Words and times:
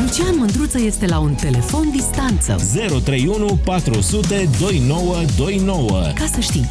Lucian 0.00 0.34
Mândruță 0.36 0.80
este 0.80 1.06
la 1.06 1.18
un 1.18 1.34
telefon 1.34 1.90
distanță. 1.90 2.56
031 3.04 3.58
400 3.64 4.48
2929. 4.58 5.90
Ca 6.14 6.24
să 6.32 6.40
știi. 6.40 6.70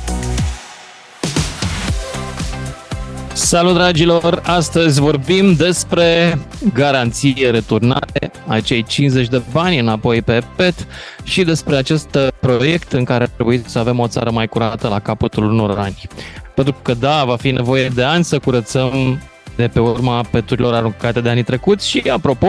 Salut 3.34 3.74
dragilor! 3.74 4.42
Astăzi 4.46 5.00
vorbim 5.00 5.54
despre 5.54 6.40
garanție 6.74 7.50
returnare, 7.50 8.32
acei 8.48 8.84
50 8.84 9.28
de 9.28 9.42
bani 9.52 9.80
înapoi 9.80 10.22
pe 10.22 10.42
PET 10.56 10.88
și 11.24 11.44
despre 11.44 11.76
acest 11.76 12.18
proiect 12.40 12.94
în 12.94 13.04
care 13.04 13.28
trebuie 13.34 13.62
să 13.66 13.80
avem 13.80 14.00
o 14.00 14.08
țară 14.08 14.32
mai 14.32 14.48
curată 14.48 14.88
la 14.88 15.00
capătul 15.00 15.44
unor 15.44 15.78
ani. 15.78 15.98
Pentru 16.56 16.76
că 16.82 16.94
da, 16.94 17.24
va 17.24 17.36
fi 17.36 17.52
nevoie 17.52 17.88
de 17.88 18.04
ani 18.04 18.24
să 18.24 18.40
curățăm 18.40 19.20
de 19.56 19.68
pe 19.68 19.80
urma 19.80 20.24
peturilor 20.32 20.74
aruncate 20.74 21.22
de 21.22 21.30
anii 21.30 21.44
trecuți 21.44 21.90
și, 21.90 22.04
apropo, 22.14 22.48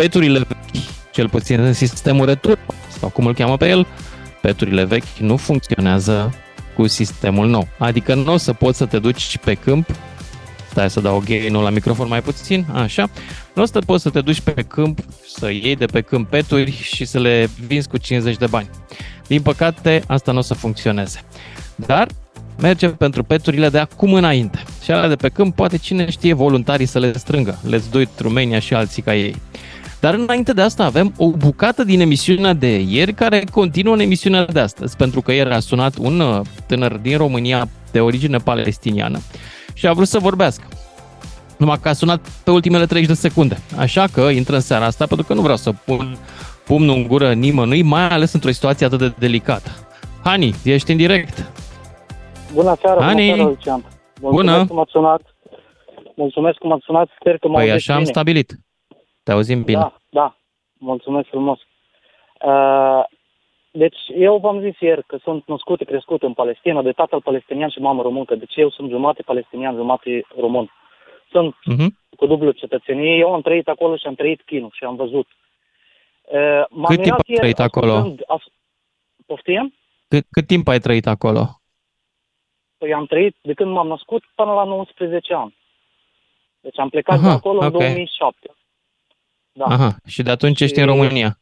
peturile 0.00 0.38
vechi, 0.38 0.84
cel 1.12 1.28
puțin 1.28 1.60
în 1.60 1.72
sistemul 1.72 2.26
retur, 2.26 2.58
sau 2.98 3.08
cum 3.08 3.26
îl 3.26 3.34
cheamă 3.34 3.56
pe 3.56 3.68
el, 3.68 3.86
peturile 4.40 4.84
vechi 4.84 5.18
nu 5.18 5.36
funcționează 5.36 6.34
cu 6.76 6.86
sistemul 6.86 7.48
nou. 7.48 7.68
Adică 7.78 8.14
nu 8.14 8.32
o 8.32 8.36
să 8.36 8.52
poți 8.52 8.78
să 8.78 8.86
te 8.86 8.98
duci 8.98 9.38
pe 9.38 9.54
câmp 9.54 9.88
Stai 10.70 10.90
să 10.90 11.00
dau 11.00 11.22
gain 11.26 11.54
la 11.54 11.70
microfon 11.70 12.08
mai 12.08 12.22
puțin, 12.22 12.66
așa. 12.72 13.10
Nu 13.54 13.62
o 13.62 13.64
să 13.64 13.78
poți 13.78 14.02
să 14.02 14.10
te 14.10 14.20
duci 14.20 14.40
pe 14.40 14.62
câmp, 14.68 14.98
să 15.26 15.50
iei 15.50 15.76
de 15.76 15.86
pe 15.86 16.00
câmp 16.00 16.28
peturi 16.28 16.72
și 16.82 17.04
să 17.04 17.18
le 17.18 17.48
vinzi 17.66 17.88
cu 17.88 17.96
50 17.96 18.36
de 18.36 18.46
bani. 18.46 18.70
Din 19.26 19.42
păcate, 19.42 20.02
asta 20.06 20.32
nu 20.32 20.38
o 20.38 20.42
să 20.42 20.54
funcționeze. 20.54 21.20
Dar 21.74 22.08
merge 22.60 22.88
pentru 22.88 23.22
peturile 23.22 23.68
de 23.68 23.78
acum 23.78 24.12
înainte. 24.12 24.62
Și 24.82 24.90
alea 24.90 25.08
de 25.08 25.16
pe 25.16 25.28
câmp, 25.28 25.54
poate 25.54 25.76
cine 25.76 26.10
știe 26.10 26.32
voluntarii 26.32 26.86
să 26.86 26.98
le 26.98 27.12
strângă. 27.18 27.58
Let's 27.66 27.90
do 27.90 28.00
it 28.00 28.18
Romania 28.18 28.58
și 28.58 28.74
alții 28.74 29.02
ca 29.02 29.14
ei. 29.14 29.36
Dar 30.00 30.14
înainte 30.14 30.52
de 30.52 30.62
asta 30.62 30.84
avem 30.84 31.12
o 31.18 31.30
bucată 31.30 31.84
din 31.84 32.00
emisiunea 32.00 32.52
de 32.52 32.80
ieri 32.88 33.12
care 33.12 33.44
continuă 33.52 33.94
în 33.94 34.00
emisiunea 34.00 34.44
de 34.44 34.60
astăzi, 34.60 34.96
pentru 34.96 35.20
că 35.20 35.32
ieri 35.32 35.50
a 35.50 35.58
sunat 35.60 35.96
un 35.96 36.20
uh, 36.20 36.40
tânăr 36.66 36.92
din 36.96 37.16
România 37.16 37.68
de 37.92 38.00
origine 38.00 38.36
palestiniană 38.38 39.18
și 39.74 39.86
a 39.86 39.92
vrut 39.92 40.06
să 40.06 40.18
vorbească. 40.18 40.64
Numai 41.58 41.78
că 41.82 41.88
a 41.88 41.92
sunat 41.92 42.28
pe 42.44 42.50
ultimele 42.50 42.86
30 42.86 43.08
de 43.08 43.14
secunde. 43.14 43.58
Așa 43.78 44.04
că 44.12 44.20
intră 44.20 44.54
în 44.54 44.60
seara 44.60 44.84
asta 44.84 45.06
pentru 45.06 45.26
că 45.26 45.34
nu 45.34 45.40
vreau 45.40 45.56
să 45.56 45.72
pun 45.84 46.16
pumnul 46.64 46.96
în 46.96 47.06
gură 47.06 47.32
nimănui, 47.32 47.82
mai 47.82 48.08
ales 48.08 48.32
într-o 48.32 48.50
situație 48.50 48.86
atât 48.86 48.98
de 48.98 49.12
delicată. 49.18 49.70
Hani, 50.24 50.54
ești 50.64 50.90
în 50.90 50.96
direct. 50.96 51.50
Bună 52.54 52.76
seara, 52.82 53.04
Hani. 53.04 53.22
bună 53.22 53.34
seara, 53.36 53.48
Lucian. 53.48 53.84
Mulțumesc 54.20 54.56
Bună. 54.56 54.66
cum 54.66 54.78
ați 54.78 54.90
sunat. 54.90 55.20
Mulțumesc 56.16 56.58
cum 56.58 56.72
ați 56.72 56.84
sunat, 56.84 57.08
sper 57.20 57.38
că 57.38 57.48
mă 57.48 57.54
Păi 57.54 57.62
auziți 57.70 57.76
așa 57.90 57.92
am 57.92 57.98
bine. 57.98 58.10
stabilit. 58.12 58.58
Te 59.22 59.32
auzim 59.32 59.62
bine. 59.62 59.78
Da, 59.80 59.96
da. 60.08 60.36
Mulțumesc 60.78 61.28
frumos. 61.28 61.58
Uh, 62.44 63.04
deci 63.70 63.98
eu 64.14 64.38
v-am 64.38 64.60
zis 64.60 64.78
ieri 64.80 65.04
că 65.06 65.16
sunt 65.22 65.46
născut, 65.46 65.82
crescut 65.86 66.22
în 66.22 66.32
Palestina, 66.34 66.82
de 66.82 66.92
tatăl 66.92 67.22
palestinian 67.22 67.68
și 67.68 67.78
mamă 67.78 68.02
româncă. 68.02 68.34
Deci 68.34 68.56
eu 68.56 68.70
sunt 68.70 68.90
jumate 68.90 69.22
palestinian, 69.22 69.74
jumate 69.76 70.26
român. 70.40 70.70
Sunt 71.30 71.54
Uh-huh. 71.54 71.86
cu 72.16 72.26
dublu 72.26 72.50
cetățenie. 72.50 73.16
Eu 73.16 73.32
am 73.34 73.40
trăit 73.40 73.68
acolo 73.68 73.96
și 73.96 74.06
am 74.06 74.14
trăit 74.14 74.42
chinul 74.42 74.70
și 74.72 74.84
am 74.84 74.96
văzut. 74.96 75.26
Uh, 76.22 76.64
m-am 76.70 76.84
Cât 76.84 77.02
timp 77.02 77.04
mirat 77.04 77.18
ai 77.18 77.24
ieri 77.26 77.40
trăit 77.40 77.58
acolo? 77.58 77.92
ascultând- 77.92 78.22
As- 78.26 78.52
Poftim? 79.26 79.74
Cât, 80.08 80.24
cât 80.30 80.46
timp 80.46 80.68
ai 80.68 80.78
trăit 80.78 81.06
acolo? 81.06 81.42
Păi 82.78 82.92
am 82.94 83.06
trăit 83.06 83.36
de 83.42 83.54
când 83.54 83.70
m-am 83.72 83.86
născut 83.86 84.22
până 84.34 84.52
la 84.52 84.64
19 84.64 85.34
ani. 85.34 85.56
Deci 86.60 86.78
am 86.78 86.88
plecat 86.88 87.18
Aha, 87.18 87.26
de 87.28 87.32
acolo 87.34 87.58
în 87.60 87.66
ok. 87.66 87.72
2007. 87.72 88.50
Da. 89.52 89.64
Aha, 89.64 89.90
și 90.06 90.22
de 90.22 90.30
atunci 90.30 90.60
ești 90.60 90.74
Și- 90.74 90.80
în 90.80 90.86
România. 90.86 91.38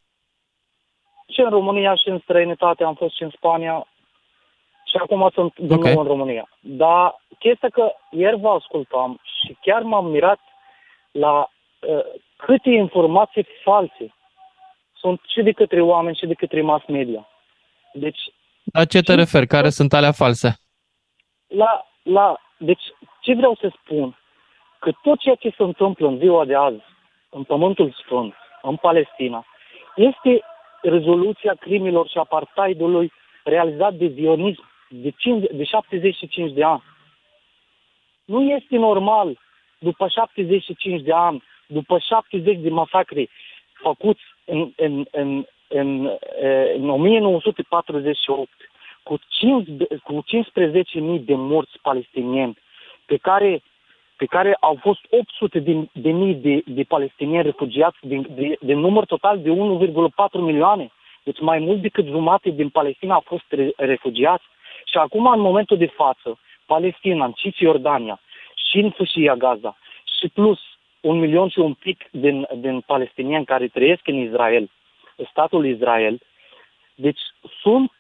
Și 1.33 1.41
în 1.41 1.51
România 1.51 1.95
și 1.95 2.09
în 2.09 2.19
străinătate, 2.19 2.85
am 2.85 2.95
fost 2.95 3.17
și 3.17 3.23
în 3.23 3.31
Spania 3.37 3.87
și 4.85 4.97
acum 4.97 5.31
sunt 5.35 5.59
din 5.59 5.73
Ok. 5.77 5.85
nou 5.85 6.01
în 6.01 6.07
România. 6.07 6.49
Dar 6.61 7.23
chestia 7.39 7.69
că 7.69 7.93
ieri 8.11 8.41
vă 8.41 8.49
ascultam 8.49 9.21
și 9.23 9.57
chiar 9.61 9.83
m-am 9.83 10.07
mirat 10.07 10.39
la 11.11 11.39
uh, 11.81 12.05
câte 12.37 12.71
informații 12.71 13.47
false 13.65 14.15
sunt 14.97 15.21
și 15.27 15.43
de 15.43 15.53
către 15.53 15.81
oameni 15.83 16.17
și 16.17 16.27
de 16.27 16.35
către 16.35 16.63
mass 16.63 16.87
media. 16.87 17.29
Deci 17.93 18.19
La 18.73 18.85
ce 18.85 19.01
te 19.01 19.13
Și- 19.13 19.19
referi? 19.19 19.47
Care 19.47 19.69
sunt 19.71 19.93
alea 19.93 20.13
false? 20.13 20.57
la, 21.47 21.87
la, 22.03 22.37
deci, 22.59 22.83
ce 23.21 23.35
vreau 23.35 23.55
să 23.61 23.71
spun? 23.85 24.19
Că 24.79 24.93
tot 25.03 25.19
ceea 25.19 25.35
ce 25.35 25.49
se 25.57 25.63
întâmplă 25.63 26.07
în 26.09 26.19
ziua 26.19 26.45
de 26.45 26.55
azi, 26.55 26.83
în 27.31 27.43
Pământul 27.43 27.93
Sfânt, 28.05 28.35
în 28.63 28.77
Palestina, 28.77 29.45
este 29.97 30.43
rezoluția 30.83 31.55
crimilor 31.61 32.09
și 32.09 32.19
apartheidului 32.19 33.13
realizat 33.45 33.95
de 33.95 34.07
zionism 34.07 34.69
de, 34.89 35.11
5, 35.11 35.45
de 35.51 35.65
75 35.65 36.53
de 36.53 36.65
ani. 36.65 36.83
Nu 38.25 38.43
este 38.43 38.77
normal, 38.77 39.39
după 39.79 40.09
75 40.09 41.03
de 41.03 41.13
ani, 41.13 41.43
după 41.67 41.99
70 41.99 42.59
de 42.59 42.71
masacre 42.71 43.29
făcuți 43.73 44.23
în, 44.45 44.73
în, 44.77 45.07
în, 45.11 45.47
în, 45.69 46.11
în 46.75 46.89
1948, 46.91 48.51
cu, 49.03 49.19
5, 49.29 49.69
cu 50.03 50.25
15.000 50.25 51.25
de 51.25 51.35
morți 51.35 51.79
palestinieni, 51.83 52.59
pe 53.07 53.17
care, 53.17 53.63
pe 54.21 54.27
care 54.27 54.57
au 54.61 54.79
fost 54.81 55.01
800 55.11 55.59
de, 55.59 55.89
de 55.93 56.11
mii 56.11 56.35
de, 56.35 56.63
de 56.67 56.83
palestinieni 56.83 57.45
refugiați 57.45 57.99
din, 58.01 58.27
de, 58.31 58.57
de 58.61 58.75
număr 58.75 59.05
total 59.05 59.41
de 59.41 59.51
1,4 59.51 59.55
milioane. 60.33 60.91
Deci 61.23 61.41
mai 61.41 61.59
mult 61.59 61.81
decât 61.81 62.07
jumate 62.07 62.51
din 62.51 62.69
Palestina 62.69 63.15
au 63.15 63.25
fost 63.27 63.45
re, 63.49 63.73
refugiați. 63.77 64.45
Și 64.85 64.97
acum, 64.99 65.27
în 65.27 65.41
momentul 65.41 65.77
de 65.77 65.87
față, 65.87 66.39
Palestina, 66.67 67.25
în 67.25 67.33
Cisjordania 67.33 68.21
și 68.71 68.79
în 68.79 68.91
Fâșia 68.91 69.35
Gaza 69.35 69.77
și 70.19 70.29
plus 70.29 70.59
un 71.01 71.19
milion 71.19 71.49
și 71.49 71.59
un 71.59 71.75
pic 71.75 72.05
din, 72.11 72.47
din 72.57 72.81
palestinieni 72.81 73.45
care 73.45 73.69
trăiesc 73.69 74.07
în 74.07 74.15
Israel, 74.15 74.71
statul 75.31 75.67
Israel, 75.67 76.19
deci 76.95 77.21
sunt 77.61 77.93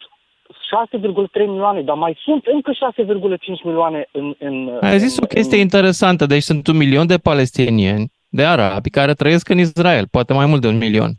6,3 0.48 1.47
milioane, 1.47 1.82
dar 1.82 1.97
mai 1.97 2.19
sunt 2.20 2.44
încă 2.47 2.72
6,5 2.72 3.62
milioane 3.64 4.09
în... 4.12 4.34
în 4.38 4.78
Ai 4.81 4.98
zis 4.98 5.16
în, 5.16 5.22
o 5.22 5.26
chestie 5.26 5.56
în, 5.56 5.62
interesantă. 5.62 6.26
Deci 6.26 6.42
sunt 6.42 6.66
un 6.66 6.76
milion 6.76 7.06
de 7.06 7.19
palestinieni, 7.19 8.12
de 8.28 8.44
arabi, 8.44 8.91
care 8.91 9.14
trăiesc 9.14 9.48
în 9.48 9.59
Israel, 9.59 10.06
poate 10.10 10.32
mai 10.32 10.47
mult 10.47 10.60
de 10.60 10.66
un 10.69 10.76
milion. 10.76 11.10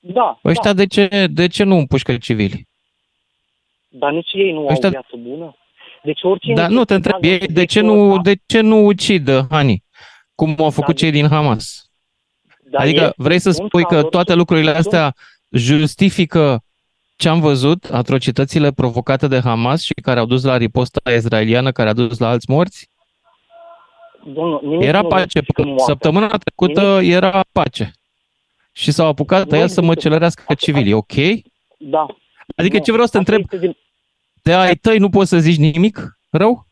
Da, 0.00 0.40
Ăștia 0.44 0.72
da, 0.72 0.76
de 0.76 0.86
ce, 0.86 1.26
de 1.30 1.46
ce 1.46 1.64
nu 1.64 1.76
împușcă 1.76 2.16
civili? 2.16 2.68
dar 3.88 4.12
nici 4.12 4.30
ei 4.32 4.52
nu 4.52 4.66
ăștia- 4.70 4.84
au 4.84 4.90
viață 4.90 5.16
bună. 5.16 5.54
Deci 6.02 6.22
oricine... 6.22 6.54
Dar 6.54 6.68
nu 6.70 6.84
te 6.84 6.94
întreb, 6.94 7.16
ei 7.24 7.38
de 7.38 7.64
ce 7.64 7.80
nu, 7.80 8.18
de 8.22 8.34
ce 8.46 8.60
nu 8.60 8.84
ucid, 8.84 9.30
Hani? 9.50 9.82
Cum 10.34 10.54
au 10.58 10.70
făcut 10.70 10.94
Da, 10.94 11.00
cei 11.00 11.10
din 11.10 11.28
Hamas? 11.28 11.90
Dar 12.70 12.80
Adică 12.82 13.02
ei 13.02 13.10
vrei 13.16 13.38
să 13.38 13.50
sunt 13.50 13.66
spui 13.66 13.82
că 13.82 13.94
cazuri- 13.94 14.10
toate 14.10 14.34
lucrurile 14.34 14.72
sunt- 14.72 14.78
astea 14.84 15.14
justifică 15.50 16.62
ce 17.20 17.28
am 17.28 17.40
văzut, 17.40 17.84
atrocitățile 17.84 18.72
provocate 18.72 19.26
de 19.28 19.40
Hamas 19.40 19.82
și 19.82 19.92
care 20.02 20.20
au 20.20 20.26
dus 20.26 20.44
la 20.44 20.56
riposta 20.56 21.10
israeliană, 21.10 21.72
care 21.72 21.88
a 21.88 21.92
dus 21.92 22.18
la 22.18 22.28
alți 22.28 22.50
morți? 22.50 22.88
Domnul, 24.24 24.60
nimic 24.62 24.86
Era 24.86 25.00
nu 25.00 25.08
pace. 25.08 25.22
justifică 25.22 25.62
moartea. 25.62 25.84
Săptămâna 25.84 26.26
trecută 26.38 26.98
era 27.02 27.44
pace. 27.52 27.92
Și 28.72 28.90
s-au 28.90 29.06
apucat 29.06 29.38
Nu 29.46 29.50
ăia 29.50 29.58
să 29.58 29.62
există- 29.64 29.82
măcelărească 29.82 30.54
civilii, 30.54 30.92
ok? 30.92 31.12
Da. 31.78 32.06
Adică 32.56 32.76
Nu, 32.76 32.82
ce 32.84 32.92
vreau 32.92 33.06
să 33.06 33.12
te 33.12 33.18
asta 33.18 33.32
întreb, 33.32 33.40
este 33.40 33.58
din- 33.66 33.76
de 34.42 34.52
ai 34.52 34.74
tăi 34.74 34.98
nu 34.98 35.08
poți 35.10 35.28
să 35.28 35.38
zici 35.38 35.72
nimic 35.72 36.18
rău? 36.30 36.66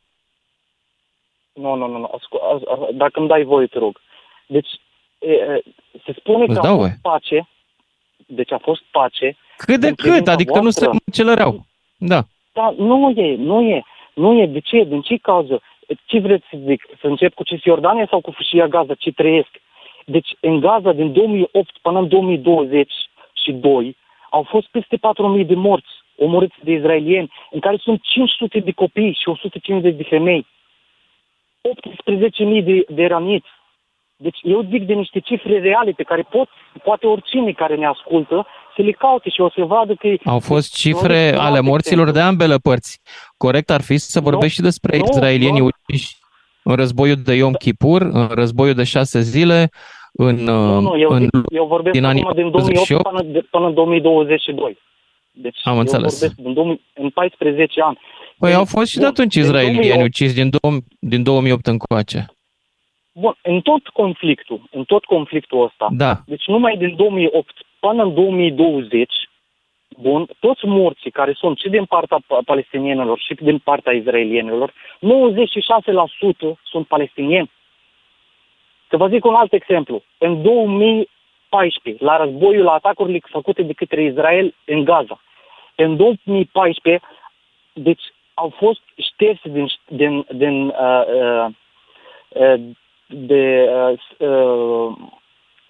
Nu, 1.53 1.75
nu, 1.75 1.86
nu, 1.86 1.98
nu. 1.98 2.10
Ascu- 2.15 2.41
as- 2.54 2.78
as- 2.78 2.94
dacă 2.94 3.19
îmi 3.19 3.28
dai 3.28 3.42
voie, 3.44 3.66
te 3.66 3.78
rog. 3.78 4.00
Deci, 4.47 4.69
e, 5.19 5.30
e, 5.32 5.62
se 6.04 6.12
spune 6.19 6.44
Îți 6.44 6.54
că 6.54 6.60
dau 6.60 6.72
a 6.72 6.76
voie. 6.76 6.88
fost 6.91 7.00
pace, 7.03 7.48
deci 8.27 8.53
a 8.53 8.59
fost 8.59 8.83
pace, 8.91 9.36
Cât 9.66 9.81
de 9.81 9.87
Din 9.87 9.95
cât, 9.95 10.05
privința 10.05 10.33
adică 10.33 10.60
nu 10.60 10.71
se 10.71 10.84
voastră. 10.84 11.03
măcelăreau. 11.07 11.66
Da. 11.99 12.21
dar 12.53 12.72
nu 12.72 13.10
e, 13.16 13.37
nu 13.37 13.60
e, 13.60 13.83
nu 14.15 14.41
e. 14.41 14.47
De 14.47 14.60
ce? 14.60 14.84
Din 14.84 15.01
ce 15.01 15.16
cauză? 15.16 15.63
Ce 16.05 16.19
vreți 16.19 16.45
să 16.51 16.57
zic? 16.66 16.87
Să 17.01 17.07
încep 17.07 17.34
cu 17.34 17.45
Cisjordania 17.45 18.07
sau 18.10 18.21
cu 18.21 18.31
Fâșia 18.31 18.66
Gaza? 18.66 18.95
Ce 18.95 19.13
trăiesc? 19.13 19.51
Deci, 20.05 20.37
în 20.41 20.60
Gaza, 20.60 20.93
din 20.93 21.13
2008 21.13 21.78
până 21.83 21.99
în 21.99 22.09
2022, 22.09 23.97
au 24.31 24.43
fost 24.43 24.66
peste 24.66 24.97
4.000 25.41 25.47
de 25.47 25.55
morți 25.55 25.93
omorâți 26.16 26.54
de 26.63 26.72
izraelieni, 26.72 27.33
în 27.51 27.61
care 27.61 27.77
sunt 27.77 28.01
500 28.03 28.59
de 28.59 28.72
copii 28.72 29.16
și 29.21 29.28
150 29.28 29.95
de 29.95 30.03
femei. 30.03 30.47
18.000 32.59 32.65
de, 32.65 32.84
de 32.89 33.07
răniți. 33.07 33.49
Deci 34.16 34.39
eu 34.43 34.63
zic 34.71 34.83
de 34.83 34.93
niște 34.93 35.19
cifre 35.21 35.59
reale 35.59 35.91
pe 35.91 36.03
care 36.03 36.22
pot, 36.22 36.49
poate 36.83 37.07
oricine 37.07 37.53
care 37.53 37.75
ne 37.77 37.87
ascultă 37.87 38.47
să 38.78 38.84
le 38.84 38.92
caute 38.92 39.28
și 39.30 39.41
o 39.41 39.51
să 39.51 39.65
vadă 39.65 39.95
că... 39.95 40.09
Au 40.25 40.39
fost 40.39 40.69
Nu, 40.75 40.78
cifre 40.92 41.30
nu, 41.33 41.41
ale 41.41 41.59
nu, 41.60 41.65
morților 41.71 42.04
de 42.04 42.10
exemplu. 42.19 42.30
ambele 42.30 42.57
părți. 42.63 43.01
Corect 43.36 43.71
ar 43.71 43.83
fi 43.83 43.97
să 43.97 44.19
Nu, 44.21 44.25
vorbești 44.30 44.54
și 44.57 44.60
despre 44.60 44.97
nu, 44.98 45.04
israelienii 45.10 45.60
nu. 45.60 45.69
uciși 45.89 46.16
în 46.63 46.75
războiul 46.75 47.16
de 47.16 47.34
Yom 47.34 47.53
Kippur, 47.53 48.01
în 48.03 48.27
războiul 48.30 48.75
de 48.75 48.84
șase 48.84 49.21
zile, 49.21 49.71
în, 50.13 50.34
Nu, 50.34 50.80
nu, 50.80 50.98
eu, 50.98 51.10
în 51.10 51.28
eu 51.48 51.66
vorbesc 51.66 51.95
din 51.95 52.04
anii 52.04 52.22
acum 52.22 52.34
din 52.34 52.51
2008 52.51 52.86
48? 52.89 53.03
până, 53.09 53.22
de, 53.33 53.47
până 53.51 53.66
în 53.66 53.75
2022. 53.75 54.78
Deci 55.33 55.59
Am 55.63 55.72
eu 55.75 55.78
înțeles. 55.80 56.13
vorbesc 56.21 56.47
în, 56.47 56.54
2000, 56.54 56.80
în 56.95 57.10
14 57.10 57.80
ani. 57.83 57.98
Păi 58.39 58.51
În- 58.51 58.57
au 58.57 58.65
fost 58.65 58.86
și 58.91 58.95
de 58.97 59.01
bun, 59.01 59.09
atunci 59.10 59.34
în 59.34 59.42
izraelieni 59.42 59.77
2008 59.78 60.04
uciși 60.09 60.34
din, 60.34 60.51
dou- 60.51 60.78
din 60.98 61.22
2008 61.22 61.66
încoace. 61.66 62.27
Bun, 63.13 63.34
în 63.42 63.60
tot 63.60 63.89
conflictul, 63.89 64.60
în 64.71 64.84
tot 64.84 65.04
conflictul 65.04 65.63
ăsta, 65.65 65.89
Da. 65.91 66.21
deci 66.27 66.47
numai 66.47 66.77
din 66.77 66.97
2008 66.97 67.51
până 67.80 68.03
în 68.03 68.15
2020, 68.15 69.13
bun, 69.89 70.27
toți 70.41 70.66
morții 70.66 71.10
care 71.10 71.33
sunt 71.33 71.59
și 71.59 71.69
din 71.69 71.84
partea 71.84 72.19
pa- 72.19 72.45
palestinienilor 72.45 73.19
și 73.19 73.34
din 73.34 73.59
partea 73.59 73.92
izraelienilor, 73.92 74.72
96% 74.98 76.59
sunt 76.63 76.86
palestinieni. 76.86 77.51
Să 78.89 78.97
vă 78.97 79.09
zic 79.09 79.25
un 79.25 79.34
alt 79.34 79.53
exemplu. 79.53 80.03
În 80.19 80.42
2014, 80.42 82.04
la 82.04 82.16
războiul, 82.16 82.65
la 82.65 82.72
atacurile 82.72 83.19
făcute 83.30 83.63
de 83.63 83.72
către 83.72 84.03
Israel 84.03 84.54
în 84.65 84.84
Gaza, 84.84 85.21
în 85.75 85.97
2014, 85.97 87.04
deci 87.72 88.03
au 88.34 88.48
fost 88.57 88.80
șterse 88.97 89.48
din, 89.48 89.66
din, 89.86 90.27
din 90.30 90.66
uh, 90.66 91.04
uh, 91.07 91.47
uh, 92.28 92.60
de 93.07 93.69
uh, 93.71 94.28
uh, 94.28 94.97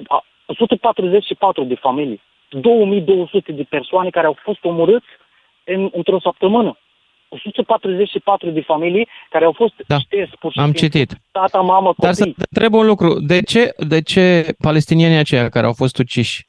a- 0.08 0.25
144 0.48 1.64
de 1.64 1.74
familii, 1.74 2.20
2200 2.50 3.52
de 3.52 3.62
persoane 3.62 4.10
care 4.10 4.26
au 4.26 4.36
fost 4.42 4.64
omorâți 4.64 5.06
în, 5.64 5.90
într-o 5.92 6.20
săptămână. 6.20 6.78
144 7.28 8.50
de 8.50 8.60
familii 8.60 9.08
care 9.30 9.44
au 9.44 9.52
fost 9.52 9.74
Da, 9.86 9.98
șterse 9.98 10.32
pur 10.40 10.52
și 10.52 10.58
Am 10.58 10.64
simplu. 10.72 10.80
citit. 10.98 11.20
Tata, 11.32 11.60
mamă, 11.60 11.94
Dar 11.96 12.12
să 12.12 12.20
copii. 12.24 12.34
te 12.34 12.44
întreb 12.50 12.74
un 12.80 12.86
lucru. 12.86 13.20
De 13.20 13.42
ce, 13.42 13.72
de 13.76 14.02
ce 14.02 14.54
palestinienii 14.58 15.18
aceia 15.18 15.48
care 15.48 15.66
au 15.66 15.72
fost 15.72 15.98
uciși, 15.98 16.46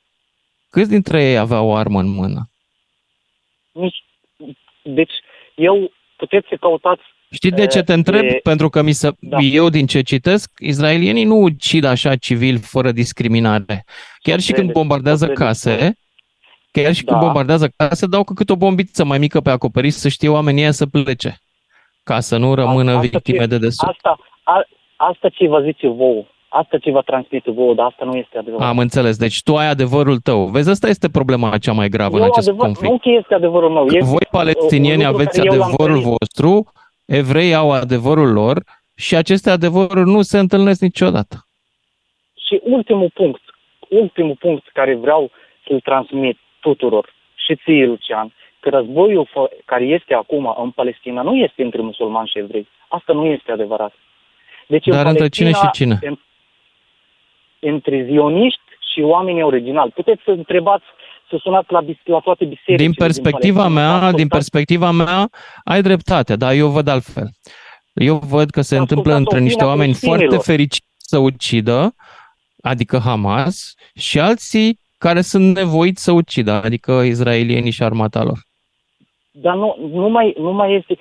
câți 0.69 0.89
dintre 0.89 1.23
ei 1.23 1.37
aveau 1.37 1.67
o 1.67 1.75
armă 1.75 1.99
în 1.99 2.07
mână? 2.09 2.39
Nici- 3.71 4.03
Deci, 4.81 5.13
eu, 5.55 5.91
puteți 6.15 6.47
să 6.47 6.55
căutați 6.55 7.01
Știi 7.31 7.51
de 7.51 7.67
ce 7.67 7.83
te 7.83 7.93
întreb? 7.93 8.23
E- 8.23 8.39
Pentru 8.43 8.69
că 8.69 8.81
mi 8.81 8.91
se, 8.91 9.09
Da. 9.19 9.37
eu 9.37 9.69
din 9.69 9.85
ce 9.85 10.01
citesc, 10.01 10.51
izraelienii 10.59 11.23
nu 11.23 11.35
ucid 11.35 11.83
așa 11.83 12.15
civili 12.15 12.57
fără 12.57 12.91
discriminare. 12.91 13.85
Chiar 14.21 14.39
și 14.39 14.45
când 14.51 14.55
Credeți, 14.57 14.77
bombardează 14.79 15.25
credeți. 15.25 15.45
case, 15.45 15.97
chiar 16.71 16.93
și 16.93 17.03
când 17.03 17.19
Da. 17.19 17.23
bombardează 17.25 17.69
case, 17.77 18.05
dau 18.07 18.23
cu 18.23 18.33
cât 18.33 18.49
o 18.49 18.55
bombiță 18.55 19.05
mai 19.05 19.17
mică 19.17 19.41
pe 19.41 19.49
acoperiș 19.49 19.93
să 19.93 20.07
știe 20.09 20.29
oamenii 20.29 20.61
ăia 20.61 20.71
să 20.71 20.85
plece. 20.85 21.37
Ca 22.03 22.19
să 22.19 22.37
nu 22.37 22.53
rămână 22.53 22.89
Asta 22.91 23.01
victime 23.01 23.37
ce- 23.39 23.45
de 23.45 23.57
desubt. 23.57 23.91
Asta, 23.91 24.17
a, 24.43 24.63
asta 24.95 25.29
ce 25.29 25.47
vă 25.47 25.59
zice 25.61 25.87
vouă, 25.87 26.23
asta 26.49 26.77
ce 26.77 26.91
vă 26.91 27.01
transmite 27.05 27.51
vouă, 27.51 27.73
dar 27.73 27.85
asta 27.85 28.05
nu 28.05 28.15
este 28.15 28.37
adevărat. 28.37 28.67
Am 28.67 28.77
înțeles. 28.77 29.17
Deci 29.17 29.43
tu 29.43 29.55
ai 29.55 29.67
adevărul 29.69 30.17
tău. 30.19 30.45
Vezi, 30.45 30.69
asta 30.69 30.87
este 30.87 31.09
problema 31.09 31.57
cea 31.57 31.71
mai 31.71 31.89
gravă 31.89 32.15
în 32.15 32.21
Eu 32.23 32.29
acest 32.31 32.47
adevăr, 32.47 32.65
conflict. 32.65 32.91
Nu 32.91 32.97
că 32.99 33.09
este 33.19 33.33
adevărul 33.33 33.69
meu. 33.69 33.85
Că 33.85 33.95
Este 33.97 34.09
voi 34.09 34.27
palestinieni 34.31 35.01
un 35.03 35.07
lucru 35.07 35.15
aveți 35.21 35.37
care 35.37 35.49
eu 35.53 35.57
l-am 35.59 35.67
adevărul 35.67 36.01
trăit. 36.01 36.15
vostru, 36.17 36.71
evrei 37.09 37.53
au 37.55 37.71
adevărul 37.71 38.31
lor 38.31 38.63
și 38.95 39.15
aceste 39.15 39.49
adevăruri 39.49 40.09
nu 40.09 40.21
se 40.21 40.39
întâlnesc 40.39 40.81
niciodată. 40.81 41.35
Și 42.47 42.59
ultimul 42.63 43.09
punct, 43.13 43.41
ultimul 43.89 44.35
punct 44.39 44.67
care 44.73 44.95
vreau 44.95 45.31
să-l 45.67 45.79
transmit 45.79 46.37
tuturor 46.59 47.13
și 47.35 47.55
ție, 47.55 47.85
Lucian, 47.85 48.33
că 48.59 48.69
războiul 48.69 49.27
fă- 49.27 49.65
care 49.65 49.83
este 49.83 50.13
acum 50.13 50.55
în 50.63 50.71
Palestina 50.71 51.21
nu 51.21 51.35
este 51.35 51.63
între 51.63 51.81
musulmani 51.81 52.27
și 52.27 52.37
evrei. 52.37 52.67
Asta 52.87 53.13
nu 53.13 53.25
este 53.25 53.51
adevărat. 53.51 53.93
Deci 54.67 54.85
în 54.85 54.91
Dar 54.93 55.05
între 55.05 55.27
cine 55.27 55.47
și 55.51 55.53
Palestina, 55.59 55.95
cine? 55.95 56.09
în- 56.11 56.19
între 57.59 58.03
zioniști 58.05 58.61
și 58.93 59.01
oamenii 59.01 59.41
originali. 59.43 59.91
Puteți 59.91 60.21
să 60.23 60.31
întrebați, 60.31 60.85
să 61.29 61.37
sunați 61.41 61.71
la, 61.71 61.81
bis- 61.81 61.97
la 62.03 62.19
toate 62.19 62.45
bisericile 62.45 62.77
Din 62.77 62.93
perspectiva 62.93 63.61
Palestina, 63.61 63.83
să 63.83 63.89
mea, 63.89 63.97
din 63.97 64.05
ascultați- 64.05 64.29
perspectiva 64.29 64.91
mea, 64.91 65.29
ai 65.63 65.81
dreptate, 65.81 66.35
dar 66.35 66.53
eu 66.53 66.67
văd 66.67 66.87
altfel. 66.87 67.27
Eu 67.93 68.15
văd 68.15 68.49
că 68.49 68.61
se 68.61 68.75
Ascultați 68.75 68.79
întâmplă 68.79 69.13
între 69.13 69.29
opinia 69.35 69.43
niște 69.47 69.63
oameni 69.63 69.91
creștinilor. 69.91 70.19
foarte 70.27 70.51
fericiți 70.51 70.87
să 70.97 71.17
ucidă, 71.17 71.93
adică 72.61 72.97
Hamas, 72.97 73.73
și 73.95 74.19
alții 74.19 74.79
care 74.97 75.21
sunt 75.21 75.55
nevoiți 75.55 76.03
să 76.03 76.11
ucidă, 76.11 76.51
adică 76.51 76.91
izraelienii 76.91 77.71
și 77.71 77.83
armata 77.83 78.23
lor. 78.23 78.39
Dar 79.31 79.55
nu, 79.55 79.75
nu, 79.91 80.09
mai, 80.09 80.35
nu 80.37 80.51
mai 80.51 80.73
este, 80.73 80.97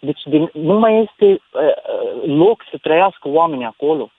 deci 0.00 0.20
de, 0.24 0.50
nu 0.52 0.78
mai 0.78 1.08
este 1.08 1.24
uh, 1.24 1.60
uh, 1.60 2.36
loc 2.36 2.62
să 2.70 2.78
trăiască 2.82 3.28
oamenii 3.28 3.64
acolo. 3.64 4.10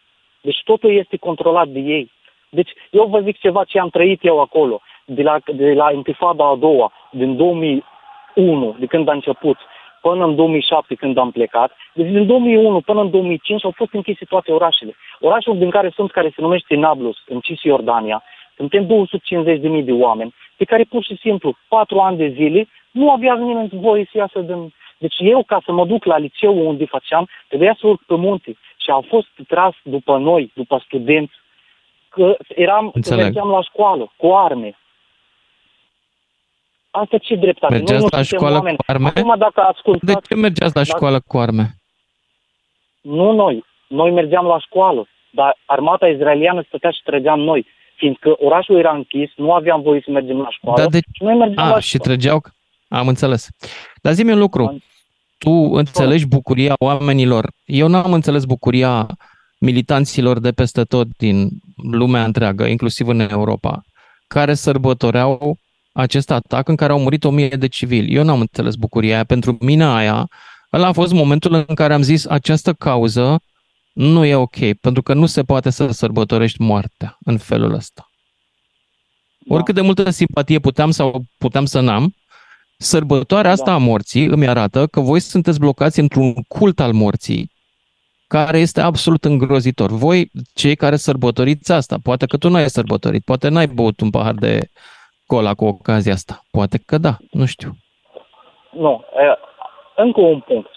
Deci 0.42 0.62
totul 0.64 0.96
este 0.98 1.18
controlat 1.18 1.68
de 1.68 1.80
ei. 1.80 2.12
Deci 2.50 2.70
eu 2.92 3.06
vă 3.06 3.20
zic 3.20 3.40
ceva 3.40 3.64
ce 3.64 3.80
am 3.80 3.90
trăit 3.90 4.20
eu 4.24 4.42
acolo, 4.42 4.82
de 5.06 5.22
la, 5.22 5.40
de 5.54 5.74
la 5.74 5.92
intifada 5.92 6.46
a 6.50 6.56
doua, 6.56 6.92
din 7.12 7.36
2001, 7.36 8.76
de 8.80 8.86
când 8.86 9.08
a 9.08 9.14
început, 9.14 9.58
până 10.02 10.26
în 10.26 10.36
2007 10.36 10.96
când 10.96 11.18
am 11.18 11.32
plecat. 11.32 11.72
Deci 11.94 12.12
din 12.12 12.26
2001 12.26 12.82
până 12.82 13.02
în 13.02 13.10
2005 13.10 13.66
au 13.66 13.74
fost 13.76 13.94
închise 13.94 14.26
toate 14.26 14.52
orașele. 14.52 14.96
Orașul 15.20 15.58
din 15.58 15.70
care 15.70 15.92
sunt, 15.96 16.12
care 16.12 16.32
se 16.36 16.42
numește 16.42 16.76
Nablus, 16.76 17.18
în 17.28 17.40
Cisjordania, 17.40 18.24
suntem 18.56 18.86
250.000 18.86 19.84
de 19.84 19.92
oameni, 19.92 20.34
pe 20.58 20.64
care 20.66 20.84
pur 20.84 21.04
și 21.04 21.18
simplu, 21.18 21.56
patru 21.68 22.00
ani 22.00 22.18
de 22.18 22.28
zile, 22.28 22.68
nu 22.92 23.12
avea 23.12 23.36
nimeni 23.36 23.70
voie 23.72 24.08
să 24.12 24.18
iasă 24.18 24.40
din... 24.40 24.74
Deci 24.98 25.16
eu, 25.18 25.44
ca 25.44 25.62
să 25.66 25.72
mă 25.72 25.86
duc 25.86 26.06
la 26.06 26.18
liceu 26.18 26.68
unde 26.68 26.86
făceam, 26.86 27.28
trebuia 27.48 27.76
să 27.80 27.88
urc 27.88 28.02
pe 28.06 28.16
munte 28.16 28.58
și 28.78 28.90
au 28.90 29.06
fost 29.08 29.28
tras 29.48 29.74
după 29.84 30.18
noi, 30.18 30.52
după 30.54 30.82
studenți, 30.86 31.34
că 32.10 32.38
eram, 32.56 32.86
că 32.86 32.92
Înțeleg. 32.96 33.24
mergeam 33.24 33.50
la 33.50 33.62
școală 33.62 34.12
cu 34.16 34.34
arme. 34.34 34.78
Asta 37.02 37.18
ce 37.18 37.36
dreptate? 37.36 37.74
Mergeați 37.74 38.02
Noi 38.02 38.10
nu 38.12 38.18
la 38.18 38.24
suntem 38.24 38.38
școală 38.38 38.56
oameni. 38.56 38.78
cu 38.78 38.84
arme? 38.88 39.08
Acum 39.16 39.36
dacă 39.38 39.54
De 39.56 39.62
ascultați, 39.74 40.28
ce 40.28 40.36
mergeați 40.36 40.76
la 40.76 40.82
Dacă- 40.82 40.96
școală 40.96 41.20
cu 41.28 41.38
arme? 41.38 41.76
nu 43.02 43.32
noi, 43.32 43.66
noi 43.88 44.12
mergeam 44.12 44.46
la 44.46 44.60
școală, 44.60 45.08
dar 45.32 45.58
armata 45.66 46.08
izraeliană 46.08 46.64
stătea 46.68 46.92
și 46.92 47.02
trăgeam 47.04 47.40
noi, 47.40 47.66
fiindcă 47.96 48.34
orașul 48.38 48.78
era 48.78 48.92
închis, 48.94 49.30
nu 49.36 49.54
aveam 49.54 49.82
voie 49.82 50.02
să 50.06 50.12
mergem 50.12 50.38
la 50.38 50.50
școală 50.50 50.82
Dar 50.82 50.90
de- 50.90 51.00
și 51.14 51.24
noi 51.24 51.36
mergeam 51.36 51.68
la 51.68 51.76
A, 51.76 51.80
și 51.80 51.88
școală. 51.88 52.04
trăgeau... 52.14 52.42
Am 52.88 53.08
înțeles. 53.08 53.48
Dar 54.02 54.14
zi-mi 54.14 54.32
un 54.32 54.40
lucru. 54.40 54.66
Am- 54.66 54.84
Tu 55.38 55.50
înțelegi 55.52 56.28
bucuria 56.28 56.74
oamenilor. 56.80 57.48
Eu 57.66 57.88
n-am 57.88 58.14
înțeles 58.14 58.46
bucuria 58.46 59.06
militanților 59.60 60.40
de 60.40 60.52
peste 60.52 60.84
tot 60.84 61.08
din 61.18 61.50
lumea 61.92 62.24
întreagă, 62.24 62.64
inclusiv 62.66 63.08
în 63.08 63.20
Europa, 63.20 63.82
care 64.28 64.54
sărbătoreau 64.54 65.56
acest 65.94 66.32
atac 66.32 66.68
în 66.68 66.76
care 66.76 66.92
au 66.92 67.00
murit 67.00 67.24
o 67.24 67.30
mie 67.30 67.48
de 67.48 67.68
civili. 67.68 68.16
Eu 68.16 68.24
n-am 68.24 68.40
înțeles 68.40 68.76
bucuria 68.76 69.14
aia. 69.14 69.24
Pentru 69.24 69.58
mine 69.60 69.86
aia, 69.86 70.28
ăla 70.74 70.88
a 70.88 70.92
fost 70.92 71.14
momentul 71.14 71.54
în 71.68 71.76
care 71.76 71.94
am 71.94 72.02
zis 72.02 72.26
această 72.26 72.74
cauză 72.74 73.42
nu 73.94 74.26
e 74.26 74.36
ok, 74.36 74.74
pentru 74.82 75.02
că 75.02 75.14
nu 75.14 75.26
se 75.26 75.44
poate 75.44 75.70
să 75.70 75.92
sărbătorești 75.92 76.62
moartea 76.62 77.18
în 77.20 77.38
felul 77.38 77.74
ăsta. 77.74 78.10
Da. 79.38 79.56
Oricât 79.56 79.76
de 79.76 79.82
multă 79.82 80.10
simpatie 80.10 80.60
puteam 80.60 80.92
sau 80.92 81.24
puteam 81.38 81.66
să 81.66 81.80
n-am, 81.80 82.16
sărbătoarea 82.78 83.52
asta 83.52 83.66
Da. 83.66 83.74
a 83.74 83.78
morții 83.78 84.26
îmi 84.26 84.48
arată 84.48 84.88
că 84.88 85.00
voi 85.00 85.20
sunteți 85.20 85.60
blocați 85.60 86.00
într-un 86.00 86.34
cult 86.34 86.80
al 86.80 86.94
morții 86.94 87.52
care 88.28 88.60
este 88.60 88.82
absolut 88.82 89.26
îngrozitor. 89.26 89.92
Voi, 89.92 90.32
cei 90.54 90.76
care 90.76 90.96
sărbătoriți 90.96 91.72
asta, 91.72 91.98
poate 92.04 92.26
că 92.26 92.38
tu 92.38 92.50
nu 92.50 92.56
ai 92.56 92.70
sărbătorit, 92.70 93.24
poate 93.24 93.48
n-ai 93.48 93.68
băut 93.68 94.00
un 94.00 94.10
pahar 94.10 94.34
de 94.34 94.70
cola 95.26 95.54
cu 95.54 95.66
ocazia 95.66 96.14
asta. 96.14 96.44
Poate 96.52 96.78
că 96.86 96.98
da, 96.98 97.18
nu 97.32 97.46
știu. 97.46 97.72
Nu, 98.72 99.04
e, 99.16 99.38
încă 100.02 100.20
un 100.22 100.40
punct. 100.40 100.70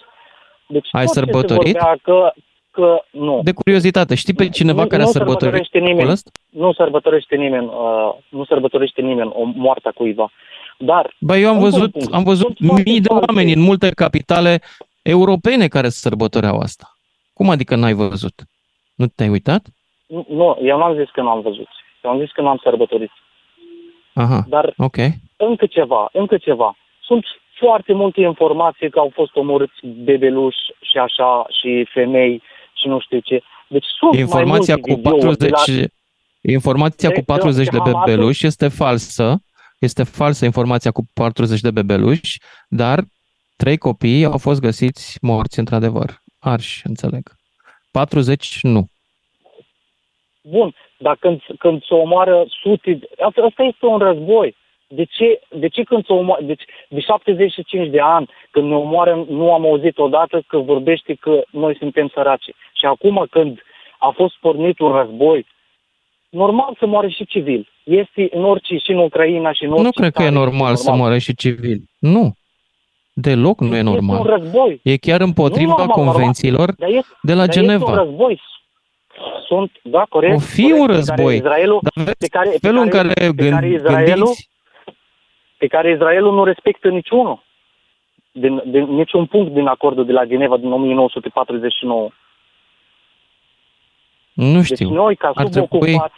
Deci 0.67 0.87
Ai 0.91 1.05
tot 1.05 1.13
ce 1.13 1.19
se 1.19 1.25
sărbătorit? 1.25 1.73
vorbea 1.77 1.97
Că, 2.03 2.31
că 2.71 3.01
nu, 3.11 3.39
De 3.43 3.51
curiozitate, 3.51 4.15
știi 4.15 4.33
pe 4.33 4.49
cineva 4.49 4.81
Nu- 4.81 4.87
care 4.87 5.01
a 5.01 5.05
nu 5.05 5.11
sărbătorit 5.11 5.41
sărbătorește 5.41 5.77
nimeni. 5.77 5.93
lucrul 5.97 6.13
ăsta? 6.13 6.29
nu 6.49 6.73
sărbătorește 6.73 7.35
nimeni, 7.35 7.65
uh, 7.65 8.13
nu 8.29 8.45
sărbătorește 8.45 9.01
nimeni 9.01 9.31
o 9.33 9.43
moartea 9.43 9.91
cuiva. 9.91 10.31
Dar 10.79 11.15
Bă, 11.19 11.37
eu 11.37 11.49
am 11.49 11.53
Încă 11.55 11.65
un 11.65 11.71
văzut, 11.71 11.91
punct. 11.91 12.13
am 12.13 12.23
văzut 12.23 12.55
Sunt 12.55 12.67
foarte 12.67 12.89
mii 12.89 13.01
de 13.01 13.07
multe. 13.11 13.25
oameni 13.31 13.53
în 13.53 13.59
multe 13.61 13.89
capitale 13.89 14.61
europene 15.01 15.67
care 15.67 15.89
sărbătoreau 15.89 16.59
asta. 16.59 16.97
Cum 17.33 17.49
adică 17.49 17.75
n-ai 17.75 17.93
văzut? 17.93 18.33
Nu 18.95 19.05
te-ai 19.07 19.29
uitat? 19.29 19.61
nu, 20.07 20.25
nu, 20.29 20.57
eu 20.61 20.77
n-am 20.77 20.95
zis 20.95 21.09
că 21.11 21.21
nu 21.21 21.29
am 21.29 21.41
văzut. 21.41 21.67
Eu 22.03 22.11
am 22.11 22.19
zis 22.19 22.31
că 22.31 22.41
nu 22.41 22.47
am 22.47 22.59
sărbătorit. 22.63 23.11
Aha, 24.17 24.45
Dar 24.47 24.73
ok. 24.77 24.97
încă 25.37 25.65
ceva, 25.65 26.09
încă 26.13 26.37
ceva. 26.37 26.75
Sunt 27.03 27.25
foarte 27.59 27.93
multe 27.93 28.21
informații 28.21 28.89
că 28.89 28.99
au 28.99 29.11
fost 29.13 29.35
omorâți 29.35 29.85
bebeluși 29.87 30.57
și 30.81 30.97
așa, 30.97 31.45
și 31.59 31.87
femei 31.93 32.41
și 32.73 32.87
nu 32.87 32.99
știu 32.99 33.19
ce. 33.19 33.41
Deci 33.67 33.85
sunt 33.99 34.13
Informația 34.13 34.75
mai 34.75 34.83
multe 34.87 35.09
cu 35.09 35.15
videouri 35.17 35.37
de 35.37 35.47
40, 35.47 35.79
la... 35.81 35.87
informația 36.51 37.09
cu 37.09 37.13
de- 37.15 37.19
de- 37.21 37.25
40 37.33 37.65
de 37.65 37.69
de 37.71 37.77
Hamasul- 37.77 38.01
bebeluși 38.05 38.45
este 38.45 38.67
falsă. 38.67 39.41
Este 39.79 40.03
falsă 40.03 40.45
informația 40.45 40.91
cu 40.91 41.05
40 41.13 41.59
de 41.61 41.71
bebeluși, 41.71 42.39
dar 42.69 43.03
trei 43.55 43.77
copii 43.77 44.25
au 44.25 44.37
fost 44.37 44.61
găsiți 44.61 45.17
morți 45.21 45.59
într-adevăr. 45.59 46.21
Arși, 46.39 46.81
înțeleg. 46.87 47.31
40 47.91 48.57
nu. 48.61 48.87
Bun, 50.43 50.75
Dar 50.97 51.17
când, 51.19 51.41
când 51.59 51.83
se 51.83 51.93
omoară 51.93 52.45
sute... 52.61 52.99
Asta, 53.19 53.41
asta 53.41 53.63
este 53.63 53.85
un 53.85 53.97
război. 53.97 54.55
De 54.87 55.03
ce, 55.03 55.39
de 55.49 55.67
ce 55.67 55.83
când 55.83 56.05
se 56.05 56.13
omoară... 56.13 56.43
Deci, 56.43 56.63
de 56.89 56.99
75 56.99 57.89
de 57.89 57.99
ani, 57.99 58.29
când 58.51 58.67
ne 58.67 58.75
omoară, 58.75 59.25
nu 59.29 59.53
am 59.53 59.65
auzit 59.65 59.97
odată 59.97 60.43
că 60.47 60.57
vorbește 60.57 61.13
că 61.13 61.41
noi 61.51 61.75
suntem 61.77 62.11
săraci. 62.13 62.49
Și 62.73 62.85
acum 62.85 63.27
când 63.29 63.59
a 63.99 64.09
fost 64.15 64.35
pornit 64.39 64.79
un 64.79 64.91
război, 64.91 65.45
normal 66.29 66.75
să 66.79 66.85
moare 66.85 67.09
și 67.09 67.25
civil. 67.25 67.67
Este 67.83 68.27
în 68.31 68.43
orice, 68.43 68.77
și 68.77 68.91
în 68.91 68.97
Ucraina, 68.97 69.53
și 69.53 69.63
în 69.63 69.69
orice 69.71 69.83
Nu 69.83 69.91
cred 69.91 70.13
că 70.13 70.23
e 70.23 70.29
normal, 70.29 70.51
normal 70.51 70.75
să 70.75 70.91
moare 70.91 71.17
și 71.17 71.35
civil. 71.35 71.81
Nu. 71.99 72.33
Deloc 73.13 73.59
nu 73.59 73.75
e 73.75 73.81
normal. 73.81 74.17
Este 74.17 74.31
un 74.31 74.37
război. 74.37 74.79
E 74.83 74.97
chiar 74.97 75.21
împotriva 75.21 75.75
Nu, 75.77 75.85
normal, 75.85 76.05
convențiilor 76.05 76.73
Dar 76.77 76.89
este, 76.89 77.13
de 77.21 77.33
la 77.33 77.45
dar 77.45 77.47
este 77.47 77.59
un 77.59 77.65
Geneva. 77.65 78.03
război. 78.03 78.41
Sunt, 79.47 79.71
da, 79.83 80.05
corect. 80.09 80.35
O 80.35 80.39
fi 80.39 80.61
corect, 80.61 80.79
un 80.79 80.85
pe 80.85 80.93
care 80.93 80.97
război, 80.97 81.35
Israelul, 81.35 81.79
Dar 81.81 82.05
vezi, 82.05 82.17
pe 82.17 82.27
care, 82.27 82.49
pe 82.49 82.57
felul 82.61 82.81
în 82.81 82.89
care, 82.89 83.07
care, 83.07 83.31
pe 83.31 83.49
care 83.49 83.67
gând, 83.67 83.73
Israelul, 83.73 84.05
gândiți, 84.05 84.49
pe 85.57 85.67
care 85.67 85.91
Israelul 85.91 86.33
nu 86.33 86.43
respectă 86.43 86.89
niciunul. 86.89 87.45
Din, 88.31 88.61
din, 88.65 88.83
niciun 88.83 89.25
punct 89.25 89.53
din 89.53 89.67
acordul 89.67 90.05
de 90.05 90.11
la 90.11 90.25
Geneva 90.25 90.57
din 90.57 90.71
1949. 90.71 92.09
nu 94.33 94.53
Deci 94.53 94.65
știu, 94.65 94.89
noi, 94.89 95.15
ca 95.15 95.31
ar 95.35 95.47
trebui, 95.47 95.67
subocupați, 95.67 96.15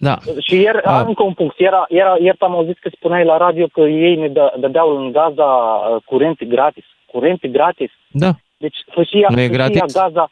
da, 0.00 0.18
și 0.38 0.54
ieri, 0.60 0.82
A. 0.82 1.00
încă 1.00 1.22
un 1.22 1.32
punct, 1.32 1.58
ieri, 1.58 1.76
ieri, 1.88 2.24
ieri 2.24 2.40
am 2.40 2.54
auzit 2.54 2.78
că 2.78 2.90
spuneai 2.92 3.24
la 3.24 3.36
radio 3.36 3.66
că 3.66 3.80
ei 3.80 4.16
ne 4.16 4.28
dă, 4.28 4.54
dădeau 4.58 4.96
în 4.96 5.12
Gaza 5.12 5.44
uh, 5.44 6.02
curente 6.04 6.44
gratis. 6.44 6.84
Curente 7.06 7.48
gratis. 7.48 7.90
da, 8.10 8.30
Deci 8.56 8.76
fășia, 8.90 9.26
Nu 9.30 9.40
e 9.40 9.46
fășia 9.48 9.68
gratis? 9.68 9.94
Gaza, 9.94 10.30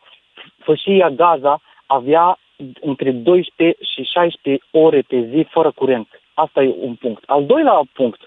fășia 0.67 1.09
Gaza 1.11 1.61
avea 1.87 2.39
între 2.81 3.11
12 3.11 3.77
și 3.93 4.03
16 4.03 4.65
ore 4.71 5.01
pe 5.09 5.19
zi 5.31 5.47
fără 5.51 5.71
curent. 5.71 6.09
Asta 6.35 6.63
e 6.63 6.75
un 6.81 6.95
punct. 6.95 7.23
Al 7.27 7.45
doilea 7.47 7.81
punct 7.93 8.21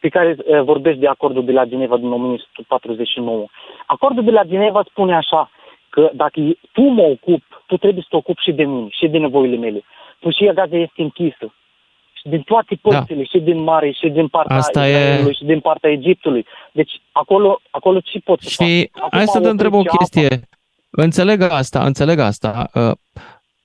pe 0.00 0.08
care 0.08 0.36
uh, 0.38 0.62
vorbești 0.62 1.00
de 1.00 1.06
acordul 1.06 1.44
de 1.44 1.52
la 1.52 1.64
Geneva 1.64 1.96
din 1.96 2.12
1949. 2.12 3.46
Acordul 3.86 4.24
de 4.24 4.30
la 4.30 4.44
Geneva 4.44 4.82
spune 4.90 5.14
așa, 5.14 5.50
că 5.88 6.10
dacă 6.14 6.40
tu 6.72 6.82
mă 6.82 7.02
ocup, 7.02 7.42
tu 7.66 7.76
trebuie 7.76 8.02
să 8.02 8.08
te 8.10 8.16
ocupi 8.16 8.42
și 8.42 8.52
de 8.52 8.64
mine, 8.64 8.88
și 8.90 9.06
de 9.08 9.18
nevoile 9.18 9.56
mele. 9.56 9.80
Fâșia 10.20 10.52
Gaza 10.52 10.76
este 10.76 11.02
închisă. 11.02 11.46
Și 12.12 12.28
din 12.28 12.42
toate 12.42 12.74
părțile, 12.82 13.24
și 13.24 13.38
din 13.38 13.58
mare, 13.62 13.90
și 13.90 14.08
din 14.08 14.28
partea 14.28 14.56
Da. 14.56 14.60
Asta 14.62 14.86
e- 14.86 14.90
Israelului, 14.90 15.34
și 15.34 15.44
din 15.44 15.60
partea 15.60 15.90
Egiptului. 15.90 16.46
Deci 16.72 16.92
acolo, 17.12 17.60
acolo 17.70 18.00
ce 18.00 18.18
pot 18.18 18.40
să 18.40 18.54
fac? 18.56 18.66
Și 18.66 18.90
Acum 18.92 19.18
hai 19.18 19.26
să 19.26 19.40
te 19.40 19.48
întreb 19.48 19.72
o 19.74 19.78
opresc 19.78 20.18
și 20.18 20.24
apa. 20.24 20.36
Chestie. 21.04 21.22
Înțeleg 21.22 21.50
asta, 21.50 21.84
înțeleg 21.84 22.18
asta. 22.18 22.70
Uh, 22.74 22.92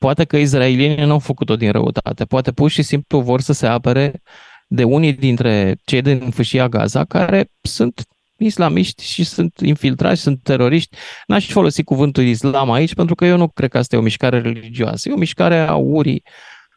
Poate 0.04 0.24
că 0.26 0.38
izraelienii 0.38 1.06
nu 1.06 1.12
au 1.12 1.20
făcut-o 1.20 1.56
din 1.56 1.72
răutate. 1.72 2.26
Poate 2.26 2.52
pur 2.52 2.70
și 2.70 2.82
simplu 2.82 3.20
vor 3.20 3.42
să 3.42 3.54
se 3.54 3.68
apere 3.68 4.22
de 4.68 4.84
unii 4.84 5.14
dintre 5.14 5.76
cei 5.86 6.02
din 6.02 6.30
fâșia 6.30 6.68
Gaza 6.68 7.06
care 7.06 7.50
sunt 7.62 8.04
islamiști 8.38 9.04
și 9.04 9.24
sunt 9.24 9.60
infiltrați, 9.60 10.22
sunt 10.22 10.40
teroriști. 10.44 10.98
N-aș 11.28 11.50
folosi 11.50 11.84
cuvântul 11.84 12.24
islam 12.24 12.72
aici 12.72 12.94
pentru 12.94 13.16
că 13.16 13.26
eu 13.26 13.38
nu 13.38 13.48
cred 13.48 13.70
că 13.70 13.78
asta 13.78 13.96
e 13.96 14.00
o 14.00 14.02
mișcare 14.02 14.42
religioasă. 14.42 15.10
E 15.10 15.14
o 15.14 15.18
mișcare 15.18 15.60
a 15.60 15.76
urii 15.76 16.24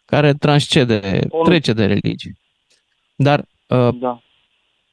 care 0.05 0.35
transcede, 0.35 1.21
Bun. 1.29 1.45
trece 1.45 1.73
de 1.73 1.87
religie. 1.87 2.33
Dar 3.17 3.45
uh, 3.69 3.89
Da. 4.01 4.21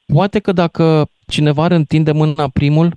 Poate 0.06 0.38
că 0.38 0.52
dacă 0.52 1.08
cineva 1.26 1.64
ar 1.64 1.70
întinde 1.70 2.12
mâna 2.12 2.48
primul, 2.48 2.96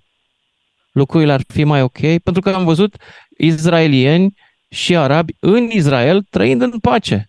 lucrurile 0.92 1.32
ar 1.32 1.42
fi 1.48 1.64
mai 1.64 1.82
ok, 1.82 2.00
pentru 2.24 2.42
că 2.42 2.50
am 2.50 2.66
văzut 2.66 2.96
izraelieni 3.38 4.34
și 4.70 4.96
arabi 4.98 5.34
în 5.40 5.64
Israel 5.70 6.22
trăind 6.30 6.62
în 6.62 6.80
pace. 6.80 7.26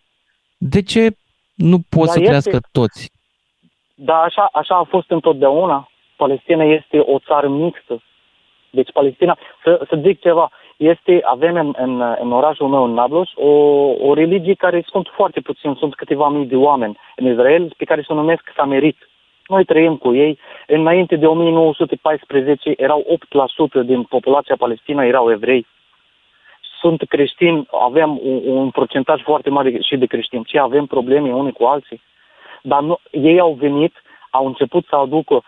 De 0.59 0.83
ce 0.83 1.11
nu 1.55 1.79
pot 1.89 2.05
Dar 2.05 2.15
să 2.15 2.21
este- 2.21 2.25
trăiască 2.25 2.59
toți? 2.73 3.11
Da, 3.95 4.21
așa, 4.21 4.49
așa 4.53 4.75
a 4.77 4.83
fost 4.83 5.11
întotdeauna. 5.11 5.89
Palestina 6.17 6.65
este 6.65 6.99
o 6.99 7.19
țară 7.19 7.49
mixtă. 7.49 8.03
Deci 8.71 8.93
Palestina, 8.93 9.39
să, 9.65 9.87
să 9.89 10.01
zic 10.03 10.21
ceva, 10.21 10.51
este, 10.77 11.21
avem 11.25 11.55
în, 11.55 11.75
în, 11.77 12.17
în 12.21 12.33
orașul 12.33 12.69
meu, 12.69 12.85
în 12.85 12.93
Nablus, 12.93 13.29
o, 13.35 13.49
o 14.09 14.15
religie 14.15 14.55
care 14.55 14.85
sunt 14.87 15.07
foarte 15.15 15.41
puțini, 15.41 15.77
sunt 15.79 15.95
câteva 15.95 16.29
mii 16.29 16.47
de 16.47 16.57
oameni 16.57 16.99
în 17.17 17.27
Israel, 17.33 17.75
pe 17.77 17.85
care 17.85 18.05
se 18.07 18.13
numesc 18.13 18.43
Samerit. 18.57 18.97
Noi 19.49 19.65
trăim 19.65 19.97
cu 19.97 20.15
ei. 20.15 20.39
Înainte 20.67 21.17
de 21.17 21.27
1914 21.27 22.73
erau 22.77 23.19
8% 23.83 23.85
din 23.85 24.03
populația 24.03 24.57
Palestina 24.59 25.05
erau 25.05 25.31
evrei. 25.31 25.67
Sunt 26.81 27.03
creștini, 27.09 27.67
avem 27.71 28.21
un, 28.23 28.41
un 28.45 28.71
procentaj 28.71 29.23
foarte 29.23 29.51
mare 29.51 29.81
și 29.81 29.97
de 29.97 30.07
creștini. 30.07 30.45
Ce 30.45 30.59
avem 30.59 30.87
probleme 30.87 31.33
unii 31.33 31.53
cu 31.53 31.65
alții? 31.65 32.03
Dar 32.63 32.83
nu, 32.83 32.99
ei 33.11 33.41
au 33.41 33.53
venit, 33.53 34.03
au 34.31 34.47
început 34.47 34.85
să 34.89 34.97
aducă 34.97 35.43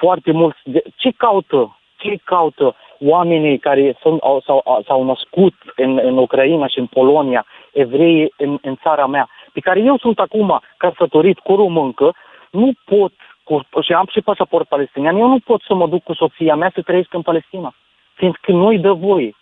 foarte 0.00 0.32
mulți. 0.32 0.58
De, 0.64 0.82
ce 0.96 1.10
caută? 1.16 1.78
Ce 1.96 2.16
caută 2.24 2.76
oamenii 3.00 3.58
care 3.58 3.96
sunt, 4.00 4.20
au, 4.20 4.40
s-au, 4.40 4.82
s-au 4.86 5.04
născut 5.04 5.54
în, 5.76 6.00
în 6.02 6.18
Ucraina 6.18 6.66
și 6.66 6.78
în 6.78 6.86
Polonia, 6.86 7.46
evrei 7.72 8.32
în, 8.36 8.58
în 8.62 8.76
țara 8.82 9.06
mea, 9.06 9.28
pe 9.52 9.60
care 9.60 9.80
eu 9.80 9.98
sunt 9.98 10.18
acum 10.18 10.60
căsătorit 10.76 11.38
cu 11.38 11.54
româncă, 11.54 12.14
nu 12.50 12.72
pot, 12.84 13.12
cu, 13.48 13.54
și 13.80 13.92
am 13.92 14.08
și 14.12 14.20
pașaport 14.20 14.68
palestinian, 14.68 15.16
eu 15.16 15.28
nu 15.28 15.38
pot 15.38 15.60
să 15.66 15.74
mă 15.74 15.88
duc 15.88 16.02
cu 16.02 16.14
soția 16.14 16.54
mea 16.54 16.70
să 16.74 16.82
trăiesc 16.82 17.14
în 17.14 17.22
Palestina, 17.22 17.74
fiindcă 18.14 18.52
nu-i 18.52 18.78
dă 18.78 18.92
voie. 18.92 19.34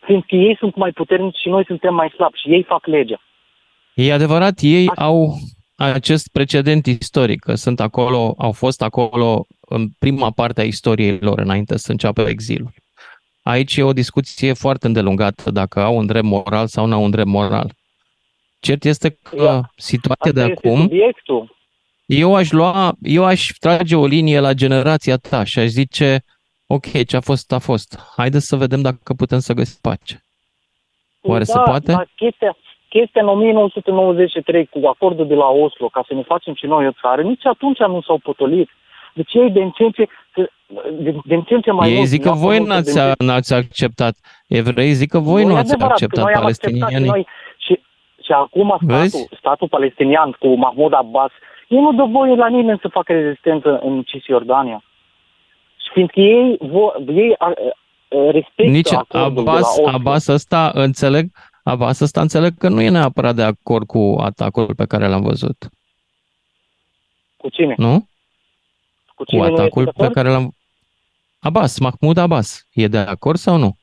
Fiindcă 0.00 0.34
ei 0.36 0.56
sunt 0.58 0.74
mai 0.74 0.90
puternici 0.90 1.36
și 1.36 1.48
noi 1.48 1.64
suntem 1.66 1.94
mai 1.94 2.08
slabi 2.14 2.38
și 2.38 2.48
ei 2.48 2.62
fac 2.62 2.86
legea. 2.86 3.20
E 3.94 4.12
adevărat, 4.12 4.58
ei 4.60 4.86
Asta- 4.88 5.04
au 5.04 5.34
acest 5.76 6.32
precedent 6.32 6.86
istoric, 6.86 7.40
că 7.40 7.54
sunt 7.54 7.80
acolo, 7.80 8.34
au 8.38 8.52
fost 8.52 8.82
acolo 8.82 9.46
în 9.60 9.88
prima 9.98 10.30
parte 10.30 10.60
a 10.60 10.64
istoriei 10.64 11.18
lor 11.20 11.38
înainte 11.38 11.76
să 11.78 11.90
înceapă 11.90 12.20
exilul. 12.20 12.70
Aici 13.42 13.76
e 13.76 13.82
o 13.82 13.92
discuție 13.92 14.52
foarte 14.52 14.86
îndelungată 14.86 15.50
dacă 15.50 15.80
au 15.80 15.96
un 15.96 16.06
drept 16.06 16.24
moral 16.24 16.66
sau 16.66 16.86
nu 16.86 16.94
au 16.94 17.02
un 17.02 17.10
drept 17.10 17.28
moral. 17.28 17.72
Cert 18.60 18.84
este 18.84 19.18
că 19.22 19.44
Ia, 19.44 19.70
situația 19.76 20.30
Asta 20.30 20.40
de 20.40 20.52
este 20.52 20.68
acum 20.68 20.80
subiectul. 20.80 21.56
Eu 22.08 22.34
aș 22.34 22.50
lua, 22.50 22.92
eu 23.02 23.24
aș 23.24 23.50
trage 23.60 23.96
o 23.96 24.06
linie 24.06 24.40
la 24.40 24.52
generația 24.52 25.16
ta 25.16 25.44
și 25.44 25.58
aș 25.58 25.66
zice, 25.66 26.22
ok, 26.66 27.04
ce 27.06 27.16
a 27.16 27.20
fost, 27.20 27.52
a 27.52 27.58
fost. 27.58 27.98
Haideți 28.16 28.46
să 28.46 28.56
vedem 28.56 28.80
dacă 28.82 29.14
putem 29.16 29.38
să 29.38 29.52
găsim 29.52 29.78
pace. 29.82 30.24
Oare 31.22 31.44
se 31.44 31.58
poate? 31.64 31.92
Dar 31.92 32.08
chestia, 32.16 32.56
chestia 32.88 33.22
în 33.22 33.28
1993 33.28 34.66
cu 34.66 34.86
acordul 34.86 35.26
de 35.26 35.34
la 35.34 35.46
Oslo, 35.48 35.88
ca 35.88 36.04
să 36.08 36.14
ne 36.14 36.22
facem 36.22 36.54
și 36.54 36.66
noi 36.66 36.86
o 36.86 36.90
țară, 37.00 37.22
nici 37.22 37.46
atunci 37.46 37.78
nu 37.78 38.02
s-au 38.02 38.18
potolit. 38.18 38.68
Deci 39.14 39.32
ei 39.34 39.50
din 39.50 39.70
ce 39.70 39.82
în 39.82 39.90
ce, 39.90 40.08
din, 41.02 41.20
din 41.24 41.40
ce, 41.42 41.54
în 41.54 41.60
ce 41.60 41.70
mai 41.70 41.88
Ei 41.90 41.96
mult... 41.96 42.08
zic 42.08 42.22
că 42.22 42.28
lasă 42.28 42.40
voi 42.40 42.56
multe 42.58 42.72
n-ați, 42.74 42.92
din 42.94 43.02
ce- 43.02 43.24
n-ați 43.24 43.54
acceptat. 43.54 44.14
Evreii 44.48 44.92
zic 44.92 45.10
că 45.10 45.18
voi 45.18 45.44
nu 45.44 45.52
e 45.52 45.56
ați 45.56 45.72
adevărat, 45.72 45.98
că 45.98 46.04
acceptat 46.04 46.24
noi 46.24 46.32
am 46.34 46.44
acceptat 46.44 46.70
și 46.72 46.78
palestinienii. 46.78 47.08
noi, 47.10 47.26
și, 47.58 47.80
și 48.24 48.32
acum 48.32 48.68
statul, 48.76 48.96
Vezi? 48.96 49.28
statul 49.38 49.68
palestinian 49.68 50.30
cu 50.38 50.54
Mahmoud 50.54 50.92
Abbas, 50.92 51.30
ei 51.68 51.80
nu 51.80 51.92
dă 51.92 52.02
voie 52.04 52.34
la 52.34 52.48
nimeni 52.48 52.78
să 52.82 52.88
facă 52.88 53.12
rezistență 53.12 53.78
în 53.78 54.02
Cisjordania. 54.02 54.82
Și 55.76 55.90
fiindcă 55.92 56.20
ei, 56.20 56.56
vo, 56.60 56.92
ei 57.06 57.34
a, 57.38 57.46
a, 57.46 57.52
respectă 58.30 58.62
Nici 58.70 58.92
acordul 58.92 59.44
de 59.44 59.50
la 59.50 59.56
Abbas, 59.56 59.78
Oslo. 59.78 59.88
Abbas 59.88 60.26
ăsta 60.26 60.70
înțeleg, 60.74 61.30
Abbas 61.64 62.00
ăsta 62.00 62.20
înțeleg 62.20 62.58
că 62.58 62.68
nu 62.68 62.80
e 62.80 62.88
neapărat 62.88 63.34
de 63.34 63.42
acord 63.42 63.86
cu 63.86 64.16
atacul 64.20 64.74
pe 64.74 64.86
care 64.86 65.06
l-am 65.08 65.22
văzut, 65.22 65.56
Cu 67.36 67.48
cine? 67.48 67.74
nu? 67.76 67.98
Cu 67.98 68.08
Cu 69.14 69.24
cine 69.24 69.40
nu 69.40 69.46
este 69.46 69.60
atacul 69.60 69.84
de 69.84 69.90
pe 69.90 70.02
acord? 70.02 70.14
care 70.14 70.28
l-am... 70.28 70.52
Abbas, 71.40 71.78
Mahmoud 71.78 72.16
Abbas, 72.16 72.66
e 72.72 72.86
de 72.86 72.98
acord 72.98 73.38
sau 73.38 73.56
nu? 73.56 73.76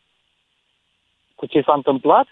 Cu 1.36 1.46
ce 1.46 1.62
s-a 1.62 1.74
întâmplat? 1.74 2.27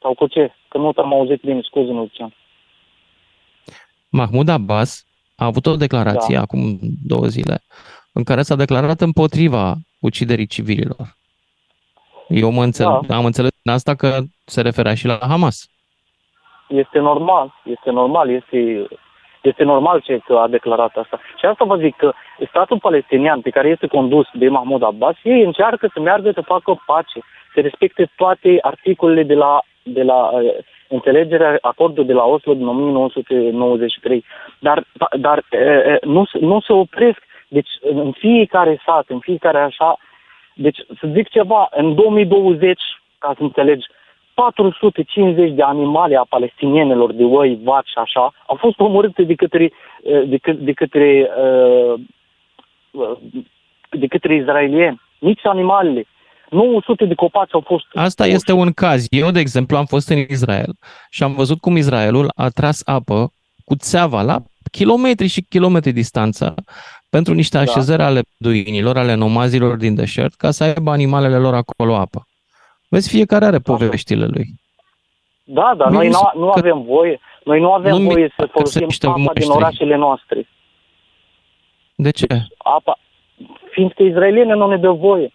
Sau 0.00 0.14
cu 0.14 0.26
ce? 0.26 0.52
Că 0.68 0.78
nu 0.78 0.92
te-am 0.92 1.12
auzit 1.12 1.40
bine, 1.40 1.60
scuze-mă, 1.62 1.98
Lucian. 2.00 2.34
Mahmoud 4.18 4.48
Abbas 4.48 4.90
a 5.36 5.44
avut 5.44 5.66
o 5.66 5.76
declarație 5.76 6.34
Da. 6.34 6.40
acum 6.40 6.62
două 7.12 7.26
zile 7.26 7.56
în 8.12 8.24
care 8.24 8.42
s-a 8.42 8.56
declarat 8.64 9.00
împotriva 9.00 9.74
uciderii 10.00 10.46
civililor. 10.46 11.04
Eu 12.28 12.50
mă 12.50 12.62
înțeleg, 12.62 13.06
Da. 13.06 13.16
am 13.16 13.24
înțeles 13.24 13.50
din 13.62 13.72
asta 13.72 13.94
că 13.94 14.08
se 14.44 14.60
referea 14.60 14.94
și 14.94 15.06
la 15.06 15.18
Hamas. 15.28 15.56
Este 16.68 16.98
normal, 16.98 17.46
este 17.64 17.90
normal, 17.90 18.30
este, 18.30 18.86
este 19.42 19.64
normal 19.64 20.00
ce 20.00 20.18
că 20.26 20.34
a 20.36 20.48
declarat 20.48 20.96
asta. 20.96 21.20
Și 21.38 21.44
asta 21.46 21.64
vă 21.64 21.76
zic 21.76 21.96
că 21.96 22.12
statul 22.48 22.78
palestinian 22.78 23.40
pe 23.40 23.50
care 23.50 23.68
este 23.68 23.86
condus 23.86 24.26
de 24.32 24.48
Mahmoud 24.48 24.82
Abbas, 24.82 25.16
ei 25.22 25.42
încearcă 25.44 25.90
să 25.92 26.00
meargă 26.00 26.30
să 26.34 26.40
facă 26.40 26.82
pace, 26.86 27.20
să 27.54 27.60
respecte 27.60 28.10
toate 28.16 28.58
articolele 28.60 29.22
de 29.22 29.34
la, 29.34 29.60
de 29.82 30.02
la 30.02 30.14
uh, 30.14 30.42
înțelegerea 30.88 31.58
acordului 31.60 32.06
de 32.06 32.12
la 32.12 32.24
Oslo 32.24 32.54
din 32.54 32.66
1993. 32.66 34.24
Dar, 34.58 34.84
dar 35.18 35.38
uh, 35.38 35.92
uh, 35.92 36.00
nu, 36.02 36.24
se- 36.24 36.38
nu 36.38 36.60
se 36.60 36.72
opresc. 36.72 37.26
Deci 37.48 37.68
în 37.80 38.12
fiecare 38.12 38.80
sat, 38.84 39.04
în 39.08 39.18
fiecare 39.18 39.58
așa, 39.58 39.98
deci 40.54 40.78
să 41.00 41.08
zic 41.12 41.28
ceva, 41.28 41.68
în 41.70 41.94
2020 41.94 42.80
ca 43.18 43.32
să 43.36 43.42
înțelegi, 43.42 43.86
450 44.34 45.50
de 45.52 45.62
animale 45.62 46.16
a 46.16 46.26
palestinienilor, 46.28 47.12
de 47.12 47.24
oi, 47.24 47.58
vaci 47.62 47.88
și 47.88 47.98
așa, 47.98 48.32
au 48.46 48.56
fost 48.56 48.80
omorâte 48.80 49.22
de 49.22 49.34
către, 49.34 49.72
de, 50.26 50.38
către, 50.42 50.62
de 50.62 50.72
către, 50.72 51.30
de 53.90 54.06
către 54.06 54.34
izraelieni. 54.34 55.00
Nici 55.18 55.46
animalele. 55.46 56.04
900 56.50 57.04
de 57.04 57.14
copaci 57.14 57.54
au 57.54 57.62
fost... 57.66 57.84
Asta 57.94 58.22
puși. 58.22 58.34
este 58.34 58.52
un 58.52 58.72
caz. 58.72 59.06
Eu, 59.10 59.30
de 59.30 59.40
exemplu, 59.40 59.76
am 59.76 59.84
fost 59.84 60.08
în 60.08 60.18
Israel 60.28 60.72
și 61.10 61.22
am 61.22 61.34
văzut 61.34 61.60
cum 61.60 61.76
Israelul 61.76 62.30
a 62.34 62.48
tras 62.48 62.82
apă 62.84 63.32
cu 63.64 63.76
țeava 63.76 64.22
la 64.22 64.42
kilometri 64.70 65.26
și 65.26 65.42
kilometri 65.42 65.92
distanță 65.92 66.54
pentru 67.10 67.34
niște 67.34 67.58
așezări 67.58 67.98
da. 67.98 68.06
ale 68.06 68.20
beduinilor, 68.38 68.96
ale 68.96 69.14
nomazilor 69.14 69.76
din 69.76 69.94
deșert, 69.94 70.34
ca 70.34 70.50
să 70.50 70.64
aibă 70.64 70.90
animalele 70.90 71.36
lor 71.36 71.54
acolo 71.54 71.96
apă. 71.96 72.26
Vezi, 72.88 73.08
fiecare 73.08 73.44
are 73.44 73.58
poveștile 73.58 74.26
lui. 74.26 74.46
Da, 75.44 75.74
dar 75.76 75.90
noi 75.90 76.08
nu, 76.08 76.30
nu 76.34 76.50
avem 76.50 76.82
voie, 76.82 77.20
noi 77.44 77.60
nu 77.60 77.72
avem 77.72 77.96
nu 77.96 78.10
voie 78.10 78.34
să 78.36 78.48
folosim 78.52 78.88
apa 79.00 79.16
muștri. 79.16 79.40
din 79.40 79.50
orașele 79.50 79.96
noastre. 79.96 80.48
De 81.94 82.10
ce? 82.10 82.26
Deci, 82.26 82.46
apa, 82.58 82.98
fiindcă 83.70 84.02
izraeliene 84.02 84.54
nu 84.54 84.68
ne 84.68 84.76
dă 84.76 84.90
voie. 84.90 85.32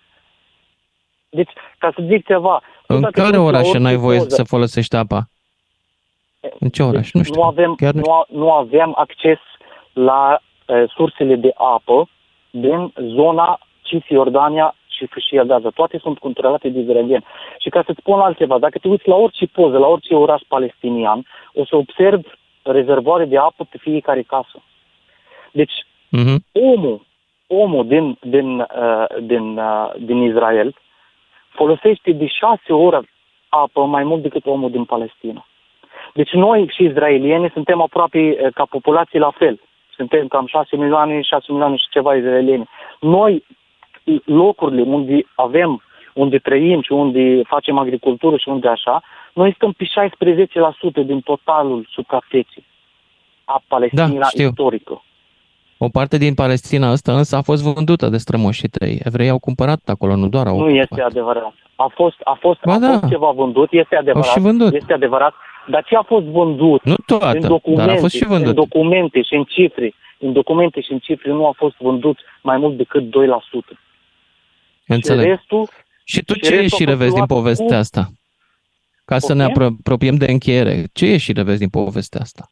Deci, 1.34 1.52
ca 1.78 1.92
să 1.96 2.04
zic 2.08 2.26
ceva... 2.26 2.62
În 2.88 3.02
care 3.12 3.38
orașe 3.38 3.78
n-ai 3.78 3.96
voie 3.96 4.18
poză, 4.18 4.36
să 4.36 4.44
folosești 4.44 4.96
apa? 4.96 5.22
În 6.60 6.70
ce 6.70 6.84
oraș? 6.84 7.02
Deci, 7.02 7.14
nu 7.14 7.24
știu. 7.24 7.42
Nu 7.42 7.48
avem, 7.48 7.76
Chiar 7.76 7.94
nu, 7.94 8.00
știu. 8.00 8.26
nu, 8.30 8.40
nu 8.40 8.52
avem 8.52 8.94
acces 8.96 9.40
la 9.94 10.40
uh, 10.68 10.84
sursele 10.96 11.36
de 11.36 11.52
apă 11.56 12.10
din 12.50 12.94
zona 12.96 13.60
Cisjordania 13.82 14.76
și 14.88 15.06
Fâșia 15.06 15.44
Gaza. 15.44 15.70
Toate 15.70 15.98
sunt 15.98 16.18
controlate 16.20 16.70
de 16.70 16.80
izraelieni. 16.80 17.26
Și 17.60 17.70
ca 17.70 17.84
să-ți 17.86 18.00
spun 18.00 18.20
altceva, 18.20 18.60
dacă 18.60 18.78
te 18.78 18.88
uiți 18.88 19.08
la 19.08 19.16
orice 19.16 19.46
poză, 19.46 19.78
la 19.78 19.88
orice 19.88 20.16
oraș 20.16 20.42
palestinian, 20.48 21.26
o 21.54 21.66
să 21.66 21.76
observi 21.76 22.28
rezervoare 22.62 23.26
de 23.26 23.38
apă 23.38 23.68
pe 23.70 23.78
fiecare 23.78 24.22
casă. 24.22 24.62
Deci, 25.52 25.74
uh-huh. 26.18 26.38
omul, 26.52 27.06
omul 27.48 27.88
din, 27.88 28.18
din, 28.22 28.60
uh, 28.60 29.06
din, 29.22 29.58
uh, 29.58 29.92
din 29.98 30.18
Israel 30.22 30.76
folosește 31.54 32.12
de 32.12 32.28
șase 32.28 32.74
ore 32.74 33.02
apă 33.50 33.86
mai 33.86 34.04
mult 34.04 34.22
decât 34.22 34.46
omul 34.46 34.72
din 34.72 34.86
Palestina. 34.86 35.46
Deci 36.14 36.32
noi 36.32 36.72
și 36.76 36.84
izraelieni 36.84 37.50
suntem 37.54 37.82
aproape 37.82 38.20
uh, 38.20 38.54
ca 38.54 38.66
populație 38.66 39.20
la 39.20 39.32
fel. 39.32 39.60
Suntem 39.96 40.28
cam 40.28 40.48
6 40.48 40.76
milioane, 40.76 41.22
6 41.22 41.46
milioane 41.48 41.76
și 41.76 41.90
ceva 41.90 42.16
izraelieni. 42.16 42.70
Noi 43.00 43.44
locurile 44.26 44.82
unde 44.82 45.26
avem, 45.36 45.82
unde 46.14 46.38
trăim 46.38 46.82
și 46.82 46.92
unde 46.92 47.42
facem 47.44 47.78
agricultură 47.78 48.38
și 48.38 48.50
unde 48.50 48.68
așa, 48.68 49.04
noi 49.34 49.54
stăm 49.54 49.72
pe 49.72 49.86
16% 51.04 51.06
din 51.06 51.22
totalul 51.22 51.88
suprafeței 51.90 52.66
a 53.46 53.62
Palestina 53.68 54.20
da, 54.20 54.26
știu. 54.26 54.48
istorică. 54.48 55.04
O 55.86 55.90
parte 55.90 56.18
din 56.18 56.34
Palestina 56.34 56.90
asta 56.90 57.18
însă 57.18 57.36
a 57.36 57.42
fost 57.42 57.64
vândută 57.64 58.10
de 58.10 58.18
strămoșii 58.18 58.68
tăi. 58.68 59.00
Evrei 59.04 59.30
au 59.30 59.40
cumpărat 59.40 59.80
acolo, 59.86 60.16
nu 60.16 60.28
doar 60.28 60.48
au 60.48 60.58
Nu 60.58 60.64
ocupat. 60.64 60.82
este 60.82 61.02
adevărat. 61.02 61.54
A 61.76 61.92
fost, 61.96 62.16
a 62.24 62.38
fost, 62.40 62.60
a 62.64 62.80
da. 62.80 62.88
fost 62.92 63.08
ceva 63.08 63.32
vândut, 63.32 63.72
este 63.72 63.96
adevărat. 63.96 64.28
Au 64.28 64.34
și 64.34 64.40
vândut. 64.40 64.74
Este 64.74 64.94
adevărat. 64.94 65.34
Dar 65.68 65.84
ce 65.84 65.96
a 65.96 66.02
fost 66.02 66.26
vândut? 66.26 66.84
Nu 66.84 66.96
toată, 67.06 67.38
în 67.38 67.48
documente, 67.48 67.86
dar 67.86 67.96
a 67.96 68.00
fost 68.00 68.16
și 68.16 68.26
vândut. 68.26 68.48
În 68.48 68.54
documente 68.54 69.22
și 69.22 69.34
în 69.34 69.44
cifre, 69.44 69.94
în 70.20 70.34
documente 70.34 70.82
și 70.82 70.92
în 70.92 71.00
cifre 71.00 71.32
nu 71.32 71.48
a 71.48 71.54
fost 71.56 71.76
vândut 71.80 72.18
mai 72.42 72.58
mult 72.58 72.78
decât 72.78 73.04
2%. 73.04 73.10
Înțeleg. 74.88 75.24
Și, 75.24 75.30
restul, 75.30 75.70
și 76.04 76.24
tu 76.24 76.34
ce 76.40 76.56
ieși 76.56 76.76
și 76.76 76.86
revezi 76.86 77.14
din 77.14 77.26
povestea 77.26 77.66
cu... 77.68 77.74
asta? 77.74 78.08
Ca 79.06 79.20
să 79.20 79.34
ne 79.34 79.44
apropiem 79.44 80.16
de 80.16 80.32
încheiere, 80.32 80.84
ce 80.94 81.06
ieși 81.06 81.24
și 81.24 81.34
revezi 81.34 81.60
din 81.60 81.70
povestea 81.70 82.22
asta? 82.22 82.52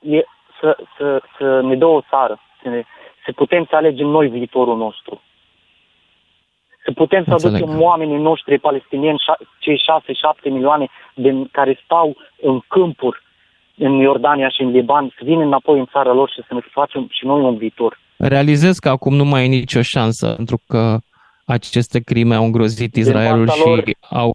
E 0.00 0.24
să, 0.60 0.76
să, 0.96 1.22
să 1.38 1.60
ne 1.60 1.76
dă 1.76 1.86
o 1.86 2.00
țară, 2.10 2.40
să, 2.62 2.68
ne, 2.68 2.82
să 3.24 3.32
putem 3.32 3.66
să 3.70 3.76
alegem 3.76 4.06
noi 4.06 4.28
viitorul 4.28 4.76
nostru. 4.76 5.22
Să 6.84 6.92
putem 6.92 7.24
să 7.24 7.30
Înțeleg. 7.32 7.62
aducem 7.62 7.80
oamenii 7.82 8.18
noștri 8.18 8.58
palestinieni, 8.58 9.22
cei 9.58 9.82
6-7 10.40 10.50
milioane 10.50 10.88
din 11.14 11.48
care 11.52 11.80
stau 11.84 12.16
în 12.40 12.60
câmpuri 12.68 13.24
în 13.76 13.92
Iordania 13.92 14.48
și 14.48 14.62
în 14.62 14.70
Liban, 14.70 15.14
să 15.18 15.24
vină 15.24 15.42
înapoi 15.42 15.78
în 15.78 15.86
țara 15.92 16.12
lor 16.12 16.30
și 16.30 16.42
să 16.48 16.54
ne 16.54 16.60
facem 16.70 17.08
și 17.10 17.26
noi 17.26 17.40
un 17.40 17.56
viitor. 17.56 17.98
Realizez 18.16 18.78
că 18.78 18.88
acum 18.88 19.14
nu 19.14 19.24
mai 19.24 19.44
e 19.44 19.46
nicio 19.46 19.82
șansă, 19.82 20.32
pentru 20.34 20.60
că 20.66 20.98
aceste 21.46 22.00
crime 22.00 22.34
au 22.34 22.44
îngrozit 22.44 22.94
Israelul 22.96 23.48
și 23.48 23.66
lor, 23.66 23.82
au, 24.10 24.34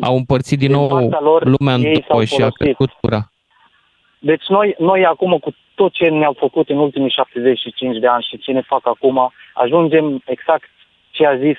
au 0.00 0.16
împărțit 0.16 0.58
din, 0.58 0.68
din 0.68 0.76
nou 0.76 1.08
lor, 1.20 1.44
lumea 1.44 1.74
în 1.74 1.82
două 2.08 2.24
și 2.24 2.42
a 2.42 2.48
crescut 2.48 2.90
ura. 3.00 3.28
Deci 4.30 4.46
noi, 4.48 4.74
noi 4.78 5.04
acum 5.04 5.38
cu 5.38 5.54
tot 5.74 5.92
ce 5.92 6.08
ne-au 6.08 6.36
făcut 6.38 6.68
în 6.68 6.78
ultimii 6.78 7.10
75 7.10 7.98
de 7.98 8.06
ani 8.06 8.26
și 8.28 8.38
ce 8.38 8.52
ne 8.52 8.60
fac 8.60 8.86
acum, 8.86 9.32
ajungem 9.54 10.22
exact 10.24 10.68
ce 11.10 11.26
a 11.26 11.36
zis 11.36 11.56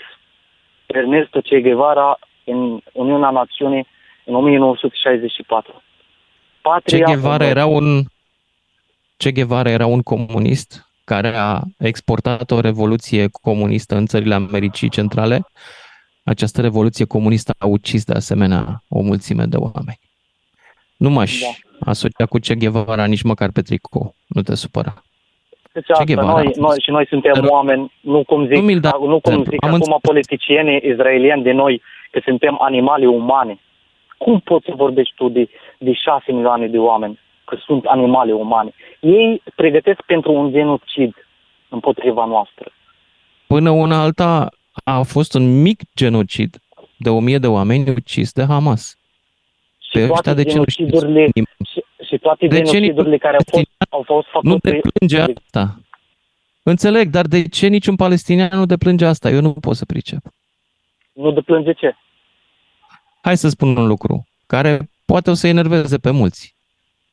Ernesto 0.85 1.39
Che 1.39 1.61
Guevara 1.61 2.19
în 2.43 2.79
Uniunea 2.93 3.29
Națiunii 3.29 3.87
în 4.23 4.33
1964. 4.33 5.83
Patria 6.61 7.05
che 7.05 7.13
Guevara 7.13 7.45
era 7.45 7.65
un 7.65 8.03
Che 9.17 9.31
Guevara 9.31 9.69
era 9.69 9.85
un 9.85 10.01
comunist 10.01 10.89
care 11.03 11.33
a 11.35 11.59
exportat 11.77 12.51
o 12.51 12.59
revoluție 12.59 13.27
comunistă 13.41 13.95
în 13.95 14.05
țările 14.05 14.33
Americii 14.33 14.89
Centrale. 14.89 15.45
Această 16.23 16.61
revoluție 16.61 17.05
comunistă 17.05 17.53
a 17.57 17.65
ucis 17.65 18.03
de 18.03 18.13
asemenea 18.13 18.83
o 18.89 19.01
mulțime 19.01 19.45
de 19.45 19.57
oameni. 19.57 19.99
Nu 20.97 21.09
m-aș 21.09 21.39
da. 21.39 21.64
Asocia 21.85 22.25
cu 22.25 22.37
Che 22.37 22.55
Guevara 22.55 23.05
nici 23.05 23.21
măcar 23.21 23.49
pe 23.51 23.61
tricou. 23.61 24.15
Nu 24.27 24.41
te 24.41 24.55
supăra. 24.55 24.93
Deci 25.73 25.89
asta, 25.89 26.21
noi, 26.21 26.51
noi, 26.55 26.77
și 26.81 26.91
noi 26.91 27.05
suntem 27.07 27.33
Dar, 27.33 27.43
oameni, 27.43 27.91
nu 28.01 28.23
cum 28.23 28.47
zic, 28.47 28.57
nu, 28.57 28.79
da, 28.79 28.91
nu 28.99 29.19
cum 29.19 29.43
zic 29.43 29.63
acum 29.63 29.73
înțeles. 29.73 30.01
politicienii 30.01 30.81
izraelieni 30.83 31.43
de 31.43 31.51
noi, 31.51 31.81
că 32.11 32.19
suntem 32.23 32.57
animale 32.61 33.07
umane. 33.07 33.59
Cum 34.17 34.39
poți 34.39 34.65
să 34.65 34.73
vorbești 34.75 35.13
tu 35.15 35.29
de, 35.29 35.49
de 35.77 35.93
6 35.93 36.31
milioane 36.31 36.67
de 36.67 36.77
oameni? 36.77 37.19
că 37.45 37.57
sunt 37.65 37.85
animale 37.85 38.33
umane. 38.33 38.73
Ei 38.99 39.41
pregătesc 39.55 40.01
pentru 40.01 40.31
un 40.31 40.51
genocid 40.51 41.13
împotriva 41.69 42.25
noastră. 42.25 42.71
Până 43.47 43.69
una 43.69 44.01
alta 44.01 44.49
a 44.83 45.01
fost 45.01 45.33
un 45.33 45.61
mic 45.61 45.81
genocid 45.95 46.57
de 46.97 47.09
o 47.09 47.19
mie 47.19 47.37
de 47.37 47.47
oameni 47.47 47.89
ucis 47.89 48.31
de 48.31 48.45
Hamas. 48.45 48.97
Și 49.95 50.01
Pe 50.01 50.07
toate 50.07 50.33
de 50.33 50.43
genocidurile, 50.43 51.29
și, 51.71 51.83
și 52.07 52.17
toate 52.17 52.47
de 52.47 52.61
genocidurile 52.61 53.17
care 53.17 53.35
au 53.35 53.43
fost, 53.45 53.65
au 53.89 54.03
fost 54.05 54.27
făcute... 54.27 54.49
Nu 54.49 54.57
deplânge 54.57 55.19
asta. 55.19 55.79
Înțeleg, 56.63 57.09
dar 57.09 57.25
de 57.25 57.47
ce 57.47 57.67
niciun 57.67 57.95
palestinian 57.95 58.49
nu 58.53 58.65
deplânge 58.65 59.05
asta? 59.05 59.29
Eu 59.29 59.41
nu 59.41 59.53
pot 59.53 59.75
să 59.75 59.85
pricep. 59.85 60.21
Nu 61.13 61.31
deplânge 61.31 61.73
ce? 61.73 61.95
Hai 63.21 63.37
să 63.37 63.49
spun 63.49 63.77
un 63.77 63.87
lucru 63.87 64.27
care 64.47 64.89
poate 65.05 65.29
o 65.29 65.33
să 65.33 65.47
enerveze 65.47 65.97
pe 65.97 66.11
mulți. 66.11 66.55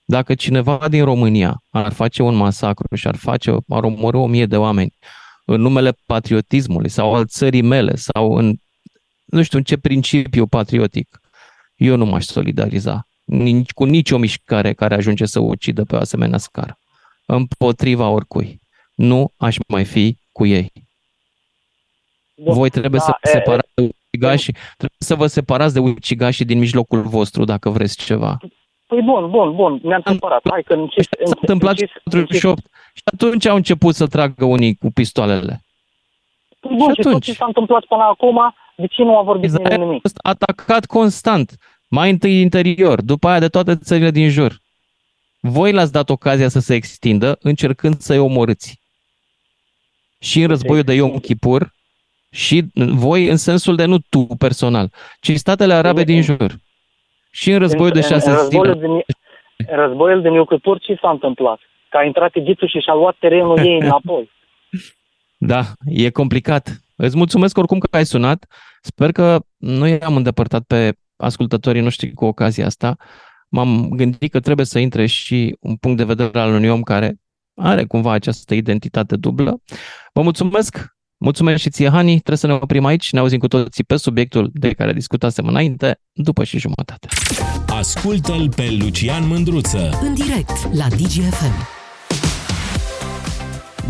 Dacă 0.04 0.34
cineva 0.34 0.88
din 0.88 1.04
România 1.04 1.62
ar 1.70 1.92
face 1.92 2.22
un 2.22 2.34
masacru 2.34 2.94
și 2.94 3.06
ar 3.06 3.16
face, 3.16 3.56
ar 3.68 3.84
omorâ 3.84 4.18
o 4.18 4.26
mie 4.26 4.46
de 4.46 4.56
oameni 4.56 4.94
în 5.44 5.60
numele 5.60 5.92
patriotismului 6.06 6.88
sau 6.88 7.14
al 7.14 7.26
țării 7.26 7.62
mele 7.62 7.94
sau 7.94 8.36
în, 8.36 8.54
nu 9.24 9.42
știu, 9.42 9.58
în 9.58 9.64
ce 9.64 9.76
principiu 9.76 10.46
patriotic, 10.46 11.21
eu 11.82 11.96
nu 11.96 12.04
m-aș 12.04 12.24
solidariza 12.24 13.06
nici, 13.24 13.72
cu 13.72 13.84
nicio 13.84 14.18
mișcare 14.18 14.72
care 14.72 14.94
ajunge 14.94 15.24
să 15.24 15.40
ucidă 15.40 15.84
pe 15.84 15.96
o 15.96 15.98
asemenea 15.98 16.38
scară. 16.38 16.78
Împotriva 17.26 18.08
oricui. 18.08 18.60
Nu 18.94 19.32
aș 19.36 19.56
mai 19.68 19.84
fi 19.84 20.16
cu 20.32 20.46
ei. 20.46 20.72
Voi 22.34 22.70
trebuie 22.70 23.00
da, 23.00 23.04
să 23.04 23.16
vă 23.22 23.28
separați 23.28 23.74
de 23.74 23.82
ucigași, 23.82 24.52
trebuie 24.52 24.98
să 24.98 25.14
vă 25.14 25.26
separați 25.26 25.74
de 25.74 25.80
ucigașii 25.80 26.44
din 26.44 26.58
mijlocul 26.58 27.02
vostru 27.02 27.44
dacă 27.44 27.70
vreți 27.70 27.96
ceva. 28.04 28.38
Păi 28.86 29.02
bun, 29.02 29.30
bun, 29.30 29.54
bun, 29.54 29.80
mi-am 29.82 30.02
supărat. 30.06 30.40
Hai 30.50 30.62
că 30.62 30.72
începi... 30.72 31.08
S-a 31.24 31.38
întâmplat 31.40 31.78
în 31.78 31.88
48 31.88 32.66
și 32.94 33.02
atunci 33.12 33.46
au 33.46 33.56
început 33.56 33.94
să 33.94 34.06
tragă 34.06 34.44
unii 34.44 34.74
cu 34.74 34.90
pistoalele. 34.94 35.60
Păi 36.60 36.74
bun, 36.76 36.94
și, 36.94 37.00
atunci, 37.00 37.06
și 37.06 37.10
tot 37.12 37.22
ce 37.22 37.32
s-a 37.32 37.44
întâmplat 37.46 37.84
până 37.84 38.02
acum, 38.02 38.54
de 38.82 38.86
ce 38.86 39.02
nu 39.02 39.18
a 39.18 39.22
vorbit 39.22 39.44
Israel 39.44 39.70
nimeni 39.70 39.88
nimic? 39.88 40.06
a 40.22 40.28
atacat 40.28 40.86
constant. 40.86 41.56
Mai 41.88 42.10
întâi 42.10 42.40
interior, 42.40 43.02
după 43.02 43.28
aia 43.28 43.38
de 43.38 43.48
toate 43.48 43.76
țările 43.76 44.10
din 44.10 44.28
jur. 44.28 44.52
Voi 45.40 45.72
l-ați 45.72 45.92
dat 45.92 46.10
ocazia 46.10 46.48
să 46.48 46.60
se 46.60 46.74
extindă, 46.74 47.38
încercând 47.40 47.98
să-i 47.98 48.18
omorâți. 48.18 48.80
Și 50.20 50.40
în 50.40 50.48
războiul 50.48 50.82
de 50.82 50.94
Yom 50.94 51.18
Kippur, 51.18 51.72
și 52.30 52.64
voi 52.74 53.28
în 53.28 53.36
sensul 53.36 53.76
de 53.76 53.84
nu 53.84 53.98
tu 53.98 54.26
personal, 54.38 54.90
ci 55.20 55.32
statele 55.34 55.74
arabe 55.74 56.02
din 56.02 56.22
jur. 56.22 56.54
Și 57.30 57.50
în 57.52 57.58
războiul 57.58 57.92
în, 57.94 58.00
de 58.00 58.06
șase 58.08 58.30
în, 58.30 58.36
războiul 58.36 58.74
zile. 58.74 58.86
Din, 58.86 59.02
în 59.56 59.76
războiul 59.86 60.22
din 60.22 60.32
Iucăpur 60.32 60.78
ce 60.78 60.98
s-a 61.00 61.10
întâmplat? 61.10 61.58
Că 61.88 61.96
a 61.96 62.04
intrat 62.04 62.30
Egiptul 62.34 62.68
și 62.68 62.78
și-a 62.78 62.94
luat 62.94 63.16
terenul 63.18 63.58
ei 63.58 63.78
înapoi. 63.80 64.30
Da, 65.44 65.62
e 65.84 66.10
complicat. 66.10 66.82
Îți 66.96 67.16
mulțumesc 67.16 67.58
oricum 67.58 67.78
că 67.78 67.96
ai 67.96 68.04
sunat. 68.06 68.46
Sper 68.84 69.12
că 69.12 69.42
nu 69.56 69.86
i-am 69.86 70.16
îndepărtat 70.16 70.62
pe 70.62 70.92
ascultătorii 71.16 71.82
noștri 71.82 72.12
cu 72.12 72.24
ocazia 72.24 72.66
asta. 72.66 72.96
M-am 73.48 73.88
gândit 73.88 74.30
că 74.30 74.40
trebuie 74.40 74.66
să 74.66 74.78
intre 74.78 75.06
și 75.06 75.56
un 75.60 75.76
punct 75.76 75.96
de 75.96 76.04
vedere 76.04 76.38
al 76.38 76.52
unui 76.52 76.68
om 76.68 76.82
care 76.82 77.14
are 77.54 77.84
cumva 77.84 78.12
această 78.12 78.54
identitate 78.54 79.16
dublă. 79.16 79.60
Vă 80.12 80.22
mulțumesc! 80.22 80.90
Mulțumesc 81.16 81.60
și 81.60 81.70
ție, 81.70 81.90
Hani. 81.90 82.12
Trebuie 82.12 82.36
să 82.36 82.46
ne 82.46 82.52
oprim 82.52 82.84
aici 82.84 83.04
și 83.04 83.14
ne 83.14 83.20
auzim 83.20 83.38
cu 83.38 83.48
toții 83.48 83.84
pe 83.84 83.96
subiectul 83.96 84.50
de 84.52 84.72
care 84.72 84.92
discutasem 84.92 85.46
înainte, 85.46 86.00
după 86.12 86.44
și 86.44 86.58
jumătate. 86.58 87.08
Ascultă-l 87.66 88.48
pe 88.56 88.76
Lucian 88.78 89.26
Mândruță. 89.26 89.98
În 90.02 90.14
direct 90.14 90.74
la 90.74 90.88
DGFM. 90.88 91.81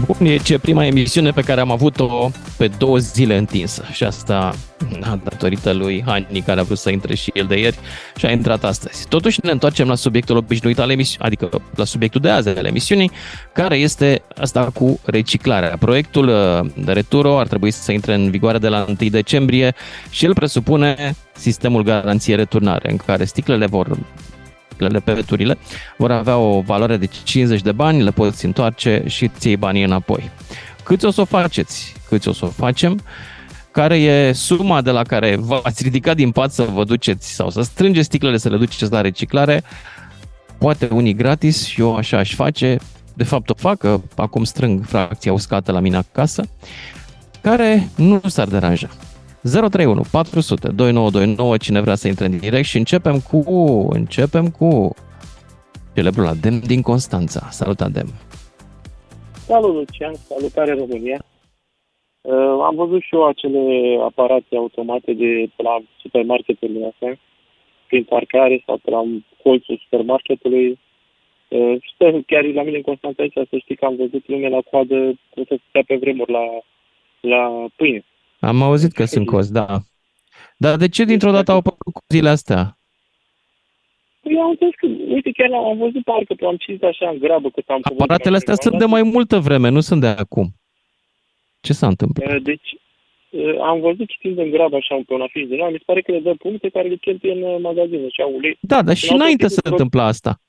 Bun, 0.00 0.26
e 0.26 0.36
ce 0.36 0.58
prima 0.58 0.86
emisiune 0.86 1.30
pe 1.30 1.42
care 1.42 1.60
am 1.60 1.70
avut-o 1.70 2.30
pe 2.56 2.68
două 2.78 2.98
zile 2.98 3.36
întinsă 3.36 3.84
și 3.92 4.04
asta 4.04 4.54
da, 5.00 5.18
datorită 5.24 5.72
lui 5.72 6.02
Hani 6.06 6.40
care 6.40 6.60
a 6.60 6.62
vrut 6.62 6.78
să 6.78 6.90
intre 6.90 7.14
și 7.14 7.30
el 7.34 7.46
de 7.46 7.58
ieri 7.58 7.78
și 8.16 8.26
a 8.26 8.30
intrat 8.30 8.64
astăzi. 8.64 9.08
Totuși 9.08 9.40
ne 9.42 9.50
întoarcem 9.50 9.88
la 9.88 9.94
subiectul 9.94 10.36
obișnuit 10.36 10.78
al 10.78 10.90
emisiunii, 10.90 11.26
adică 11.26 11.62
la 11.74 11.84
subiectul 11.84 12.20
de 12.20 12.28
azi 12.28 12.48
al 12.48 12.64
emisiunii, 12.64 13.10
care 13.52 13.76
este 13.76 14.22
asta 14.36 14.70
cu 14.74 15.00
reciclarea. 15.04 15.76
Proiectul 15.78 16.28
uh, 16.28 16.70
de 16.84 16.92
Returo 16.92 17.38
ar 17.38 17.46
trebui 17.46 17.70
să 17.70 17.92
intre 17.92 18.14
în 18.14 18.30
vigoare 18.30 18.58
de 18.58 18.68
la 18.68 18.84
1 18.88 19.10
decembrie 19.10 19.74
și 20.10 20.24
el 20.24 20.34
presupune 20.34 21.14
sistemul 21.36 21.82
garanție 21.82 22.34
returnare, 22.34 22.90
în 22.90 22.96
care 22.96 23.24
sticlele 23.24 23.66
vor 23.66 23.98
sticlele, 24.82 25.00
peturile, 25.00 25.58
vor 25.96 26.10
avea 26.10 26.36
o 26.36 26.60
valoare 26.60 26.96
de 26.96 27.08
50 27.22 27.62
de 27.62 27.72
bani, 27.72 28.02
le 28.02 28.10
poți 28.10 28.44
întoarce 28.44 29.02
și 29.06 29.28
ți 29.28 29.46
iei 29.46 29.56
banii 29.56 29.84
înapoi. 29.84 30.30
Câți 30.82 31.04
o 31.04 31.10
să 31.10 31.20
o 31.20 31.24
faceți? 31.24 31.94
Câți 32.08 32.28
o 32.28 32.32
să 32.32 32.44
o 32.44 32.48
facem? 32.48 33.00
Care 33.70 33.96
e 33.96 34.32
suma 34.32 34.80
de 34.80 34.90
la 34.90 35.02
care 35.02 35.36
v-ați 35.36 35.82
ridicat 35.82 36.16
din 36.16 36.30
pat 36.30 36.52
să 36.52 36.62
vă 36.62 36.84
duceți 36.84 37.34
sau 37.34 37.50
să 37.50 37.62
strângeți 37.62 38.06
sticlele 38.06 38.36
să 38.36 38.48
le 38.48 38.56
duceți 38.56 38.92
la 38.92 39.00
reciclare? 39.00 39.62
Poate 40.58 40.88
unii 40.92 41.14
gratis 41.14 41.66
și 41.66 41.80
eu 41.80 41.96
așa 41.96 42.18
aș 42.18 42.34
face. 42.34 42.76
De 43.14 43.24
fapt 43.24 43.50
o 43.50 43.54
fac, 43.54 43.78
că 43.78 44.00
acum 44.16 44.44
strâng 44.44 44.84
fracția 44.84 45.32
uscată 45.32 45.72
la 45.72 45.80
mine 45.80 45.96
acasă, 45.96 46.44
care 47.40 47.88
nu 47.96 48.20
s-ar 48.26 48.48
deranja. 48.48 48.88
031 49.42 50.02
400 50.12 50.68
2929, 50.68 51.56
cine 51.56 51.80
vrea 51.80 51.94
să 51.94 52.08
intre 52.08 52.24
în 52.24 52.38
direct 52.38 52.66
și 52.66 52.76
începem 52.76 53.20
cu, 53.30 53.38
începem 53.90 54.50
cu 54.50 54.94
celebrul 55.94 56.26
Adem 56.26 56.60
din 56.66 56.82
Constanța. 56.82 57.40
Salut, 57.50 57.80
Adem! 57.80 58.08
Salut, 59.46 59.74
Lucian! 59.74 60.14
Salutare, 60.14 60.74
România! 60.74 61.24
Uh, 62.20 62.58
am 62.68 62.74
văzut 62.74 63.02
și 63.02 63.14
eu 63.14 63.26
acele 63.26 63.98
aparate 64.02 64.56
automate 64.56 65.12
de 65.12 65.48
la 65.56 65.78
supermarketurile 66.00 66.86
astea, 66.86 67.18
prin 67.86 68.04
parcare 68.04 68.62
sau 68.66 68.76
pe 68.76 68.90
la 68.90 69.02
colțul 69.42 69.80
supermarketului. 69.82 70.78
Uh, 71.48 71.76
stă 71.94 72.20
chiar 72.26 72.44
la 72.44 72.62
mine 72.62 72.76
în 72.76 72.82
Constanța 72.82 73.22
aici, 73.22 73.48
să 73.50 73.56
știi 73.58 73.76
că 73.76 73.84
am 73.84 73.96
văzut 73.96 74.28
lume 74.28 74.48
la 74.48 74.60
coadă 74.70 74.96
cum 75.30 75.44
să 75.48 75.56
stea 75.68 75.82
pe 75.86 75.96
vremuri 75.96 76.32
la, 76.32 76.44
la 77.20 77.66
pâine. 77.76 78.04
Am 78.42 78.62
auzit 78.62 78.92
că 78.92 79.04
sunt 79.04 79.26
cozi, 79.26 79.52
da. 79.52 79.80
Dar 80.56 80.76
de 80.76 80.88
ce 80.88 81.04
dintr-o 81.04 81.30
dată 81.30 81.50
au 81.50 81.56
apărut 81.56 81.78
cozile 82.06 82.28
astea? 82.28 82.78
Păi 84.20 84.38
am 84.42 84.48
înțeles 84.50 84.74
că, 84.76 84.86
uite, 84.86 85.30
chiar 85.30 85.50
am 85.52 85.78
văzut 85.78 86.04
parcă 86.04 86.46
am 86.46 86.56
citit 86.56 86.82
așa 86.82 87.08
în 87.08 87.18
grabă 87.18 87.50
cât 87.50 87.68
am 87.68 87.80
Aparatele 87.82 88.36
astea 88.36 88.54
sunt 88.54 88.78
de 88.78 88.84
mai 88.84 89.02
multă 89.02 89.38
vreme, 89.38 89.68
nu 89.68 89.80
sunt 89.80 90.00
de 90.00 90.06
acum. 90.06 90.48
Ce 91.60 91.72
s-a 91.72 91.86
întâmplat? 91.86 92.34
Uh, 92.34 92.42
deci, 92.42 92.70
uh, 93.30 93.58
am 93.60 93.80
văzut 93.80 94.08
citind 94.08 94.38
în 94.38 94.50
grabă 94.50 94.76
așa 94.76 95.00
pe 95.06 95.14
un 95.14 95.20
afiș 95.20 95.46
de 95.48 95.54
mi 95.54 95.78
se 95.78 95.82
pare 95.86 96.02
că 96.02 96.12
le 96.12 96.20
dă 96.20 96.34
puncte 96.34 96.68
care 96.68 96.88
le 96.88 96.96
cheltuie 96.96 97.32
în 97.32 97.42
uh, 97.42 97.60
magazin 97.60 98.08
și 98.08 98.20
au 98.20 98.34
ulei. 98.36 98.58
Da, 98.60 98.82
dar 98.82 98.96
și 98.96 99.12
înainte 99.12 99.48
să 99.48 99.60
se 99.62 99.68
întâmpla 99.68 100.04
asta. 100.04 100.40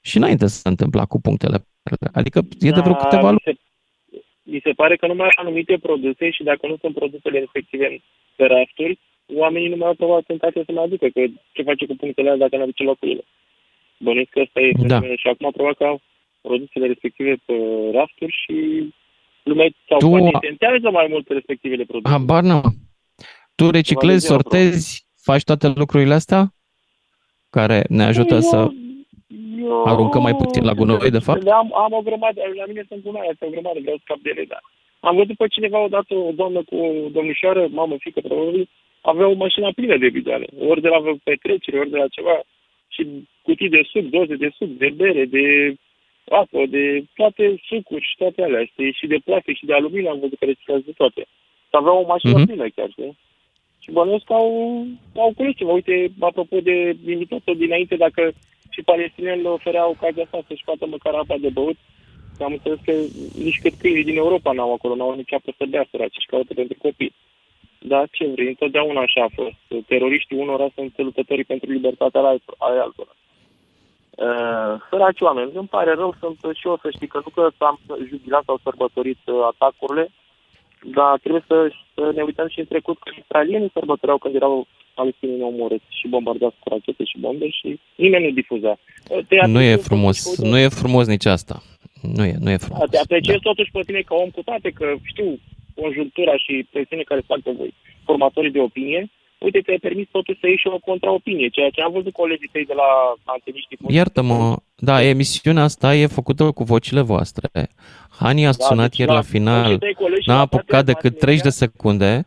Și 0.00 0.16
înainte 0.16 0.46
să 0.46 0.58
se 0.58 0.68
întâmpla 0.68 1.04
cu 1.04 1.20
punctele. 1.20 1.66
Adică 2.12 2.38
e 2.60 2.70
de 2.70 2.80
vreo 2.80 2.92
da, 2.92 2.98
câteva 2.98 3.30
luni 3.30 3.60
mi 4.52 4.60
se 4.66 4.72
pare 4.80 4.94
că 4.96 5.06
numai 5.06 5.28
anumite 5.34 5.76
produse 5.86 6.30
și 6.30 6.42
dacă 6.42 6.66
nu 6.66 6.76
sunt 6.80 6.94
produsele 6.94 7.38
respective 7.38 7.86
pe 8.36 8.44
rafturi, 8.44 8.98
oamenii 9.42 9.68
nu 9.68 9.76
mai 9.76 9.88
au 9.88 9.94
probabil 9.94 10.24
tentația 10.26 10.62
să 10.66 10.72
mai 10.72 10.84
aducă, 10.84 11.06
că 11.14 11.20
ce 11.52 11.62
face 11.62 11.86
cu 11.86 11.96
punctele 11.96 12.28
alea 12.28 12.42
dacă 12.44 12.56
nu 12.56 12.62
aduce 12.62 12.84
la 12.84 12.94
ele. 13.00 13.24
Bănuiesc 13.98 14.30
că 14.30 14.40
ăsta 14.40 14.60
e 14.60 14.72
da. 14.92 15.00
și 15.22 15.28
acum 15.32 15.50
probabil 15.50 15.78
că 15.78 15.84
au 15.84 16.00
produsele 16.40 16.86
respective 16.86 17.34
pe 17.46 17.54
rafturi 17.92 18.34
și 18.42 18.56
lumea 19.42 19.68
sau 19.88 19.98
tu... 19.98 20.08
poate 20.08 20.30
intentează 20.34 20.90
mai 20.90 21.06
mult 21.10 21.24
pe 21.26 21.32
respectivele 21.32 21.84
produse. 21.84 22.14
Habar 22.14 22.42
nu. 22.42 22.60
Tu 23.54 23.70
reciclezi, 23.70 24.26
sortezi, 24.26 25.06
faci 25.28 25.42
toate 25.42 25.66
lucrurile 25.74 26.14
astea 26.14 26.42
care 27.50 27.84
ne 27.88 28.04
ajută 28.04 28.34
eu, 28.34 28.40
să 28.40 28.68
eu, 29.64 29.84
aruncăm 29.84 30.22
mai 30.22 30.34
puțin 30.42 30.64
la 30.64 30.72
gunoi, 30.72 31.10
de 31.10 31.18
fapt? 31.26 31.46
Am, 31.46 31.68
am 31.84 31.92
o 31.92 32.02
grămadă, 32.08 32.40
la 32.60 32.66
mine 32.66 32.84
sunt 32.88 33.02
gunoi, 33.02 33.28
este 33.30 33.46
o 33.46 33.54
grămadă, 33.54 33.78
vreau 33.80 33.96
să 33.96 34.02
scap 34.04 34.20
de 34.22 34.30
ele, 34.34 34.44
dar 34.52 34.62
am 35.00 35.16
văzut 35.16 35.36
pe 35.36 35.46
cineva 35.46 35.78
odată, 35.84 36.14
o 36.14 36.30
doamnă 36.40 36.62
cu 36.68 36.76
o 36.76 37.08
domnișoară, 37.08 37.68
mamă, 37.70 37.94
fică, 37.98 38.20
probabil, 38.20 38.68
avea 39.00 39.26
o 39.26 39.40
mașină 39.44 39.72
plină 39.72 39.96
de 39.96 40.08
bidoane, 40.08 40.46
ori 40.70 40.80
de 40.80 40.88
la 40.88 41.00
petrecere, 41.24 41.78
ori 41.78 41.90
de 41.90 41.96
la 41.96 42.08
ceva, 42.16 42.36
și 42.88 43.02
cutii 43.42 43.74
de 43.76 43.82
suc, 43.92 44.04
doze 44.16 44.34
de 44.34 44.50
suc, 44.58 44.68
de 44.68 44.88
bere, 44.96 45.24
de 45.24 45.44
apă, 46.28 46.62
de 46.68 47.04
toate 47.14 47.60
sucuri 47.68 48.08
și 48.10 48.16
toate 48.16 48.42
alea, 48.42 48.64
știi? 48.64 48.92
Și 48.92 49.06
de 49.06 49.18
plastic 49.24 49.56
și 49.56 49.64
de 49.64 49.74
aluminiu 49.74 50.10
am 50.10 50.18
văzut 50.18 50.38
că 50.38 50.44
reciclează 50.44 50.82
de 50.86 50.92
toate. 50.96 51.20
Și 51.68 51.76
avea 51.80 51.92
o 51.92 52.06
mașină 52.06 52.32
uh-huh. 52.32 52.46
plină 52.46 52.66
chiar, 52.76 52.90
știi? 52.90 53.18
Și 53.82 53.90
bănuiesc 53.90 54.24
că 54.24 54.32
au, 54.32 54.86
au 55.16 55.32
cules 55.36 55.54
ceva. 55.56 55.72
Uite, 55.72 56.12
apropo 56.20 56.60
de 56.60 56.96
invitatul 57.06 57.56
dinainte, 57.56 57.96
dacă 57.96 58.32
și 58.74 58.82
palestinienii 58.82 59.42
le 59.42 59.48
ofereau 59.48 59.90
ocazia 59.90 60.22
asta 60.22 60.44
să-și 60.48 60.68
facă 60.70 60.86
măcar 60.86 61.14
apa 61.14 61.36
de 61.40 61.48
băut, 61.48 61.76
am 62.40 62.52
înțeles 62.52 62.78
că 62.84 62.92
nici 63.46 63.60
cât 63.62 63.74
câinii 63.80 64.04
din 64.04 64.16
Europa 64.16 64.52
n-au 64.52 64.72
acolo, 64.72 64.94
n-au 64.94 65.14
nici 65.14 65.32
apă 65.32 65.50
să 65.56 65.64
bea 65.68 65.86
săraci 65.90 66.20
și 66.20 66.26
caută 66.26 66.54
pentru 66.54 66.76
copii. 66.78 67.14
Da, 67.78 68.06
ce 68.10 68.26
vrei, 68.26 68.46
întotdeauna 68.46 69.00
așa 69.00 69.22
a 69.22 69.34
fost. 69.34 69.84
Teroriștii 69.86 70.36
unora 70.36 70.68
sunt 70.74 70.92
luptătorii 70.96 71.44
pentru 71.44 71.70
libertatea 71.70 72.20
ale 72.58 72.80
altora. 72.80 73.14
Uh, 74.10 74.80
săraci 74.90 75.20
oameni, 75.20 75.50
îmi 75.54 75.68
pare 75.68 75.92
rău, 75.92 76.14
sunt 76.20 76.56
și 76.56 76.66
eu 76.66 76.78
să 76.82 76.90
știi 76.90 77.06
că 77.06 77.20
nu 77.24 77.30
că 77.34 77.64
am 77.64 77.80
jubilat 78.08 78.42
sau 78.44 78.60
sărbătorit 78.62 79.18
uh, 79.24 79.34
atacurile, 79.52 80.10
dar 80.82 81.18
trebuie 81.18 81.44
să, 81.46 81.72
să 81.94 82.12
ne 82.14 82.22
uităm 82.22 82.48
și 82.48 82.58
în 82.58 82.66
trecut 82.66 82.98
că 82.98 83.10
israelienii 83.18 83.70
sărbătoreau 83.72 84.18
când 84.18 84.34
erau 84.34 84.66
palestinieni 84.94 85.42
omorâți 85.42 85.90
și 85.98 86.08
bombardați 86.08 86.56
cu 86.58 86.68
rachete 86.68 87.04
și 87.04 87.18
bombe 87.18 87.48
și 87.48 87.80
nimeni 87.94 88.24
nu 88.24 88.30
difuza. 88.30 88.78
Te 89.28 89.46
nu 89.46 89.60
e 89.60 89.76
frumos, 89.76 90.38
nu 90.52 90.58
e 90.58 90.68
frumos 90.68 91.06
nici 91.06 91.24
asta. 91.24 91.62
Nu 92.16 92.24
e, 92.24 92.34
nu 92.44 92.50
e 92.50 92.56
frumos. 92.56 92.90
Te 92.90 92.98
apreciez 92.98 93.38
da. 93.40 93.48
totuși 93.48 93.70
pe 93.70 93.80
tine 93.86 94.00
ca 94.00 94.14
om 94.14 94.30
cu 94.30 94.42
toate 94.42 94.70
că 94.70 94.86
știu 95.02 95.38
conjunctura 95.74 96.34
și 96.44 96.66
presiune 96.72 97.02
care 97.02 97.30
fac 97.30 97.40
pe 97.40 97.52
voi, 97.58 97.74
formatorii 98.04 98.50
de 98.50 98.60
opinie, 98.60 99.10
uite, 99.44 99.60
ți-ai 99.60 99.78
permis 99.78 100.06
totuși 100.10 100.38
să 100.40 100.46
ieși 100.46 100.60
și 100.60 100.66
o 100.66 100.78
contraopinie, 100.78 101.48
ceea 101.48 101.70
ce 101.70 101.80
am 101.80 101.92
văzut 101.92 102.12
colegii 102.12 102.48
tăi 102.52 102.64
de 102.64 102.72
la 102.76 102.88
anteniștii. 103.24 103.78
Iartă-mă, 103.88 104.56
da, 104.76 105.04
emisiunea 105.04 105.62
asta 105.62 105.94
e 105.94 106.06
făcută 106.06 106.50
cu 106.50 106.64
vocile 106.64 107.00
voastre. 107.00 107.48
Hani 108.18 108.46
a 108.46 108.52
da, 108.52 108.64
sunat 108.64 108.88
deci, 108.88 108.98
ieri 108.98 109.10
da, 109.10 109.16
la 109.16 109.22
final, 109.22 109.78
n-a 110.26 110.40
apucat 110.40 110.84
decât 110.84 111.18
30 111.18 111.42
de 111.42 111.48
secunde, 111.48 112.26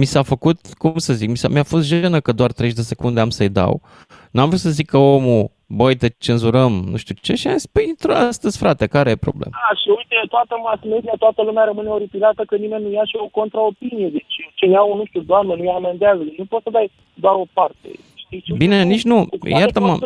mi 0.00 0.04
s-a 0.04 0.22
făcut, 0.22 0.58
cum 0.78 0.98
să 1.06 1.12
zic, 1.12 1.28
mi, 1.28 1.36
s-a, 1.36 1.48
mi-a 1.48 1.62
fost 1.62 1.86
jenă 1.86 2.20
că 2.20 2.32
doar 2.32 2.52
30 2.52 2.76
de 2.76 2.82
secunde 2.82 3.20
am 3.20 3.30
să-i 3.30 3.48
dau. 3.48 3.80
N-am 4.30 4.48
vrut 4.48 4.60
să 4.60 4.70
zic 4.70 4.88
că 4.88 4.96
omul, 4.96 5.50
băi, 5.66 5.96
te 5.96 6.08
cenzurăm, 6.18 6.72
nu 6.90 6.96
știu 6.96 7.14
ce, 7.20 7.34
și 7.34 7.46
am 7.48 7.56
zis, 7.56 7.66
păi 7.66 7.84
intră 7.88 8.14
astăzi, 8.14 8.58
frate, 8.58 8.86
care 8.86 9.10
e 9.10 9.26
problema? 9.28 9.52
Da, 9.52 9.76
și 9.80 9.88
uite, 9.98 10.16
toată 10.28 10.54
mass 10.64 10.82
media, 10.94 11.12
toată 11.18 11.42
lumea 11.42 11.64
rămâne 11.64 11.88
oripilată 11.88 12.42
că 12.46 12.56
nimeni 12.56 12.84
nu 12.84 12.90
ia 12.90 13.04
și 13.04 13.16
o 13.16 13.26
contraopinie. 13.26 14.08
Deci 14.08 14.34
cine 14.54 14.72
iau, 14.72 14.96
nu 14.96 15.04
știu, 15.04 15.20
doamnă, 15.20 15.54
nu 15.54 15.64
ia 15.64 15.74
amendează. 15.74 16.22
Deci 16.22 16.38
nu 16.38 16.44
poți 16.44 16.62
să 16.62 16.70
dai 16.70 16.90
doar 17.14 17.34
o 17.34 17.46
parte. 17.52 17.88
Știi? 18.14 18.44
Bine, 18.56 18.82
nici 18.82 19.04
nu. 19.04 19.28
Iartă-mă. 19.44 19.98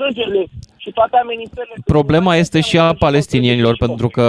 Și 0.76 0.90
toate 0.90 1.16
amenințările. 1.16 1.74
Problema 1.84 2.36
este 2.36 2.60
și 2.60 2.78
a 2.78 2.94
palestinienilor, 2.94 3.76
pentru 3.76 4.08
că 4.08 4.24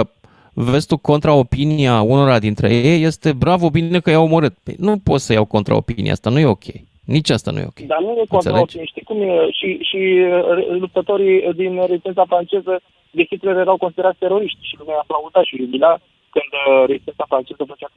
vezi 0.54 0.86
tu 0.86 0.96
contraopinia 0.96 2.02
unora 2.02 2.38
dintre 2.38 2.74
ei 2.74 3.02
este 3.02 3.32
bravo, 3.32 3.70
bine 3.70 4.00
că 4.00 4.10
i-au 4.10 4.24
omorât. 4.24 4.54
Păi 4.64 4.74
nu 4.78 4.98
poți 4.98 5.26
să 5.26 5.32
iau 5.32 5.44
contraopinia 5.44 6.12
asta, 6.12 6.30
nu 6.30 6.38
e 6.38 6.46
ok. 6.46 6.64
Nici 7.04 7.30
asta 7.30 7.50
nu 7.50 7.58
e 7.58 7.72
ok. 7.72 7.80
Dar 7.86 8.00
nu 8.00 8.10
e 8.22 8.24
contraopinie, 8.28 8.84
știi 8.84 9.02
cum 9.02 9.22
e? 9.22 9.50
Și, 9.58 9.78
și 9.88 9.96
uh, 9.96 10.78
luptătorii 10.80 11.52
din 11.56 11.80
rezistența 11.86 12.24
franceză 12.26 12.80
de 13.10 13.24
Hitler 13.24 13.56
erau 13.56 13.76
considerați 13.76 14.18
teroriști 14.18 14.58
și 14.62 14.76
lumea 14.78 14.98
aplauda 14.98 15.42
și 15.42 15.56
jubila 15.56 15.98
când 16.34 16.50
uh, 16.52 16.84
rezistența 16.86 17.24
franceză 17.28 17.64
făcea 17.66 17.88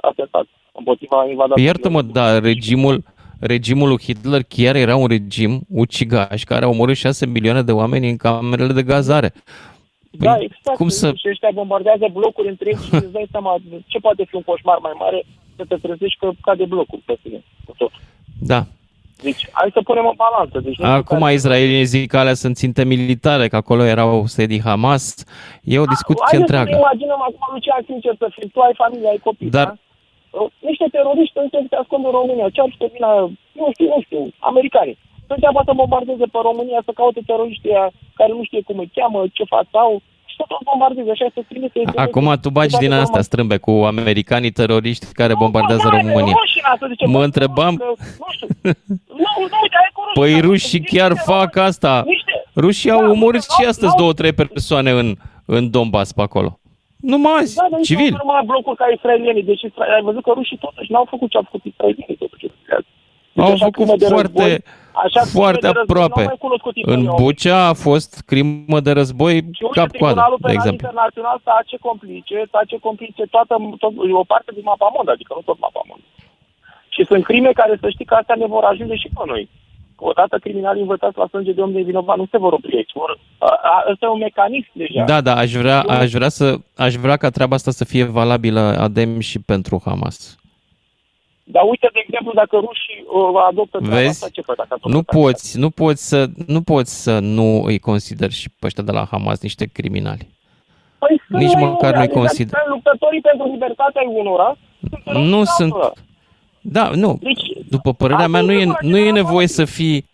atentat 0.00 0.46
împotriva 0.72 1.26
invadației. 1.28 1.54
Păi 1.54 1.64
iartă-mă, 1.64 2.02
dar 2.02 2.42
regimul, 2.42 3.02
regimul 3.40 3.88
lui 3.88 4.02
Hitler 4.02 4.42
chiar 4.48 4.74
era 4.74 4.96
un 4.96 5.06
regim 5.06 5.60
ucigaș 5.68 6.42
care 6.42 6.64
a 6.64 6.68
omorât 6.68 6.96
6 6.96 7.26
milioane 7.26 7.62
de 7.62 7.72
oameni 7.72 8.10
în 8.10 8.16
camerele 8.16 8.72
de 8.72 8.82
gazare. 8.82 9.32
Păi 10.18 10.26
da, 10.28 10.36
exact. 10.38 10.76
Cum 10.76 10.88
să... 10.88 11.06
Și 11.16 11.28
ăștia 11.30 11.50
bombardează 11.60 12.06
blocuri 12.12 12.48
întregi 12.48 12.84
și 12.86 12.94
îți 12.94 13.12
dai 13.16 13.26
seama 13.30 13.56
ce 13.86 13.98
poate 13.98 14.24
fi 14.28 14.34
un 14.36 14.42
coșmar 14.42 14.78
mai 14.86 14.92
mare 14.98 15.22
să 15.56 15.64
te 15.68 15.76
trezești 15.76 16.18
că 16.18 16.30
cade 16.40 16.64
blocul 16.64 17.00
pe 17.04 17.16
tine, 17.22 17.38
cu 17.66 17.72
tot. 17.76 17.92
Da. 18.52 18.60
Deci, 19.22 19.42
hai 19.52 19.70
să 19.72 19.80
punem 19.88 20.06
în 20.06 20.18
balanță. 20.24 20.56
Deci, 20.66 20.78
nu 20.78 20.86
Acum 20.86 21.18
care- 21.18 21.32
israelienii 21.38 21.84
zic 21.94 22.10
că 22.10 22.18
alea 22.18 22.34
sunt 22.34 22.56
ținte 22.56 22.84
militare, 22.84 23.48
că 23.48 23.56
acolo 23.56 23.82
erau 23.84 24.26
sedii 24.26 24.62
Hamas. 24.68 25.04
E 25.72 25.78
o 25.84 25.92
discuție 25.94 26.24
Haideți 26.26 26.50
să 26.50 26.54
ne 26.54 26.58
întreagă. 26.60 26.70
imaginăm 26.84 27.20
acum, 27.28 27.44
Lucian, 27.54 27.82
sincer 27.90 28.14
să 28.22 28.26
fii, 28.34 28.48
tu 28.54 28.60
ai 28.60 28.74
familie, 28.82 29.08
ai 29.08 29.20
copii, 29.28 29.50
Dar- 29.58 29.66
da? 29.66 29.74
Uh, 30.38 30.48
Niște 30.70 30.86
teroriști 30.96 31.36
încep 31.44 31.62
să 31.66 31.70
te 31.72 31.76
ascundă 31.82 32.06
în 32.10 32.16
România. 32.20 32.46
Ce 32.54 32.60
ar 32.60 32.70
să 32.80 32.86
vină, 32.94 33.08
nu 33.60 33.66
știu, 33.74 33.86
nu 33.94 34.00
știu, 34.06 34.22
americani. 34.50 34.92
Să 35.26 35.32
înceapă 35.36 35.60
să 35.64 35.72
bombardeze 35.82 36.24
pe 36.34 36.38
România, 36.48 36.80
să 36.84 36.92
caute 36.94 37.20
teroriștii 37.26 37.70
ăia 37.70 37.90
care 38.18 38.32
nu 38.36 38.44
știe 38.44 38.62
cum 38.68 38.78
îi 38.78 38.90
cheamă, 38.94 39.18
ce 39.32 39.44
față 39.54 39.74
au, 39.84 40.02
și 40.30 40.36
tot 40.36 40.48
bombardeze, 40.70 41.10
așa 41.10 41.26
să 41.34 41.40
trimite... 41.48 41.80
Acum 42.06 42.26
tu 42.42 42.50
bagi 42.50 42.76
din 42.84 42.92
astea 42.92 43.20
strâmbe 43.28 43.56
cu 43.66 43.70
americanii 43.70 44.50
teroriști 44.60 45.06
care 45.20 45.34
bombardează 45.42 45.82
Da, 45.88 45.90
da, 45.90 45.96
România. 45.96 46.34
rușina, 46.40 46.70
să 46.78 46.86
zicem, 46.88 47.10
Mă 47.10 47.18
bă, 47.18 47.24
întrebam- 47.24 47.76
că, 47.76 47.84
Nu 48.22 48.28
știu. 48.34 48.46
Nu, 49.22 49.28
nu, 49.52 49.58
uite, 49.62 49.76
hai 49.80 49.90
cu 49.96 50.00
rușina. 50.06 50.18
Păi 50.20 50.40
rușii 50.48 50.78
Niște 50.78 50.96
chiar 50.96 51.08
români, 51.08 51.26
fac 51.32 51.56
asta. 51.56 52.02
Niște, 52.06 52.32
Rușii 52.64 52.90
au 52.90 53.00
Da, 53.04 53.10
omorât 53.14 53.42
uite, 53.42 53.54
și 53.56 53.60
n-au- 53.60 53.68
astăzi 53.72 53.92
n-au- 53.92 53.98
două, 54.00 54.12
trei 54.12 54.32
persoane 54.32 54.90
în, 54.90 55.08
în 55.46 55.70
Donbass 55.70 56.12
pe 56.12 56.22
acolo. 56.22 56.58
Numai 57.12 57.32
azi, 57.40 57.54
Da, 57.54 57.66
dar 57.70 57.78
nici 57.78 57.86
civil. 57.88 58.10
nu 58.10 58.16
numai 58.24 58.42
blocuri 58.50 58.76
ca 58.76 58.86
israelienii. 58.96 59.42
Deci 59.50 59.62
Isra- 59.68 59.88
ai 59.96 60.02
văzut 60.02 60.22
că 60.22 60.30
rușii 60.34 60.58
totuși 60.66 60.92
n-au 60.92 61.06
făcut 61.12 61.30
ce 61.30 61.36
au 61.36 61.42
făcut 61.50 61.64
israelienii 61.72 62.16
totuși. 62.24 62.46
Deci 63.36 63.44
Au 63.44 63.52
așa 63.52 63.64
făcut 63.64 63.84
crimă 63.84 63.96
de 63.96 64.06
foarte, 64.14 64.48
război, 64.48 64.62
așa 65.04 65.20
crimă 65.20 65.40
foarte 65.40 65.66
de 65.66 65.72
război 65.78 65.84
aproape. 65.88 66.20
n-au 66.20 66.32
mai 66.32 66.44
cunoscut 66.46 66.74
În 66.76 66.80
italienii. 66.82 67.22
Bucea 67.22 67.58
a 67.72 67.74
fost 67.86 68.10
crimă 68.30 68.78
de 68.86 68.92
război 69.00 69.34
Și 69.58 69.62
uite, 69.66 69.78
cap-coadă, 69.78 70.20
Tribunalul 70.20 70.38
de 70.40 70.46
Penal 70.46 70.58
exemplu. 70.58 70.86
Internațional 70.86 71.38
face 71.52 71.76
complice, 71.88 72.36
face 72.56 72.76
complice 72.86 73.22
toată, 73.34 73.54
tot, 73.82 73.92
o 74.22 74.24
parte 74.32 74.50
din 74.56 74.66
mapamond, 74.72 75.08
adică 75.14 75.30
nu 75.36 75.42
tot 75.50 75.58
mapamond. 75.66 76.02
Și 76.94 77.02
sunt 77.10 77.22
crime 77.24 77.50
care 77.60 77.74
să 77.82 77.88
știi 77.94 78.08
că 78.10 78.14
astea 78.14 78.36
ne 78.42 78.46
vor 78.54 78.64
ajunge 78.64 78.96
și 79.02 79.10
pe 79.16 79.22
noi. 79.32 79.44
Că 79.96 80.02
odată 80.10 80.34
criminalii 80.38 80.86
învățați 80.86 81.18
la 81.22 81.26
sânge 81.32 81.52
de 81.52 81.60
om 81.66 81.72
de 81.72 81.80
vinovat 81.90 82.16
nu 82.16 82.26
se 82.30 82.38
vor 82.38 82.52
opri 82.52 82.76
aici. 82.76 82.92
Vor, 83.00 83.18
a, 83.38 83.50
a, 83.72 83.84
ăsta 83.90 84.06
e 84.06 84.16
un 84.16 84.24
mecanism 84.28 84.70
deja. 84.82 85.04
Da, 85.12 85.20
da, 85.20 85.34
aș 85.36 85.52
vrea, 85.52 85.80
aș 86.02 86.10
vrea 86.18 86.28
să 86.38 86.46
aș 86.76 86.94
vrea 86.94 87.16
ca 87.16 87.30
treaba 87.30 87.54
asta 87.54 87.70
să 87.70 87.84
fie 87.84 88.04
valabilă 88.04 88.60
adem 88.60 89.20
și 89.20 89.38
pentru 89.40 89.82
Hamas. 89.84 90.36
Dar 91.48 91.62
uite, 91.70 91.88
de 91.92 92.00
exemplu, 92.06 92.32
dacă 92.34 92.56
rușii 92.56 93.00
uh, 93.06 93.42
adoptă 93.50 93.78
treaba 93.78 93.96
Vezi? 93.96 94.08
asta, 94.08 94.28
ce 94.32 94.40
fac 94.40 94.56
dacă 94.56 94.68
adoptă 94.74 94.96
Nu 94.96 95.02
treaba 95.02 95.26
poți, 95.26 95.58
nu 95.58 95.70
poți 95.70 96.08
să 96.08 96.26
nu 96.46 96.60
poți 96.62 97.02
să 97.02 97.18
nu 97.18 97.62
îi 97.64 97.78
consideri 97.78 98.32
și 98.32 98.48
pe 98.58 98.66
ăștia 98.66 98.82
de 98.82 98.92
la 98.92 99.06
Hamas 99.10 99.40
niște 99.40 99.64
criminali. 99.66 100.28
Păi 100.98 101.20
sunt 101.26 101.38
Nici 101.42 101.54
mai 101.54 101.62
măcar 101.64 101.82
unii, 101.82 101.92
nu-i 101.94 102.02
adică 102.04 102.18
consider. 102.18 102.58
sunt 102.58 102.68
Luptătorii 102.74 103.20
pentru 103.20 103.46
libertatea 103.52 104.00
ai 104.00 104.06
unora 104.22 104.56
sunt 104.80 105.02
teroriști 105.04 105.30
Nu 105.30 105.38
în 105.38 105.44
sunt 105.44 105.72
altora. 105.72 105.92
Da, 106.60 106.90
nu. 106.94 107.18
Deci, 107.22 107.42
După 107.68 107.92
părerea 107.92 108.26
mea, 108.28 108.40
nu 108.40 108.52
e, 108.52 108.64
nu 108.80 108.96
e 108.96 109.10
nevoie 109.10 109.46
să 109.46 109.64
fii 109.64 110.06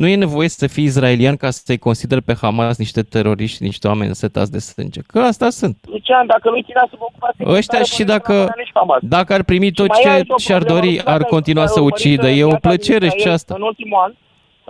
nu 0.00 0.06
e 0.06 0.24
nevoie 0.26 0.48
să 0.48 0.66
fii 0.66 0.84
israelian 0.84 1.36
ca 1.36 1.50
să-i 1.50 1.78
consideri 1.78 2.22
pe 2.22 2.34
Hamas 2.40 2.78
niște 2.78 3.02
teroriști, 3.02 3.62
niște 3.62 3.86
oameni 3.88 4.14
setați 4.14 4.50
de 4.52 4.58
sânge. 4.58 5.00
Că 5.06 5.18
asta 5.18 5.48
sunt. 5.50 5.76
Lucian, 5.94 6.26
dacă 6.26 6.50
nu-i 6.50 6.64
ținea 6.68 6.86
sub 6.90 7.00
ocupație... 7.08 7.44
Ăștia 7.58 7.82
și 7.82 8.00
militară, 8.00 8.18
dacă, 8.18 8.32
până 8.32 8.54
la 8.56 8.62
nici 8.64 8.74
Hamas. 8.74 8.98
dacă 9.16 9.30
ar 9.38 9.42
primi 9.50 9.70
tot 9.80 9.90
Și 9.94 10.02
mai 10.04 10.14
ai 10.14 10.20
ce 10.20 10.24
și 10.24 10.32
o 10.32 10.38
și-ar 10.46 10.62
problemă, 10.62 10.80
dori, 10.80 10.92
Lucian, 10.94 11.14
ar 11.14 11.20
dacă 11.20 11.34
continua 11.34 11.66
ai 11.66 11.74
să 11.74 11.80
urmărit 11.80 11.96
ucidă. 11.96 12.26
E 12.28 12.44
o 12.44 12.46
viața 12.46 12.58
din 12.58 12.64
plăcere 12.66 13.06
și 13.08 13.16
Israel 13.16 13.34
asta. 13.36 13.52
În 13.58 13.64
ultimul 13.70 13.98
an, 14.04 14.12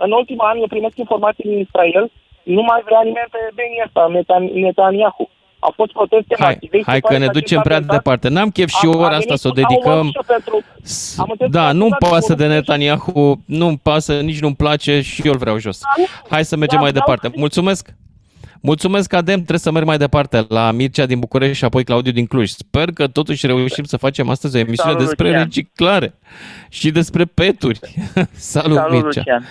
în 0.05 0.11
ultimul 0.19 0.45
an, 0.49 0.55
eu 0.63 0.69
primesc 0.75 0.97
informații 1.05 1.45
din 1.49 1.59
Israel, 1.67 2.05
nu 2.55 2.61
mai 2.69 2.81
vrea 2.87 3.01
nimeni 3.09 3.29
pe 3.35 3.41
Beni 3.57 3.83
ăsta, 3.85 4.01
Netan- 4.15 4.53
Netanyahu. 4.65 5.25
Au 5.59 5.73
fost 5.75 5.91
proteste 5.91 6.35
Hai, 6.39 6.53
massive. 6.61 6.81
hai 6.85 6.99
că 7.01 7.17
ne 7.17 7.27
ducem 7.27 7.61
prea 7.61 7.79
departe. 7.79 8.27
N-am 8.29 8.49
chef 8.49 8.69
și 8.69 8.85
A- 8.85 8.87
a 8.87 8.97
ora 8.97 9.07
venit 9.09 9.29
asta 9.31 9.35
să 9.35 9.47
o 9.47 9.51
cu- 9.51 9.59
au 9.59 9.67
dedicăm. 9.67 9.91
omorât 9.91 10.11
și 10.13 10.19
pentru- 10.27 10.63
S- 10.81 11.17
Am 11.17 11.27
înțeles 11.29 11.51
Da, 11.51 11.67
că 11.67 11.73
nu-mi 11.73 11.89
dați 11.99 12.11
pasă 12.11 12.33
de 12.33 12.43
unul- 12.43 12.55
Netanyahu, 12.55 13.41
nu-mi 13.45 13.77
pasă, 13.83 14.19
nici 14.19 14.39
nu-mi 14.39 14.55
place 14.55 15.01
și 15.01 15.21
eu 15.25 15.31
îl 15.31 15.37
vreau 15.37 15.57
jos. 15.57 15.79
Da, 15.79 15.87
nu. 15.97 16.05
Hai 16.29 16.45
să 16.45 16.55
mergem 16.55 16.77
Da, 16.77 16.83
mai 16.83 16.91
vreau 16.91 17.05
departe. 17.05 17.27
să- 17.27 17.39
Mulțumesc! 17.39 17.89
Mulțumesc, 18.61 19.13
Adem, 19.13 19.35
trebuie 19.35 19.59
să 19.59 19.71
merg 19.71 19.85
mai 19.85 19.97
departe 19.97 20.45
la 20.49 20.71
Mircea 20.71 21.05
din 21.05 21.19
București 21.19 21.57
și 21.57 21.63
apoi 21.65 21.83
Claudiu 21.83 22.11
din 22.11 22.25
Cluj. 22.25 22.49
Sper 22.49 22.91
că 22.91 23.07
totuși 23.07 23.45
reușim 23.45 23.83
să 23.83 23.97
facem 23.97 24.29
astăzi 24.29 24.55
o 24.55 24.59
emisiune 24.59 24.91
Salut, 24.91 25.05
despre 25.05 25.27
Lucian. 25.27 25.43
reciclare 25.43 26.13
și 26.69 26.91
despre 26.91 27.25
peturi. 27.25 27.79
Salut, 28.31 28.75
Salut, 28.77 28.91
Mircea! 28.91 29.05
Lucian. 29.05 29.45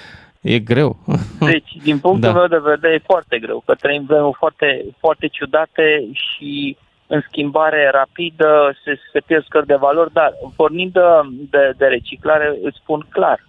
E 0.54 0.58
greu. 0.58 0.96
Deci, 1.52 1.72
din 1.82 1.98
punctul 1.98 2.32
Da. 2.32 2.38
meu 2.38 2.46
de 2.46 2.70
vedere, 2.70 2.94
e 2.94 3.12
foarte 3.12 3.38
greu, 3.38 3.62
că 3.66 3.74
trăim 3.74 4.04
vremuri 4.06 4.36
foarte, 4.38 4.84
foarte 4.98 5.26
ciudate 5.26 6.08
și 6.12 6.76
în 7.06 7.20
schimbare 7.28 7.90
rapidă 7.92 8.76
se, 8.84 8.98
se 9.12 9.20
pierd 9.26 9.44
scări 9.44 9.66
de 9.66 9.74
valori, 9.74 10.12
dar 10.12 10.32
pornind 10.56 10.92
de, 10.92 11.00
de, 11.50 11.72
de 11.76 11.86
reciclare, 11.86 12.58
îți 12.62 12.80
spun 12.82 13.06
clar, 13.10 13.46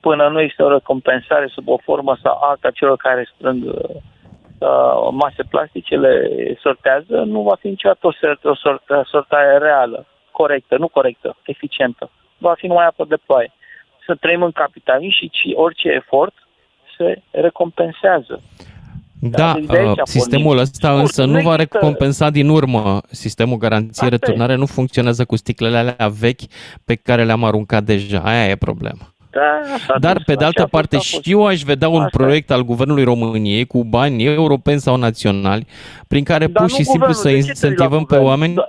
până 0.00 0.28
nu 0.28 0.40
este 0.40 0.62
o 0.62 0.72
recompensare 0.72 1.46
sub 1.46 1.68
o 1.68 1.76
formă 1.76 2.16
sau 2.22 2.38
alta 2.42 2.70
celor 2.70 2.96
care 2.96 3.28
strâng 3.34 3.64
uh, 3.64 5.08
mase 5.10 5.42
plastice, 5.50 5.96
le 5.96 6.30
sortează, 6.60 7.16
nu 7.26 7.42
va 7.42 7.56
fi 7.60 7.68
niciodată 7.68 8.06
o, 8.06 8.12
sort- 8.12 8.44
o 8.44 8.54
sort- 8.54 9.06
sortare 9.06 9.58
reală, 9.58 10.06
corectă, 10.30 10.76
nu 10.76 10.88
corectă, 10.88 11.36
eficientă. 11.44 12.10
Va 12.38 12.54
fi 12.54 12.66
numai 12.66 12.86
apă 12.86 13.04
de 13.08 13.16
ploaie. 13.26 13.52
Să 14.10 14.16
trăim 14.20 14.42
în 14.42 14.50
capitalism 14.52 15.12
și 15.14 15.30
ci 15.30 15.42
orice 15.54 15.88
efort 15.88 16.34
se 16.98 17.22
recompensează. 17.30 18.42
Da, 19.20 19.52
deci 19.54 19.64
de 19.66 19.76
aici 19.78 19.86
uh, 19.88 19.98
a 20.00 20.02
sistemul 20.04 20.44
pornit. 20.44 20.62
ăsta 20.62 20.88
Scurt, 20.88 21.00
însă 21.02 21.24
nu 21.24 21.32
nu 21.32 21.40
va 21.40 21.54
există- 21.54 21.78
recompensa 21.78 22.30
din 22.30 22.48
urmă. 22.48 23.00
Sistemul 23.10 23.56
garanție 23.58 23.90
Asta 23.90 24.04
e. 24.06 24.08
returnare 24.08 24.54
nu 24.54 24.66
funcționează 24.66 25.24
cu 25.24 25.36
sticlele 25.36 25.76
alea 25.76 26.08
vechi 26.20 26.40
pe 26.84 26.94
care 26.94 27.24
le-am 27.24 27.44
aruncat 27.44 27.82
deja. 27.82 28.18
Aia 28.24 28.48
e 28.48 28.56
problema. 28.56 29.14
Da, 29.30 29.60
s-a 29.86 29.98
Dar, 29.98 30.14
dus, 30.16 30.24
pe 30.24 30.32
de 30.34 30.38
așa 30.38 30.46
altă 30.46 30.58
a 30.60 30.62
fost, 30.62 30.72
parte, 30.72 30.96
a 30.96 30.98
fost. 30.98 31.10
știu 31.12 31.40
aș 31.40 31.62
vedea 31.62 31.88
un 31.88 32.02
Asta 32.02 32.10
e. 32.20 32.22
proiect 32.24 32.50
al 32.50 32.62
Guvernului 32.64 33.04
României 33.04 33.64
cu 33.66 33.84
bani 33.84 34.24
europeni 34.24 34.80
sau 34.80 34.96
naționali, 34.96 35.66
prin 36.08 36.24
care 36.24 36.46
Dar 36.46 36.52
pur 36.52 36.60
nu 36.62 36.68
și 36.68 36.74
simplu 36.84 36.92
guvernul, 36.92 37.14
să 37.22 37.28
de 37.28 37.34
ce 37.34 37.40
te 37.40 37.46
uiți 37.46 37.62
la 37.64 37.68
incentivăm 37.68 38.04
pe 38.04 38.14
guvern? 38.16 38.24
oameni. 38.26 38.54
Da. 38.54 38.68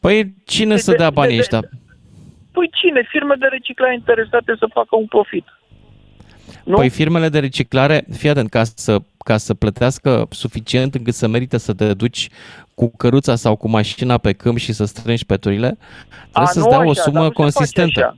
Păi 0.00 0.34
cine 0.44 0.74
De- 0.74 0.80
să 0.80 0.90
de- 0.90 0.96
dea 0.96 1.08
de- 1.08 1.14
banii 1.14 1.34
de- 1.34 1.40
ăștia? 1.40 1.60
Păi 2.56 2.70
cine? 2.72 3.00
Firme 3.08 3.34
de 3.38 3.46
reciclare 3.46 3.94
interesate 3.94 4.54
să 4.58 4.66
facă 4.72 4.96
un 4.96 5.06
profit. 5.06 5.46
Nu? 6.64 6.76
Păi 6.76 6.90
firmele 6.90 7.28
de 7.28 7.38
reciclare, 7.38 8.04
fii 8.12 8.28
atent, 8.28 8.50
ca 8.50 8.64
să, 8.64 8.96
ca 9.18 9.36
să 9.36 9.54
plătească 9.54 10.26
suficient 10.30 10.94
încât 10.94 11.14
să 11.14 11.28
merită 11.28 11.56
să 11.56 11.72
te 11.74 11.94
duci 11.94 12.28
cu 12.74 12.92
căruța 12.96 13.34
sau 13.34 13.56
cu 13.56 13.68
mașina 13.68 14.18
pe 14.18 14.32
câmp 14.32 14.58
și 14.58 14.72
să 14.72 14.84
strângi 14.84 15.26
peturile, 15.26 15.70
trebuie 16.08 16.32
A, 16.32 16.44
să-ți 16.44 16.66
nu 16.66 16.70
dea 16.70 16.78
o 16.78 16.90
așa, 16.90 16.92
dar 16.94 17.04
sumă 17.04 17.18
nu 17.18 17.24
se 17.24 17.30
face 17.30 17.42
consistentă. 17.42 18.00
așa. 18.00 18.16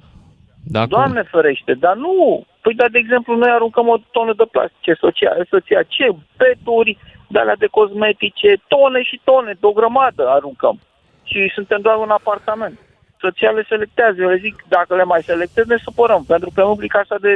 Da, 0.64 0.80
cum? 0.80 0.88
Doamne 0.88 1.22
ferește, 1.22 1.72
dar 1.74 1.96
nu. 1.96 2.44
Păi, 2.62 2.74
dar, 2.74 2.88
de 2.88 2.98
exemplu, 2.98 3.36
noi 3.36 3.50
aruncăm 3.50 3.88
o 3.88 3.96
tonă 4.10 4.32
de 4.36 4.44
plastice 4.50 4.92
soția, 5.00 5.30
soția 5.50 5.82
ce? 5.82 6.06
Peturi, 6.36 6.98
de 7.28 7.38
alea 7.38 7.56
de 7.56 7.66
cosmetice, 7.66 8.50
tone 8.68 9.02
și 9.02 9.20
tone, 9.24 9.52
de 9.60 9.66
o 9.66 9.72
grămadă 9.72 10.28
aruncăm. 10.28 10.80
Și 11.24 11.50
suntem 11.54 11.80
doar 11.80 11.96
un 11.96 12.10
apartament. 12.10 12.78
Soția 13.20 13.50
le 13.50 13.64
selectează. 13.68 14.16
Eu 14.22 14.28
le 14.28 14.36
zic, 14.46 14.64
dacă 14.68 14.94
le 14.96 15.04
mai 15.04 15.22
selectez, 15.22 15.64
ne 15.66 15.76
supărăm, 15.82 16.24
pentru 16.24 16.50
că 16.54 16.60
nu 16.62 16.76
casa 16.88 17.16
de, 17.20 17.34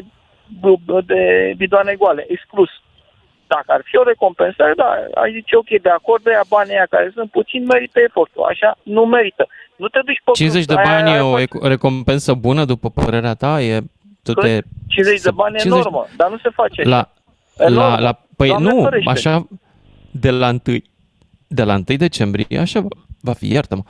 de 1.06 1.52
bidoane 1.56 1.94
goale, 1.94 2.24
exclus. 2.28 2.68
Dacă 3.46 3.64
ar 3.66 3.80
fi 3.84 3.96
o 3.96 4.02
recompensare, 4.02 4.72
da, 4.76 4.88
aș 5.22 5.30
zice, 5.32 5.56
ok, 5.56 5.68
de 5.82 5.88
acord, 5.88 6.22
de 6.22 6.30
aia 6.30 6.44
banii 6.48 6.72
aia 6.72 6.86
care 6.90 7.10
sunt 7.14 7.30
puțin, 7.30 7.64
merită 7.64 8.00
efortul. 8.00 8.42
Așa, 8.42 8.78
nu 8.82 9.04
merită. 9.06 9.46
Nu 9.76 9.88
te 9.88 10.00
duci 10.04 10.20
pe 10.24 10.30
50 10.32 10.64
de 10.64 10.74
cruz, 10.74 10.86
aia- 10.86 10.94
bani 10.96 11.08
e 11.10 11.12
aia 11.12 11.24
o 11.24 11.30
face- 11.30 11.44
eco- 11.46 11.62
recompensă 11.68 12.34
bună, 12.34 12.64
după 12.64 12.90
părerea 12.90 13.34
ta? 13.34 13.60
E, 13.62 13.80
tu 14.22 14.32
Că 14.32 14.40
te, 14.40 14.60
50 14.88 15.14
de 15.14 15.20
să- 15.28 15.30
bani 15.30 15.54
e 15.54 15.58
50 15.58 15.82
normă, 15.84 16.06
dar 16.16 16.30
nu 16.30 16.38
se 16.38 16.48
face 16.48 16.80
așa. 16.80 16.90
La, 16.90 17.08
Enormă. 17.66 17.88
la, 17.88 18.00
la, 18.00 18.18
păi 18.36 18.48
Doamne 18.48 18.72
nu, 18.72 18.82
ferește. 18.82 19.10
așa, 19.10 19.46
de 20.10 20.30
la 20.30 20.48
1, 20.48 20.60
de 21.46 21.62
la 21.62 21.74
1 21.74 21.96
decembrie, 21.96 22.58
așa 22.58 22.80
va, 22.80 22.88
va 23.20 23.32
fi, 23.32 23.52
iartă-mă, 23.52 23.82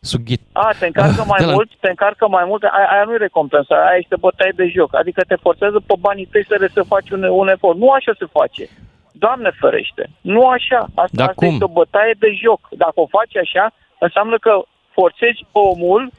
sughit. 0.00 0.40
A, 0.52 0.70
te 0.78 0.86
încarcă 0.86 1.24
mai 1.26 1.38
De 1.44 1.44
la- 1.44 1.52
mult, 1.52 1.70
te 1.80 1.88
încarcă 1.88 2.28
mai 2.28 2.44
mult, 2.46 2.62
aia, 2.62 2.88
aia 2.92 3.04
nu 3.06 3.12
e 3.14 3.16
recompensă, 3.16 3.74
aia 3.74 3.96
este 4.02 4.16
bătaie 4.20 4.52
de 4.56 4.66
joc. 4.76 4.94
Adică 4.94 5.20
te 5.28 5.34
forțează 5.34 5.78
pe 5.86 5.94
banii 6.00 6.26
tăi 6.32 6.44
să, 6.48 6.56
le- 6.58 6.70
să 6.74 6.82
faci 6.82 7.10
un, 7.10 7.22
un 7.22 7.48
efort. 7.48 7.76
Nu 7.78 7.90
așa 7.90 8.12
se 8.18 8.26
face. 8.38 8.68
Doamne 9.12 9.50
ferește. 9.60 10.10
Nu 10.20 10.46
așa. 10.48 10.78
Asta, 10.94 11.16
Dar 11.20 11.28
asta 11.28 11.40
cum? 11.40 11.52
este 11.52 11.64
o 11.64 11.76
bătaie 11.80 12.14
de 12.18 12.30
joc. 12.44 12.60
Dacă 12.70 12.92
o 12.94 13.06
faci 13.06 13.36
așa, 13.36 13.72
înseamnă 13.98 14.36
că 14.38 14.52
forțezi 14.92 15.40
omul 15.52 16.10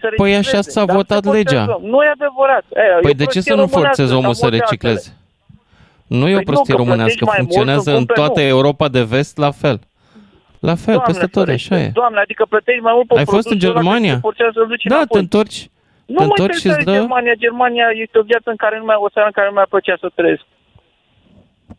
să 0.00 0.06
Păi 0.16 0.30
recicleze. 0.30 0.56
așa 0.56 0.60
s-a 0.70 0.84
Dar 0.84 0.94
votat 0.96 1.22
se 1.24 1.30
forțează. 1.30 1.56
legea. 1.66 1.78
Nu 1.92 2.02
e 2.02 2.08
adevărat. 2.18 2.64
E, 2.74 2.80
e 2.80 3.00
Păi 3.06 3.10
o 3.10 3.20
de 3.22 3.24
ce 3.24 3.30
prostie 3.30 3.42
să 3.42 3.54
nu 3.54 3.56
românească, 3.60 3.78
forțezi 3.88 4.12
omul 4.12 4.32
ca 4.32 4.40
să 4.42 4.44
multe 4.46 4.58
recicleze? 4.58 5.08
Nu 6.06 6.24
e 6.28 6.30
Păi 6.30 6.34
o 6.34 6.36
nu, 6.36 6.42
prostie 6.50 6.74
că 6.74 6.80
românească, 6.82 7.24
plătești 7.24 7.30
mai 7.32 7.36
mult, 7.38 7.48
funcționează 7.48 7.90
îmi 7.90 7.98
în 7.98 8.04
cumperi, 8.06 8.20
toată 8.20 8.40
nu. 8.40 8.46
Europa 8.46 8.88
de 8.88 9.02
vest 9.02 9.36
la 9.36 9.50
fel. 9.50 9.80
La 10.68 10.74
fel, 10.84 10.94
Doamne 10.98 11.10
peste 11.12 11.26
tot, 11.34 11.44
ferește. 11.44 11.74
așa 11.74 11.84
e. 11.84 11.90
Doamne, 12.00 12.20
adică 12.26 12.42
plătești 12.52 12.82
mai 12.88 12.92
mult 12.96 13.06
pe 13.06 13.18
Ai 13.18 13.24
fost 13.36 13.50
în 13.50 13.58
produsul 13.58 13.70
ăla 13.70 13.80
Germania? 13.80 14.08
care 14.14 14.20
te 14.22 14.26
forțează 14.28 14.52
să-l 14.58 14.66
duci 14.72 14.84
Da, 14.92 14.96
înapoi. 14.96 15.14
te 15.16 15.22
întorci, 15.26 15.60
Nu 16.12 16.16
te 16.18 16.22
mă 16.24 16.28
întorci 16.30 16.58
și 16.60 16.66
îți 16.66 16.66
interesează 16.66 16.90
dă... 16.90 16.98
Germania. 17.00 17.34
Germania 17.46 17.86
este 18.04 18.16
o 18.18 18.28
viață 18.30 18.48
în 18.54 18.58
care 18.64 18.76
nu 18.80 18.86
mai, 18.90 18.96
o 19.06 19.12
țară 19.14 19.26
în 19.30 19.36
care 19.38 19.46
nu 19.48 19.54
mi-ar 19.56 19.70
plăcea 19.74 19.96
să 20.04 20.08
trăiesc. 20.18 20.44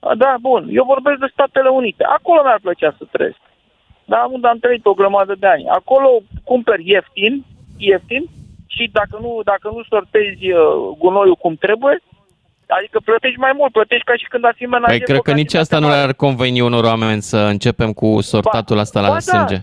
A, 0.08 0.16
Da, 0.24 0.32
bun. 0.48 0.62
Eu 0.80 0.84
vorbesc 0.94 1.18
de 1.24 1.34
Statele 1.36 1.70
Unite. 1.82 2.04
Acolo 2.18 2.40
mi-ar 2.44 2.62
plăcea 2.68 2.92
să 3.00 3.04
trăiesc. 3.16 3.42
Da, 4.14 4.20
unde 4.36 4.48
am 4.48 4.60
trăit 4.66 4.86
o 4.86 4.94
grămadă 5.02 5.34
de 5.44 5.48
ani. 5.56 5.66
Acolo 5.80 6.10
cumperi 6.52 6.90
ieftin, 6.94 7.34
ieftin, 7.78 8.24
și 8.74 8.84
dacă 9.00 9.16
nu, 9.24 9.32
dacă 9.52 9.66
nu 9.76 9.82
sortezi 9.94 10.46
uh, 10.52 10.62
gunoiul 11.04 11.36
cum 11.44 11.54
trebuie, 11.66 11.96
adică 12.68 13.00
plătești 13.06 13.40
mai 13.40 13.52
mult, 13.56 13.72
plătești 13.72 14.04
ca 14.06 14.16
și 14.16 14.28
când 14.28 14.46
ar 14.46 14.54
fi 14.56 14.66
menajer. 14.66 14.98
Păi 14.98 15.06
cred 15.08 15.22
că 15.22 15.32
nici 15.32 15.54
asta 15.54 15.80
nu 15.80 15.88
ar 15.88 16.14
conveni 16.14 16.62
unor 16.62 16.84
oameni 16.84 17.22
să 17.22 17.38
începem 17.38 17.94
cu 17.94 18.22
sortatul 18.22 18.78
asta 18.80 19.00
la 19.02 19.08
ba 19.08 19.14
da. 19.14 19.20
sânge. 19.20 19.58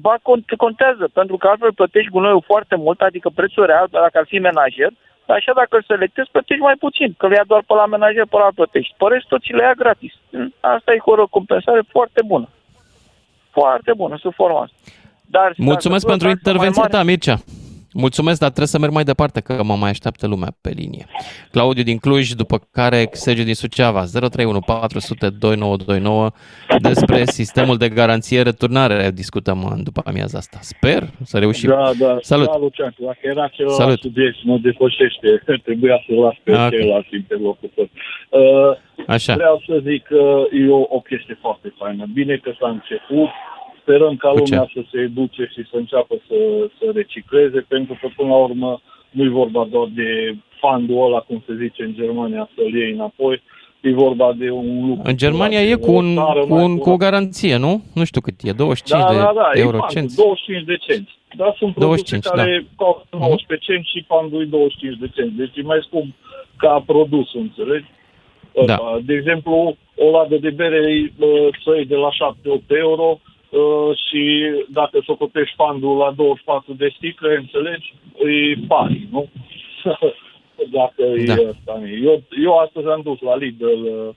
Ba, 0.00 0.14
cont- 0.22 0.56
contează, 0.56 1.08
pentru 1.12 1.36
că 1.36 1.46
altfel 1.48 1.72
plătești 1.72 2.10
gunoiul 2.10 2.42
foarte 2.46 2.76
mult, 2.76 3.00
adică 3.00 3.28
prețul 3.34 3.66
real, 3.66 3.86
dacă 3.90 4.18
ar 4.18 4.24
fi 4.28 4.38
menajer, 4.38 4.90
dar 5.26 5.36
așa 5.36 5.52
dacă 5.54 5.76
îl 5.76 5.84
selectezi, 5.86 6.30
plătești 6.30 6.62
mai 6.62 6.74
puțin, 6.78 7.14
că 7.18 7.26
le 7.28 7.34
ia 7.34 7.44
doar 7.46 7.62
pe 7.66 7.74
la 7.74 7.86
menajer, 7.86 8.26
pe 8.30 8.36
la 8.36 8.50
plătești. 8.54 8.94
Pe 8.98 9.04
rest, 9.08 9.26
tot 9.26 9.42
ți 9.42 9.52
le 9.52 9.62
ia 9.62 9.72
gratis. 9.82 10.12
Asta 10.60 10.92
e 10.92 10.96
cu 10.96 11.10
o 11.10 11.26
compensare 11.26 11.82
foarte 11.88 12.20
bună. 12.26 12.48
Foarte 13.50 13.92
bună, 13.96 14.16
sub 14.20 14.34
forma 14.34 14.60
asta. 14.62 14.76
Dar, 15.26 15.52
Mulțumesc 15.56 16.06
dacă 16.06 16.16
pentru 16.16 16.26
tu 16.26 16.32
o 16.32 16.36
taxă 16.36 16.58
mai 16.58 16.66
intervenția 16.66 16.82
mare- 16.82 16.94
ta, 16.96 17.02
Mircea. 17.10 17.36
Mulțumesc, 17.96 18.38
dar 18.38 18.48
trebuie 18.48 18.68
să 18.68 18.78
merg 18.78 18.92
mai 18.92 19.04
departe, 19.04 19.40
că 19.40 19.62
mă 19.64 19.76
mai 19.76 19.90
așteaptă 19.90 20.26
lumea 20.26 20.56
pe 20.60 20.70
linie. 20.74 21.06
Claudiu 21.50 21.82
din 21.82 21.98
Cluj, 21.98 22.30
după 22.30 22.58
care 22.72 23.08
Sergiu 23.12 23.42
din 23.42 23.54
Suceava, 23.54 24.04
031 24.04 24.60
400 24.60 25.30
2929, 25.30 26.30
despre 26.80 27.24
sistemul 27.24 27.76
de 27.76 27.88
garanție 27.88 28.42
returnare 28.42 29.10
discutăm 29.10 29.64
în 29.76 29.82
după 29.82 30.00
amiaza 30.04 30.38
asta. 30.38 30.58
Sper 30.60 31.02
să 31.24 31.38
reușim. 31.38 31.68
Da, 31.68 31.90
da. 31.98 32.16
Salut. 32.20 32.46
Da, 32.46 32.56
Lucian, 32.58 32.94
dacă 32.98 33.18
era 33.22 33.48
celălalt 33.48 33.80
Salut. 33.80 34.00
subiect, 34.00 34.36
mă 34.44 34.56
depășește. 34.62 35.42
Trebuia 35.64 35.96
să 36.06 36.12
las 36.14 36.34
pe 36.42 36.52
Ah, 36.52 36.64
ok. 36.64 36.70
ceilalți 36.70 37.14
interlocutori. 37.14 37.90
Uh, 38.30 38.42
Așa. 39.06 39.34
Vreau 39.34 39.62
să 39.66 39.74
zic 39.88 40.02
că 40.02 40.22
e 40.64 40.68
o, 40.70 40.82
o 40.96 41.00
chestie 41.00 41.38
foarte 41.40 41.74
faină. 41.78 42.04
Bine 42.12 42.36
că 42.36 42.50
s-a 42.60 42.68
început. 42.68 43.28
Sperăm 43.84 44.16
ca 44.16 44.28
Cu 44.28 44.40
ce? 44.40 44.42
lumea 44.42 44.70
să 44.74 44.82
se 44.90 44.98
educe 45.00 45.44
și 45.54 45.62
să 45.70 45.76
înceapă 45.76 46.14
să, 46.28 46.36
să 46.78 46.84
recicleze, 46.94 47.60
pentru 47.68 47.98
că 48.00 48.08
până 48.16 48.28
la 48.28 48.36
urmă 48.36 48.80
nu 49.10 49.24
e 49.24 49.28
vorba 49.28 49.66
doar 49.70 49.88
de 49.94 50.36
fundul 50.60 51.04
ăla, 51.06 51.18
cum 51.18 51.42
se 51.46 51.52
zice 51.62 51.82
în 51.82 51.94
Germania, 51.94 52.48
să-l 52.54 52.74
iei 52.74 52.92
înapoi. 52.92 53.42
E 53.80 53.92
vorba 53.92 54.32
de 54.32 54.50
un 54.50 54.88
lucru. 54.88 55.02
În 55.10 55.16
Germania 55.16 55.62
e 55.62 55.74
cu, 55.74 55.92
un, 55.92 56.14
cu, 56.48 56.54
un, 56.54 56.78
cu 56.78 56.90
o 56.90 56.96
garanție, 56.96 57.56
nu? 57.56 57.82
Nu 57.94 58.04
știu 58.04 58.20
cât 58.20 58.34
e, 58.42 58.52
25 58.52 59.02
da, 59.02 59.12
de 59.12 59.16
da, 59.18 59.32
da, 59.34 59.50
euro 59.52 59.76
e 59.76 59.80
fundul, 59.80 59.88
cenți. 59.94 60.16
25 60.16 60.64
de 60.64 60.76
cenți. 60.76 61.12
Dar 61.36 61.54
sunt 61.58 61.74
produse 61.74 62.02
25, 62.02 62.24
care 62.24 62.66
costă 62.76 63.16
19 63.16 63.72
cenți 63.72 63.90
și 63.92 64.04
fundul 64.10 64.40
e 64.42 64.44
25 64.44 64.98
de 64.98 65.08
cenți. 65.14 65.36
Deci 65.36 65.56
e 65.56 65.62
mai 65.72 65.80
scump 65.86 66.14
ca 66.56 66.82
produs, 66.86 67.34
înțelegi? 67.34 67.88
Da. 68.66 68.76
Uh, 68.80 68.96
De 69.08 69.14
exemplu, 69.14 69.76
o 70.04 70.10
ladă 70.10 70.36
de 70.36 70.50
bere 70.50 70.80
uh, 71.18 71.48
să 71.64 71.70
iei 71.74 71.92
de 71.94 71.98
la 72.04 72.10
7-8 72.10 72.12
euro 72.68 73.20
uh, 73.54 73.96
și 74.08 74.22
dacă 74.68 75.02
socotești 75.04 75.54
fundul 75.56 75.96
la 75.96 76.10
24 76.10 76.72
de 76.72 76.92
sticle, 76.96 77.36
înțelegi, 77.36 77.94
e 78.16 78.54
pari, 78.68 79.08
nu? 79.10 79.28
dacă 80.78 81.02
Da. 81.26 81.34
e 81.34 81.48
ăsta. 81.48 81.82
Eu, 82.02 82.22
eu 82.44 82.58
astăzi 82.58 82.86
am 82.86 83.00
dus 83.04 83.20
la 83.20 83.36
Lidl 83.36 83.64
uh, 83.64 84.08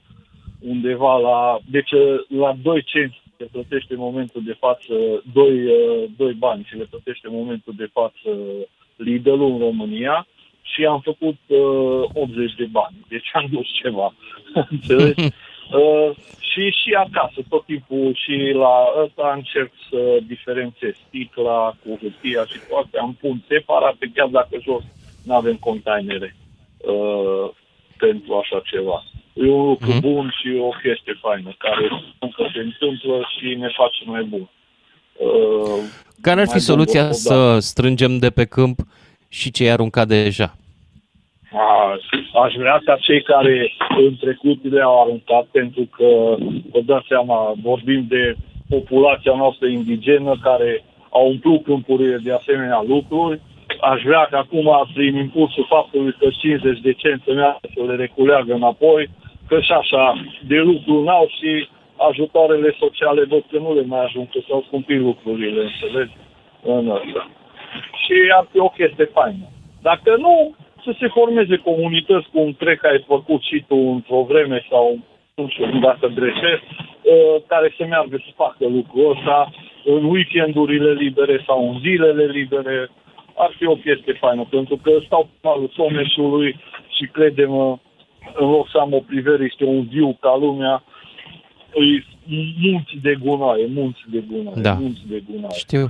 undeva 0.59 1.17
la... 1.17 1.59
Deci 1.69 1.91
uh, 1.91 2.39
la 2.39 2.55
2 2.61 2.83
cenți 2.83 3.21
se 3.37 3.47
plătește 3.51 3.93
în 3.93 3.99
momentul 3.99 4.41
de 4.45 4.55
față 4.59 4.93
2, 5.33 5.65
uh, 5.65 6.03
2 6.17 6.33
bani 6.33 6.65
și 6.69 6.77
le 6.77 6.87
plătește 6.89 7.27
în 7.27 7.35
momentul 7.35 7.73
de 7.77 7.89
față 7.93 8.29
Lidl 8.95 9.41
în 9.41 9.57
România 9.59 10.27
și 10.61 10.85
am 10.85 10.99
făcut 10.99 11.37
uh, 11.47 12.09
80 12.13 12.53
de 12.55 12.65
bani. 12.71 12.95
Deci 13.07 13.29
am 13.33 13.47
dus 13.51 13.67
ceva. 13.81 14.13
Înțelegi? 14.69 15.29
Uh, 15.71 16.09
și, 16.49 16.63
și 16.81 16.89
acasă, 17.05 17.39
tot 17.49 17.65
timpul 17.65 18.13
și 18.23 18.51
la 18.53 18.75
ăsta 19.03 19.33
încerc 19.35 19.71
să 19.89 20.17
diferențiez 20.27 20.93
sticla 21.07 21.75
cu 21.83 21.97
hârtia 22.01 22.45
și 22.45 22.59
toate. 22.69 22.97
Am 22.99 23.17
pun 23.21 23.43
separate, 23.47 24.11
chiar 24.15 24.27
dacă 24.27 24.55
jos 24.63 24.83
nu 25.23 25.35
avem 25.35 25.55
containere 25.55 26.35
uh, 26.77 27.49
pentru 27.97 28.33
așa 28.35 28.61
ceva. 28.71 29.03
E 29.33 29.49
un 29.51 29.67
lucru 29.67 29.87
Mhm. 29.91 29.99
bun 29.99 30.33
și 30.41 30.47
o 30.59 30.69
chestie 30.69 31.13
faină 31.21 31.55
care 31.57 31.87
încă 32.19 32.49
se 32.53 32.59
întâmplă 32.59 33.27
și 33.37 33.55
ne 33.55 33.67
face 33.77 34.03
mai 34.05 34.23
bun. 34.23 34.49
Uh, 35.17 35.83
Care 36.21 36.39
ar 36.41 36.45
mai 36.47 36.57
fi 36.59 36.65
bun 36.65 36.75
soluția 36.75 36.99
odată. 37.01 37.13
să 37.17 37.59
strângem 37.59 38.17
de 38.17 38.29
pe 38.29 38.45
câmp 38.45 38.79
și 39.29 39.51
ce 39.51 39.63
ai 39.63 39.69
aruncat 39.69 40.07
deja? 40.07 40.55
A, 41.51 41.97
aș 42.43 42.53
vrea 42.53 42.81
ca 42.85 42.95
cei 42.95 43.21
care 43.21 43.73
în 43.97 44.15
trecut 44.15 44.71
le-au 44.71 45.01
aruncat, 45.01 45.45
pentru 45.51 45.87
că, 45.97 46.35
vă 46.71 46.81
dați 46.85 47.07
seama, 47.07 47.53
vorbim 47.61 48.05
de 48.09 48.35
populația 48.69 49.33
noastră 49.35 49.67
indigenă 49.67 50.35
care 50.41 50.83
au 51.09 51.27
umplut 51.27 51.63
câmpurile 51.63 52.17
de 52.17 52.33
asemenea 52.33 52.83
lucruri. 52.87 53.39
Aș 53.81 54.01
vrea 54.01 54.27
că 54.29 54.37
acum, 54.37 54.87
prin 54.93 55.15
impulsul 55.15 55.65
faptului 55.69 56.15
că 56.19 56.27
50 56.29 56.79
de 56.79 56.93
cenți 56.93 57.23
să 57.23 57.33
meargă 57.33 57.67
să 57.75 57.83
le 57.83 57.95
reculeagă 57.95 58.53
înapoi, 58.53 59.09
că 59.47 59.59
și 59.59 59.71
așa 59.71 60.13
de 60.47 60.57
lucru 60.57 61.03
n-au 61.03 61.27
și 61.37 61.69
ajutoarele 62.09 62.75
sociale 62.79 63.23
văd 63.23 63.43
că 63.51 63.57
nu 63.57 63.73
le 63.73 63.83
mai 63.85 64.03
ajung, 64.03 64.29
că 64.29 64.39
s-au 64.47 64.63
scumpit 64.67 64.99
lucrurile, 64.99 65.61
înțelegi? 65.61 66.15
În 66.63 66.89
asta. 66.89 67.29
Și 68.03 68.15
ar 68.37 68.47
fi 68.51 68.59
o 68.59 68.69
chestie 68.69 69.05
faină. 69.05 69.45
Dacă 69.81 70.15
nu, 70.17 70.55
să 70.87 70.93
se 70.99 71.07
formeze 71.07 71.57
comunități, 71.69 72.27
cum 72.33 72.47
cred 72.61 72.77
că 72.79 72.87
ai 72.87 73.03
făcut 73.13 73.41
și 73.49 73.57
tu 73.67 73.77
într-o 73.95 74.21
vreme 74.31 74.59
sau 74.69 74.85
nu 75.35 75.47
știu 75.47 75.79
dacă 75.87 76.05
greșesc, 76.19 76.63
uh, 76.71 77.35
care 77.51 77.67
să 77.77 77.83
meargă 77.85 78.17
să 78.25 78.31
facă 78.43 78.63
lucrul 78.77 79.11
ăsta 79.15 79.37
în 79.85 80.03
weekendurile 80.13 80.91
libere 81.03 81.43
sau 81.47 81.69
în 81.69 81.79
zilele 81.79 82.25
libere. 82.25 82.89
Ar 83.35 83.51
fi 83.57 83.65
o 83.65 83.75
chestie 83.75 84.13
faină, 84.13 84.43
pentru 84.49 84.75
că 84.83 84.91
stau 85.05 85.23
pe 85.23 85.47
malul 85.47 85.71
Someșului 85.75 86.59
și 86.95 87.05
credem 87.17 87.51
în 88.41 88.49
loc 88.55 88.69
să 88.71 88.77
am 88.77 88.93
o 88.93 88.99
priveliște, 88.99 89.63
un 89.63 89.83
viu 89.93 90.17
ca 90.19 90.37
lumea, 90.39 90.83
îi 91.73 92.05
munți 92.61 92.95
de 93.01 93.15
gunoaie, 93.23 93.65
munți 93.73 94.01
de 94.11 94.23
gunoaie, 94.29 94.61
Da. 94.61 94.73
munți 94.73 95.01
de 95.07 95.23
gunoaie. 95.29 95.57
Știu. 95.57 95.85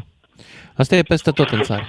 Asta 0.75 0.95
e 0.95 1.01
peste 1.01 1.31
tot 1.31 1.49
în 1.49 1.61
țară. 1.61 1.87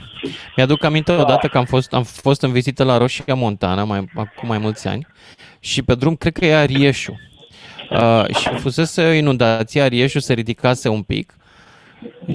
Mi-aduc 0.57 0.85
aminte 0.85 1.13
odată 1.13 1.47
că 1.47 1.59
am 1.59 1.65
fost, 1.65 1.95
am 1.95 2.03
fost 2.03 2.43
în 2.43 2.53
vizită 2.53 2.85
la 2.85 2.97
Roșia 2.97 3.35
Montana, 3.35 3.85
mai, 3.85 4.05
acum 4.15 4.49
mai 4.49 4.59
mulți 4.59 4.89
ani, 4.89 5.07
și 5.61 5.83
pe 5.83 5.95
drum, 5.95 6.17
cred 6.17 6.33
că 6.33 6.47
e 6.47 6.57
Arieșu. 6.57 7.21
Uh, 7.91 8.25
și 8.37 8.49
fusese 8.49 9.09
o 9.09 9.13
inundație, 9.13 9.83
Arieșu 9.83 10.19
se 10.19 10.33
ridicase 10.33 10.89
un 10.89 11.03
pic, 11.03 11.33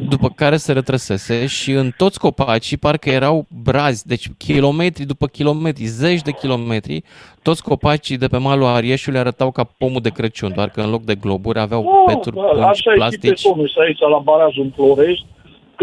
după 0.10 0.30
care 0.30 0.58
se 0.58 0.74
retrăsese 0.74 1.46
și 1.46 1.72
în 1.72 1.92
toți 1.98 2.20
copacii 2.20 2.78
parcă 2.78 3.10
erau 3.10 3.48
brazi, 3.64 4.08
deci 4.08 4.28
kilometri 4.38 5.06
după 5.06 5.28
kilometri, 5.28 5.84
zeci 5.84 6.22
de 6.22 6.32
kilometri, 6.32 7.04
toți 7.42 7.64
copacii 7.64 8.18
de 8.18 8.28
pe 8.28 8.38
malul 8.38 8.66
Arieșului 8.66 9.20
arătau 9.20 9.52
ca 9.52 9.64
pomul 9.78 10.02
de 10.02 10.10
Crăciun, 10.10 10.52
doar 10.56 10.70
că 10.70 10.82
în 10.82 10.90
loc 10.90 11.04
de 11.04 11.16
globuri 11.16 11.60
aveau 11.60 11.84
Nu, 11.84 12.14
peturi, 12.14 12.36
da, 12.36 12.42
pungi, 12.42 12.62
așa 12.62 12.72
e 12.72 12.76
și 12.76 12.84
pe 12.84 12.94
plastici. 12.94 13.40
Someș, 13.40 13.76
aici 13.76 14.00
la 14.00 14.18
barajul 14.18 14.64
în 14.64 14.70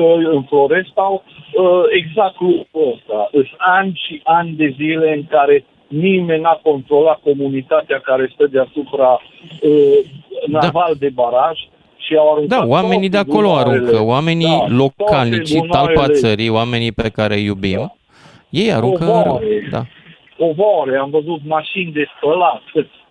Florești, 0.01 0.31
că 0.31 0.37
în 0.37 0.43
Florești 0.43 0.93
au 0.95 1.23
uh, 1.25 1.83
exact 2.01 2.41
lucrul 2.41 2.93
ăsta. 2.95 3.29
Sunt 3.31 3.49
ani 3.59 4.01
și 4.07 4.21
ani 4.25 4.51
de 4.51 4.75
zile 4.77 5.13
în 5.17 5.25
care 5.31 5.65
nimeni 5.89 6.43
n-a 6.43 6.61
controlat 6.63 7.21
comunitatea 7.25 7.99
care 8.05 8.31
stă 8.35 8.47
deasupra 8.47 9.11
uh, 9.63 9.99
naval 10.47 10.95
de 10.99 11.09
baraj 11.09 11.59
și 11.97 12.17
au 12.17 12.33
aruncat 12.33 12.59
Da, 12.61 12.67
oamenii 12.67 13.09
de 13.09 13.17
toate 13.17 13.31
acolo 13.31 13.47
gunoaiele. 13.49 13.75
aruncă, 13.77 14.03
oamenii 14.03 14.57
Da, 14.59 14.75
localnici, 14.77 15.53
toate 15.53 15.69
talpa 15.69 15.93
gunoaiele. 15.93 16.15
țării, 16.19 16.49
oamenii 16.49 16.93
pe 16.93 17.09
care 17.09 17.35
îi 17.35 17.45
iubim, 17.45 17.77
Da. 17.79 17.95
ei 18.51 18.73
aruncă 18.73 19.05
în 19.05 19.23
râu. 19.23 19.23
Covoare. 19.23 19.69
Da. 19.71 19.83
covoare, 20.39 20.97
am 20.97 21.11
văzut 21.11 21.41
mașini 21.47 21.93
de 21.93 22.05
spălat. 22.17 22.63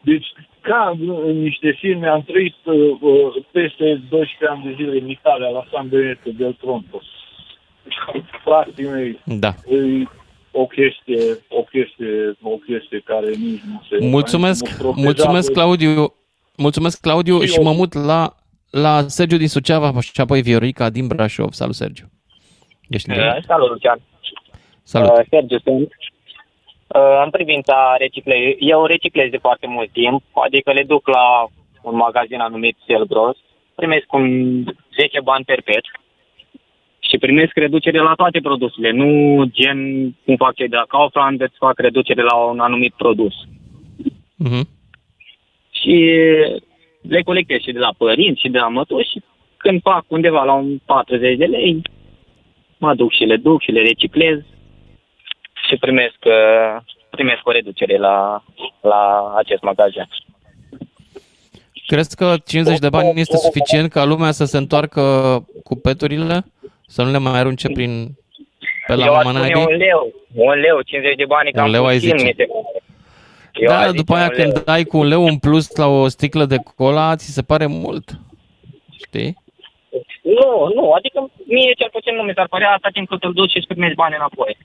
Deci, 0.01 0.27
ca 0.61 0.93
în 1.25 1.41
niște 1.41 1.71
filme, 1.79 2.07
am 2.07 2.21
trăit 2.21 2.55
uh, 2.63 2.75
uh, 3.01 3.43
peste 3.51 4.01
12 4.09 4.47
ani 4.49 4.63
de 4.63 4.73
zile 4.83 4.99
în 4.99 5.09
Italia, 5.09 5.47
la 5.47 5.65
San 5.71 5.87
Benedetto 5.89 6.29
del 6.37 6.53
Tronto. 6.53 7.01
Frații 8.43 8.83
mei, 8.85 9.19
Da. 9.25 9.47
e 9.47 10.03
o 10.51 10.65
chestie, 10.65 11.37
o 11.47 11.61
chestie, 11.63 12.35
o 12.41 12.49
chestie 12.57 12.99
care 13.05 13.27
nici 13.29 13.61
nu 13.61 13.81
se... 13.89 14.05
Mulțumesc, 14.05 14.67
nu 14.67 14.75
protejează. 14.77 15.05
mulțumesc 15.05 15.51
Claudiu, 15.51 16.13
mulțumesc 16.57 17.01
Claudiu 17.01 17.39
Și 17.41 17.47
și 17.47 17.57
eu. 17.57 17.63
mă 17.63 17.71
mut 17.71 17.93
la, 17.93 18.35
la 18.71 19.01
Sergiu 19.07 19.37
din 19.37 19.47
Suceava 19.47 19.99
și 19.99 20.21
apoi 20.21 20.41
Viorica 20.41 20.89
din 20.89 21.07
Brașov. 21.07 21.51
Salut, 21.51 21.75
Sergiu. 21.75 22.05
Ești 22.89 23.09
în 23.09 23.15
direct? 23.15 23.37
Uh, 23.37 23.43
Salut, 23.47 23.69
Lucian. 23.69 23.99
Salut. 24.83 25.09
Uh, 25.09 25.25
Sergiu 25.29 25.59
sunt. 25.63 25.91
Uh, 26.95 27.21
în 27.23 27.29
privința 27.29 27.95
reciclării, 27.97 28.55
eu 28.59 28.85
reciclez 28.85 29.29
de 29.29 29.37
foarte 29.37 29.67
mult 29.67 29.91
timp, 29.91 30.23
adică 30.45 30.71
le 30.71 30.83
duc 30.83 31.07
la 31.07 31.47
un 31.81 31.95
magazin 31.95 32.39
anumit 32.39 32.77
Selgros, 32.85 33.37
primesc 33.75 34.13
un 34.13 34.25
10 34.95 35.19
bani 35.23 35.45
perpet 35.45 35.83
și 36.99 37.17
primesc 37.17 37.55
reducere 37.55 37.99
la 37.99 38.13
toate 38.13 38.39
produsele, 38.39 38.91
nu 38.91 39.43
gen 39.45 39.79
cum 40.25 40.35
fac 40.35 40.53
cei 40.55 40.67
de 40.67 40.75
la 40.75 40.85
Kaufland, 40.87 41.41
îți 41.41 41.57
fac 41.57 41.79
reducere 41.79 42.21
la 42.21 42.35
un 42.35 42.59
anumit 42.59 42.93
produs. 42.93 43.33
Mhm. 44.35 44.67
Și 45.71 45.95
le 47.01 47.21
colectez 47.21 47.59
și 47.59 47.71
de 47.71 47.79
la 47.79 47.93
părinți 47.97 48.41
și 48.41 48.49
de 48.49 48.57
la 48.57 48.67
mătuși 48.67 49.09
și 49.09 49.21
când 49.57 49.81
fac 49.81 50.03
undeva 50.07 50.43
la 50.43 50.53
un 50.53 50.77
40 50.85 51.37
de 51.37 51.45
lei, 51.45 51.81
mă 52.77 52.95
duc 52.95 53.11
și 53.11 53.23
le 53.23 53.35
duc 53.35 53.61
și 53.61 53.71
le 53.71 53.81
reciclez 53.81 54.39
și 55.69 55.77
primesc, 55.77 56.17
uh, 56.25 56.81
primesc 57.09 57.47
o 57.47 57.51
reducere 57.51 57.97
la, 57.97 58.43
la 58.81 59.33
acest 59.37 59.61
magazin. 59.61 60.07
Crezi 61.87 62.15
că 62.15 62.35
50 62.45 62.79
de 62.79 62.89
bani 62.89 63.19
este 63.19 63.37
suficient 63.37 63.91
ca 63.91 64.03
lumea 64.03 64.31
să 64.31 64.45
se 64.45 64.57
întoarcă 64.57 65.01
cu 65.63 65.75
peturile? 65.75 66.45
Să 66.87 67.03
nu 67.03 67.11
le 67.11 67.17
mai 67.17 67.39
arunce 67.39 67.67
prin 67.69 68.07
pe 68.87 68.95
la 68.95 69.05
Eu 69.05 69.13
aș 69.13 69.23
Mama 69.23 69.39
spune 69.39 69.53
Naibii? 69.53 69.73
un 69.73 69.77
leu, 69.77 70.13
un 70.33 70.59
leu, 70.59 70.81
50 70.81 71.15
de 71.15 71.25
bani, 71.25 71.51
cam 71.51 71.65
Un 71.65 71.71
leu 71.71 71.85
ai 71.85 71.95
puțin, 71.97 72.09
zice. 72.17 72.23
mi 72.25 72.33
se 72.37 72.43
pare. 72.45 72.83
Eu 73.53 73.67
Da, 73.67 73.73
aș 73.75 73.79
dar 73.81 73.89
zice 73.89 73.97
după 74.01 74.13
aia 74.15 74.23
un 74.29 74.33
leu. 74.35 74.51
când 74.51 74.63
dai 74.65 74.83
cu 74.83 74.97
un 74.97 75.07
leu 75.07 75.25
în 75.25 75.37
plus 75.37 75.75
la 75.75 75.87
o 75.87 76.07
sticlă 76.07 76.45
de 76.45 76.57
cola, 76.75 77.15
ți 77.15 77.33
se 77.33 77.41
pare 77.41 77.65
mult. 77.65 78.09
Știi? 79.05 79.37
Nu, 80.21 80.71
nu, 80.75 80.91
adică 80.91 81.29
mie 81.45 81.73
cel 81.73 81.89
puțin 81.91 82.15
nu 82.15 82.21
mi 82.23 82.31
s-ar 82.35 82.47
părea 82.47 82.71
atât 82.73 82.93
timp 82.93 83.07
cât 83.07 83.23
îl 83.23 83.33
duci 83.33 83.51
și 83.51 83.57
îți 83.57 83.67
primești 83.67 83.95
bani 83.95 84.15
înapoi. 84.15 84.57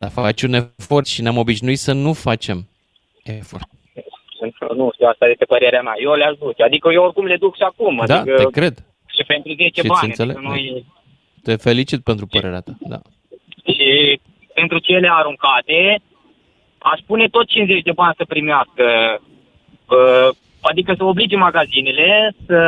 Dar 0.00 0.10
faci 0.10 0.42
un 0.42 0.54
efort 0.54 1.06
și 1.06 1.22
ne-am 1.22 1.36
obișnuit 1.38 1.78
să 1.78 1.92
nu 1.92 2.12
facem 2.12 2.68
efort. 3.22 3.68
Nu 4.76 4.90
știu, 4.94 5.06
asta 5.06 5.26
este 5.28 5.44
părerea 5.44 5.82
mea. 5.82 5.92
Eu 6.02 6.12
le-aș 6.14 6.36
duce. 6.38 6.62
Adică 6.62 6.88
eu 6.92 7.02
oricum 7.02 7.24
le 7.24 7.36
duc 7.36 7.56
și 7.56 7.62
acum. 7.62 8.02
Da, 8.06 8.18
adică 8.20 8.36
te 8.36 8.50
cred. 8.50 8.74
și 9.16 9.22
pentru 9.26 9.52
10 9.52 9.64
Și 9.64 9.78
îți 9.78 9.86
bani. 9.88 10.06
înțeleg. 10.06 10.36
Adică 10.36 10.50
nu 10.50 10.56
e... 10.56 10.82
Te 11.42 11.56
felicit 11.56 12.00
pentru 12.02 12.26
părerea 12.26 12.60
ta. 12.60 12.72
Da. 12.80 13.00
Și 13.72 14.20
pentru 14.54 14.78
cele 14.78 15.08
aruncate, 15.12 16.00
aș 16.78 17.00
pune 17.06 17.28
tot 17.28 17.46
50 17.46 17.82
de 17.82 17.92
bani 17.92 18.14
să 18.16 18.24
primească. 18.24 18.84
Uh, 19.88 20.28
adică 20.60 20.94
să 20.96 21.04
oblige 21.04 21.36
magazinele 21.36 22.34
să, 22.46 22.58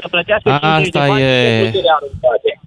să 0.00 0.08
plătească 0.08 0.58
50 0.62 0.88
de 0.92 0.98
Asta 0.98 1.06
bani 1.12 1.22
e- 1.22 1.58
pentru 1.60 1.78
cele 1.78 1.90
aruncate. 1.96 2.60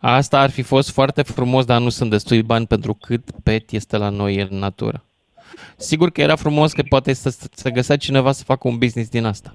Asta 0.00 0.40
ar 0.40 0.50
fi 0.50 0.62
fost 0.62 0.92
foarte 0.92 1.22
frumos, 1.22 1.64
dar 1.64 1.80
nu 1.80 1.88
sunt 1.88 2.10
destui 2.10 2.42
bani 2.42 2.66
pentru 2.66 2.94
cât 3.00 3.22
pet 3.44 3.70
este 3.70 3.96
la 3.96 4.08
noi 4.08 4.36
în 4.36 4.58
natură. 4.58 5.04
Sigur 5.76 6.10
că 6.10 6.20
era 6.20 6.36
frumos 6.36 6.72
că 6.72 6.82
poate 6.88 7.12
să, 7.12 7.28
să 7.52 7.68
găsea 7.70 7.96
cineva 7.96 8.32
să 8.32 8.44
facă 8.44 8.68
un 8.68 8.78
business 8.78 9.10
din 9.10 9.24
asta, 9.24 9.54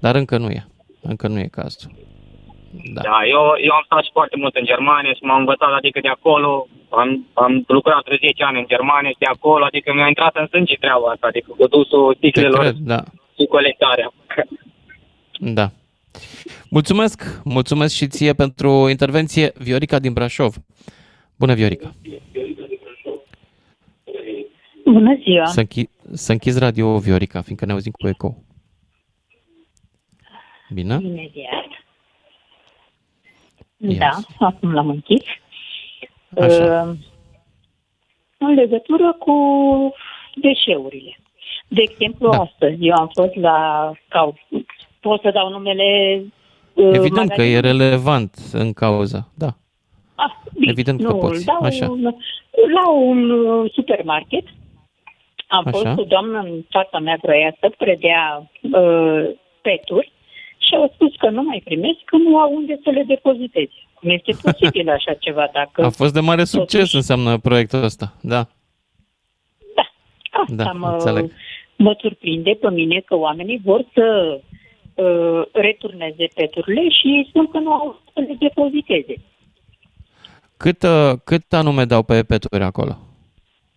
dar 0.00 0.14
încă 0.14 0.38
nu 0.38 0.50
e. 0.50 0.66
Încă 1.02 1.28
nu 1.28 1.38
e 1.38 1.46
cazul. 1.46 1.90
Da. 2.94 3.00
Da, 3.02 3.18
eu, 3.34 3.42
eu 3.66 3.72
am 3.74 3.82
stat 3.84 4.04
și 4.04 4.10
foarte 4.12 4.36
mult 4.36 4.54
în 4.54 4.64
Germania 4.64 5.12
și 5.12 5.22
m-am 5.22 5.38
învățat, 5.38 5.72
adică 5.72 5.98
de 6.00 6.08
acolo, 6.08 6.66
am, 6.88 7.26
am 7.32 7.64
lucrat 7.66 8.04
vreo 8.04 8.16
10 8.16 8.44
ani 8.44 8.58
în 8.58 8.66
Germania 8.66 9.10
și 9.10 9.24
de 9.24 9.26
acolo, 9.26 9.64
adică 9.64 9.92
mi-a 9.92 10.06
intrat 10.06 10.34
în 10.36 10.46
sânge 10.46 10.74
treaba 10.74 11.08
asta, 11.08 11.26
adică 11.26 11.54
cu 11.58 11.66
dusul 11.66 12.12
Te 12.12 12.16
sticlelor 12.16 12.60
cred, 12.60 12.74
da. 12.74 13.00
și 13.38 13.44
colectarea. 13.46 14.12
Da. 15.58 15.66
Mulțumesc, 16.70 17.40
mulțumesc 17.44 17.94
și 17.94 18.06
ție 18.06 18.32
pentru 18.32 18.88
intervenție, 18.88 19.52
Viorica 19.58 19.98
din 19.98 20.12
Brașov. 20.12 20.54
Bună, 21.38 21.54
Viorica. 21.54 21.94
Bună 24.84 25.16
ziua! 25.22 25.46
Să, 25.46 25.62
închi- 25.64 25.90
să 26.12 26.32
închizi 26.32 26.58
radio, 26.58 26.98
Viorica, 26.98 27.40
fiindcă 27.40 27.64
ne 27.66 27.72
auzim 27.72 27.92
cu 27.92 28.08
eco. 28.08 28.36
Bine? 30.74 30.98
Imediat. 31.02 31.64
Yes. 33.76 33.98
Da, 33.98 34.18
acum 34.38 34.72
l-am 34.72 34.88
închis. 34.88 35.22
Așa. 36.40 36.82
Uh, 36.88 36.96
în 38.38 38.54
legătură 38.54 39.12
cu 39.12 39.34
deșeurile. 40.34 41.16
De 41.68 41.82
exemplu, 41.82 42.30
Da. 42.30 42.36
da. 42.36 42.42
astăzi 42.42 42.76
eu 42.86 42.94
am 42.94 43.10
fost 43.12 43.34
la... 43.34 43.90
Ca, 44.08 44.32
pot 45.02 45.20
să 45.20 45.30
dau 45.30 45.48
numele 45.50 46.22
uh, 46.74 46.90
Evident 46.92 47.30
că 47.32 47.42
e 47.42 47.54
magazinului? 47.54 47.60
relevant 47.60 48.34
în 48.52 48.72
cauza, 48.72 49.28
da. 49.34 49.50
Ah, 50.14 50.32
bine, 50.58 50.70
Evident 50.70 51.02
că 51.02 51.12
nu, 51.12 51.18
poți, 51.18 51.44
Dau 51.44 51.60
așa. 51.62 51.90
Un, 51.90 52.02
la 52.74 52.90
un 52.90 53.30
uh, 53.30 53.70
supermarket 53.74 54.44
am 55.46 55.64
Așa. 55.66 55.70
fost 55.78 55.98
o 55.98 56.02
doamnă 56.04 56.38
în 56.38 56.64
fața 56.70 56.98
mea 56.98 57.18
vroia 57.22 57.56
să 57.60 57.72
predea 57.78 58.50
uh, 58.72 59.30
peturi 59.62 60.12
și 60.58 60.74
au 60.74 60.90
spus 60.94 61.16
că 61.18 61.30
nu 61.30 61.42
mai 61.42 61.60
primesc, 61.64 61.98
că 62.04 62.16
nu 62.16 62.38
au 62.38 62.54
unde 62.54 62.80
să 62.84 62.90
le 62.90 63.02
depoziteze. 63.06 63.72
Cum 63.94 64.10
este 64.10 64.32
posibil 64.42 64.88
așa 64.98 65.12
ceva 65.14 65.48
dacă... 65.52 65.82
A 65.84 65.88
fost 65.90 66.12
de 66.12 66.20
mare 66.20 66.44
succes, 66.44 66.76
Totuși- 66.78 66.96
înseamnă 66.96 67.38
proiectul 67.38 67.82
ăsta, 67.82 68.14
da. 68.22 68.46
Da, 69.76 69.84
asta 70.30 70.54
Da, 70.64 70.72
mă, 70.72 70.88
înțeleg. 70.92 71.30
mă 71.76 71.96
surprinde 72.00 72.50
pe 72.60 72.70
mine 72.70 73.00
că 73.00 73.16
oamenii 73.16 73.60
vor 73.64 73.84
să 73.94 74.38
uh, 74.94 75.42
returneze 75.52 76.28
peturile 76.34 76.88
și 76.88 77.06
ei 77.06 77.26
spun 77.28 77.46
că 77.46 77.58
nu 77.58 77.72
au 77.72 78.00
să 78.14 78.20
le 78.20 78.36
depoziteze. 78.38 79.14
Cât, 80.56 80.82
uh, 80.82 81.12
cât 81.24 81.52
anume 81.52 81.84
dau 81.84 82.02
pe 82.02 82.22
peturi 82.22 82.62
acolo? 82.62 82.98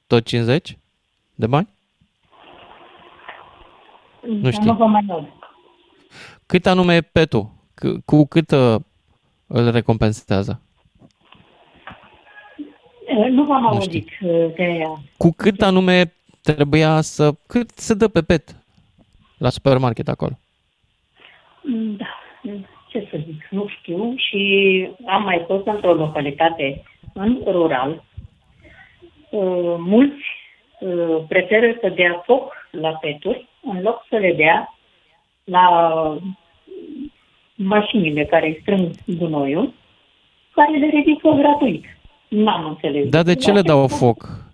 Tot 0.07 0.25
50 0.25 0.77
de 1.35 1.47
bani? 1.47 1.67
Dar 4.41 4.53
știu. 4.53 4.65
Nu 4.65 4.73
vă 4.77 4.85
mai 4.85 5.05
aud. 5.09 5.27
Cât 6.45 6.65
anume 6.65 6.95
e 6.95 7.01
petul? 7.01 7.49
C- 7.73 8.05
cu 8.05 8.25
cât 8.25 8.51
uh, 8.51 8.75
îl 9.47 9.71
recompensează? 9.71 10.61
Uh, 13.17 13.27
Nu 13.29 13.43
v-am 13.43 13.61
Nu 13.61 13.67
auzit 13.67 14.07
uh, 14.21 14.53
de 14.55 14.63
aia. 14.63 15.01
Cu 15.17 15.29
cât 15.37 15.61
anume 15.61 16.13
trebuia 16.41 17.01
să... 17.01 17.33
Cât 17.47 17.69
se 17.69 17.93
dă 17.93 18.07
pe 18.07 18.21
pet 18.21 18.55
la 19.37 19.49
supermarket 19.49 20.07
acolo? 20.07 20.39
Mm, 21.65 21.95
Da, 21.95 22.05
ce 22.87 23.07
să 23.11 23.17
zic, 23.25 23.47
nu 23.49 23.67
știu 23.67 24.13
și 24.15 24.41
am 25.05 25.23
mai 25.23 25.43
fost 25.47 25.65
într-o 25.65 25.93
localitate 25.93 26.83
în 27.13 27.41
rural. 27.45 28.03
Uh, 29.29 29.75
Mulți 29.77 30.23
uh, 30.79 31.23
preferă 31.27 31.77
să 31.81 31.89
dea 31.89 32.23
foc 32.25 32.53
la 32.71 32.89
peturi 32.89 33.47
în 33.61 33.81
loc 33.81 34.05
să 34.09 34.15
le 34.17 34.33
dea 34.33 34.75
la 35.43 35.67
mașinile 37.55 38.25
care 38.25 38.57
strâng 38.61 38.89
gunoiul, 39.17 39.73
care 40.51 40.77
le 40.77 40.85
ridică 40.85 41.29
gratuit. 41.29 41.85
N-am 42.27 42.65
înțeles. 42.65 43.09
Dar 43.09 43.23
de 43.23 43.35
ce 43.35 43.51
le 43.51 43.61
dau 43.61 43.87
foc? 43.87 44.44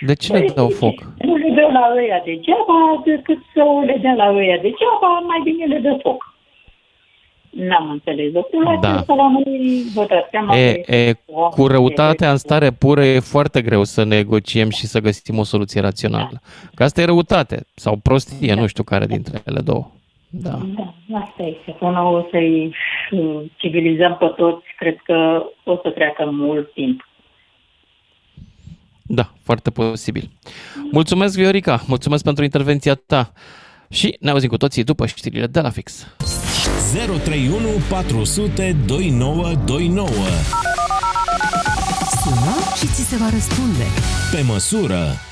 De 0.00 0.14
ce 0.14 0.32
le 0.32 0.52
dau 0.54 0.68
foc? 0.68 0.96
Nu 1.18 1.36
le 1.36 1.50
dă 1.54 1.68
la 1.72 1.92
ăia 1.96 2.22
degeaba, 2.24 3.02
decât 3.04 3.38
să 3.54 3.62
o 3.62 3.80
le 3.80 3.98
dea 4.00 4.14
la 4.14 4.28
ăia 4.34 4.56
degeaba, 4.56 5.08
mai 5.26 5.40
bine 5.44 5.64
le 5.64 5.78
dă 5.78 5.98
foc. 6.02 6.36
N-am 7.50 7.90
înțeles 7.90 8.32
lucrul 8.32 8.78
Da. 8.80 8.92
acesta 8.92 9.14
la 9.14 9.30
noi, 9.30 9.82
vă 9.94 10.06
dați 10.08 10.28
seama 10.30 10.56
E, 10.56 10.72
că 10.72 10.94
e, 10.94 10.96
este 10.96 11.22
o 11.26 11.48
cu 11.48 11.66
răutatea 11.66 12.30
în 12.30 12.36
stare 12.36 12.70
pură 12.70 13.04
e 13.04 13.20
foarte 13.20 13.62
greu 13.62 13.84
să 13.84 14.04
negociem 14.04 14.70
și 14.70 14.86
să 14.86 15.00
găsim 15.00 15.38
o 15.38 15.42
soluție 15.42 15.80
rațională. 15.80 16.40
Că 16.74 16.82
asta 16.82 17.00
e 17.00 17.04
răutate 17.04 17.64
sau 17.74 17.96
prostie, 18.02 18.54
nu 18.54 18.66
știu 18.66 18.82
care 18.82 19.06
dintre 19.06 19.42
ele 19.46 19.60
două. 19.60 19.86
Da. 20.30 20.58
Da, 20.76 21.18
asta 21.18 21.42
este. 21.42 21.70
Până 21.78 22.00
o 22.00 22.26
să-i 22.30 22.74
uh, 23.10 23.40
civilizăm 23.56 24.16
pe 24.16 24.26
toți, 24.36 24.66
cred 24.78 24.96
că 25.04 25.42
o 25.64 25.76
să 25.82 25.90
treacă 25.90 26.28
mult 26.30 26.72
timp. 26.72 27.07
Da, 29.10 29.34
foarte 29.42 29.70
posibil. 29.70 30.30
Mulțumesc, 30.92 31.36
Viorica, 31.36 31.84
mulțumesc 31.86 32.22
pentru 32.24 32.44
intervenția 32.44 32.94
ta 32.94 33.32
și 33.88 34.16
ne 34.20 34.30
auzim 34.30 34.48
cu 34.48 34.56
toții 34.56 34.84
după 34.84 35.06
știrile 35.06 35.46
de 35.46 35.60
la 35.60 35.70
fix. 35.70 36.06
031 37.24 37.68
400 37.88 38.76
2929. 38.86 40.08
Sună 42.22 42.54
și 42.76 42.86
ți 42.86 43.02
se 43.08 43.16
va 43.16 43.30
răspunde. 43.30 43.84
Pe 44.32 44.42
măsură. 44.42 45.27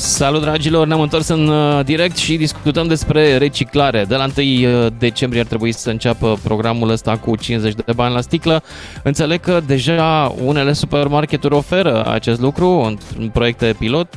Salut 0.00 0.40
dragilor, 0.40 0.86
ne-am 0.86 1.00
întors 1.00 1.28
în 1.28 1.48
uh, 1.48 1.84
direct 1.84 2.16
și 2.16 2.36
discutăm 2.36 2.86
despre 2.86 3.36
reciclare. 3.36 4.04
De 4.08 4.14
la 4.14 4.26
1 4.36 4.84
uh, 4.84 4.92
decembrie 4.98 5.40
ar 5.40 5.46
trebui 5.46 5.72
să 5.72 5.90
înceapă 5.90 6.38
programul 6.42 6.90
ăsta 6.90 7.16
cu 7.16 7.36
50 7.36 7.74
de 7.74 7.92
bani 7.92 8.14
la 8.14 8.20
sticlă. 8.20 8.62
Înțeleg 9.02 9.40
că 9.40 9.60
deja 9.66 10.34
unele 10.44 10.72
supermarketuri 10.72 11.54
oferă 11.54 12.06
acest 12.06 12.40
lucru 12.40 12.68
în, 12.68 12.98
în 13.18 13.28
proiecte 13.28 13.74
pilot. 13.78 14.08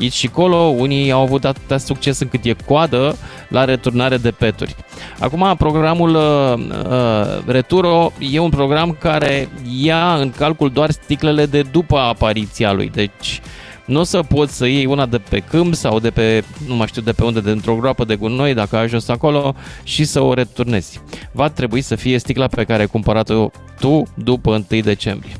Aici 0.00 0.12
și 0.12 0.28
colo, 0.28 0.56
unii 0.56 1.10
au 1.10 1.22
avut 1.22 1.44
atâta 1.44 1.78
succes 1.78 2.20
încât 2.20 2.44
e 2.44 2.56
coadă 2.66 3.16
la 3.48 3.64
returnare 3.64 4.16
de 4.16 4.30
peturi. 4.30 4.74
Acum, 5.18 5.54
programul 5.58 6.14
uh, 6.14 6.54
uh, 6.90 7.42
Returo 7.46 8.12
e 8.18 8.38
un 8.38 8.50
program 8.50 8.96
care 9.00 9.48
ia 9.80 10.14
în 10.14 10.30
calcul 10.30 10.70
doar 10.70 10.90
sticlele 10.90 11.46
de 11.46 11.62
după 11.62 11.98
apariția 11.98 12.72
lui. 12.72 12.90
Deci, 12.94 13.40
nu 13.86 14.00
o 14.00 14.02
să 14.02 14.22
poți 14.22 14.56
să 14.56 14.66
iei 14.66 14.86
una 14.86 15.06
de 15.06 15.18
pe 15.18 15.38
câmp 15.38 15.74
sau 15.74 16.00
de 16.00 16.10
pe, 16.10 16.44
nu 16.66 16.74
mai 16.74 16.86
știu 16.86 17.02
de 17.02 17.12
pe 17.12 17.24
unde, 17.24 17.40
dintr-o 17.40 17.76
groapă 17.76 18.04
de 18.04 18.16
gunoi, 18.16 18.54
dacă 18.54 18.76
ai 18.76 18.82
ajuns 18.82 19.08
acolo, 19.08 19.54
și 19.82 20.04
să 20.04 20.20
o 20.20 20.34
returnezi. 20.34 21.00
Va 21.32 21.48
trebui 21.48 21.80
să 21.80 21.94
fie 21.94 22.18
sticla 22.18 22.46
pe 22.46 22.64
care 22.64 22.80
ai 22.80 22.88
cumpărat-o 22.88 23.50
tu 23.80 24.02
după 24.14 24.50
1 24.70 24.80
decembrie. 24.82 25.32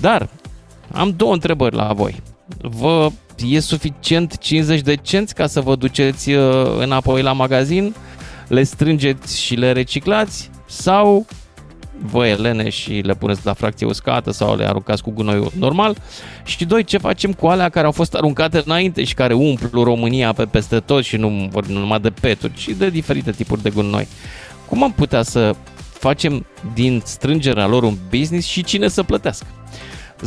Dar 0.00 0.28
am 0.92 1.14
două 1.16 1.32
întrebări 1.32 1.74
la 1.74 1.92
voi. 1.92 2.22
Vă 2.60 3.10
e 3.48 3.60
suficient 3.60 4.38
50 4.38 4.80
de 4.80 4.94
cenți 4.94 5.34
ca 5.34 5.46
să 5.46 5.60
vă 5.60 5.76
duceți 5.76 6.30
uh, 6.30 6.76
înapoi 6.78 7.22
la 7.22 7.32
magazin, 7.32 7.94
le 8.48 8.62
strângeți 8.62 9.40
și 9.40 9.54
le 9.54 9.72
reciclați 9.72 10.50
sau 10.66 11.26
voi, 12.04 12.30
Elene, 12.30 12.68
și 12.68 12.92
le 12.92 13.14
puneți 13.14 13.40
la 13.44 13.52
fracție 13.52 13.86
uscată 13.86 14.30
sau 14.30 14.56
le 14.56 14.68
aruncați 14.68 15.02
cu 15.02 15.10
gunoiul 15.10 15.52
normal? 15.58 15.96
Și 16.44 16.64
doi, 16.64 16.84
ce 16.84 16.98
facem 16.98 17.32
cu 17.32 17.46
alea 17.46 17.68
care 17.68 17.86
au 17.86 17.92
fost 17.92 18.14
aruncate 18.14 18.62
înainte 18.64 19.04
și 19.04 19.14
care 19.14 19.34
umplu 19.34 19.82
România 19.82 20.32
pe 20.32 20.44
peste 20.44 20.80
tot 20.80 21.04
și 21.04 21.16
nu 21.16 21.48
vorbim 21.50 21.76
numai 21.76 22.00
de 22.00 22.10
peturi, 22.10 22.52
ci 22.52 22.68
de 22.68 22.90
diferite 22.90 23.30
tipuri 23.30 23.62
de 23.62 23.70
gunoi? 23.70 24.06
Cum 24.68 24.82
am 24.82 24.92
putea 24.92 25.22
să 25.22 25.54
facem 25.92 26.46
din 26.74 27.02
strângerea 27.04 27.66
lor 27.66 27.82
un 27.82 27.96
business 28.10 28.46
și 28.46 28.64
cine 28.64 28.88
să 28.88 29.02
plătească? 29.02 29.46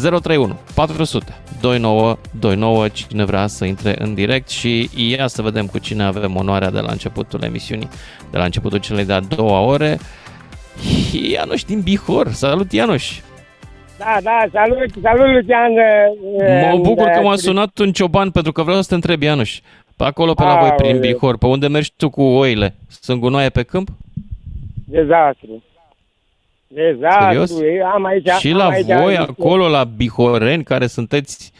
031 0.01 0.59
400 0.73 1.41
29 1.61 2.17
29 2.39 2.87
cine 2.87 3.23
vrea 3.25 3.47
să 3.47 3.65
intre 3.65 3.95
în 3.97 4.13
direct 4.13 4.49
și 4.49 4.89
ia 4.95 5.27
să 5.27 5.41
vedem 5.41 5.65
cu 5.65 5.77
cine 5.77 6.03
avem 6.03 6.35
onoarea 6.35 6.71
de 6.71 6.79
la 6.79 6.91
începutul 6.91 7.43
emisiunii, 7.43 7.87
de 8.31 8.37
la 8.37 8.43
începutul 8.43 8.79
celei 8.79 9.05
de-a 9.05 9.19
doua 9.19 9.59
ore. 9.59 9.99
Ianuș 11.31 11.63
din 11.63 11.81
Bihor. 11.81 12.27
Salut, 12.31 12.71
Ianuș! 12.71 13.19
Da, 13.97 14.17
da, 14.23 14.45
salut, 14.51 14.89
salut, 15.01 15.27
Lucian. 15.33 15.71
Mă 16.71 16.77
bucur 16.81 17.07
că 17.09 17.21
m-a 17.21 17.35
sunat 17.35 17.77
un 17.77 17.91
cioban 17.91 18.31
pentru 18.31 18.51
că 18.51 18.63
vreau 18.63 18.81
să 18.81 18.87
te 18.89 18.95
întreb, 18.95 19.21
Ianuș. 19.21 19.59
Pe 19.97 20.03
acolo, 20.03 20.33
pe 20.33 20.43
la 20.43 20.55
voi, 20.59 20.71
prin 20.71 20.99
Bihor, 20.99 21.37
pe 21.37 21.45
unde 21.45 21.67
mergi 21.67 21.91
tu 21.97 22.09
cu 22.09 22.21
oile? 22.21 22.75
Sunt 22.89 23.19
gunoaie 23.19 23.49
pe 23.49 23.63
câmp? 23.63 23.87
Dezastru. 24.87 25.63
Dezastru. 26.67 27.23
Serios? 27.57 27.81
Am 27.93 28.05
aici, 28.05 28.27
Și 28.27 28.51
am 28.51 28.57
la 28.57 28.67
aici, 28.67 28.85
voi, 28.85 29.17
acolo, 29.17 29.67
la 29.67 29.83
Bihoreni, 29.83 30.63
care 30.63 30.87
sunteți 30.87 31.51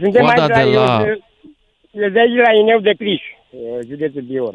Suntem 0.00 0.22
coada 0.24 0.42
aici 0.54 0.70
de 0.70 0.76
la- 0.76 1.04
De, 1.90 2.08
de 2.08 2.20
aici 2.20 2.36
la 2.46 2.52
Ineu 2.60 2.78
de 2.80 2.92
Criș, 2.98 3.22
județul 3.88 4.20
Bihor. 4.20 4.54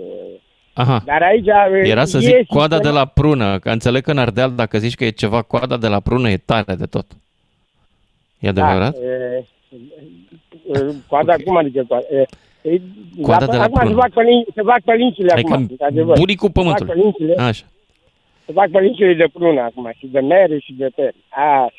Aha. 0.76 1.02
Dar 1.06 1.22
aici... 1.22 1.48
Era 1.90 2.06
să 2.06 2.18
e 2.18 2.20
zic 2.20 2.48
coada 2.48 2.78
de 2.78 2.88
sistema- 2.88 2.94
la 3.00 3.06
prună, 3.06 3.60
că 3.60 3.70
înțeleg 3.70 4.04
că 4.04 4.12
în 4.12 4.18
Ardeal, 4.18 4.52
dacă 4.56 4.78
zici 4.78 4.96
că 4.96 5.06
e 5.06 5.10
ceva 5.10 5.42
coada 5.42 5.78
de 5.78 5.88
la 5.88 6.00
prună, 6.00 6.30
e 6.30 6.38
tare 6.38 6.76
de 6.76 6.86
tot. 6.86 7.06
E 8.40 8.48
adevărat? 8.48 8.94
Da, 8.94 9.00
e, 9.08 9.46
e, 10.74 10.94
coada, 11.08 11.34
cum 11.46 11.58
adică 11.58 11.84
coada? 11.88 12.06
E, 12.12 12.26
e, 12.72 12.82
Coada 13.22 13.46
de 13.46 13.58
la 13.58 13.64
acum 13.64 13.76
se 13.80 13.84
prună. 13.86 14.00
fac, 14.02 14.12
pălin, 14.14 14.46
se 14.56 14.62
fac 14.62 14.82
pălințile 14.82 15.32
Adică 15.32 15.54
acum, 15.54 15.68
într-adevăr. 15.70 16.18
bunicul 16.18 16.50
Se 16.54 16.54
fac 16.54 16.64
pământului. 16.64 16.94
pălințile, 16.96 17.34
Așa. 17.44 17.66
se 18.46 18.52
fac 18.52 18.70
pălințile 18.70 19.14
de 19.14 19.26
prună 19.34 19.62
acum 19.62 19.92
și 19.98 20.08
de 20.08 20.20
mere 20.20 20.60
și 20.60 20.74
de 20.74 20.90
peri. 20.96 21.16
Așa. 21.30 21.74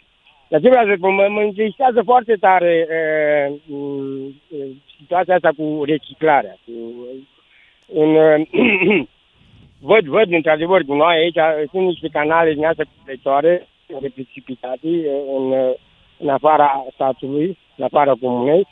Dar 0.48 0.60
ce 0.60 0.68
vreau 0.68 0.86
să 0.86 0.94
spun, 0.96 1.14
mă, 1.14 1.26
mă 1.30 1.42
interesează 1.42 2.00
foarte 2.04 2.34
tare 2.40 2.86
e, 2.98 3.52
m, 3.66 3.74
e, 4.50 4.56
situația 5.00 5.34
asta 5.34 5.50
cu 5.56 5.82
reciclarea. 5.84 6.56
Cu, 6.64 6.72
în, 7.92 8.16
văd, 9.90 10.04
văd 10.04 10.32
într-adevăr 10.32 10.82
cu 10.82 10.94
noi 10.94 11.16
aici, 11.16 11.68
sunt 11.70 11.86
niște 11.86 12.08
canale 12.08 12.54
din 12.54 12.64
astea 12.64 12.84
colectoare 13.02 13.68
de 14.00 14.10
precipitate 14.14 14.88
în, 15.36 15.74
în 16.18 16.28
afara 16.28 16.84
statului, 16.94 17.58
în 17.76 17.84
afara 17.84 18.12
comunei 18.20 18.66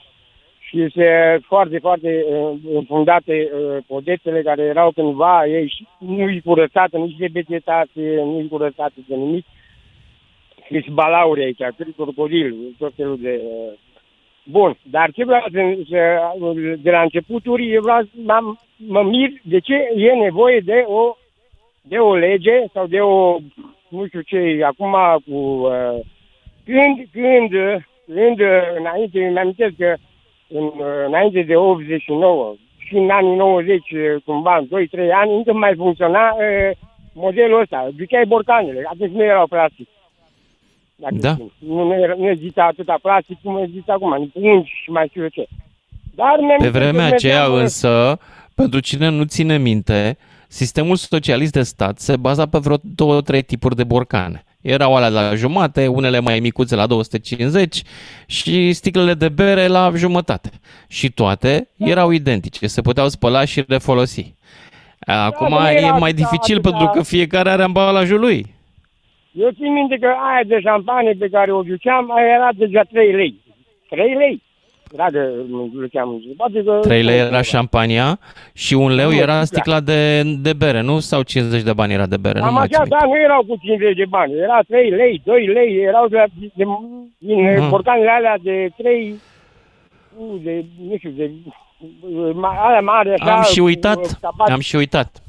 și 0.75 0.83
este 0.83 1.41
foarte, 1.47 1.79
foarte 1.79 2.25
uh, 2.29 2.51
înfundate 2.75 3.51
uh, 3.53 3.77
podețele 3.87 4.43
care 4.43 4.63
erau 4.63 4.91
cândva 4.91 5.47
ei 5.47 5.69
și 5.69 5.87
nu-i 5.99 6.41
curățate 6.41 6.99
nici 6.99 7.17
de 7.17 7.29
vegetație, 7.33 8.23
nu-i 8.23 8.49
curățate 8.49 8.95
de 9.09 9.15
nimic. 9.15 9.45
Și 10.67 10.81
sunt 10.83 10.95
balauri 10.95 11.43
aici, 11.43 11.75
cât 11.77 11.95
crocodil, 11.97 12.55
tot 12.79 12.93
felul 12.97 13.19
de... 13.21 13.41
Uh, 13.45 13.73
Bun, 14.47 14.77
dar 14.83 15.11
ce 15.11 15.25
vreau 15.25 15.47
să, 15.53 15.79
să 15.89 16.77
de 16.83 16.91
la 16.91 17.01
începuturi, 17.03 17.73
eu 17.73 17.83
vreau, 17.83 18.01
m-am, 18.25 18.61
mă 18.89 19.03
mir 19.03 19.31
de 19.43 19.59
ce 19.59 19.75
e 19.97 20.13
nevoie 20.13 20.61
de 20.61 20.85
o, 20.87 21.17
de 21.83 21.97
o 21.97 22.15
lege 22.15 22.65
sau 22.73 22.87
de 22.87 23.01
o, 23.01 23.39
nu 23.89 24.07
știu 24.07 24.21
ce, 24.21 24.61
acum 24.65 24.97
cu, 25.27 25.37
uh, 25.37 26.01
când, 26.65 27.07
când, 27.13 27.51
când, 28.15 28.41
înainte, 28.79 29.27
îmi 29.27 29.39
amintesc 29.39 29.75
că 29.79 29.95
în, 30.49 30.71
înainte 31.07 31.43
de 31.43 31.57
89 31.57 32.55
și 32.79 32.97
în 32.97 33.11
anii 33.11 33.37
90, 33.37 33.83
cumva, 34.25 34.57
în 34.57 34.67
2-3 34.67 35.11
ani, 35.13 35.35
încă 35.35 35.53
mai 35.53 35.75
funcționa 35.77 36.33
uh, 36.33 36.77
modelul 37.13 37.61
ăsta. 37.61 37.89
Duceai 37.97 38.27
borcanele, 38.27 38.85
atunci 38.87 39.13
nu 39.13 39.23
erau 39.23 39.47
plastic. 39.47 39.89
Dacă 40.97 41.15
Da. 41.15 41.33
știm. 41.33 41.53
Nu, 41.59 41.83
nu, 41.83 41.95
era, 41.95 42.15
nu 42.19 42.29
exista 42.29 42.65
atâta 42.65 42.99
plastic 43.03 43.39
cum 43.43 43.57
există 43.57 43.93
acum, 43.93 44.31
pungi 44.33 44.73
și 44.83 44.91
mai 44.91 45.07
știu 45.09 45.23
eu 45.23 45.29
ce. 45.29 45.47
Dar 46.15 46.37
mi-am 46.39 46.59
Pe 46.59 46.67
amintesc 46.67 46.73
că 46.73 46.79
vremea 46.79 47.07
aceea 47.07 47.39
mergeam, 47.39 47.55
uh, 47.55 47.61
însă, 47.61 48.19
pentru 48.55 48.81
cine 48.81 49.09
nu 49.09 49.25
ține 49.25 49.59
minte, 49.59 50.19
sistemul 50.49 50.97
socialist 50.97 51.53
de 51.53 51.63
stat 51.63 51.99
se 51.99 52.17
baza 52.17 52.47
pe 52.47 52.59
vreo 52.59 52.77
două, 52.83 53.21
trei 53.21 53.43
tipuri 53.43 53.77
de 53.77 53.85
borcane. 53.85 54.45
Erau 54.61 54.95
alea 54.97 55.09
la 55.09 55.35
jumate, 55.35 55.87
unele 55.87 56.19
mai 56.21 56.41
micuțe 56.41 56.75
la 56.75 56.87
250 56.87 57.83
și 58.27 58.73
sticlele 58.73 59.15
de 59.15 59.29
bere 59.29 59.67
la 59.67 59.93
jumătate. 59.97 60.51
Și 60.89 61.11
toate 61.11 61.69
erau 61.77 62.11
identice, 62.11 62.67
se 62.67 62.83
puteau 62.83 63.09
spăla 63.09 63.45
și 63.45 63.65
refolosi. 63.69 64.35
Acum 65.07 65.49
dar 65.49 65.61
nu 65.61 65.69
e 65.69 65.73
era 65.81 65.93
mai 65.93 66.11
atâta- 66.13 66.15
dificil 66.17 66.59
atâta- 66.59 66.69
pentru 66.69 66.87
că 66.95 67.03
fiecare 67.03 67.51
are 67.51 67.63
ambalajul 67.63 68.21
lui. 68.21 68.55
Eu 69.33 69.51
țin 69.51 69.73
minte 69.73 69.97
că 69.99 70.07
aia 70.07 70.43
de 70.47 70.61
șampanie 70.61 71.15
pe 71.19 71.29
care 71.29 71.53
o 71.53 71.63
duceam, 71.63 72.11
aia 72.17 72.27
era 72.35 72.49
deja 72.57 72.83
3 72.83 73.13
lei. 73.13 73.35
3 73.89 74.15
lei. 74.15 74.43
Dragă, 74.93 75.31
nu 75.49 75.71
duceam. 75.75 76.23
Poate 76.37 76.63
că... 76.65 76.79
3 76.83 77.03
lei 77.03 77.19
era 77.19 77.43
șampania 77.43 78.19
și 78.53 78.75
un 78.75 78.95
leu 78.95 79.09
Nu, 79.11 79.17
era 79.17 79.35
da. 79.37 79.45
sticla 79.45 79.81
de, 79.81 80.23
de 80.23 80.53
bere, 80.53 80.81
nu? 80.81 80.99
Sau 81.01 81.23
50 81.23 81.63
de 81.63 81.73
bani 81.73 81.93
era 81.93 82.07
de 82.07 82.17
bere, 82.17 82.39
nu 82.39 82.45
Am 82.45 82.53
mai 82.55 82.67
țin 82.67 82.75
așa, 82.75 82.83
minte. 82.83 82.97
da, 83.01 83.07
nu 83.07 83.21
erau 83.25 83.45
cu 83.45 83.57
50 83.63 83.97
de 83.97 84.05
bani. 84.09 84.33
Era 84.39 84.61
3 84.69 84.91
lei, 84.91 85.23
2 85.25 85.47
lei, 85.47 85.77
erau 85.83 86.09
de, 86.09 86.25
de, 86.55 86.65
din 87.19 87.47
Aha. 87.47 87.55
uh 87.65 87.69
borcanele 87.69 88.11
alea 88.11 88.35
de 88.43 88.69
3, 88.77 89.15
uh, 90.17 90.41
de, 90.43 90.65
nu 90.89 90.95
știu, 90.97 91.11
de, 91.11 91.31
ma- 92.33 92.59
alea 92.67 92.81
mari 92.81 93.13
așa. 93.13 93.37
Am 93.37 93.43
și 93.43 93.59
cu, 93.59 93.65
uh, 93.65 93.69
uitat, 93.69 94.19
capaci. 94.21 94.51
am 94.51 94.61
și 94.61 94.77
uitat. 94.77 95.23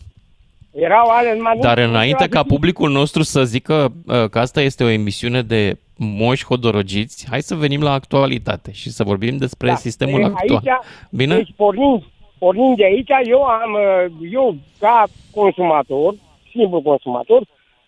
Erau 0.71 1.07
alea 1.09 1.33
numai... 1.33 1.57
Dar 1.61 1.77
nu- 1.79 1.89
înainte 1.89 2.23
nu 2.23 2.29
ca 2.29 2.39
era 2.39 2.47
publicul 2.47 2.91
nostru 2.91 3.21
să 3.23 3.43
zică 3.43 3.91
uh, 4.05 4.29
că 4.29 4.39
asta 4.39 4.61
este 4.61 4.83
o 4.83 4.87
emisiune 4.89 5.41
de 5.41 5.77
moși 5.97 6.45
hodorogiți, 6.45 7.27
hai 7.29 7.41
să 7.41 7.55
venim 7.55 7.81
la 7.81 7.91
actualitate 7.91 8.71
și 8.71 8.89
să 8.89 9.03
vorbim 9.03 9.37
despre 9.37 9.67
Da. 9.67 9.75
sistemul 9.75 10.19
E, 10.19 10.23
actual. 10.23 10.61
Aici, 10.65 10.85
Bine? 11.11 11.35
Deci 11.35 11.53
pornind, 11.55 12.03
pornind 12.39 12.75
de 12.77 12.83
aici, 12.83 13.09
eu 13.23 13.41
am, 13.43 13.73
uh, 13.73 14.29
eu 14.31 14.55
ca 14.79 15.03
consumator, 15.31 16.13
simplu 16.51 16.81
consumator, 16.81 17.41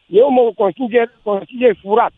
eu 0.05 0.29
mă 0.29 0.51
consider, 0.55 1.11
consider 1.23 1.75
furat. 1.81 2.11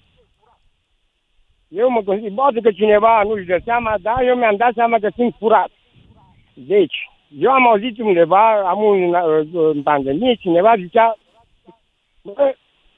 Eu 1.67 1.89
mă 1.89 2.01
consider, 2.01 2.31
poate 2.35 2.59
că 2.59 2.71
cineva 2.71 3.21
nu-și 3.23 3.45
dă 3.45 3.59
seama, 3.63 3.95
dar 4.01 4.21
eu 4.21 4.35
mi-am 4.35 4.55
dat 4.55 4.73
seama 4.73 4.97
că 4.99 5.09
sunt 5.15 5.35
furat. 5.39 5.69
Deci, 6.53 6.95
eu 7.39 7.51
am 7.51 7.67
auzit 7.67 7.99
undeva, 7.99 8.69
am 8.69 8.83
un, 8.83 9.13
uh, 9.13 9.71
în 9.73 9.81
pandemie, 9.83 10.33
cineva 10.33 10.73
zicea, 10.77 11.17
bă, 12.21 12.55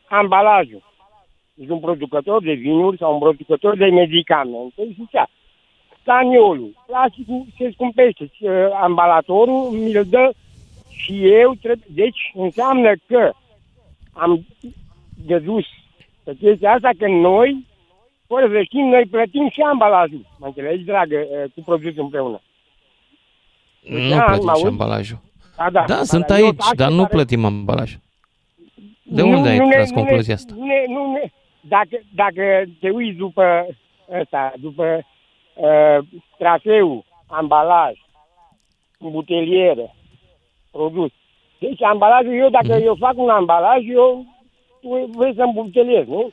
ambalajul. 0.09 0.89
Deci 1.61 1.69
un 1.69 1.79
producător 1.79 2.43
de 2.43 2.53
vinuri 2.53 2.97
sau 2.97 3.13
un 3.13 3.19
producător 3.19 3.77
de 3.77 3.85
medicamente, 3.85 4.87
zicea, 4.99 5.29
staniolul, 6.01 6.83
plasticul 6.87 7.45
se 7.57 7.69
scumpește, 7.73 8.31
uh, 8.39 8.51
ambalatorul 8.81 9.69
mi-l 9.69 10.05
dă 10.09 10.31
și 10.89 11.27
eu 11.27 11.53
trebuie... 11.61 11.85
Deci 11.89 12.31
înseamnă 12.33 12.91
că 13.07 13.31
am 14.13 14.45
dedus 15.25 15.65
pe 16.23 16.35
chestia 16.39 16.71
asta 16.71 16.89
că 16.97 17.07
noi, 17.07 17.65
fără 18.27 18.47
să 18.53 18.61
știm, 18.63 18.85
noi 18.85 19.05
plătim 19.11 19.49
și 19.49 19.61
ambalajul. 19.61 20.25
Mă 20.39 20.45
înțelegi, 20.45 20.83
dragă, 20.83 21.15
uh, 21.17 21.51
cu 21.55 21.61
produsul 21.65 22.03
împreună. 22.03 22.41
Nu 23.81 24.09
Da, 24.09 24.21
plătim 24.23 24.45
mă 24.45 24.51
și 24.51 24.55
auzi? 24.61 24.65
ambalajul. 24.65 25.19
Da, 25.57 25.69
da, 25.69 25.83
Da, 25.87 26.03
sunt 26.03 26.25
eu 26.29 26.35
aici, 26.35 26.55
taxe 26.55 26.75
dar 26.75 26.89
nu 26.91 27.01
care- 27.01 27.13
plătim 27.15 27.45
ambalajul. 27.45 27.99
De 29.03 29.21
Nu- 29.21 29.29
unde 29.29 29.49
ai 29.49 29.57
nu 29.57 29.65
ne- 29.65 29.75
tras 29.75 29.89
nu 29.89 29.95
ne- 29.95 30.01
concluzia 30.01 30.33
asta? 30.33 30.53
Nu 30.57 30.65
ne, 30.65 30.83
nu 30.87 31.11
ne, 31.11 31.31
dacă, 31.61 31.99
dacă 32.15 32.63
te 32.79 32.89
uiți 32.89 33.17
după 33.17 33.67
ăsta, 34.21 34.53
după 34.59 35.05
uh, 35.53 35.97
traseu, 36.37 37.05
ambalaj, 37.27 37.93
buteliere, 38.99 39.95
produs. 40.71 41.11
Deci 41.59 41.81
ambalajul, 41.83 42.33
eu 42.33 42.49
dacă 42.49 42.75
Mhm. 42.77 42.85
eu 42.85 42.95
fac 42.99 43.13
un 43.17 43.29
ambalaj, 43.29 43.81
eu 43.87 44.25
tu 44.81 45.09
vrei 45.15 45.33
să 45.35 45.41
îmbuteliez, 45.41 46.07
nu? 46.07 46.31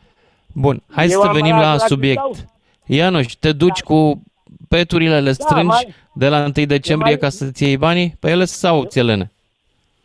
Bun, 0.55 0.83
hai 0.91 1.07
Eu 1.09 1.21
să 1.21 1.27
am 1.27 1.33
venim 1.33 1.53
ambalajul 1.53 1.77
la 1.77 1.83
la 1.83 1.87
subiect. 1.87 2.23
Chișinău. 2.27 2.51
Ianuș, 2.87 3.33
te 3.33 3.53
duci 3.53 3.81
cu 3.81 4.23
peturile, 4.69 5.21
le 5.21 5.33
strângi 5.33 5.67
mai- 5.67 5.95
de 6.15 6.29
la 6.29 6.39
1 6.45 6.67
decembrie 6.67 7.11
mai- 7.11 7.21
ca 7.21 7.29
să-ți 7.29 7.65
iei 7.65 7.77
banii 7.77 8.13
pe 8.21 8.31
ele 8.31 8.45
sau 8.45 8.85
ți 8.85 8.99
Elene? 8.99 9.31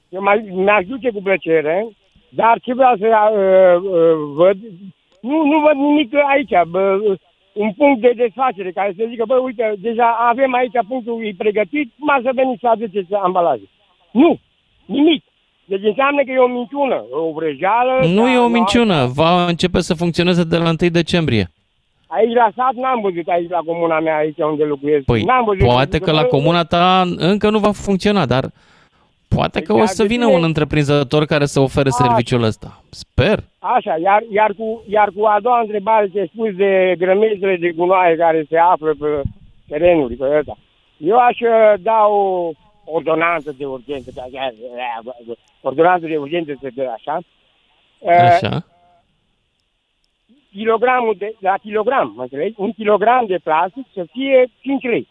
Eu 0.10 0.22
mai, 0.22 0.50
mi-aș 0.52 0.86
duce 0.86 1.12
cu 1.12 1.22
plăcere, 1.22 1.88
dar 2.30 2.60
ce 2.62 2.74
vreau 2.74 2.96
să 2.98 3.06
uh, 3.06 3.92
uh, 3.92 4.34
văd, 4.36 4.58
nu, 5.30 5.38
nu 5.52 5.58
văd 5.66 5.78
nimic 5.88 6.10
aici, 6.34 6.56
bă, 6.74 6.84
un 7.54 7.72
punct 7.80 8.02
de 8.02 8.12
desfacere 8.16 8.72
care 8.72 8.94
să 8.98 9.04
zică, 9.10 9.24
bă, 9.28 9.36
uite, 9.36 9.74
deja 9.78 10.08
avem 10.32 10.54
aici 10.54 10.78
punctul 10.88 11.26
e 11.26 11.34
pregătit, 11.38 11.88
mai 11.96 12.20
să 12.24 12.32
veniți 12.36 12.60
să 12.60 12.68
aduceți 12.68 13.14
ambalajul. 13.14 13.70
Nu, 14.12 14.40
nimic. 14.86 15.24
Deci 15.66 15.84
înseamnă 15.84 16.22
că 16.24 16.32
e 16.32 16.48
o 16.48 16.56
minciună, 16.60 17.04
o 17.12 17.32
vrăjeală. 17.32 17.94
Nu 18.18 18.28
e 18.30 18.38
o 18.38 18.42
dar- 18.42 18.52
minciună, 18.58 18.98
va 19.16 19.46
începe 19.46 19.80
să 19.80 19.94
funcționeze 19.94 20.44
de 20.44 20.58
la 20.58 20.70
1 20.82 20.90
decembrie. 20.90 21.46
Aici 22.08 22.34
la 22.34 22.50
sat 22.56 22.74
n-am 22.74 23.02
văzut, 23.02 23.28
aici 23.28 23.50
la 23.50 23.62
comuna 23.66 24.00
mea, 24.00 24.18
aici 24.18 24.38
unde 24.38 24.64
locuiesc. 24.64 25.06
Păi, 25.06 25.24
n-am 25.24 25.44
văzut, 25.46 25.64
poate 25.64 25.98
pentru 25.98 26.10
că 26.10 26.12
la 26.12 26.22
bă, 26.22 26.28
comuna 26.28 26.64
ta 26.64 27.04
încă 27.18 27.50
nu 27.50 27.60
va 27.60 27.72
funcționa, 27.72 28.26
dar 28.26 28.44
poate 29.36 29.62
că 29.62 29.72
Păi, 29.72 29.82
o 29.82 29.86
dar 29.86 29.94
să 29.94 30.02
de 30.02 30.08
vină 30.08 30.26
bine- 30.26 30.38
un 30.38 30.44
întreprinzător 30.44 31.26
care 31.26 31.46
să 31.46 31.60
ofere 31.60 31.90
A. 31.90 31.92
serviciul 31.92 32.44
ăsta. 32.44 32.84
Sper. 32.90 33.40
Așa, 33.60 33.98
iar, 33.98 34.24
iar, 34.32 34.52
cu, 34.58 34.84
iar 34.88 35.10
cu 35.16 35.26
a 35.26 35.40
doua 35.42 35.60
întrebare 35.60 36.08
ce 36.10 36.20
ai 36.20 36.32
spus 36.34 36.56
de 36.56 36.96
grămezile 36.98 37.56
de 37.58 37.72
gunoaie 37.72 38.16
care 38.16 38.46
se 38.50 38.58
află 38.58 38.94
pe 39.00 39.22
terenuri, 39.68 40.16
pe 40.16 40.38
ăsta. 40.40 40.58
Eu 40.98 41.18
aș 41.18 41.40
uh, 41.40 41.74
da 41.80 42.06
o 42.08 42.52
ordonanță 42.86 43.56
de 43.58 43.66
urgență, 43.66 44.12
de 44.14 44.22
așa, 44.22 44.54
ordonanță 45.62 46.06
de 46.06 46.18
urgență 46.18 46.58
se 46.62 46.70
dă 46.70 46.92
așa. 46.96 47.20
Uh, 48.00 48.12
Așa. 48.12 48.66
kilogramul 50.52 51.16
de, 51.18 51.36
la 51.40 51.54
kilogram, 51.62 52.14
mă 52.16 52.22
înțelegi? 52.22 52.54
Un 52.58 52.72
kilogram 52.72 53.26
de 53.26 53.38
plastic 53.44 53.86
să 53.94 54.06
fie 54.12 54.46
5 54.62 54.84
lei. 54.84 55.08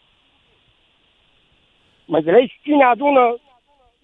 Mă 2.05 2.17
înțelegi? 2.17 2.59
Cine 2.63 2.83
adună 2.83 3.35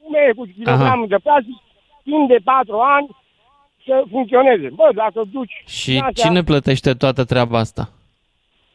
umere 0.07 0.31
cu 0.35 0.43
kilogramul 0.55 1.07
de 1.07 1.17
plastic, 1.23 1.55
timp 2.03 2.27
de 2.27 2.39
4 2.43 2.79
ani, 2.79 3.07
să 3.85 4.03
funcționeze. 4.11 4.69
Bă, 4.73 4.89
dacă 4.95 5.21
duci... 5.31 5.63
Și 5.65 6.01
astea- 6.03 6.23
cine 6.25 6.43
plătește 6.43 6.93
toată 6.93 7.23
treaba 7.23 7.59
asta? 7.59 7.89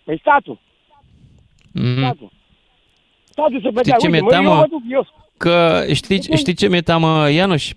Păi 0.05 0.19
statul, 0.21 0.59
Mm. 1.73 1.97
statul. 1.99 2.31
Statul 3.31 3.61
să 3.63 3.69
plătea. 3.73 3.97
ce 3.97 4.07
Uite, 4.07 4.09
mi-e 4.09 4.21
mă, 4.21 4.25
eu 4.35 4.41
teamă? 4.41 4.55
mă 4.55 4.67
duc, 4.71 4.83
eu 4.89 5.07
Că 5.37 5.85
știi, 5.93 6.23
știi 6.37 6.55
ce 6.55 6.69
mi-e 6.69 6.81
teamă, 6.81 7.31
Ianuș? 7.31 7.73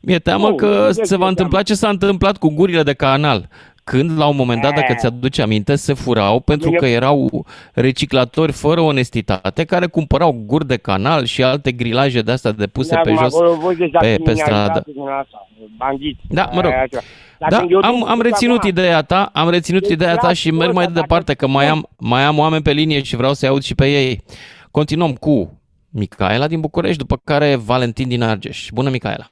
Mi-e 0.00 0.18
teamă 0.18 0.48
Nu, 0.48 0.54
că 0.54 0.66
nu 0.80 0.86
de 0.86 0.92
se 0.92 1.02
ce 1.02 1.16
va 1.16 1.28
întâmpla 1.28 1.50
teamă. 1.62 1.62
ce 1.62 1.74
s-a 1.74 1.88
întâmplat 1.88 2.36
cu 2.38 2.48
gurile 2.54 2.82
de 2.82 2.92
canal. 2.94 3.48
Când, 3.84 4.18
la 4.18 4.26
un 4.26 4.36
moment 4.36 4.62
dat, 4.62 4.74
dacă 4.74 4.86
Eh. 4.92 4.96
ți-aduce 4.96 5.42
aminte, 5.42 5.74
se 5.76 5.92
furau 5.92 6.40
pentru 6.40 6.66
Bine. 6.68 6.78
că 6.78 6.86
erau 6.86 7.46
reciclatori 7.72 8.52
fără 8.52 8.80
onestitate 8.80 9.64
care 9.64 9.86
cumpărau 9.86 10.42
guri 10.46 10.66
de 10.66 10.76
canal 10.76 11.24
și 11.24 11.42
alte 11.42 11.72
grilaje 11.72 12.22
de 12.22 12.32
astea 12.32 12.52
de 12.52 12.66
puse 12.66 12.94
pe 13.02 13.10
Acum 13.10 13.22
jos. 13.24 13.34
acolo 13.34 13.54
voi 13.54 13.76
deja 13.76 13.98
pe- 13.98 14.06
pe 14.06 14.12
criminalitate 14.22 14.68
stradă. 14.70 14.82
din 14.86 15.02
asta, 15.20 15.46
Bandiți. 15.76 16.20
Da, 16.28 16.50
mă 16.52 16.60
rog. 16.60 16.70
Aia, 16.70 16.82
așa. 16.92 17.00
Dar 17.38 17.50
Da, 17.50 17.58
când 17.58 17.70
eu 17.70 17.78
am, 17.82 17.98
duc 17.98 18.08
am 18.08 18.20
reținut 18.20 18.56
acum- 18.58 18.68
ideea 18.68 19.02
ta, 19.02 19.30
am 19.32 19.50
reținut 19.50 19.82
Deci, 19.82 19.90
ideea 19.92 20.12
ta 20.14 20.18
frate, 20.20 20.34
și 20.34 20.50
merg 20.50 20.68
bă, 20.70 20.74
mai 20.74 20.84
dar 20.84 20.92
dacă- 20.92 21.06
departe, 21.06 21.34
că 21.34 21.46
mai 21.46 21.66
am, 21.68 21.88
mai 21.98 22.22
am 22.24 22.38
oameni 22.38 22.62
pe 22.62 22.72
linie 22.72 23.02
și 23.02 23.16
vreau 23.16 23.32
să-i 23.34 23.48
aud 23.48 23.62
și 23.62 23.74
pe 23.74 23.86
ei. 23.90 24.22
Continuăm 24.70 25.12
cu 25.12 25.60
Micaela 25.90 26.46
din 26.46 26.60
București, 26.60 26.98
după 26.98 27.20
care 27.24 27.54
Valentin 27.54 28.08
din 28.08 28.22
Argeș. 28.22 28.68
Bună, 28.72 28.90
Micaela! 28.90 29.30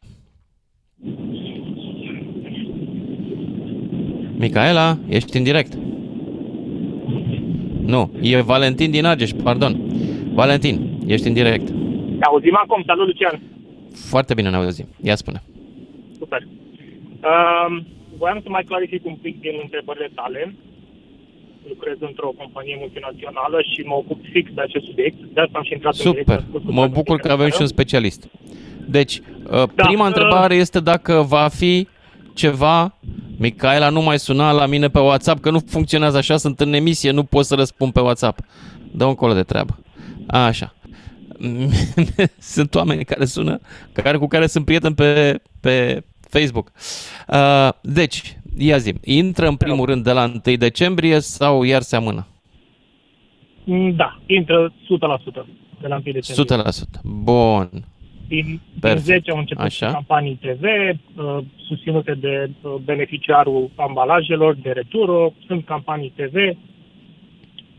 Micaela, 4.41 4.99
ești 5.09 5.37
în 5.37 5.43
direct. 5.43 5.73
Nu, 7.85 8.11
e 8.21 8.41
Valentin 8.41 8.91
din 8.91 9.05
Argeș, 9.05 9.31
pardon. 9.43 9.73
Valentin, 10.33 10.77
ești 11.07 11.27
în 11.27 11.33
direct. 11.33 11.67
Te 12.19 12.25
auzim 12.25 12.57
acum, 12.65 12.83
salut 12.87 13.07
Lucian. 13.07 13.41
Foarte 13.95 14.35
bine 14.35 14.51
ne 14.51 14.57
auzim. 14.57 14.87
Ia 15.03 15.15
spune. 15.15 15.43
Super. 16.19 16.43
Um, 16.43 17.87
voiam 18.19 18.41
să 18.43 18.49
mai 18.49 18.65
clarific 18.65 19.07
un 19.07 19.17
pic 19.23 19.41
din 19.41 19.53
întrebările 19.63 20.11
tale. 20.15 20.55
Lucrez 21.69 21.97
într-o 21.99 22.33
companie 22.39 22.77
multinațională 22.79 23.59
și 23.73 23.81
mă 23.81 23.95
ocup 23.95 24.19
fix 24.33 24.51
de 24.55 24.61
acest 24.61 24.85
subiect. 24.85 25.17
De 25.35 25.41
asta 25.41 25.59
am 25.59 25.65
și 25.65 25.73
intrat 25.73 25.95
în 25.95 26.11
direct, 26.11 26.29
Super, 26.29 26.45
am 26.45 26.61
spus 26.61 26.75
mă 26.75 26.87
cu 26.87 26.93
bucur 26.93 27.17
că 27.19 27.33
avem 27.33 27.51
și 27.51 27.61
un 27.61 27.67
specialist. 27.67 28.29
Deci, 28.87 29.19
uh, 29.19 29.69
Da, 29.75 29.85
prima 29.87 30.07
uh, 30.07 30.13
întrebare 30.15 30.55
este 30.55 30.81
dacă 30.81 31.25
va 31.29 31.49
fi 31.49 31.89
ceva... 32.41 32.95
Micaela 33.39 33.89
nu 33.89 34.03
mai 34.03 34.19
suna 34.19 34.53
la 34.53 34.67
mine 34.67 34.89
pe 34.89 34.99
WhatsApp, 34.99 35.41
că 35.41 35.51
nu 35.51 35.59
funcționează 35.59 36.17
așa, 36.17 36.37
sunt 36.37 36.61
în 36.61 36.73
emisie, 36.73 37.11
nu 37.11 37.25
pot 37.25 37.45
să 37.45 37.55
răspund 37.55 37.93
pe 37.93 38.01
WhatsApp. 38.01 38.39
Dă 38.93 39.05
un 39.05 39.15
colo 39.15 39.33
de 39.33 39.43
treabă. 39.43 39.79
Așa. 40.27 40.75
sunt 42.55 42.75
oameni 42.75 43.05
care 43.05 43.25
sună, 43.25 43.61
care, 43.93 44.17
cu 44.17 44.27
care 44.27 44.47
sunt 44.47 44.65
prieten 44.65 44.95
pe, 44.95 45.41
pe 45.61 46.05
Facebook. 46.21 46.73
Uh, 47.29 47.69
deci, 47.81 48.37
ia 48.59 48.77
zi, 48.77 48.95
intră 49.05 49.49
în 49.49 49.57
primul 49.57 49.87
rând 49.87 50.05
de 50.05 50.13
la 50.13 50.33
1 50.47 50.57
decembrie 50.57 51.21
sau 51.21 51.63
iar 51.63 51.83
se 51.83 51.97
amână? 51.97 52.27
Mm, 53.65 53.95
Da, 53.97 54.21
intră 54.27 54.73
100% 54.73 54.75
de 55.81 55.87
la 55.87 55.95
1 55.95 56.13
decembrie. 56.13 56.63
100%. 56.63 57.01
Bun. 57.03 57.71
Din, 58.31 58.45
din 58.47 58.61
Perfect. 58.81 59.05
10 59.05 59.31
au 59.31 59.39
început 59.39 59.65
Așa. 59.65 59.93
campanii 59.93 60.39
TV, 60.41 60.63
uh, 60.63 61.39
susținute 61.69 62.15
de 62.15 62.51
uh, 62.63 62.75
beneficiarul 62.85 63.71
ambalajelor 63.77 64.55
de 64.55 64.71
returo, 64.71 65.33
sunt 65.47 65.65
campanii 65.65 66.13
TV, 66.17 66.57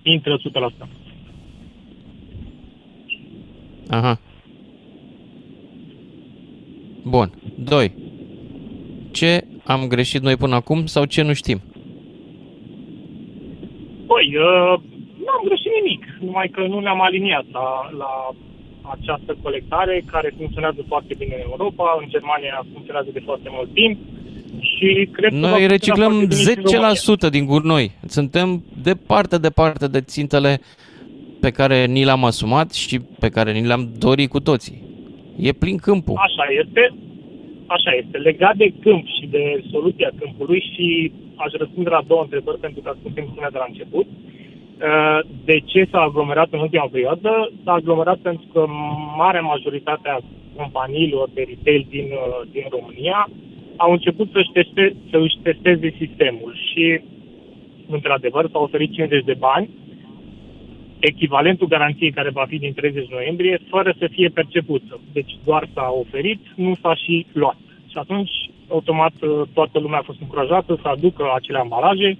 intră 0.02 0.38
100%. 0.84 0.88
Aha. 3.90 4.20
Bun. 7.04 7.32
2. 7.56 7.94
Ce 9.12 9.48
am 9.64 9.88
greșit 9.88 10.22
noi 10.22 10.36
până 10.36 10.56
acum 10.56 10.86
sau 10.86 11.06
ce 11.06 11.22
nu 11.22 11.34
știm? 11.34 11.62
Păi, 14.08 14.36
uh, 14.36 14.80
n-am 15.26 15.42
greșit 15.46 15.72
nimic, 15.82 16.06
numai 16.20 16.48
că 16.48 16.62
nu 16.68 16.80
ne-am 16.80 17.02
aliniat 17.02 17.46
la, 17.52 17.90
la 17.98 18.30
această 18.82 19.38
colectare 19.42 20.04
care 20.12 20.34
funcționează 20.38 20.82
foarte 20.88 21.14
bine 21.18 21.36
în 21.36 21.44
Europa, 21.50 21.98
în 22.02 22.10
Germania 22.10 22.66
funcționează 22.74 23.10
de 23.14 23.22
foarte 23.26 23.50
mult 23.52 23.74
timp 23.74 23.98
și 24.60 25.10
cred 25.12 25.30
că 25.32 25.40
va 25.40 25.50
Noi 25.50 25.50
funcționa 25.50 25.68
reciclăm 25.68 26.12
foarte 26.12 26.26
bine 26.26 26.42
și 26.42 26.58
în 26.58 26.64
România. 26.64 27.28
10% 27.28 27.30
din 27.36 27.46
gunoi. 27.46 27.92
Suntem 28.18 28.64
departe, 28.84 29.38
departe 29.38 29.88
de 29.88 30.02
țintele 30.02 30.62
pe 31.40 31.50
care 31.50 31.86
ni 31.86 32.04
le-am 32.04 32.24
asumat 32.24 32.72
și 32.74 33.00
pe 33.20 33.30
care 33.30 33.52
ni 33.52 33.68
le-am 33.68 33.92
dorit 34.00 34.30
cu 34.30 34.40
toții. 34.40 34.78
E 35.38 35.52
plin 35.52 35.78
câmpul. 35.78 36.16
Așa 36.18 36.46
este, 36.62 36.94
așa 37.66 37.92
este. 38.02 38.18
Legat 38.18 38.56
de 38.56 38.74
câmp 38.80 39.06
și 39.08 39.26
de 39.28 39.64
soluția 39.72 40.12
câmpului 40.20 40.62
și 40.74 41.12
aș 41.36 41.52
răspunde 41.52 41.90
la 41.90 42.04
două 42.08 42.22
întrebări 42.22 42.60
pentru 42.60 42.82
că 42.82 42.90
ați 42.90 43.00
spus 43.00 43.12
emisiunea 43.16 43.50
de 43.50 43.58
la 43.58 43.66
început. 43.68 44.06
Uh, 44.06 44.31
De 45.46 45.60
ce 45.66 45.88
s-a 45.92 46.02
aglomerat 46.02 46.48
în 46.52 46.60
ultima 46.60 46.88
perioadă? 46.92 47.52
S-a 47.64 47.72
aglomerat 47.72 48.18
pentru 48.18 48.46
că 48.54 48.66
marea 49.18 49.42
majoritate 49.42 50.10
a 50.10 50.20
companiilor 50.56 51.30
de 51.34 51.46
retail 51.50 51.86
din, 51.90 52.04
uh, 52.04 52.48
din 52.52 52.66
România 52.70 53.30
au 53.78 53.92
început 53.92 54.30
să-și, 54.32 54.52
teste, 54.54 54.96
să 55.10 55.18
își 55.18 55.38
testeze 55.44 55.96
sistemul 55.98 56.56
și, 56.72 57.02
într-adevăr, 57.90 58.50
s-au 58.52 58.64
oferit 58.64 58.94
50 58.94 59.24
de 59.24 59.36
bani 59.40 59.70
echivalentul 61.02 61.68
garanției 61.68 62.12
care 62.12 62.30
va 62.30 62.46
fi 62.48 62.58
din 62.58 62.74
30 62.74 63.08
noiembrie, 63.10 63.60
fără 63.70 63.94
să 64.00 64.08
fie 64.12 64.30
percepută. 64.30 65.00
Deci 65.14 65.38
doar 65.46 65.68
s-a 65.74 65.94
oferit, 66.00 66.40
nu 66.56 66.76
s-a 66.82 66.96
și 66.96 67.26
luat. 67.32 67.58
Și 67.88 67.98
atunci, 67.98 68.32
automat, 68.68 69.14
toată 69.54 69.80
lumea 69.80 70.00
a 70.00 70.08
fost 70.10 70.22
încurajată 70.22 70.80
să 70.82 70.88
aducă 70.88 71.24
acele 71.36 71.58
ambalaje 71.58 72.18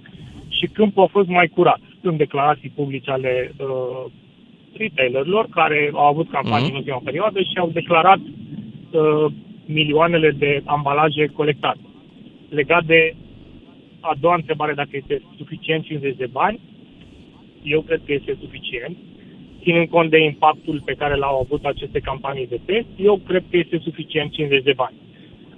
și 0.48 0.66
câmpul 0.66 1.02
a 1.02 1.06
fost 1.06 1.28
mai 1.28 1.48
curat. 1.48 1.80
Sunt 2.02 2.18
declarații 2.18 2.72
publice 2.74 3.10
ale 3.10 3.52
uh, 3.58 4.04
retailerilor 4.76 5.46
care 5.50 5.90
au 5.92 6.06
avut 6.06 6.30
campanii 6.30 6.56
Mhm. 6.58 6.64
mm-hmm. 6.66 6.70
în 6.72 6.76
ultima 6.78 7.00
perioadă 7.04 7.38
și 7.40 7.56
au 7.58 7.70
declarat 7.72 8.18
uh, 8.18 9.32
milioanele 9.66 10.30
de 10.30 10.62
ambalaje 10.64 11.26
colectate. 11.26 11.78
Legat 12.48 12.84
de 12.84 13.14
a 14.00 14.14
doua 14.20 14.34
întrebare, 14.34 14.72
dacă 14.74 14.88
este 14.92 15.22
suficient 15.36 15.84
50 15.84 16.16
de 16.16 16.28
bani, 16.32 16.60
eu 17.62 17.80
cred 17.80 18.00
că 18.06 18.12
este 18.12 18.36
suficient. 18.40 18.96
Ținând 19.62 19.88
cont 19.88 20.10
de 20.10 20.24
impactul 20.24 20.82
pe 20.84 20.94
care 20.98 21.16
l-au 21.16 21.40
avut 21.40 21.64
aceste 21.64 21.98
campanii 22.00 22.46
de 22.46 22.60
test, 22.64 22.86
eu 22.96 23.20
cred 23.26 23.44
că 23.50 23.56
este 23.56 23.78
suficient 23.82 24.32
50 24.32 24.62
de 24.62 24.72
bani. 24.76 24.94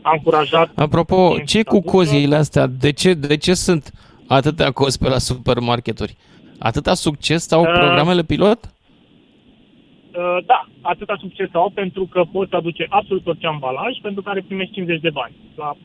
Am 0.03 0.13
încurajat... 0.17 0.71
Apropo, 0.75 1.29
clienții 1.29 1.47
ce 1.47 1.59
să 1.59 1.65
cu 1.71 1.77
aducă- 1.77 1.91
coziile 1.97 2.35
astea? 2.37 2.67
De 2.67 2.93
ce, 2.93 3.15
de 3.15 3.37
ce 3.37 3.55
sunt 3.55 3.91
atâtea 4.27 4.71
cozi 4.71 4.99
pe 4.99 5.09
la 5.09 5.19
supermarketuri? 5.19 6.15
Atâta 6.59 6.95
succes 6.95 7.47
sau 7.47 7.61
Uh, 7.63 7.73
programele 7.73 8.23
pilot? 8.23 8.59
Uh, 8.65 10.45
da, 10.47 10.69
atâta 10.81 11.17
succes 11.21 11.49
au 11.53 11.71
pentru 11.75 12.07
că 12.11 12.23
poți 12.33 12.55
aduce 12.55 12.87
absolut 12.89 13.27
orice 13.27 13.47
ambalaj 13.47 13.93
pentru 14.03 14.23
care 14.23 14.45
primești 14.47 14.73
50 14.75 15.01
de 15.01 15.11
bani. 15.11 15.35
La 15.57 15.77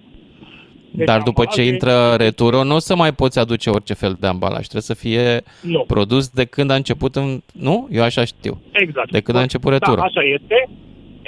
deci 0.91 1.05
Dar 1.07 1.21
după 1.21 1.43
ce 1.45 1.49
ambalaje- 1.61 1.71
intră 1.71 2.15
returo, 2.25 2.63
nu 2.63 2.75
o 2.75 2.79
să 2.79 2.95
mai 2.95 3.13
poți 3.13 3.39
aduce 3.39 3.69
orice 3.69 3.93
fel 3.93 4.17
de 4.19 4.27
ambalaj. 4.27 4.61
Trebuie 4.61 4.81
să 4.81 4.93
fie 4.93 5.41
Nu. 5.61 5.83
produs 5.87 6.29
de 6.29 6.45
când 6.45 6.69
a 6.71 6.75
început 6.75 7.15
în... 7.15 7.41
Nu? 7.53 7.87
Eu 7.91 8.03
așa 8.03 8.23
știu. 8.25 8.61
Exact. 8.71 9.11
De 9.11 9.19
când 9.21 9.37
a 9.37 9.41
început 9.41 9.71
returul. 9.71 9.95
Da, 9.99 10.03
așa 10.03 10.21
este. 10.21 10.69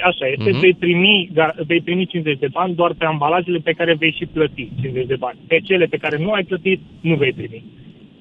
Așa 0.04 0.26
este. 0.26 0.50
Mhm. 0.50 0.60
Vei, 0.60 0.74
primi, 0.74 1.30
gar- 1.34 1.56
vei 1.66 1.80
primi 1.80 2.06
50 2.06 2.38
de 2.38 2.48
bani 2.52 2.74
doar 2.74 2.92
pe 2.98 3.04
ambalajele 3.04 3.58
pe 3.58 3.72
care 3.72 3.94
vei 3.94 4.14
și 4.18 4.26
plăti 4.26 4.68
50 4.80 5.06
de 5.06 5.16
bani. 5.16 5.38
Pe 5.46 5.58
cele 5.60 5.84
pe 5.86 5.96
care 5.96 6.16
nu 6.18 6.30
ai 6.32 6.42
plătit, 6.44 6.80
nu 7.00 7.14
vei 7.14 7.32
primi. 7.32 7.64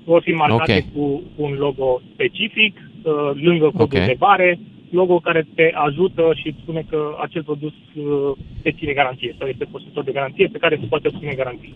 Vor 0.03 0.21
fi 0.21 0.31
marcate 0.31 0.85
Ok. 0.87 0.93
cu, 0.93 1.21
cu 1.35 1.43
un 1.43 1.53
logo 1.53 2.01
specific, 2.13 2.77
uh, 3.03 3.11
lângă 3.33 3.65
codul 3.65 3.81
Ok. 3.99 4.05
de 4.05 4.15
bare, 4.17 4.59
logo 4.89 5.19
care 5.19 5.47
te 5.55 5.71
ajută 5.73 6.21
și 6.35 6.47
îți 6.47 6.57
spune 6.61 6.85
că 6.89 7.15
acel 7.21 7.43
produs 7.43 7.71
uh, 7.95 8.37
te 8.61 8.71
ține 8.71 8.91
garanție 8.93 9.35
sau 9.39 9.47
este 9.47 9.65
posesor 9.71 10.03
de 10.03 10.11
garanție 10.11 10.47
pe 10.51 10.57
care 10.57 10.77
se 10.81 10.85
poate 10.85 11.07
obține 11.07 11.33
garanție. 11.33 11.73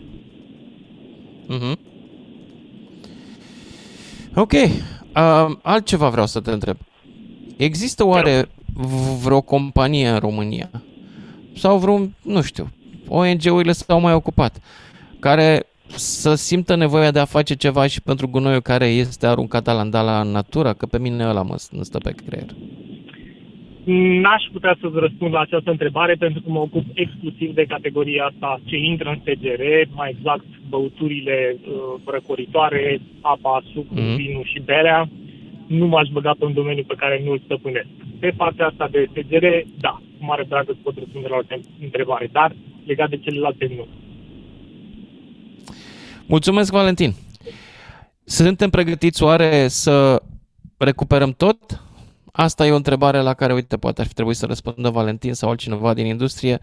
Mhm. 1.46 1.78
Ok. 4.34 4.52
Uh, 4.52 5.56
altceva 5.62 6.08
vreau 6.08 6.26
să 6.26 6.40
te 6.40 6.50
întreb. 6.50 6.76
Există 7.56 8.04
oare 8.06 8.44
v- 8.74 9.22
vreo 9.24 9.40
companie 9.40 10.08
în 10.08 10.18
România 10.18 10.70
sau 11.54 11.78
vreun, 11.78 12.14
nu 12.22 12.42
știu, 12.42 12.68
ONG-urile 13.08 13.72
s-au 13.72 14.00
mai 14.00 14.12
ocupat, 14.12 14.60
care 15.18 15.66
să 15.88 16.34
simtă 16.34 16.76
nevoia 16.76 17.10
de 17.10 17.18
a 17.18 17.24
face 17.24 17.54
ceva 17.54 17.86
și 17.86 18.02
pentru 18.02 18.28
gunoiul 18.28 18.60
care 18.60 18.86
este 18.86 19.26
aruncat 19.26 19.68
alandala 19.68 20.20
în 20.20 20.30
natură, 20.30 20.72
că 20.72 20.86
pe 20.86 20.98
mine 20.98 21.24
ăla 21.28 21.42
mă 21.42 21.56
îmi 21.70 21.84
stă 21.84 21.98
pe 21.98 22.14
creier. 22.26 22.48
N-aș 24.22 24.42
putea 24.52 24.76
să-ți 24.80 24.98
răspund 24.98 25.32
la 25.32 25.40
această 25.40 25.70
întrebare 25.70 26.14
pentru 26.14 26.40
că 26.42 26.50
mă 26.50 26.58
ocup 26.58 26.84
exclusiv 26.94 27.54
de 27.54 27.64
categoria 27.64 28.24
asta 28.24 28.60
ce 28.64 28.76
intră 28.76 29.08
în 29.08 29.20
SGR, 29.24 29.62
mai 29.94 30.14
exact 30.16 30.44
băuturile 30.68 31.56
uh, 31.56 31.72
răcoritoare, 32.06 33.00
apa, 33.20 33.62
sucul, 33.72 33.96
Mhm. 34.00 34.08
mm. 34.10 34.16
vinul 34.16 34.44
și 34.52 34.60
berea. 34.64 35.08
Nu 35.66 35.86
m-aș 35.86 36.08
băga 36.08 36.34
pe 36.38 36.44
un 36.44 36.52
domeniu 36.52 36.82
pe 36.86 36.94
care 36.96 37.22
nu 37.24 37.30
îl 37.32 37.40
stăpânesc. 37.44 37.86
Pe 38.18 38.32
partea 38.36 38.66
asta 38.66 38.88
de 38.90 39.06
SGR, 39.12 39.44
da, 39.80 40.00
cu 40.18 40.24
mare 40.24 40.44
drag 40.48 40.68
îți 40.68 40.78
pot 40.82 40.94
răspunde 40.98 41.28
la 41.30 41.36
o 41.36 41.56
întrebare, 41.82 42.28
dar 42.32 42.54
legat 42.86 43.08
de 43.10 43.16
celelalte 43.16 43.70
nu. 43.76 43.86
Mulțumesc, 46.26 46.72
Valentin. 46.72 47.14
Suntem 48.24 48.70
pregătiți 48.70 49.22
oare 49.22 49.68
să 49.68 50.22
recuperăm 50.76 51.30
tot? 51.32 51.80
Asta 52.32 52.66
e 52.66 52.70
o 52.72 52.76
întrebare 52.76 53.20
la 53.20 53.34
care, 53.34 53.52
uite, 53.52 53.76
poate 53.76 54.00
ar 54.00 54.06
fi 54.06 54.12
trebuit 54.14 54.36
să 54.36 54.46
răspundă 54.46 54.88
Valentin 54.90 55.34
sau 55.34 55.48
altcineva 55.50 55.94
din 55.94 56.06
industrie, 56.06 56.58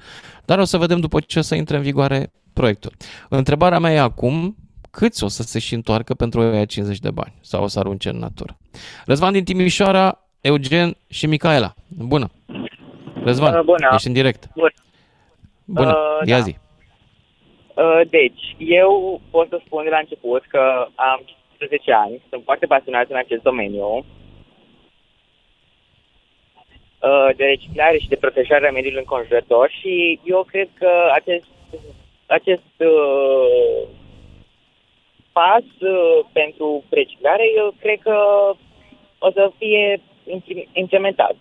dar 0.46 0.60
o 0.60 0.64
să 0.64 0.78
vedem 0.78 1.00
după 1.00 1.20
ce 1.20 1.40
o 1.40 1.42
să 1.42 1.56
intre 1.56 1.76
în 1.78 1.82
vigoare 1.82 2.32
proiectul. 2.54 2.92
Întrebarea 3.30 3.80
mea 3.80 3.92
e 3.94 4.00
acum, 4.00 4.56
câți 4.92 5.24
o 5.24 5.28
să 5.28 5.44
se 5.44 5.60
și 5.60 5.74
întoarcă 5.74 6.14
pentru 6.14 6.42
aia 6.42 6.66
50 6.66 7.00
de 7.00 7.12
bani 7.12 7.34
sau 7.42 7.64
o 7.64 7.68
să 7.68 7.80
arunce 7.80 8.10
în 8.10 8.18
natură? 8.18 8.58
Răzvan 9.06 9.34
din 9.34 9.44
Timișoara, 9.44 10.20
Eugen 10.42 10.96
și 11.08 11.26
Micaela. 11.26 11.74
Bună! 11.88 12.30
Răzvan, 13.24 13.54
Uh, 13.56 13.64
bună. 13.64 13.88
ești 13.94 14.08
în 14.08 14.14
direct. 14.14 14.50
Bun. 14.56 14.74
Bună, 15.66 15.90
Uh, 16.22 16.28
ia 16.28 16.38
da. 16.38 16.44
zi. 16.44 16.58
Uh, 17.74 18.02
Deci, 18.10 18.56
eu 18.58 19.22
pot 19.32 19.50
să 19.50 19.62
spun 19.66 19.84
de 19.84 19.90
la 19.90 19.98
început 19.98 20.46
că 20.46 20.88
am 20.96 21.22
15 21.58 21.94
ani, 21.94 22.22
sunt 22.30 22.44
foarte 22.44 22.66
pasionat 22.66 23.10
în 23.10 23.16
acest 23.16 23.42
domeniu 23.42 24.06
uh, 27.04 27.30
de 27.36 27.44
reciclare 27.44 27.98
și 27.98 28.08
de 28.08 28.16
protejare 28.16 28.68
a 28.68 28.72
mediului 28.72 29.00
înconjurător 29.00 29.70
și 29.80 30.20
eu 30.24 30.44
cred 30.44 30.70
că 30.74 31.10
acest, 31.14 31.46
acest 32.26 32.74
uh, 32.78 33.88
pas 35.32 35.64
uh, 35.80 36.26
pentru 36.34 36.84
reciclare, 36.90 37.44
eu 37.56 37.74
cred 37.80 38.00
că 38.00 38.16
o 39.20 39.32
să 39.32 39.52
fie 39.58 40.02
impl- 40.26 40.70
implementat. 40.74 41.36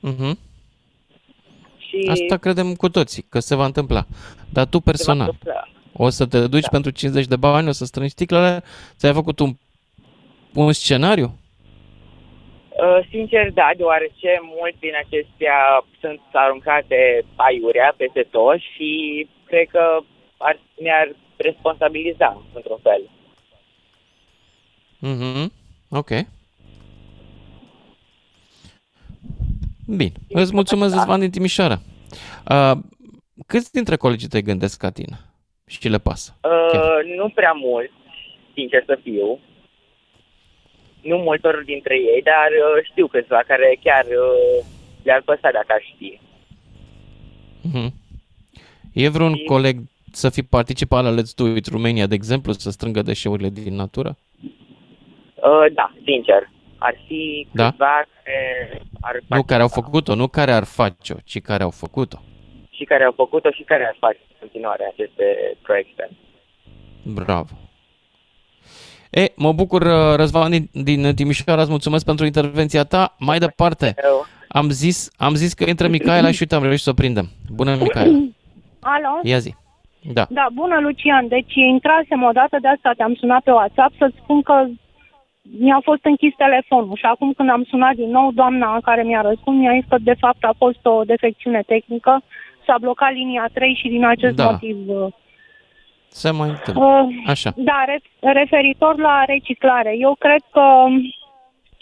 Mhm. 0.00 0.38
Și 2.02 2.08
Asta 2.10 2.36
credem 2.36 2.74
cu 2.74 2.88
toții, 2.88 3.26
că 3.28 3.38
se 3.38 3.54
va 3.54 3.64
întâmpla. 3.64 4.04
Dar 4.52 4.66
tu 4.66 4.80
personal, 4.80 5.28
întâmpla. 5.30 5.68
o 5.92 6.08
să 6.08 6.26
te 6.26 6.46
duci 6.46 6.68
pentru 6.68 6.90
50 6.90 7.26
de 7.26 7.36
bani, 7.36 7.68
o 7.68 7.72
să 7.72 7.84
strângi 7.84 8.10
sticlele, 8.12 8.62
ți-ai 8.96 9.12
făcut 9.12 9.38
un, 9.38 9.50
un 10.54 10.72
scenariu? 10.72 11.38
Uh, 12.84 13.06
sincer, 13.10 13.52
da, 13.52 13.70
deoarece 13.76 14.40
mulți 14.42 14.78
din 14.78 14.92
acestea 15.04 15.84
sunt 16.00 16.20
aruncate 16.32 17.24
aiurea 17.36 17.94
peste 17.96 18.26
tot 18.30 18.58
și 18.58 18.90
cred 19.46 19.66
că 19.68 19.98
ar, 20.36 20.58
ne-ar 20.80 21.16
responsabiliza 21.36 22.42
într-un 22.54 22.78
fel. 22.82 23.10
Mhm. 24.98 25.52
Ok. 25.90 26.10
Bine. 29.86 30.12
Îți 30.28 30.54
mulțumesc, 30.54 30.94
Răzvan 30.94 31.20
din 31.20 31.30
Timișoara. 31.30 31.80
Uh, 32.50 32.72
câți 33.46 33.72
dintre 33.72 33.96
colegii 33.96 34.28
tăi 34.28 34.42
gândesc 34.42 34.78
ca 34.78 34.90
tine? 34.90 35.18
Și 35.66 35.88
le 35.88 35.98
pasă? 35.98 36.36
Uh, 36.42 37.16
nu 37.16 37.28
prea 37.28 37.52
mult, 37.52 37.90
sincer 38.54 38.82
să 38.86 38.98
fiu. 39.02 39.38
Nu 41.00 41.16
multor 41.16 41.62
dintre 41.64 41.94
ei, 41.94 42.22
dar 42.22 42.48
uh, 42.50 42.84
știu 42.90 43.06
câțiva 43.06 43.42
care 43.46 43.78
chiar 43.82 44.04
uh, 44.04 44.64
le-ar 45.02 45.22
păsa 45.24 45.50
dacă 45.52 45.66
ar 45.68 45.82
ști. 45.94 46.20
Mhm. 47.62 47.92
E 48.92 49.08
vreun 49.08 49.34
coleg 49.46 49.76
să 50.12 50.30
fi 50.30 50.42
participat 50.42 51.02
la 51.04 51.14
Let's 51.14 51.34
Do 51.36 51.46
It 51.56 51.66
Romania, 51.66 52.06
de 52.06 52.14
exemplu, 52.14 52.52
să 52.52 52.70
strângă 52.70 53.02
deșeurile 53.02 53.48
din 53.48 53.74
natură? 53.74 54.16
Uh, 55.34 55.66
da, 55.72 55.92
sincer. 56.04 56.50
Ar 56.88 56.94
fi 57.06 57.46
Da? 57.52 57.68
câțiva 57.70 57.94
care 58.24 58.82
ar 59.00 59.14
Nu 59.26 59.42
care 59.42 59.62
au 59.62 59.68
făcut-o, 59.68 60.14
nu 60.14 60.26
care 60.28 60.52
ar 60.52 60.64
face-o, 60.64 61.16
ci 61.24 61.40
care 61.40 61.62
au 61.62 61.70
făcut-o. 61.70 62.18
și 62.70 62.84
care 62.84 63.04
au 63.04 63.12
făcut-o 63.16 63.50
și 63.50 63.62
care 63.62 63.84
ar 63.86 63.96
face 64.00 64.18
în 64.30 64.36
continuare 64.40 64.84
aceste 64.92 65.24
proiecte. 65.62 66.10
Bravo. 67.04 67.52
E, 69.10 69.24
mă 69.36 69.52
bucur, 69.52 69.82
uh, 69.82 70.14
Răzvan 70.16 70.50
din, 70.50 70.68
din 70.72 71.14
Timișoara, 71.14 71.60
îți 71.60 71.70
mulțumesc 71.70 72.04
pentru 72.04 72.24
intervenția 72.24 72.84
ta. 72.84 73.14
Mai 73.18 73.38
departe, 73.38 73.94
am 74.48 74.68
zis, 74.70 75.10
am 75.16 75.34
zis 75.34 75.52
că 75.54 75.64
intră 75.68 75.88
Micaela 75.88 76.30
și 76.30 76.38
uite, 76.40 76.54
am 76.54 76.62
reușit 76.62 76.82
să 76.82 76.90
o 76.90 76.92
prindem. 76.92 77.28
Bună, 77.52 77.76
Micaela. 77.80 78.18
Alo? 78.80 79.20
Ia 79.22 79.38
zi. 79.38 79.54
Da. 80.12 80.26
Da, 80.30 80.46
bună, 80.54 80.78
Lucian. 80.80 81.28
Deci 81.28 81.54
intrasem 81.54 82.22
odată 82.22 82.58
de 82.60 82.68
asta, 82.68 82.92
te-am 82.96 83.14
sunat 83.14 83.42
pe 83.42 83.50
WhatsApp 83.50 83.92
să 83.98 84.12
spun 84.22 84.42
că 84.42 84.54
mi-a 85.58 85.80
fost 85.82 86.04
închis 86.04 86.34
telefonul 86.36 86.96
și 86.96 87.04
acum 87.04 87.32
când 87.32 87.50
am 87.50 87.64
sunat 87.64 87.94
din 87.94 88.10
nou, 88.10 88.30
doamna 88.32 88.78
care 88.82 89.02
mi-a 89.02 89.20
răspuns 89.20 89.58
mi-a 89.58 89.72
zis 89.72 89.84
că 89.88 89.96
de 90.00 90.14
fapt 90.18 90.44
a 90.44 90.54
fost 90.58 90.86
o 90.86 91.02
defecțiune 91.04 91.62
tehnică, 91.66 92.22
s-a 92.66 92.76
blocat 92.80 93.12
linia 93.12 93.48
3 93.52 93.74
și 93.74 93.88
din 93.88 94.04
acest 94.04 94.36
Da. 94.36 94.50
motiv... 94.50 94.76
uh, 94.88 95.06
Se 96.08 96.30
mai 96.30 96.48
întâmplă. 96.48 96.84
Uh, 96.84 97.08
Așa. 97.26 97.52
Da, 97.56 97.84
re- 97.86 98.32
referitor 98.32 98.98
la 98.98 99.22
reciclare, 99.26 99.94
eu 99.98 100.14
cred 100.18 100.40
că 100.50 100.84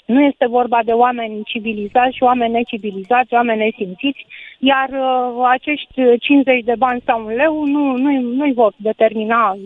nu 0.07 0.21
este 0.23 0.47
vorba 0.47 0.79
de 0.85 0.93
oameni 0.93 1.43
civilizați 1.45 2.17
și 2.17 2.23
oameni 2.23 2.53
necivilizați, 2.53 3.35
oameni 3.35 3.59
nesimțiți, 3.59 4.27
iar 4.59 4.89
uh, 4.89 5.47
acești 5.51 6.19
50 6.19 6.65
de 6.65 6.75
bani 6.79 7.03
sau 7.07 7.25
un 7.25 7.33
leu 7.35 7.65
nu, 7.65 7.97
nu, 7.97 8.21
nu-i 8.21 8.53
vor 8.53 8.73
determina 8.77 9.57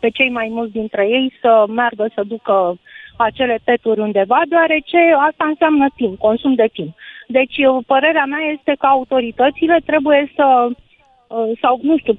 pe 0.00 0.08
cei 0.08 0.30
mai 0.30 0.48
mulți 0.50 0.72
dintre 0.72 1.08
ei 1.08 1.32
să 1.40 1.64
meargă 1.68 2.10
să 2.14 2.22
ducă 2.26 2.78
acele 3.22 3.58
peturi 3.64 4.00
undeva, 4.00 4.40
deoarece 4.48 4.98
asta 5.28 5.44
înseamnă 5.46 5.86
timp, 5.96 6.18
consum 6.18 6.54
de 6.54 6.68
timp. 6.72 6.94
Deci, 7.26 7.56
uh, 7.58 7.84
părerea 7.86 8.24
mea 8.24 8.44
este 8.56 8.72
că 8.78 8.86
autoritățile 8.86 9.76
trebuie 9.86 10.32
să, 10.36 10.66
uh, 10.66 11.50
sau 11.60 11.78
nu 11.82 11.96
știu, 11.98 12.18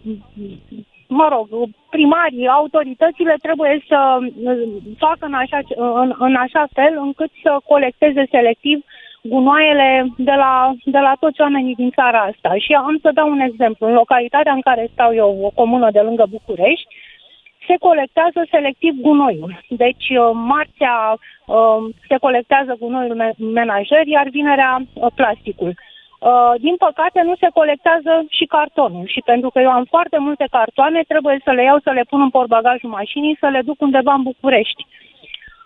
mă 1.07 1.27
rog, 1.31 1.47
primarii, 1.89 2.47
autoritățile 2.47 3.35
trebuie 3.41 3.83
să 3.87 4.17
uh, 4.19 4.61
facă 4.97 5.25
în 5.25 5.33
așa, 5.33 5.59
în, 5.75 6.15
în 6.19 6.35
așa 6.35 6.67
fel 6.73 6.93
încât 6.97 7.31
să 7.43 7.57
colecteze 7.65 8.23
selectiv 8.31 8.85
gunoaiele 9.23 10.07
de 10.17 10.31
la, 10.31 10.71
de 10.85 10.97
la 10.97 11.13
toți 11.19 11.41
oamenii 11.41 11.75
din 11.75 11.89
țara 11.89 12.19
asta. 12.19 12.55
Și 12.57 12.73
am 12.73 12.97
să 13.01 13.09
dau 13.13 13.29
un 13.29 13.39
exemplu. 13.39 13.87
În 13.87 13.93
localitatea 13.93 14.53
în 14.53 14.61
care 14.61 14.89
stau 14.93 15.13
eu, 15.13 15.39
o 15.41 15.49
comună 15.49 15.91
de 15.91 15.99
lângă 15.99 16.25
București, 16.29 16.87
se 17.67 17.75
colectează 17.79 18.47
selectiv 18.49 18.93
gunoiul. 19.01 19.63
Deci, 19.69 20.07
uh, 20.09 20.29
marțea 20.33 20.97
uh, 21.45 21.79
se 22.07 22.17
colectează 22.17 22.75
gunoiul 22.79 23.15
me- 23.15 23.33
menajer, 23.37 24.07
iar 24.07 24.27
vinerea 24.29 24.81
uh, 24.93 25.07
plasticul. 25.15 25.73
Uh, 26.19 26.53
din 26.59 26.75
păcate, 26.75 27.21
nu 27.21 27.35
se 27.35 27.47
colectează 27.53 28.25
și 28.29 28.45
cartonul. 28.45 29.05
Și 29.07 29.21
pentru 29.25 29.49
că 29.49 29.59
eu 29.59 29.69
am 29.69 29.85
foarte 29.85 30.17
multe 30.17 30.47
cartoane, 30.51 31.01
trebuie 31.07 31.41
să 31.43 31.51
le 31.51 31.63
iau, 31.63 31.79
să 31.83 31.91
le 31.91 32.03
pun 32.09 32.21
în 32.21 32.29
portbagajul 32.29 32.89
mașinii, 32.89 33.37
să 33.39 33.47
le 33.47 33.61
duc 33.61 33.81
undeva 33.81 34.13
în 34.13 34.23
București. 34.23 34.85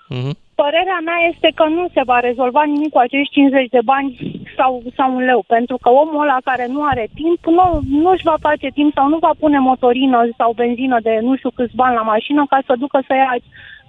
Mhm. 0.09 0.44
Părerea 0.61 0.99
mea 1.07 1.19
este 1.31 1.49
că 1.55 1.65
nu 1.77 1.83
se 1.93 2.01
va 2.05 2.19
rezolva 2.19 2.63
nimic 2.63 2.91
cu 2.93 2.97
acești 2.97 3.33
50 3.33 3.69
de 3.69 3.79
bani 3.91 4.09
sau, 4.57 4.71
sau 4.97 5.15
un 5.15 5.23
leu, 5.29 5.43
pentru 5.47 5.77
că 5.81 5.89
omul 5.89 6.21
ăla 6.23 6.37
care 6.43 6.65
nu 6.75 6.81
are 6.91 7.05
timp 7.19 7.39
nu, 7.57 7.65
nu 8.01 8.09
își 8.09 8.23
va 8.31 8.35
face 8.39 8.67
timp 8.73 8.91
sau 8.93 9.07
nu 9.07 9.17
va 9.17 9.31
pune 9.39 9.59
motorină 9.59 10.19
sau 10.37 10.51
benzină 10.61 10.97
de 11.01 11.19
nu 11.21 11.35
știu 11.35 11.49
câți 11.49 11.75
bani 11.75 11.95
la 11.95 12.01
mașină 12.01 12.45
ca 12.49 12.59
să 12.67 12.73
ducă 12.83 12.99
să 13.07 13.13
ia 13.15 13.35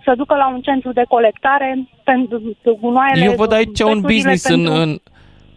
să 0.05 0.13
ducă 0.17 0.35
la 0.35 0.49
un 0.49 0.61
centru 0.61 0.93
de 0.93 1.05
colectare 1.09 1.79
pentru 2.05 2.39
gunoaiele. 2.81 3.25
Eu 3.25 3.33
văd 3.33 3.53
aici 3.53 3.81
un 3.81 4.01
peturile 4.01 4.13
business 4.15 4.45
în, 4.45 4.63
pentru- 4.65 4.81
în 4.83 4.99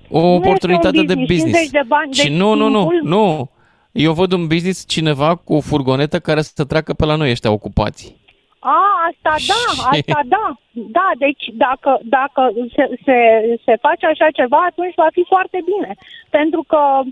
o 0.10 0.20
Nu 0.20 0.26
este 0.26 0.36
un 0.36 0.36
oportunitate 0.38 1.01
de 1.01 1.14
business, 1.14 1.30
business. 1.32 1.57
50 1.60 1.70
de 1.70 1.82
bani, 1.88 2.14
Și 2.14 2.24
deci 2.24 2.38
nu, 2.38 2.53
nu, 2.53 2.68
nu, 2.70 2.78
timpul- 2.80 3.10
nu. 3.10 3.49
Eu 3.91 4.14
văd 4.14 4.32
un 4.32 4.47
business 4.47 4.88
cineva 4.88 5.36
cu 5.36 5.53
o 5.53 5.60
furgonetă 5.60 6.20
care 6.20 6.41
să 6.41 6.66
treacă 6.66 6.93
pe 6.93 7.05
la 7.05 7.16
noi 7.16 7.30
ăștia 7.30 7.51
ocupați. 7.51 8.16
A, 8.60 8.78
asta 9.10 9.34
da, 9.51 9.64
asta 9.89 10.20
da. 10.26 10.53
Da, 10.72 11.10
deci 11.18 11.45
dacă, 11.53 11.99
dacă 12.03 12.51
se, 12.76 12.89
se, 13.05 13.18
se 13.66 13.74
face 13.82 14.05
așa 14.05 14.28
ceva, 14.34 14.60
atunci 14.70 14.93
va 14.95 15.07
fi 15.12 15.24
foarte 15.28 15.60
bine. 15.72 15.91
Pentru 16.30 16.64
că 16.72 16.82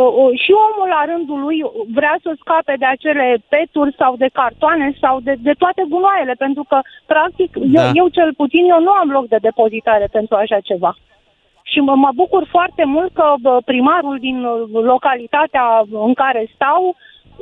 uh, 0.00 0.10
uh, 0.22 0.32
și 0.42 0.52
omul 0.66 0.88
la 0.96 1.02
rândul 1.10 1.40
lui 1.40 1.58
vrea 1.94 2.16
să 2.22 2.30
scape 2.40 2.74
de 2.78 2.86
acele 2.86 3.42
peturi 3.48 3.94
sau 3.98 4.16
de 4.16 4.28
cartoane 4.32 4.96
sau 5.00 5.20
de, 5.20 5.34
de 5.38 5.54
toate 5.58 5.82
gunoaiele, 5.88 6.34
pentru 6.44 6.64
că, 6.68 6.78
practic, 7.06 7.56
da. 7.56 7.84
eu, 7.84 7.90
eu 7.94 8.08
cel 8.08 8.34
puțin, 8.34 8.64
eu 8.70 8.80
nu 8.80 8.90
am 8.90 9.10
loc 9.10 9.28
de 9.28 9.38
depozitare 9.40 10.06
pentru 10.12 10.34
așa 10.36 10.60
ceva. 10.60 10.96
Și 11.62 11.80
mă, 11.80 11.94
mă 11.94 12.10
bucur 12.14 12.46
foarte 12.50 12.84
mult 12.84 13.12
că 13.12 13.34
bă, 13.40 13.60
primarul 13.64 14.18
din 14.18 14.44
uh, 14.44 14.82
localitatea 14.82 15.84
în 15.90 16.14
care 16.14 16.50
stau 16.54 16.96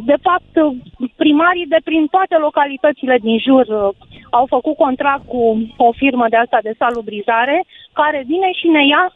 de 0.04 0.16
fapt, 0.22 0.74
primarii 1.16 1.66
de 1.66 1.80
prin 1.84 2.06
toate 2.06 2.36
localitățile 2.36 3.18
din 3.18 3.38
jur 3.38 3.66
uh, 3.68 3.88
au 4.30 4.46
făcut 4.46 4.76
contract 4.76 5.26
cu 5.26 5.66
o 5.76 5.92
firmă 5.92 6.26
de 6.28 6.36
asta 6.36 6.58
de 6.62 6.74
salubrizare, 6.78 7.64
care 7.92 8.24
vine 8.26 8.52
și 8.52 8.66
ne 8.66 8.86
ia 8.86 9.12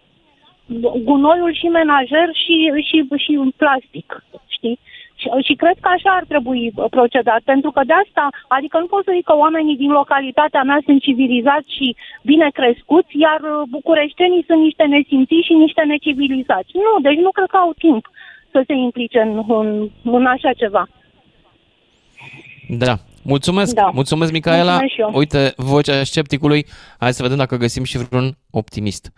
gunoiul 1.04 1.54
și 1.54 1.66
menajer 1.66 2.28
și, 2.32 2.56
și, 2.88 3.06
și 3.16 3.30
un 3.30 3.50
plastic, 3.56 4.24
știi? 4.46 4.78
Și, 5.14 5.28
și 5.46 5.54
cred 5.54 5.76
că 5.80 5.88
așa 5.92 6.10
ar 6.10 6.24
trebui 6.28 6.72
procedat, 6.90 7.40
pentru 7.44 7.70
că 7.70 7.80
de 7.84 7.92
asta, 8.04 8.28
adică 8.48 8.78
nu 8.78 8.86
pot 8.86 9.04
să 9.04 9.12
zic 9.14 9.24
că 9.24 9.36
oamenii 9.36 9.76
din 9.76 9.90
localitatea 9.90 10.62
mea 10.62 10.80
sunt 10.84 11.00
civilizați 11.02 11.74
și 11.76 11.96
bine 12.22 12.48
crescuți, 12.52 13.18
iar 13.26 13.40
uh, 13.40 13.62
bucureștenii 13.70 14.44
sunt 14.46 14.60
niște 14.62 14.84
nesimțiți 14.84 15.46
și 15.46 15.52
niște 15.52 15.82
necivilizați. 15.86 16.70
Nu, 16.86 16.92
deci 17.00 17.18
nu 17.26 17.30
cred 17.30 17.48
că 17.50 17.56
au 17.56 17.72
timp 17.78 18.04
să 18.52 18.62
se 18.66 18.72
implice 18.72 19.18
în, 19.18 19.44
în, 19.48 19.90
în 20.04 20.26
așa 20.26 20.52
ceva. 20.52 20.88
Da. 22.68 22.94
Mulțumesc, 23.24 23.74
da. 23.74 23.90
mulțumesc 23.94 24.32
Micaela. 24.32 24.78
Mulțumesc 24.78 25.16
Uite, 25.16 25.52
vocea 25.56 26.04
scepticului. 26.04 26.66
Hai 26.98 27.12
să 27.12 27.22
vedem 27.22 27.36
dacă 27.36 27.56
găsim 27.56 27.84
și 27.84 27.98
vreun 27.98 28.36
optimist. 28.50 29.12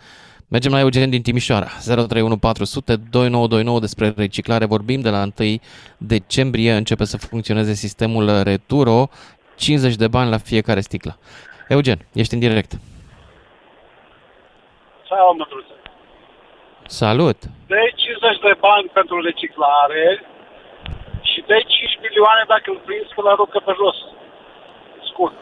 Mergem 0.49 0.73
la 0.73 0.81
Eugen 0.81 1.11
din 1.11 1.23
Timișoara, 1.23 1.67
041400 1.67 2.97
2929 2.97 3.81
despre 3.81 4.13
reciclare 4.17 4.65
vorbim. 4.65 5.01
De 5.01 5.11
la 5.11 5.23
1 5.39 5.57
decembrie 5.99 6.73
începe 6.73 7.05
să 7.05 7.17
funcționeze 7.17 7.73
sistemul 7.73 8.43
Returo, 8.43 9.09
50 9.57 9.95
de 9.95 10.09
bani 10.09 10.31
la 10.31 10.39
fiecare 10.39 10.81
sticlă. 10.81 11.19
Eugen, 11.69 11.99
ești 12.13 12.35
în 12.35 12.41
direct. 12.41 12.73
Salut, 15.09 15.49
Salut! 16.87 17.39
Dei 17.67 17.94
50 18.25 18.41
de 18.49 18.55
bani 18.67 18.89
pentru 18.99 19.17
reciclare 19.29 20.05
și 21.31 21.39
dei 21.51 21.65
5 21.67 22.05
milioane 22.07 22.43
dacă 22.53 22.67
îl 22.73 22.81
prins 22.87 23.07
până 23.17 23.29
aruncă 23.31 23.59
pe 23.67 23.73
jos. 23.81 23.99
Scurt. 25.11 25.37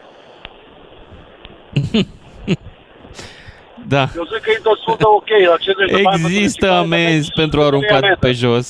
da. 3.93 4.03
Eu 4.19 4.25
zic 4.31 4.41
că 4.45 4.51
e 4.55 4.67
destul 4.69 4.95
de 5.01 5.07
ok. 5.17 5.31
La 5.51 5.57
50 5.57 5.91
de 5.91 6.01
bani 6.01 6.23
Există 6.23 6.67
pentru 6.67 6.83
amenzi 6.83 7.29
pentru 7.41 7.59
aruncat 7.61 8.03
pe 8.25 8.31
jos. 8.31 8.67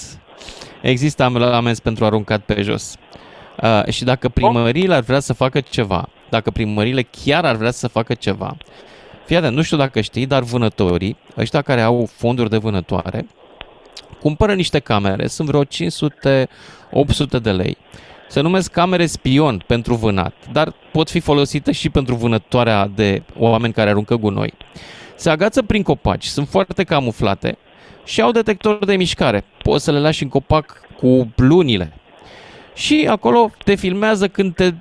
Există 0.82 1.22
amenzi 1.60 1.82
pentru 1.82 2.06
aruncat 2.06 2.42
pe 2.50 2.62
jos. 2.62 2.86
Uh, 3.62 3.84
și 3.96 4.04
dacă 4.04 4.30
primăriile 4.30 4.96
ar 4.96 5.06
vrea 5.10 5.20
să 5.20 5.34
facă 5.34 5.60
ceva, 5.62 6.02
dacă 6.30 6.52
primăriile 6.52 7.04
chiar 7.24 7.46
ar 7.46 7.56
vrea 7.56 7.72
să 7.72 7.88
facă 7.88 8.14
ceva, 8.14 8.52
Fii 9.26 9.36
atent, 9.36 9.56
nu 9.56 9.62
știu 9.62 9.78
dacă 9.78 10.02
știi, 10.02 10.26
dar 10.26 10.42
vânătorii, 10.42 11.18
ăștia 11.38 11.62
care 11.62 11.82
au 11.82 12.10
fonduri 12.16 12.50
de 12.50 12.58
vânătoare, 12.58 13.26
cumpără 14.24 14.54
niște 14.54 14.80
camere, 14.80 15.28
sunt 15.28 15.48
vreo 15.48 15.64
500-800 15.66 17.42
de 17.42 17.52
lei. 17.52 17.78
Se 18.30 18.42
numesc 18.42 18.72
camere 18.72 19.06
spion 19.06 19.64
pentru 19.68 19.96
vânat, 19.96 20.34
dar 20.52 20.74
pot 20.92 21.10
fi 21.10 21.20
folosite 21.20 21.72
și 21.72 21.90
pentru 21.90 22.16
vânătoarea 22.16 22.88
de 22.96 23.24
oameni 23.38 23.74
care 23.74 23.90
aruncă 23.90 24.16
gunoi. 24.16 24.54
Se 25.16 25.30
agață 25.30 25.62
prin 25.62 25.84
copaci, 25.84 26.26
sunt 26.26 26.48
foarte 26.48 26.84
camuflate 26.84 27.58
și 28.06 28.22
au 28.22 28.32
detector 28.32 28.86
de 28.86 28.96
mișcare. 28.96 29.44
Poți 29.62 29.84
să 29.84 29.92
le 29.92 30.00
lași 30.00 30.24
în 30.24 30.30
copac 30.30 30.82
cu 30.98 31.32
lunile. 31.36 31.94
Și 32.76 33.08
acolo 33.10 33.52
te 33.64 33.76
filmează 33.76 34.28
când 34.28 34.56
te 34.56 34.74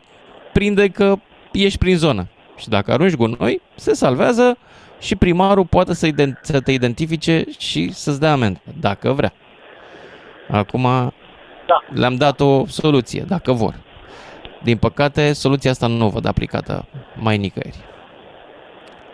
prinde 0.53 0.88
că 0.88 1.16
ești 1.53 1.78
prin 1.78 1.97
zonă. 1.97 2.28
Și 2.57 2.68
dacă 2.68 2.93
arunci 2.93 3.14
gunoi, 3.14 3.61
se 3.74 3.95
salvează 3.95 4.59
și 5.03 5.16
primarul 5.16 5.66
poate 5.66 5.94
să, 5.94 6.07
ident- 6.07 6.40
să 6.42 6.61
te 6.61 6.72
identifice 6.72 7.44
și 7.59 7.92
să-ți 7.92 8.20
dea 8.20 8.32
amendă, 8.32 8.61
dacă 8.80 9.12
vrea. 9.12 9.32
Acum 10.50 10.82
da. 11.66 11.78
le-am 11.94 12.16
dat 12.16 12.40
o 12.40 12.66
soluție, 12.66 13.24
dacă 13.28 13.53
vor. 13.53 13.74
Din 14.62 14.76
păcate, 14.76 15.32
soluția 15.32 15.70
asta 15.70 15.86
nu 15.86 16.07
o 16.07 16.09
văd 16.09 16.26
aplicată 16.26 16.84
mai 17.14 17.36
nicăieri. 17.36 17.80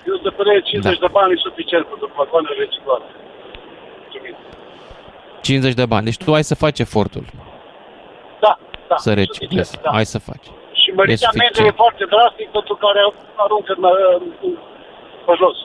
Eu 0.07 0.17
de 0.23 0.29
părere 0.29 0.61
50 0.61 0.99
da. 0.99 1.07
de 1.07 1.13
bani 1.13 1.33
e 1.33 1.37
suficient 1.49 1.85
pentru 1.87 2.11
vagoane 2.17 2.49
reciclate. 2.59 3.11
50 5.41 5.75
de 5.75 5.87
bani. 5.87 6.05
Deci 6.05 6.17
tu 6.25 6.35
ai 6.35 6.45
să 6.45 6.55
faci 6.55 6.79
efortul. 6.79 7.25
Da, 8.41 8.59
da. 8.89 8.97
Să 8.97 9.15
reciclezi. 9.15 9.79
Da. 9.83 9.91
Ai 9.91 10.07
să 10.15 10.19
faci. 10.19 10.47
Și 10.81 10.89
mărirea 10.97 11.31
medie 11.43 11.67
e 11.67 11.81
foarte 11.83 12.05
drastic 12.15 12.49
pentru 12.59 12.75
care 12.85 13.01
aruncă 13.35 13.73
în, 13.77 13.85
în, 14.43 14.53
pe 15.27 15.33
jos. 15.43 15.57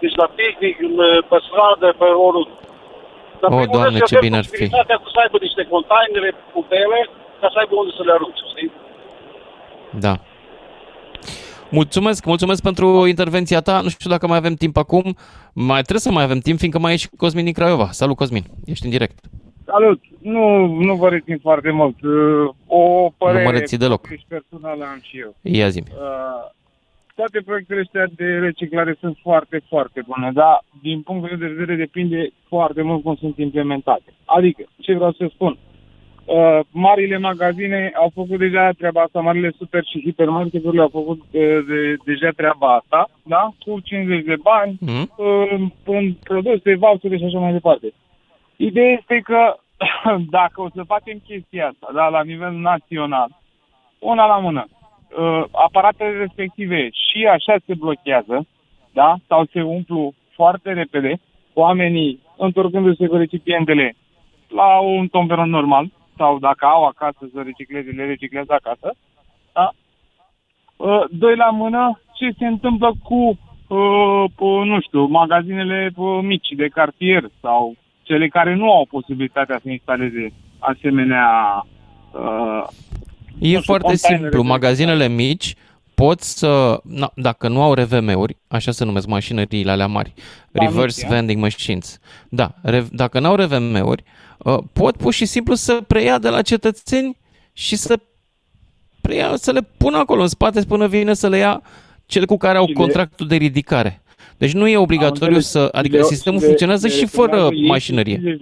Deci 0.00 0.16
la 0.22 0.28
picnic, 0.38 0.76
pe 1.30 1.38
stradă, 1.46 1.88
pe 2.00 2.08
oriunde. 2.26 2.54
Dar 3.40 3.50
o, 3.52 3.64
Doamne, 3.72 3.98
ce 4.10 4.18
bine 4.20 4.36
ar 4.36 4.44
fi. 4.44 4.64
cu 5.04 5.08
să 5.14 5.18
aibă 5.24 5.38
niște 5.46 5.62
containere 5.74 6.30
cu 6.52 6.60
pele 6.68 6.98
ca 7.40 7.48
să 7.52 7.58
aibă 7.58 7.74
unde 7.80 7.92
să 7.96 8.02
le 8.06 8.12
arunce, 8.12 8.42
știi? 8.52 8.70
Da. 10.06 10.14
Mulțumesc, 11.70 12.24
mulțumesc 12.24 12.62
pentru 12.62 13.06
intervenția 13.06 13.60
ta. 13.60 13.80
Nu 13.80 13.88
știu 13.88 14.10
dacă 14.10 14.26
mai 14.26 14.36
avem 14.36 14.54
timp 14.54 14.76
acum. 14.76 15.16
Mai 15.52 15.80
trebuie 15.82 16.00
să 16.00 16.10
mai 16.10 16.22
avem 16.24 16.38
timp, 16.38 16.58
fiindcă 16.58 16.78
mai 16.78 16.92
e 16.92 16.96
și 16.96 17.08
Cosmin 17.16 17.44
din 17.44 17.52
Craiova. 17.52 17.88
Salut, 17.90 18.16
Cosmin. 18.16 18.44
Ești 18.64 18.84
în 18.84 18.90
direct. 18.90 19.18
Salut! 19.64 20.00
Nu, 20.18 20.66
nu 20.66 20.94
vă 20.94 21.08
rețin 21.08 21.38
foarte 21.42 21.70
mult. 21.70 22.02
Uh, 22.02 22.54
o 22.66 23.10
părere 23.18 23.44
nu 23.44 23.50
mă 23.50 23.58
reții 23.58 23.76
deloc. 23.76 24.08
personală 24.28 24.84
am 24.84 25.00
și 25.02 25.18
eu. 25.18 25.34
Ia 25.42 25.68
zi 25.68 25.82
uh, 25.90 26.50
Toate 27.18 27.40
proiectele 27.40 27.80
astea 27.80 28.06
de 28.16 28.38
reciclare 28.48 28.96
sunt 29.00 29.16
foarte, 29.22 29.60
foarte 29.68 30.00
bune, 30.06 30.30
dar 30.32 30.64
din 30.82 31.02
punct 31.02 31.28
de 31.28 31.46
vedere 31.46 31.76
depinde 31.76 32.28
foarte 32.48 32.82
mult 32.82 33.02
cum 33.02 33.16
sunt 33.16 33.36
implementate. 33.38 34.10
Adică, 34.24 34.62
ce 34.80 34.94
vreau 34.94 35.12
să 35.12 35.26
spun? 35.34 35.56
Uh, 36.24 36.60
marile 36.70 37.18
magazine 37.18 37.92
au 37.94 38.10
făcut 38.14 38.38
deja 38.38 38.70
treaba 38.70 39.00
asta, 39.02 39.20
marile 39.20 39.50
super 39.58 39.84
și 39.84 40.02
hipermarketurile 40.04 40.82
au 40.82 40.88
făcut 40.88 41.20
uh, 41.20 41.58
de, 41.68 41.96
deja 42.04 42.30
treaba 42.36 42.74
asta, 42.74 43.10
da? 43.22 43.48
Cu 43.64 43.80
50 43.80 44.24
de 44.24 44.36
bani, 44.42 44.76
mm. 44.80 45.10
uh, 45.16 45.70
în 45.84 46.12
produse, 46.12 46.76
vouchere 46.76 47.16
și 47.16 47.24
așa 47.24 47.38
mai 47.38 47.52
departe. 47.52 47.92
Ideea 48.56 48.92
este 48.92 49.20
că 49.24 49.54
dacă 50.38 50.60
o 50.60 50.68
să 50.74 50.82
facem 50.82 51.18
chestia 51.26 51.66
asta, 51.66 51.88
da, 51.94 52.08
la 52.08 52.22
nivel 52.22 52.52
național, 52.52 53.28
una 53.98 54.26
la 54.26 54.38
mână, 54.38 54.66
uh, 55.16 55.44
aparatele 55.52 56.18
respective 56.18 56.88
și 56.90 57.26
așa 57.26 57.56
se 57.66 57.74
blochează, 57.74 58.46
da, 58.92 59.16
sau 59.26 59.44
se 59.52 59.62
umplu 59.62 60.12
foarte 60.34 60.72
repede, 60.72 61.20
oamenii 61.54 62.20
întorcându-se 62.36 63.06
cu 63.06 63.16
recipientele 63.16 63.94
la 64.48 64.78
un 64.78 65.08
tomberon 65.08 65.50
normal, 65.50 65.90
sau 66.16 66.38
dacă 66.38 66.66
au 66.66 66.84
acasă 66.84 67.18
să 67.32 67.42
recicleze, 67.44 67.90
le 67.90 68.04
reciclează 68.04 68.52
acasă, 68.52 68.94
da? 69.52 69.70
Uh, 70.76 71.04
doi 71.10 71.36
la 71.36 71.50
mână, 71.50 72.00
ce 72.14 72.30
se 72.38 72.46
întâmplă 72.46 72.92
cu, 73.02 73.38
uh, 73.68 74.64
nu 74.64 74.80
știu, 74.80 75.04
magazinele 75.04 75.92
mici 76.22 76.48
de 76.56 76.68
cartier 76.68 77.24
sau 77.40 77.74
cele 78.02 78.28
care 78.28 78.54
nu 78.54 78.72
au 78.72 78.86
posibilitatea 78.90 79.58
să 79.62 79.70
instaleze 79.70 80.32
asemenea 80.58 81.28
uh, 82.12 82.64
E 83.40 83.46
știu, 83.46 83.60
foarte 83.60 83.96
simplu. 83.96 84.42
Magazinele 84.42 85.08
mici 85.08 85.54
pot 85.94 86.20
să, 86.20 86.80
na, 86.82 87.12
dacă 87.14 87.48
nu 87.48 87.62
au 87.62 87.74
RVM-uri, 87.74 88.36
așa 88.48 88.70
se 88.70 88.84
numesc 88.84 89.06
mașinăriile 89.06 89.70
alea 89.70 89.86
mari, 89.86 90.12
reverse 90.52 91.06
vending 91.08 91.40
machines. 91.40 91.98
Da, 92.28 92.54
re, 92.62 92.86
dacă 92.92 93.20
nu 93.20 93.28
au 93.28 93.34
RVM-uri, 93.34 94.02
uh, 94.38 94.58
pot 94.72 94.96
pur 94.96 95.12
și 95.12 95.24
simplu 95.24 95.54
să 95.54 95.82
preia 95.86 96.18
de 96.18 96.28
la 96.28 96.42
cetățeni 96.42 97.16
și 97.52 97.76
să 97.76 97.98
preia, 99.00 99.36
să 99.36 99.50
le 99.50 99.60
pună 99.76 99.96
acolo 99.96 100.22
în 100.22 100.28
spate 100.28 100.60
până 100.60 100.86
vine 100.86 101.14
să 101.14 101.28
le 101.28 101.36
ia 101.36 101.62
cel 102.06 102.26
cu 102.26 102.36
care 102.36 102.58
au 102.58 102.70
contractul 102.74 103.26
de 103.26 103.36
ridicare. 103.36 104.02
Deci 104.36 104.52
nu 104.52 104.68
e 104.68 104.76
obligatoriu 104.76 105.40
să... 105.40 105.68
Adică 105.72 105.96
le, 105.96 106.02
sistemul 106.02 106.40
le, 106.40 106.46
funcționează 106.46 106.86
le 106.86 106.92
și 106.92 107.06
fără 107.06 107.48
mașinărie. 107.66 108.38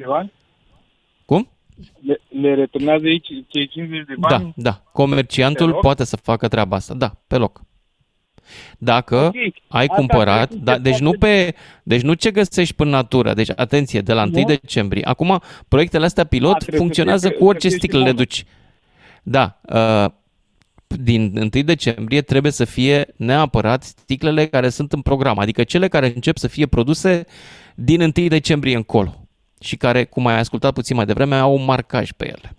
Cum? 1.77 1.85
Le, 2.01 2.20
le 2.41 2.55
returnează 2.55 3.05
aici 3.05 3.27
cei 3.47 3.68
50 3.68 4.07
de 4.07 4.14
bani? 4.18 4.53
Da, 4.57 4.70
da. 4.70 4.83
Comerciantul 4.93 5.74
poate 5.74 6.05
să 6.05 6.16
facă 6.16 6.49
treaba 6.49 6.77
asta. 6.77 6.95
Da, 6.95 7.12
pe 7.27 7.37
loc. 7.37 7.61
Dacă 8.79 9.16
okay. 9.16 9.55
ai 9.68 9.85
asta 9.85 9.95
cumpărat, 9.95 10.55
da, 10.55 10.79
deci, 10.79 10.99
nu 10.99 11.12
pe, 11.12 11.55
deci 11.83 12.01
nu 12.01 12.14
ce 12.14 12.31
găsești 12.31 12.74
până 12.74 12.91
natură, 12.91 13.35
deci 13.35 13.51
atenție, 13.57 14.01
de 14.01 14.12
la 14.12 14.22
1 14.22 14.45
decembrie. 14.45 15.05
Acum, 15.05 15.43
proiectele 15.68 16.05
astea 16.05 16.24
pilot 16.24 16.62
A, 16.62 16.77
funcționează 16.77 17.31
cu 17.31 17.45
orice 17.45 17.68
sticlă 17.68 18.03
le 18.03 18.12
duci. 18.12 18.45
Da, 19.22 19.61
uh, 19.62 20.11
din 20.87 21.37
1 21.37 21.62
decembrie 21.64 22.22
trebuie 22.22 22.53
să 22.53 22.64
fie 22.64 23.14
neapărat 23.16 23.83
sticlele 23.83 24.47
care 24.47 24.68
sunt 24.68 24.93
în 24.93 25.01
program, 25.01 25.39
adică 25.39 25.64
cele 25.64 25.89
care 25.89 26.12
încep 26.14 26.37
să 26.37 26.49
fie 26.49 26.66
produse 26.66 27.27
din 27.74 28.01
1 28.01 28.29
decembrie 28.29 28.77
încolo 28.77 29.26
și 29.61 29.76
care, 29.76 30.04
cum 30.04 30.26
ai 30.26 30.38
ascultat 30.38 30.72
puțin 30.72 30.96
mai 30.96 31.07
devreme, 31.07 31.34
au 31.36 31.54
un 31.54 31.64
marcaj 31.64 32.11
pe 32.12 32.26
ele. 32.26 32.57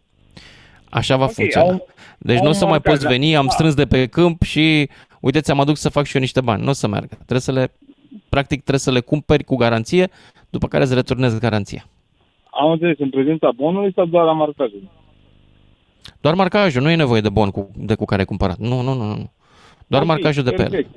Așa 0.90 1.16
va 1.18 1.24
Ok, 1.24 1.32
funcționa. 1.32 1.68
au- 1.72 1.88
deci 2.18 2.36
au 2.38 2.42
nu 2.42 2.48
o 2.48 2.52
un 2.52 2.56
să 2.58 2.64
mai 2.64 2.72
marcaj, 2.72 2.94
poți 2.94 3.04
da. 3.04 3.10
veni, 3.10 3.36
am 3.36 3.46
Da. 3.46 3.52
strâns 3.52 3.74
de 3.74 3.86
pe 3.86 4.06
câmp 4.06 4.42
și 4.42 4.90
uite, 5.20 5.40
ți-am 5.42 5.60
adus 5.60 5.80
să 5.80 5.90
fac 5.90 6.06
și 6.06 6.16
eu 6.16 6.22
niște 6.22 6.42
bani. 6.42 6.64
Nu 6.64 6.70
o 6.70 6.74
să 6.74 6.88
meargă. 6.88 7.16
Trebuie 7.16 7.40
să 7.40 7.52
le, 7.52 7.72
practic, 8.30 8.58
trebuie 8.60 8.80
să 8.80 8.92
le 8.92 9.00
cumperi 9.00 9.44
cu 9.44 9.56
garanție, 9.56 10.10
după 10.50 10.68
care 10.68 10.84
îți 10.84 10.94
returnezi 10.94 11.40
garanția. 11.40 11.86
Am 12.52 12.72
înțeles, 12.72 13.00
în 13.00 13.10
prezența 13.10 13.52
bonului 13.56 13.92
sau 13.96 14.06
doar 14.06 14.26
la 14.26 14.32
marcajul? 14.34 14.90
Doar 16.22 16.34
marcajul, 16.36 16.82
nu 16.82 16.90
e 16.90 16.96
nevoie 16.96 17.22
de 17.22 17.30
bon 17.30 17.50
cu, 17.52 17.70
de 17.76 17.96
cu 17.96 18.06
care 18.06 18.20
ai 18.20 18.26
cumpărat. 18.28 18.58
Nu, 18.58 18.82
nu, 18.82 18.94
nu, 18.94 19.04
nu. 19.06 19.32
Doar 19.88 20.02
Ok, 20.02 20.08
marcajul 20.08 20.44
de 20.44 20.52
pe 20.52 20.62
el. 20.62 20.70
perfect. 20.70 20.96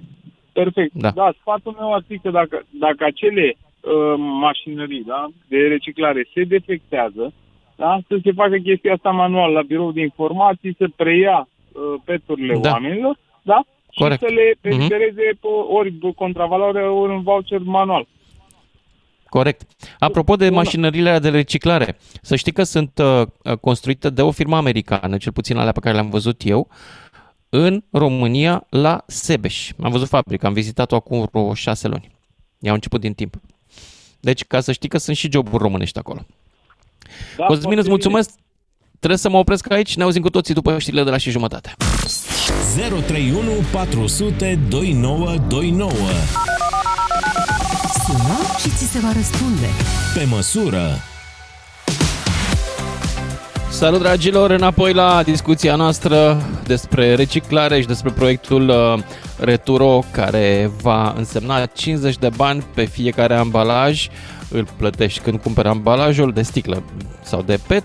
Perfect. 0.52 0.92
Da. 0.94 1.10
Da. 1.10 1.22
da, 1.24 1.32
sfatul 1.40 1.76
meu 1.78 1.94
ar 1.94 2.04
fi 2.08 2.18
că 2.18 2.30
dacă, 2.30 2.66
dacă 2.80 3.04
acele 3.04 3.56
uh, 3.80 4.14
mașinării 4.18 5.04
da, 5.06 5.28
de 5.48 5.56
reciclare 5.56 6.28
se 6.34 6.42
defectează, 6.44 7.32
da, 7.76 7.98
să 8.08 8.18
se 8.24 8.32
facă 8.32 8.56
chestia 8.56 8.92
asta 8.92 9.10
manual 9.10 9.52
la 9.52 9.62
birou 9.62 9.92
de 9.92 10.00
informații, 10.00 10.74
să 10.78 10.88
preia 10.96 11.48
uh, 11.72 12.00
peturile 12.04 12.58
Da. 12.58 12.70
oamenilor, 12.70 13.18
da? 13.42 13.60
Corect. 13.94 14.20
Și 14.20 14.26
să 14.28 14.32
le 14.34 14.54
Mhm. 14.62 14.80
elibereze 14.80 15.22
pe 15.40 15.46
ori 15.68 15.90
pe 15.92 16.12
contravaloare, 16.16 16.82
ori 16.82 17.12
în 17.12 17.22
voucher 17.22 17.58
manual. 17.58 18.06
Corect. 19.28 19.62
Apropo 19.98 20.36
de 20.36 20.48
mașinările 20.50 21.08
alea 21.08 21.20
de 21.20 21.28
reciclare, 21.30 21.96
să 22.22 22.36
știi 22.36 22.52
că 22.52 22.62
sunt 22.62 22.98
uh, 23.02 23.22
uh, 23.44 23.56
construite 23.56 24.10
de 24.10 24.22
o 24.22 24.30
firmă 24.30 24.56
americană, 24.56 25.16
cel 25.16 25.32
puțin 25.32 25.56
alea 25.56 25.72
pe 25.72 25.80
care 25.80 25.94
le-am 25.94 26.10
văzut 26.10 26.40
eu, 26.44 26.68
în 27.48 27.82
România, 27.92 28.66
la 28.70 29.02
Sebeș. 29.06 29.70
Am 29.82 29.90
văzut 29.90 30.08
fabrica, 30.08 30.46
am 30.48 30.52
vizitat-o 30.52 30.94
acum 30.94 31.28
vreo 31.32 31.54
șase 31.54 31.88
luni. 31.88 32.08
I-au 32.60 32.74
început 32.74 33.00
din 33.00 33.12
timp. 33.12 33.34
Deci, 34.20 34.44
ca 34.44 34.60
să 34.60 34.72
știi 34.72 34.88
că 34.88 34.98
sunt 34.98 35.16
și 35.16 35.28
joburi 35.32 35.62
românești 35.62 35.98
acolo. 35.98 36.26
Da, 37.36 37.44
Cosmin, 37.44 37.62
foarte 37.62 37.80
îți 37.80 37.88
mulțumesc. 37.88 38.30
Trebuie 38.98 39.18
să 39.18 39.28
mă 39.28 39.36
opresc 39.36 39.70
aici, 39.70 39.96
ne 39.96 40.02
auzim 40.02 40.22
cu 40.22 40.30
toții 40.30 40.54
după 40.54 40.78
știrile 40.78 41.04
de 41.04 41.10
la 41.10 41.16
și 41.16 41.30
jumătate. 41.30 41.74
031 42.76 43.50
400 43.72 44.58
2929. 44.68 45.92
Sună 48.06 48.38
și 48.58 48.68
ți 48.68 48.84
se 48.84 48.98
va 48.98 49.12
răspunde. 49.12 49.66
Pe 50.14 50.24
măsură. 50.24 51.09
Salut 53.70 54.00
dragilor, 54.00 54.50
înapoi 54.50 54.92
la 54.92 55.22
discuția 55.22 55.76
noastră 55.76 56.42
despre 56.66 57.14
reciclare 57.14 57.80
și 57.80 57.86
despre 57.86 58.10
proiectul 58.10 58.68
uh, 58.68 59.02
Returo 59.38 60.04
care 60.12 60.70
va 60.82 61.14
însemna 61.16 61.66
50 61.66 62.16
de 62.16 62.28
bani 62.36 62.64
pe 62.74 62.84
fiecare 62.84 63.34
ambalaj. 63.34 64.08
Îl 64.48 64.66
plătești 64.76 65.20
când 65.20 65.40
cumperi 65.40 65.68
ambalajul 65.68 66.32
de 66.32 66.42
sticlă 66.42 66.82
sau 67.22 67.42
de 67.42 67.58
PET 67.66 67.84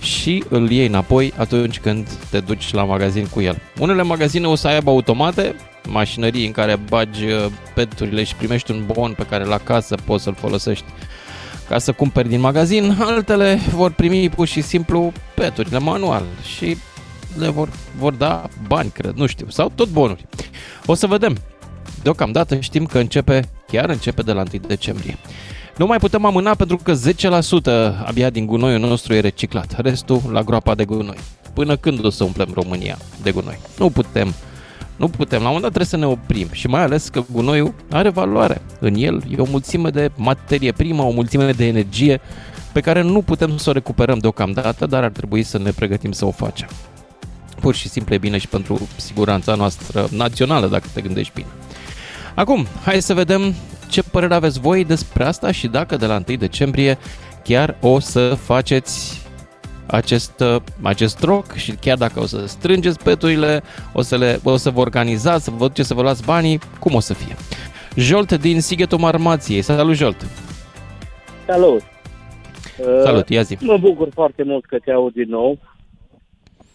și 0.00 0.44
îl 0.48 0.70
iei 0.70 0.86
înapoi 0.86 1.32
atunci 1.36 1.80
când 1.80 2.08
te 2.30 2.40
duci 2.40 2.72
la 2.72 2.84
magazin 2.84 3.26
cu 3.26 3.40
el. 3.40 3.60
Unele 3.78 4.02
magazine 4.02 4.46
o 4.46 4.54
să 4.54 4.68
aibă 4.68 4.90
automate, 4.90 5.54
mașinării 5.88 6.46
în 6.46 6.52
care 6.52 6.78
bagi 6.88 7.24
uh, 7.24 7.46
peturile 7.74 8.24
și 8.24 8.34
primești 8.34 8.70
un 8.70 8.82
bon 8.92 9.12
pe 9.12 9.26
care 9.30 9.44
la 9.44 9.58
casă 9.58 9.94
poți 10.04 10.24
să-l 10.24 10.34
folosești 10.34 10.84
ca 11.70 11.78
să 11.78 11.92
cumperi 11.92 12.28
din 12.28 12.40
magazin, 12.40 12.96
altele 13.00 13.58
vor 13.74 13.92
primi 13.92 14.28
pur 14.28 14.46
și 14.46 14.60
simplu 14.60 15.12
peturile 15.34 15.78
manual 15.78 16.24
și 16.56 16.76
le 17.38 17.48
vor, 17.48 17.68
vor 17.98 18.12
da 18.12 18.48
bani, 18.66 18.90
cred, 18.90 19.14
nu 19.14 19.26
știu, 19.26 19.46
sau 19.48 19.72
tot 19.74 19.88
bonuri. 19.88 20.26
O 20.86 20.94
să 20.94 21.06
vedem. 21.06 21.36
Deocamdată 22.02 22.60
știm 22.60 22.86
că 22.86 22.98
începe, 22.98 23.48
chiar 23.66 23.88
începe 23.88 24.22
de 24.22 24.32
la 24.32 24.42
1 24.52 24.62
decembrie. 24.66 25.18
Nu 25.76 25.86
mai 25.86 25.98
putem 25.98 26.24
amâna 26.24 26.54
pentru 26.54 26.76
că 26.76 26.92
10% 26.92 28.04
abia 28.04 28.30
din 28.30 28.46
gunoiul 28.46 28.80
nostru 28.80 29.14
e 29.14 29.20
reciclat, 29.20 29.80
restul 29.80 30.22
la 30.32 30.42
groapa 30.42 30.74
de 30.74 30.84
gunoi. 30.84 31.18
Până 31.54 31.76
când 31.76 32.04
o 32.04 32.10
să 32.10 32.24
umplem 32.24 32.48
România 32.54 32.98
de 33.22 33.30
gunoi? 33.30 33.58
Nu 33.78 33.90
putem. 33.90 34.34
Nu 35.00 35.08
putem, 35.08 35.42
la 35.42 35.48
un 35.48 35.54
moment 35.54 35.62
dat 35.62 35.72
trebuie 35.72 35.86
să 35.86 35.96
ne 35.96 36.06
oprim 36.06 36.48
și 36.52 36.66
mai 36.66 36.82
ales 36.82 37.08
că 37.08 37.22
gunoiul 37.32 37.74
are 37.90 38.08
valoare. 38.08 38.62
În 38.80 38.94
el 38.94 39.22
e 39.30 39.40
o 39.40 39.44
mulțime 39.50 39.90
de 39.90 40.10
materie 40.16 40.72
primă, 40.72 41.02
o 41.02 41.10
mulțime 41.10 41.52
de 41.52 41.66
energie 41.66 42.20
pe 42.72 42.80
care 42.80 43.02
nu 43.02 43.22
putem 43.22 43.56
să 43.56 43.70
o 43.70 43.72
recuperăm 43.72 44.18
deocamdată, 44.18 44.86
dar 44.86 45.02
ar 45.02 45.10
trebui 45.10 45.42
să 45.42 45.58
ne 45.58 45.70
pregătim 45.70 46.12
să 46.12 46.24
o 46.24 46.30
facem. 46.30 46.68
Pur 47.60 47.74
și 47.74 47.88
simplu 47.88 48.14
e 48.14 48.18
bine 48.18 48.38
și 48.38 48.48
pentru 48.48 48.88
siguranța 48.96 49.54
noastră 49.54 50.08
națională, 50.10 50.66
dacă 50.66 50.86
te 50.92 51.00
gândești 51.00 51.32
bine. 51.34 51.48
Acum, 52.34 52.66
hai 52.84 53.02
să 53.02 53.14
vedem 53.14 53.54
ce 53.88 54.02
părere 54.02 54.34
aveți 54.34 54.60
voi 54.60 54.84
despre 54.84 55.24
asta 55.24 55.52
și 55.52 55.66
dacă 55.66 55.96
de 55.96 56.06
la 56.06 56.22
1 56.28 56.36
decembrie 56.36 56.98
chiar 57.44 57.76
o 57.80 57.98
să 57.98 58.38
faceți 58.42 59.20
acest, 59.90 60.40
uh, 60.40 60.56
acest 60.82 61.22
rock 61.22 61.52
și 61.52 61.72
chiar 61.72 61.96
dacă 61.96 62.20
o 62.20 62.26
să 62.26 62.46
strângeți 62.46 63.04
peturile, 63.04 63.62
o 63.92 64.00
să, 64.00 64.16
le, 64.16 64.38
o 64.44 64.56
să 64.56 64.70
vă 64.70 64.80
organizați, 64.80 65.44
să 65.44 65.50
vă 65.50 65.66
duceți 65.66 65.88
să 65.88 65.94
vă 65.94 66.02
luați 66.02 66.24
banii, 66.24 66.58
cum 66.80 66.94
o 66.94 67.00
să 67.00 67.14
fie? 67.14 67.34
Jolt 67.96 68.32
din 68.32 68.60
Sighetul 68.60 68.98
Marmației. 68.98 69.62
Salut, 69.62 69.94
Jolt! 69.94 70.26
Salut! 71.46 71.82
Salut, 73.02 73.28
ia 73.28 73.42
zi. 73.42 73.56
Mă 73.60 73.76
bucur 73.76 74.08
foarte 74.14 74.42
mult 74.42 74.64
că 74.64 74.78
te 74.78 74.92
aud 74.92 75.12
din 75.12 75.28
nou. 75.28 75.58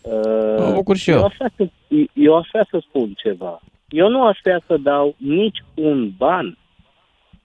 Uh, 0.02 0.58
Mă 0.58 0.72
bucur 0.74 0.96
și 0.96 1.10
eu. 1.10 1.18
Eu 1.18 1.26
aș, 1.26 1.36
vrea 1.38 1.52
să, 1.56 1.68
eu 2.14 2.38
aș 2.38 2.48
vrea 2.52 2.68
să 2.70 2.84
spun 2.88 3.14
ceva. 3.18 3.62
Eu 3.90 4.10
nu 4.10 4.24
aș 4.24 4.40
vrea 4.44 4.62
să 4.66 4.78
dau 4.78 5.16
nici 5.18 5.64
un 5.74 6.12
ban 6.18 6.58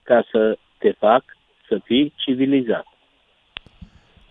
ca 0.03 0.25
să 0.31 0.57
te 0.77 0.91
fac 0.91 1.23
să 1.67 1.79
fii 1.83 2.13
civilizat. 2.15 2.85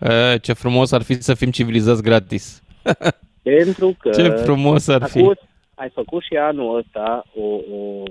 E, 0.00 0.38
ce 0.38 0.52
frumos 0.52 0.92
ar 0.92 1.02
fi 1.02 1.22
să 1.22 1.34
fim 1.34 1.50
civilizați 1.50 2.02
gratis. 2.02 2.62
Pentru 3.42 3.96
că 3.98 4.10
Ce 4.10 4.28
frumos 4.28 4.88
ar 4.88 5.02
fi. 5.08 5.18
făcut, 5.18 5.38
ai 5.74 5.90
făcut 5.94 6.22
și 6.22 6.36
anul 6.36 6.76
ăsta 6.78 7.24
o, 7.34 7.44
o, 7.76 8.02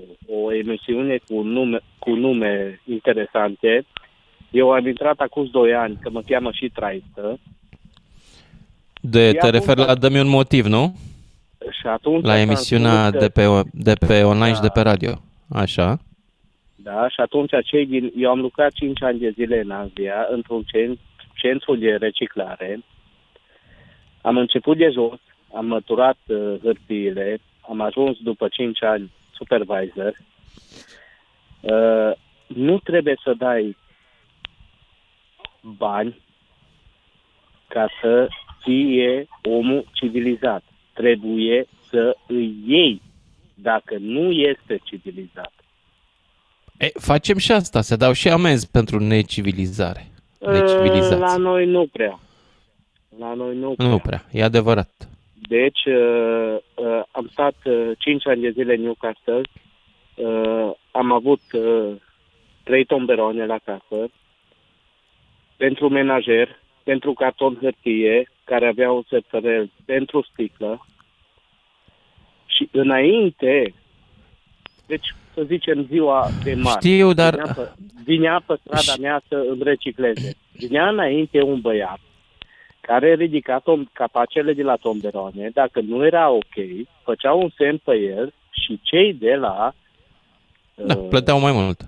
o 0.42 0.52
emisiune 0.54 1.18
cu 1.28 1.42
nume, 1.42 1.80
cu 1.98 2.10
nume 2.10 2.80
interesante. 2.86 3.84
Eu 4.50 4.70
am 4.70 4.86
intrat 4.86 5.18
acum 5.18 5.48
2 5.52 5.74
ani, 5.74 5.98
că 6.02 6.10
mă 6.10 6.20
cheamă 6.26 6.50
și 6.52 6.70
Traistă. 6.74 7.38
De, 9.00 9.26
Și 9.26 9.32
te 9.32 9.46
acum- 9.46 9.50
referi 9.50 9.78
la 9.86 9.94
Dă-mi 9.94 10.20
un 10.20 10.28
motiv, 10.28 10.66
nu? 10.66 10.96
Și 11.80 11.86
atunci 11.86 12.24
La 12.24 12.32
am 12.32 12.38
emisiunea 12.38 13.06
spus 13.08 13.10
că- 13.10 13.18
de 13.18 13.28
pe, 13.28 13.46
de 13.72 13.94
pe 14.06 14.22
online 14.22 14.54
și 14.54 14.60
Da. 14.60 14.66
de 14.66 14.68
pe 14.74 14.80
radio. 14.80 15.20
Așa. 15.48 15.98
Da, 16.76 17.08
și 17.08 17.20
atunci 17.20 17.50
cei 17.64 17.86
din... 17.86 18.12
Eu 18.16 18.30
am 18.30 18.40
lucrat 18.40 18.72
5 18.72 19.02
ani 19.02 19.18
de 19.18 19.30
zile 19.34 19.60
în 19.64 19.70
Anglia, 19.70 20.26
într-un 20.32 20.62
cent, 20.62 20.98
centru 21.42 21.76
de 21.76 21.96
reciclare. 21.96 22.80
Am 24.22 24.36
început 24.36 24.76
de 24.76 24.90
jos, 24.90 25.20
am 25.54 25.66
măturat 25.66 26.18
uh, 26.26 26.54
hârtiile, 26.62 27.40
am 27.68 27.80
ajuns 27.80 28.18
după 28.18 28.48
5 28.48 28.82
ani 28.82 29.10
supervisor. 29.32 30.16
Uh, 31.60 32.12
nu 32.46 32.78
trebuie 32.78 33.18
să 33.24 33.34
dai 33.38 33.76
bani 35.60 36.20
ca 37.68 37.88
să 38.00 38.28
fie 38.62 39.28
omul 39.42 39.88
civilizat. 39.92 40.62
Trebuie 40.92 41.66
să 41.88 42.16
îi 42.26 42.54
iei 42.66 43.02
dacă 43.54 43.96
nu 43.98 44.30
este 44.30 44.80
civilizat. 44.84 45.52
E, 46.78 46.86
facem 46.86 47.38
și 47.38 47.52
asta, 47.52 47.80
se 47.80 47.96
dau 47.96 48.12
și 48.12 48.28
amenzi 48.28 48.70
pentru 48.70 48.98
necivilizare. 48.98 50.09
Uh, 50.40 50.50
Necivilizați. 50.50 51.18
La 51.18 51.36
noi 51.36 51.66
nu 51.66 51.86
prea. 51.92 52.18
La 53.18 53.34
noi 53.34 53.56
nu 53.56 53.74
prea. 53.74 53.88
Nu 53.88 53.98
prea, 53.98 54.24
e 54.32 54.42
adevărat. 54.42 55.08
Deci, 55.48 55.84
uh, 55.84 56.56
uh, 56.74 57.02
am 57.10 57.28
stat 57.32 57.54
uh, 57.64 57.90
5 57.98 58.26
ani 58.26 58.40
de 58.40 58.50
zile 58.50 58.74
în 58.74 58.82
Newcastle, 58.82 59.42
uh, 60.14 60.70
am 60.90 61.12
avut 61.12 61.40
uh, 61.52 61.92
trei 62.64 62.84
tomberoane 62.84 63.46
la 63.46 63.58
casă, 63.64 64.10
pentru 65.56 65.88
menajer, 65.88 66.58
pentru 66.84 67.12
carton 67.12 67.58
hârtie, 67.60 68.30
care 68.44 68.68
avea 68.68 68.90
un 68.90 69.02
sertărel 69.08 69.70
pentru 69.84 70.26
sticlă, 70.32 70.86
și 72.46 72.68
înainte, 72.72 73.74
deci 74.86 75.14
să 75.40 75.46
zicem 75.46 75.86
ziua 75.90 76.28
de 76.44 76.54
mare, 76.54 76.78
Știu, 76.80 77.12
dar- 77.12 77.34
vinea, 77.34 77.52
pe, 77.54 77.68
vinea 78.04 78.42
pe 78.46 78.54
strada 78.64 79.00
mea 79.00 79.22
să 79.28 79.44
îmi 79.50 79.62
recicleze. 79.62 80.34
Vinea 80.52 80.88
înainte 80.88 81.42
un 81.42 81.60
băiat 81.60 81.98
care 82.80 83.14
ridica 83.14 83.60
tom- 83.60 83.92
capacele 83.92 84.52
de 84.52 84.62
la 84.62 84.76
tomberoane, 84.76 85.50
dacă 85.54 85.80
nu 85.80 86.06
era 86.06 86.30
ok, 86.30 86.86
făcea 87.04 87.32
un 87.32 87.48
semn 87.56 87.80
pe 87.84 87.94
el 87.96 88.32
și 88.50 88.80
cei 88.82 89.14
de 89.14 89.34
la 89.34 89.74
Da, 90.74 90.96
plăteau 90.96 91.40
mai 91.40 91.52
mult. 91.52 91.80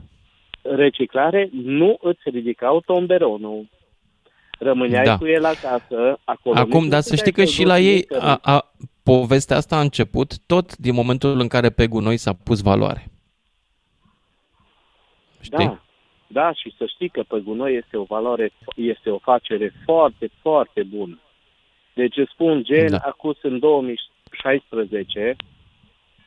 reciclare 0.63 1.49
nu 1.53 1.99
îți 2.01 2.21
ridicau 2.25 2.81
tomberonul. 2.81 3.69
Rămâneai 4.59 5.05
Da. 5.05 5.17
cu 5.19 5.27
el 5.27 5.45
acasă, 5.45 6.19
acolo. 6.25 6.59
Acum, 6.59 6.81
nici 6.81 6.89
dar 6.91 6.99
nu 6.99 7.05
să 7.07 7.17
știi 7.17 7.33
că 7.33 7.41
puteai 7.43 7.57
și 7.57 7.65
la 7.65 7.79
ei, 7.79 8.05
duci 8.09 8.21
a, 8.23 8.39
a, 8.43 8.73
povestea 9.03 9.57
asta 9.57 9.77
a 9.77 9.81
început 9.81 10.39
tot 10.47 10.77
din 10.77 10.95
momentul 10.95 11.41
în 11.41 11.49
care 11.49 11.71
pe 11.71 11.87
gunoi 11.87 12.17
s-a 12.17 12.33
pus 12.45 12.61
valoare. 12.61 13.07
Știi? 15.43 15.67
Da, 15.67 15.83
da, 16.27 16.53
și 16.53 16.75
să 16.77 16.87
știi 16.87 17.09
că 17.09 17.23
pe 17.23 17.41
gunoi 17.41 17.77
este 17.77 17.97
o 17.97 18.05
valoare, 18.05 18.53
este 18.77 19.11
o 19.11 19.19
facere 19.19 19.73
foarte, 19.85 20.31
foarte 20.41 20.83
bună. 20.83 21.19
Deci 21.95 22.17
îți 22.17 22.31
spun, 22.33 22.65
gen, 22.65 22.91
da. 22.91 22.97
acum 22.97 23.35
în 23.43 23.59
2016, 23.59 25.37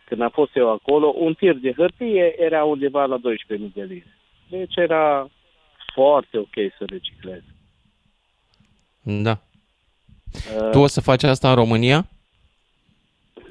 când 0.05 0.21
a 0.21 0.29
fost 0.29 0.55
eu 0.55 0.71
acolo, 0.71 1.13
un 1.17 1.33
tir 1.33 1.53
de 1.53 1.73
hârtie 1.73 2.35
era 2.37 2.63
undeva 2.63 3.05
la 3.05 3.17
12.000 3.17 3.21
de 3.73 3.83
lire. 3.83 4.17
Deci 4.49 4.75
era 4.75 5.29
foarte 5.93 6.37
ok 6.37 6.55
să 6.77 6.85
reciclezi. 6.85 7.45
Da. 9.01 9.37
Uh, 10.57 10.69
tu 10.71 10.79
o 10.79 10.87
să 10.87 11.01
faci 11.01 11.23
asta 11.23 11.49
în 11.49 11.55
România? 11.55 12.05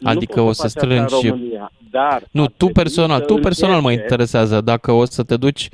Adică 0.05 0.41
o 0.41 0.53
să 0.53 0.67
strângi... 0.69 1.15
România, 1.29 1.73
dar 1.91 2.23
nu, 2.31 2.47
tu 2.47 2.67
personal, 2.67 3.21
tu 3.21 3.35
personal 3.35 3.81
mă 3.81 3.89
încerce... 3.89 4.03
interesează 4.03 4.61
dacă 4.61 4.93
o 4.93 5.05
să 5.05 5.23
te 5.25 5.37
duci 5.37 5.69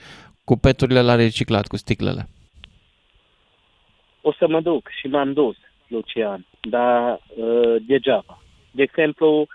cu 0.44 0.56
peturile 0.56 1.02
la 1.02 1.14
reciclat, 1.14 1.66
cu 1.66 1.76
sticlele. 1.76 2.28
O 4.20 4.32
să 4.32 4.48
mă 4.48 4.60
duc 4.60 4.88
și 5.00 5.06
m-am 5.06 5.32
dus, 5.32 5.56
Lucian, 5.86 6.46
dar 6.60 7.20
uh, 7.36 7.76
degeaba. 7.86 8.42
De 8.70 8.82
exemplu, 8.82 9.46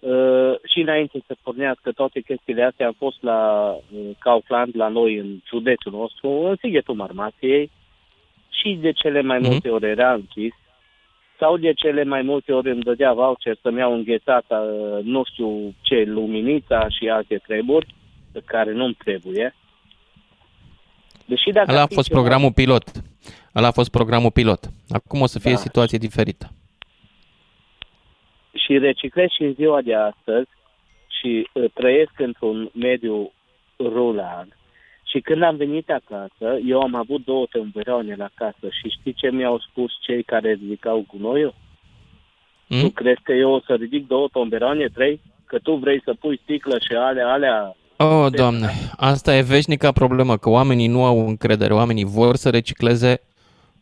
uh, 0.00 0.52
și 0.72 0.80
înainte 0.80 1.22
să 1.26 1.36
pornească 1.42 1.92
toate 1.92 2.20
chestiile 2.20 2.62
astea, 2.62 2.86
am 2.86 2.94
fost 2.98 3.22
la 3.22 3.70
uh, 3.70 4.00
Kaufland, 4.18 4.76
la 4.76 4.88
noi 4.88 5.16
în 5.16 5.38
județul 5.48 5.92
nostru, 5.92 6.28
în 6.30 6.56
Sighetul 6.60 6.94
Marmației, 6.94 7.70
și 8.48 8.78
de 8.80 8.92
cele 8.92 9.22
mai 9.22 9.38
Mhm. 9.38 9.48
multe 9.50 9.68
ori 9.68 9.84
era 9.86 10.12
închis, 10.12 10.54
sau 11.42 11.56
de 11.56 11.72
cele 11.72 12.04
mai 12.04 12.22
multe 12.22 12.52
ori 12.52 12.70
îmi 12.70 12.82
dădea 12.82 13.12
voucher 13.12 13.56
să-mi 13.62 13.78
iau 13.78 13.92
înghețată, 13.94 14.56
uh, 14.56 15.04
nu 15.04 15.22
știu 15.24 15.74
ce, 15.80 16.02
luminița 16.06 16.88
și 16.88 17.08
alte 17.08 17.36
treburi, 17.46 17.94
care 18.44 18.72
nu-mi 18.72 18.94
trebuie. 19.04 19.54
Deși 21.26 21.50
dacă 21.50 21.70
Ăla 21.70 21.78
ar 21.78 21.84
a 21.84 21.88
fi 21.88 21.94
fost 21.94 22.08
ceva- 22.08 22.20
programul 22.20 22.52
pilot. 22.52 22.84
Ăla 23.54 23.66
a 23.66 23.70
fost 23.70 23.90
programul 23.90 24.30
pilot. 24.30 24.60
Acum 24.88 25.20
o 25.20 25.26
să 25.26 25.38
fie 25.38 25.50
Da. 25.50 25.56
situație 25.56 25.98
diferită. 25.98 26.46
și 28.64 28.78
reciclez 28.78 29.28
și 29.28 29.42
în 29.42 29.52
ziua 29.52 29.80
de 29.80 29.94
astăzi 29.94 30.48
și 31.20 31.48
uh, 31.52 31.70
trăiesc 31.74 32.12
într-un 32.18 32.70
mediu 32.74 33.32
rural. 33.78 34.46
Și 35.12 35.20
când 35.20 35.42
am 35.42 35.56
venit 35.56 35.90
acasă, 35.90 36.58
eu 36.66 36.80
am 36.80 36.94
avut 36.94 37.24
două 37.24 37.46
tâmberoane 37.50 38.14
la 38.14 38.28
casă 38.34 38.66
și 38.70 38.88
știi 38.98 39.12
ce 39.12 39.30
mi-au 39.30 39.58
spus 39.58 39.92
cei 40.00 40.22
care 40.22 40.50
ridicau 40.52 41.04
gunoiul? 41.12 41.54
Mm? 42.68 42.80
Tu 42.80 42.88
crezi 42.90 43.20
că 43.22 43.32
eu 43.32 43.50
o 43.52 43.60
să 43.66 43.74
ridic 43.74 44.06
două 44.06 44.28
tomberoane, 44.32 44.86
trei? 44.94 45.20
Că 45.46 45.58
tu 45.58 45.74
vrei 45.74 46.00
să 46.04 46.14
pui 46.20 46.40
sticlă 46.42 46.78
și 46.78 46.92
alea, 46.96 47.32
alea... 47.32 47.76
Oh, 47.96 48.26
doamne, 48.30 48.68
asta 48.96 49.36
e 49.36 49.40
veșnica 49.42 49.92
problemă, 49.92 50.36
că 50.36 50.48
oamenii 50.50 50.86
nu 50.86 51.04
au 51.04 51.26
încredere. 51.26 51.74
Oamenii 51.74 52.04
vor 52.04 52.36
să 52.36 52.50
recicleze, 52.50 53.20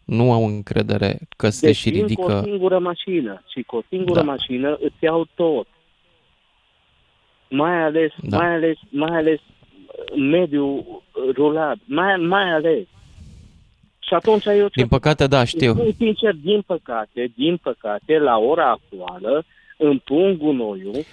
nu 0.05 0.33
au 0.33 0.47
încredere 0.47 1.19
că 1.37 1.49
se 1.49 1.67
Deci 1.67 1.77
și 1.77 1.91
vin 1.91 1.99
cu 1.99 2.05
o 2.05 2.07
ridică... 2.27 2.41
singură 2.45 2.79
mașină 2.79 3.43
și 3.49 3.63
cu 3.63 3.77
o 3.77 3.83
singură 3.89 4.21
Da. 4.21 4.27
mașină 4.27 4.79
îți 4.81 4.97
iau 5.01 5.27
tot. 5.35 5.67
Mai 7.51 7.83
ales, 7.83 8.13
Da. 8.23 8.37
mai 8.37 8.55
ales, 8.55 8.77
mai 8.91 9.17
ales 9.17 9.41
în 9.41 9.60
mediul 10.17 11.03
rural, 11.35 11.77
mai, 11.85 12.17
mai 12.17 12.51
ales. 12.51 12.87
Și 13.99 14.15
atunci 14.15 14.45
eu 14.45 14.67
ce 14.69 14.73
Din 14.81 14.87
păcate, 14.89 15.27
da, 15.27 15.41
Îți 15.41 15.51
știu. 15.51 15.73
spun 15.73 15.93
sincer, 15.97 16.35
din 16.43 16.61
păcate, 16.67 17.33
din 17.37 17.57
păcate, 17.57 18.19
la 18.19 18.37
ora 18.39 18.71
actuală, 18.71 19.45
îmi 19.79 20.03
pun 20.05 20.37
gunoiul, 20.37 21.05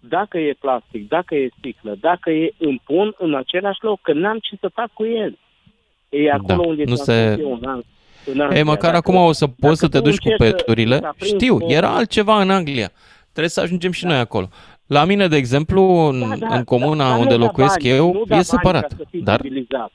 dacă 0.00 0.38
e 0.38 0.56
plastic, 0.60 1.08
dacă 1.08 1.34
e 1.34 1.48
sticlă, 1.58 1.96
dacă 2.00 2.30
e, 2.30 2.52
îmi 2.58 2.82
pun 2.84 3.14
în 3.18 3.34
același 3.34 3.78
loc, 3.82 4.00
că 4.02 4.12
n-am 4.12 4.38
ce 4.38 4.56
să 4.60 4.68
fac 4.74 4.90
cu 4.92 5.04
el. 5.04 5.38
E 6.08 6.30
acolo 6.30 6.62
Da, 6.62 6.68
unde 6.68 6.84
nu 6.84 6.94
ți-am 6.94 7.04
se- 7.16 7.32
spus 7.32 7.44
eu, 7.44 7.52
în 7.52 7.60
Ang- 7.80 7.94
în 8.26 8.34
Ei, 8.34 8.40
Anglia. 8.42 8.64
măcar 8.64 8.92
Dacă- 8.92 8.96
acum 8.96 9.14
o 9.16 9.32
să 9.32 9.46
poți 9.46 9.78
să 9.78 9.88
te 9.88 9.98
tu 9.98 10.04
duci 10.04 10.18
cu 10.18 10.28
încerci 10.28 10.48
să- 10.50 10.56
peturile. 10.56 10.96
să 10.98 11.06
aprinzi 11.06 11.34
Știu, 11.34 11.56
o- 11.56 11.70
era 11.72 11.94
altceva 11.94 12.40
în 12.40 12.50
Anglia. 12.50 12.90
Trebuie 13.22 13.48
să 13.48 13.60
ajungem 13.60 13.90
și 13.90 14.04
noi 14.04 14.18
acolo. 14.18 14.48
La 14.86 15.04
mine, 15.04 15.28
de 15.28 15.36
exemplu, 15.36 15.82
în, 15.82 16.18
Da, 16.38 16.46
da, 16.48 16.54
în 16.56 16.64
comuna 16.64 17.04
dar 17.04 17.14
nu 17.14 17.20
unde 17.20 17.36
da 17.36 17.40
locuiesc 17.44 17.82
bani, 17.82 17.94
eu, 17.96 18.06
nu 18.12 18.18
da 18.18 18.20
e 18.24 18.26
bani 18.28 18.44
separat. 18.44 18.82
ca 18.82 18.94
să 18.98 19.04
fii 19.10 19.20
Dar 19.22 19.40
civilizat. 19.40 19.92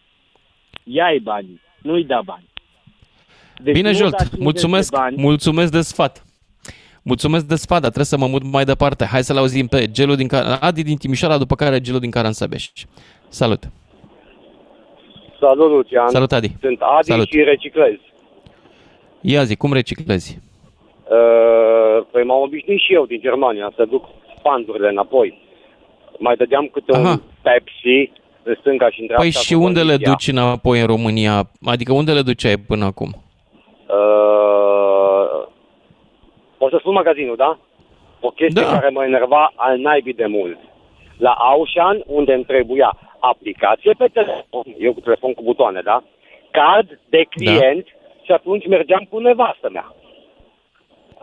Ia-i 0.84 1.20
banii, 1.20 1.62
nu-i 1.82 2.04
da 2.04 2.22
bani. 2.26 2.50
Deci 3.64 3.74
Bine, 3.76 3.90
nu 3.92 3.96
Jolt, 3.98 4.12
da 4.12 4.18
50 4.18 4.40
mulțumesc, 4.44 4.92
de 4.92 4.98
bani. 4.98 5.16
mulțumesc 5.20 5.72
de 5.72 5.82
sfat. 5.82 6.26
Mulțumesc 7.04 7.46
de 7.46 7.56
sfat, 7.56 7.82
dar 7.82 7.92
trebuie 7.92 8.06
să 8.06 8.18
mă 8.18 8.28
mut 8.28 8.44
mai 8.44 8.64
departe. 8.66 9.06
Hai 9.06 9.24
să-l 9.24 9.38
auzim 9.38 9.68
pe 9.68 9.92
Gelu 9.92 10.16
din 10.16 10.28
Car- 10.28 10.58
Adi 10.60 10.84
din 10.84 10.98
Timișoara, 10.98 11.38
după 11.38 11.56
care 11.56 11.80
Gelu 11.82 12.00
din 12.00 12.12
Caransebeș. 12.12 12.70
Salut! 13.28 13.64
Salut, 15.40 15.70
Lucian. 15.72 16.08
Salut, 16.10 16.32
Adi. 16.32 16.52
Sunt 16.62 16.80
Adi 16.82 17.08
Salut. 17.08 17.28
și 17.28 17.44
reciclez. 17.44 17.94
Ia 19.22 19.44
zi, 19.44 19.56
cum 19.56 19.74
reciclezi? 19.74 20.40
Uh, 21.04 22.06
păi 22.12 22.24
m-am 22.24 22.42
obișnuit 22.42 22.80
și 22.80 22.94
eu 22.94 23.06
din 23.06 23.20
Germania 23.22 23.72
să 23.76 23.86
duc 23.90 24.06
pandurile 24.42 24.90
înapoi. 24.90 25.40
Mai 26.18 26.36
dădeam 26.36 26.70
câte 26.74 26.92
Aha. 26.96 27.10
un 27.10 27.22
Pepsi 27.42 28.12
în 28.44 28.56
stânga 28.60 28.90
și 28.90 29.00
în 29.00 29.06
dreapta. 29.06 29.24
Păi 29.26 29.32
și 29.44 29.54
cu 29.54 29.64
unde 29.64 29.80
le 29.80 29.86
condiția. 29.86 30.12
duci 30.12 30.28
înapoi 30.28 30.80
în 30.80 30.86
România? 30.86 31.50
Adică 31.66 31.94
unde 31.94 32.12
le 32.12 32.22
duceai 32.22 32.58
până 32.58 32.86
acum? 32.86 33.12
Uh, 33.88 35.48
o 36.58 36.70
să 36.70 36.78
spun 36.80 36.94
magazinul, 36.94 37.36
da? 37.36 37.58
O 38.20 38.30
chestie 38.30 38.62
Da. 38.64 38.72
care 38.72 38.90
mă 38.90 39.04
enerva 39.04 39.52
al 39.56 39.78
naibii 39.78 40.14
de 40.14 40.26
mult. 40.26 40.58
La 41.18 41.32
Auchan, 41.32 42.04
unde 42.06 42.34
îmi 42.34 42.44
trebuia 42.44 42.98
aplicație 43.20 43.94
pe 43.98 44.08
telefon, 44.14 44.64
eu 44.80 44.94
cu 44.94 45.00
telefon 45.00 45.34
cu 45.34 45.44
butoane, 45.44 45.82
da? 45.84 46.04
Card 46.52 47.00
de 47.10 47.24
client 47.30 47.86
da. 47.86 47.92
și 48.24 48.32
atunci 48.32 48.68
mergeam 48.68 49.08
cu 49.10 49.20
nevastă 49.20 49.70
mea. 49.72 49.96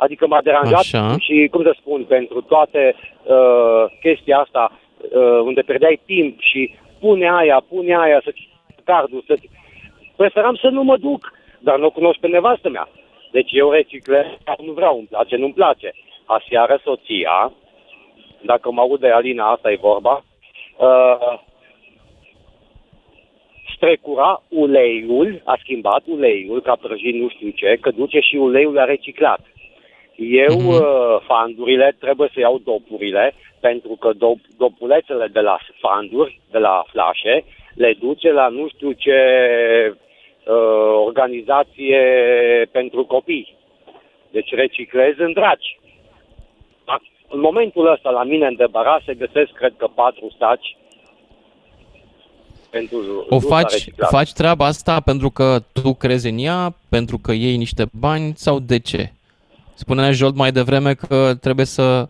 Adică 0.05 0.27
m-a 0.27 0.43
deranjat 0.43 0.79
Așa. 0.79 1.17
și, 1.19 1.49
cum 1.51 1.63
să 1.63 1.75
spun, 1.81 2.05
pentru 2.05 2.41
toate 2.41 2.95
uh, 2.95 3.85
chestia 4.01 4.39
asta, 4.39 4.73
uh, 4.73 5.41
unde 5.49 5.63
pierdeai 5.63 6.01
timp 6.07 6.41
și 6.41 6.75
pune 7.01 7.31
aia, 7.31 7.65
pune 7.69 7.97
aia, 7.97 8.21
să-ți 8.25 8.49
cardul, 8.85 9.23
să 9.27 9.35
Preferam 10.19 10.55
să 10.55 10.69
nu 10.69 10.83
mă 10.83 10.97
duc, 10.97 11.33
dar 11.59 11.79
nu 11.79 11.87
o 11.87 11.91
cunosc 11.91 12.19
pe 12.19 12.27
nevastă 12.29 12.69
mea. 12.69 12.89
Deci 13.31 13.51
eu 13.53 13.71
reciclez, 13.71 14.27
dar 14.45 14.59
nu 14.67 14.73
vreau, 14.73 14.97
îmi 14.97 15.07
place, 15.07 15.37
nu-mi 15.37 15.53
place. 15.53 15.93
Aseară 16.25 16.81
soția, 16.85 17.53
dacă 18.43 18.71
mă 18.71 18.81
aude 18.81 19.09
Alina, 19.11 19.51
asta 19.51 19.71
e 19.71 19.87
vorba, 19.91 20.25
uh, 20.77 21.41
strecura 23.75 24.43
uleiul, 24.49 25.41
a 25.45 25.57
schimbat 25.61 26.03
uleiul 26.07 26.61
ca 26.61 26.77
prăjit 26.81 27.15
nu 27.15 27.29
știu 27.29 27.51
ce, 27.51 27.79
că 27.81 27.91
duce 27.91 28.21
și 28.21 28.37
uleiul 28.37 28.75
la 28.75 28.85
reciclat. 28.85 29.41
Eu, 30.21 30.55
Mhm. 30.59 30.67
uh, 30.69 31.21
fandurile, 31.27 31.97
trebuie 32.01 32.31
să 32.33 32.41
iau 32.41 32.59
dopurile, 32.65 33.35
pentru 33.61 33.97
că 34.01 34.13
dop, 34.17 34.39
dopulețele 34.57 35.27
de 35.33 35.41
la 35.41 35.59
fanduri, 35.81 36.41
de 36.51 36.59
la 36.59 36.85
flașe, 36.91 37.45
le 37.75 37.97
duce 38.01 38.33
la 38.33 38.49
nu 38.49 38.69
știu 38.69 38.93
ce 38.93 39.17
uh, 40.47 41.03
organizație 41.07 42.01
pentru 42.73 43.05
copii. 43.05 43.57
Deci 44.31 44.51
reciclez 44.55 45.15
în 45.19 45.33
dragi. 45.33 45.79
Ac- 46.85 47.17
În 47.31 47.41
momentul 47.41 47.93
ăsta, 47.93 48.11
la 48.11 48.23
mine 48.25 48.47
în 48.47 48.57
debaras, 48.57 49.03
se 49.05 49.15
găsesc, 49.15 49.53
cred 49.53 49.75
că, 49.77 49.87
patru 49.95 50.31
staci 50.35 50.77
pentru 52.71 52.99
O 53.29 53.37
dus 53.37 53.49
la 53.49 53.57
faci, 53.57 53.73
reciclat. 53.73 54.11
faci 54.11 54.33
treaba 54.33 54.65
asta 54.67 55.01
pentru 55.01 55.31
că 55.31 55.59
tu 55.73 55.95
crezi 55.95 56.29
în 56.29 56.39
ea, 56.39 56.75
pentru 56.91 57.19
că 57.23 57.33
iei 57.33 57.57
niște 57.57 57.85
bani 58.01 58.33
sau 58.37 58.59
de 58.59 58.79
ce? 58.79 59.13
Spunea 59.83 60.11
Jolt 60.11 60.37
mai 60.37 60.53
devreme 60.53 60.95
că 60.95 61.35
trebuie 61.41 61.67
să 61.67 62.09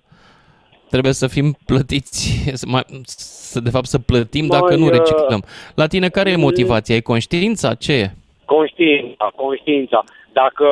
trebuie 0.90 1.12
să 1.12 1.26
fim 1.26 1.56
plătiți, 1.66 2.20
să, 2.60 2.66
mai, 2.68 2.84
să 3.04 3.60
de 3.60 3.70
fapt 3.70 3.86
să 3.86 3.98
plătim 3.98 4.46
Mai, 4.46 4.58
dacă 4.58 4.74
nu 4.76 4.84
uh, 4.84 4.90
reciclăm. 4.90 5.42
La 5.74 5.86
tine 5.86 6.08
care 6.08 6.30
e 6.30 6.36
motivația? 6.36 6.96
E 6.96 7.00
conștiința? 7.00 7.74
Ce 7.74 7.92
e? 7.92 8.10
Conștiința, 8.44 9.32
conștiința. 9.36 10.04
Dacă 10.32 10.66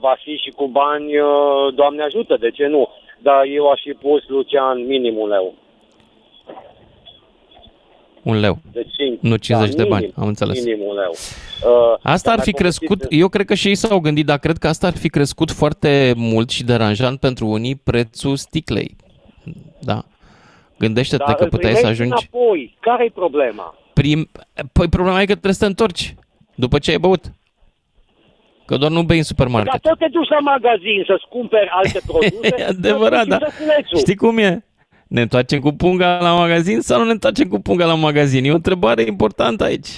va 0.00 0.14
fi 0.22 0.34
și 0.44 0.50
cu 0.50 0.66
bani, 0.66 1.18
uh, 1.18 1.74
Doamne 1.74 2.02
ajută, 2.02 2.36
de 2.40 2.50
ce 2.50 2.66
nu? 2.66 2.88
Dar 3.18 3.44
eu 3.54 3.70
aș 3.70 3.80
fi 3.80 3.92
pus, 3.92 4.28
Lucian, 4.28 4.86
minim 4.86 5.16
un 5.16 5.28
leu. 5.28 5.54
Un 8.28 8.40
leu. 8.40 8.58
Deci, 8.72 8.86
sincer, 8.96 9.18
Nu 9.30 9.36
50 9.36 9.74
de 9.74 9.82
minim, 9.82 9.92
bani, 9.98 10.12
am 10.16 10.26
înțeles. 10.26 10.64
Minim 10.64 10.80
un 10.88 10.94
leu. 10.94 11.10
Uh, 11.12 11.98
Asta 12.02 12.30
ar 12.30 12.36
mai 12.36 12.44
fi 12.44 12.50
povestit- 12.50 12.86
crescut, 12.86 13.06
eu 13.08 13.28
cred 13.28 13.46
că 13.46 13.54
și 13.54 13.68
ei 13.68 13.74
s-au 13.74 13.98
gândit, 13.98 14.26
dar 14.26 14.38
cred 14.38 14.56
că 14.58 14.68
asta 14.68 14.86
ar 14.86 14.96
fi 14.96 15.08
crescut 15.08 15.50
foarte 15.50 16.12
mult 16.16 16.50
și 16.50 16.64
deranjant 16.64 17.20
pentru 17.20 17.46
unii 17.46 17.74
prețul 17.76 18.36
sticlei. 18.36 18.96
Da. 19.80 20.04
Gândește-te 20.78 21.22
Dar 21.26 21.34
că 21.34 21.42
îl 21.42 21.48
puteai 21.48 21.72
să 21.74 21.78
primești 21.78 22.02
ajungi 22.02 22.26
înapoi. 22.32 22.76
Care-i 22.80 23.10
problema? 23.10 23.74
prim... 23.92 24.28
Păi 24.72 24.88
problema 24.88 25.16
e 25.20 25.24
că 25.24 25.32
trebuie 25.32 25.52
să 25.52 25.60
te 25.60 25.66
întorci 25.66 26.14
după 26.54 26.78
ce 26.78 26.90
ai 26.90 26.98
băut. 26.98 27.24
Că 28.66 28.76
doar 28.76 28.90
nu 28.90 29.02
bei 29.02 29.16
în 29.18 29.22
supermarket. 29.22 29.70
Dar 29.82 29.92
tot 29.92 29.98
te 29.98 30.08
duci 30.12 30.28
la 30.28 30.38
magazin 30.38 31.04
să-ți 31.06 31.24
cumperi 31.28 31.68
alte 31.72 32.00
produse. 32.10 32.54
E 32.56 32.64
adevărat, 32.64 33.26
să-ți 33.26 33.38
da. 33.38 33.46
săculețul. 33.50 33.98
Știi 33.98 34.14
cum 34.16 34.38
e? 34.38 34.64
Ne 35.08 35.20
întoarcem 35.20 35.60
cu 35.60 35.72
punga 35.72 36.18
la 36.20 36.34
magazin 36.34 36.80
sau 36.80 36.98
nu 36.98 37.04
ne 37.04 37.10
întoarcem 37.10 37.48
cu 37.48 37.60
punga 37.60 37.86
la 37.86 37.94
magazin? 37.94 38.44
E 38.44 38.50
o 38.50 38.54
întrebare 38.54 39.02
importantă 39.02 39.64
aici. 39.64 39.88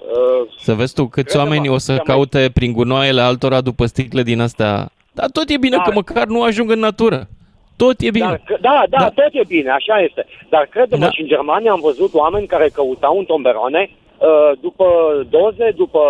Uh, 0.00 0.48
Să 0.58 0.74
vezi 0.74 0.94
tu 0.94 1.02
câți 1.06 1.26
Cred 1.26 1.26
că 1.42 1.48
oameni 1.48 1.68
mă- 1.68 1.74
o 1.74 1.78
să 1.78 1.92
cea 1.92 2.02
mai- 2.06 2.14
caute 2.14 2.50
prin 2.54 2.72
gunoaiele 2.72 3.20
altora 3.20 3.60
după 3.60 3.86
sticle 3.86 4.22
din 4.22 4.40
astea. 4.40 4.88
Dar 5.12 5.30
tot 5.30 5.48
e 5.48 5.56
bine 5.58 5.76
Da. 5.76 5.82
că 5.82 5.90
măcar 5.94 6.26
nu 6.26 6.42
ajung 6.42 6.70
în 6.70 6.78
natură. 6.78 7.28
Tot 7.76 8.00
e 8.00 8.10
bine. 8.10 8.26
Dar, 8.26 8.42
că- 8.44 8.58
da, 8.60 8.84
da, 8.88 8.98
da, 8.98 9.08
tot 9.10 9.28
e 9.32 9.42
bine, 9.48 9.70
așa 9.70 10.00
este. 10.00 10.26
Dar 10.50 10.66
credem 10.70 10.98
da. 10.98 11.10
și 11.10 11.20
în 11.20 11.26
Germania 11.26 11.72
am 11.72 11.80
văzut 11.80 12.14
oameni 12.14 12.46
care 12.46 12.68
căutau 12.68 13.16
un 13.16 13.24
tomberone 13.24 13.90
uh, 14.18 14.58
după 14.60 14.86
doze, 15.30 15.70
după 15.76 16.00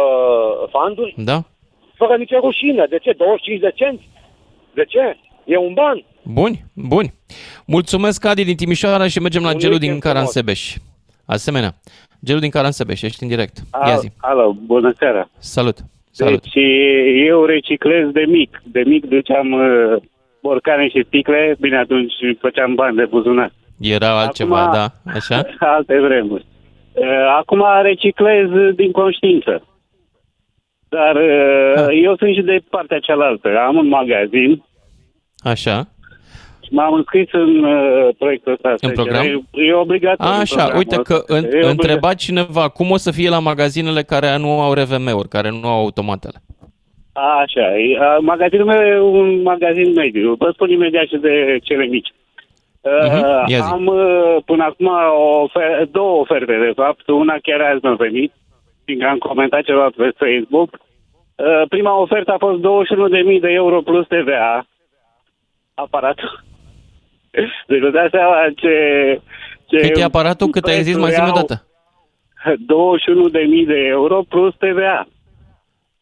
fanduri, 0.70 1.15
Da? 1.16 1.43
fără 1.95 2.16
nicio 2.16 2.39
rușine. 2.39 2.86
De 2.90 2.99
ce? 2.99 3.12
25 3.12 3.61
de 3.61 3.73
cenți? 3.74 4.09
De 4.74 4.85
ce? 4.85 5.16
E 5.49 5.57
un 5.57 5.75
ban. 5.75 6.05
Buni, 6.25 6.65
buni. 6.75 7.12
Mulțumesc, 7.66 8.25
Adi 8.25 8.45
din 8.45 8.57
Timișoara 8.57 9.07
și 9.09 9.20
mergem 9.20 9.43
la 9.43 9.49
Un 9.53 9.59
Gelu 9.59 9.77
din 9.79 9.91
weekend 9.91 10.03
frumos. 10.03 10.33
Caransebeș. 10.33 10.75
Asemenea, 11.27 11.70
Gelu 12.25 12.39
din 12.39 12.51
Caransebeș, 12.51 13.03
ești 13.03 13.23
în 13.23 13.29
direct. 13.29 13.57
Ia 13.87 13.97
zi. 13.97 14.09
Alo, 14.20 14.53
bună 14.66 14.91
seara. 14.99 15.29
Salut. 15.39 15.77
Salut. 16.11 16.43
Deci 16.43 16.65
eu 17.27 17.45
reciclez 17.45 18.11
de 18.11 18.25
mic. 18.29 18.62
De 18.65 18.83
mic 18.87 19.05
duceam 19.07 19.53
uh, 19.53 20.03
borcane 20.43 20.89
și 20.89 21.05
sticle, 21.07 21.57
bine 21.61 21.77
atunci 21.79 22.12
făceam 22.41 22.75
bani 22.75 22.97
de 22.97 23.05
buzunar. 23.05 23.53
Era 23.81 24.20
altceva, 24.20 24.61
Acum- 24.62 24.73
da, 24.73 25.12
așa? 25.12 25.47
Alte 25.77 26.01
vremuri. 26.01 26.47
Uh, 26.93 27.05
Acum 27.39 27.62
reciclez 27.83 28.47
din 28.75 28.91
conștiință. 28.93 29.62
Dar 30.89 31.15
uh, 31.16 31.87
eu 32.03 32.16
sunt 32.16 32.35
și 32.35 32.41
de 32.43 32.59
partea 32.70 32.99
cealaltă. 32.99 33.49
Am 33.66 33.77
un 33.77 33.89
magazin 33.89 34.65
Așa. 35.43 35.86
și 36.65 36.73
m-am 36.74 36.93
înscris 36.94 37.28
în 37.32 37.65
uh, 37.65 38.09
proiectul 38.19 38.52
ăsta. 38.52 38.74
În 38.81 38.90
program? 38.93 39.24
E, 39.24 39.40
e 39.52 39.73
obligatoriu. 39.73 40.32
Așa, 40.40 40.55
programul 40.55 40.77
uite 40.78 40.97
că 41.02 41.15
ăsta. 41.15 41.35
în, 41.35 41.36
E 41.36 41.47
obligatoriu. 41.47 41.69
întreba 41.70 42.15
cineva 42.15 42.69
cum 42.69 42.90
o 42.90 42.97
să 42.97 43.10
fie 43.10 43.28
la 43.28 43.39
magazinele 43.39 44.02
care 44.02 44.36
nu 44.39 44.60
au 44.60 44.73
RVM-uri, 44.73 45.28
care 45.28 45.51
nu 45.51 45.69
au 45.69 45.78
automatele. 45.81 46.39
Așa, 47.43 47.78
e, 47.78 47.98
a, 48.01 48.19
magazinul 48.19 48.66
meu 48.66 48.81
e 48.81 49.01
un 49.01 49.43
magazin 49.43 49.93
mediu. 49.93 50.35
Vă 50.39 50.51
spun 50.52 50.70
imediat 50.70 51.06
și 51.06 51.16
de 51.16 51.59
cele 51.62 51.85
mici. 51.85 52.12
Mhm, 53.09 53.19
Uh, 53.24 53.43
ia 53.47 53.59
zi. 53.59 53.70
am 53.73 53.86
uh, 53.86 54.36
până 54.44 54.65
acum 54.65 54.86
o 55.19 55.43
ofer- 55.48 55.86
două 55.90 56.20
oferte, 56.20 56.52
de 56.66 56.73
fapt. 56.74 57.09
Una 57.09 57.36
chiar 57.43 57.60
azi 57.60 57.81
mi-a 57.82 57.94
venit, 57.94 58.32
fiindcă 58.85 59.06
am 59.09 59.19
comentat 59.19 59.62
ceva 59.62 59.89
pe 59.97 60.10
Facebook. 60.16 60.70
Uh, 60.73 61.62
prima 61.69 62.01
ofertă 62.01 62.32
a 62.32 62.36
fost 62.39 62.59
21.000 62.60 63.40
de 63.40 63.48
euro 63.51 63.81
plus 63.81 64.06
TVA. 64.06 64.66
Aparatul. 65.85 66.45
Deci 67.69 67.81
vă 67.81 67.91
dați 67.91 68.11
seama 68.11 68.35
ce... 68.57 68.73
ce 69.67 69.77
Cât 69.81 69.97
e 69.97 70.03
aparatul? 70.03 70.49
Cât 70.49 70.65
ai 70.65 70.83
zis? 70.83 70.97
Mai 70.97 71.11
zi 71.11 71.21
o 71.21 71.23
prețuri 71.23 71.47
dată. 71.47 71.67
au. 72.45 72.55
21.000 73.63 73.67
de 73.67 73.79
euro 73.89 74.23
plus 74.29 74.55
TVA. 74.55 75.09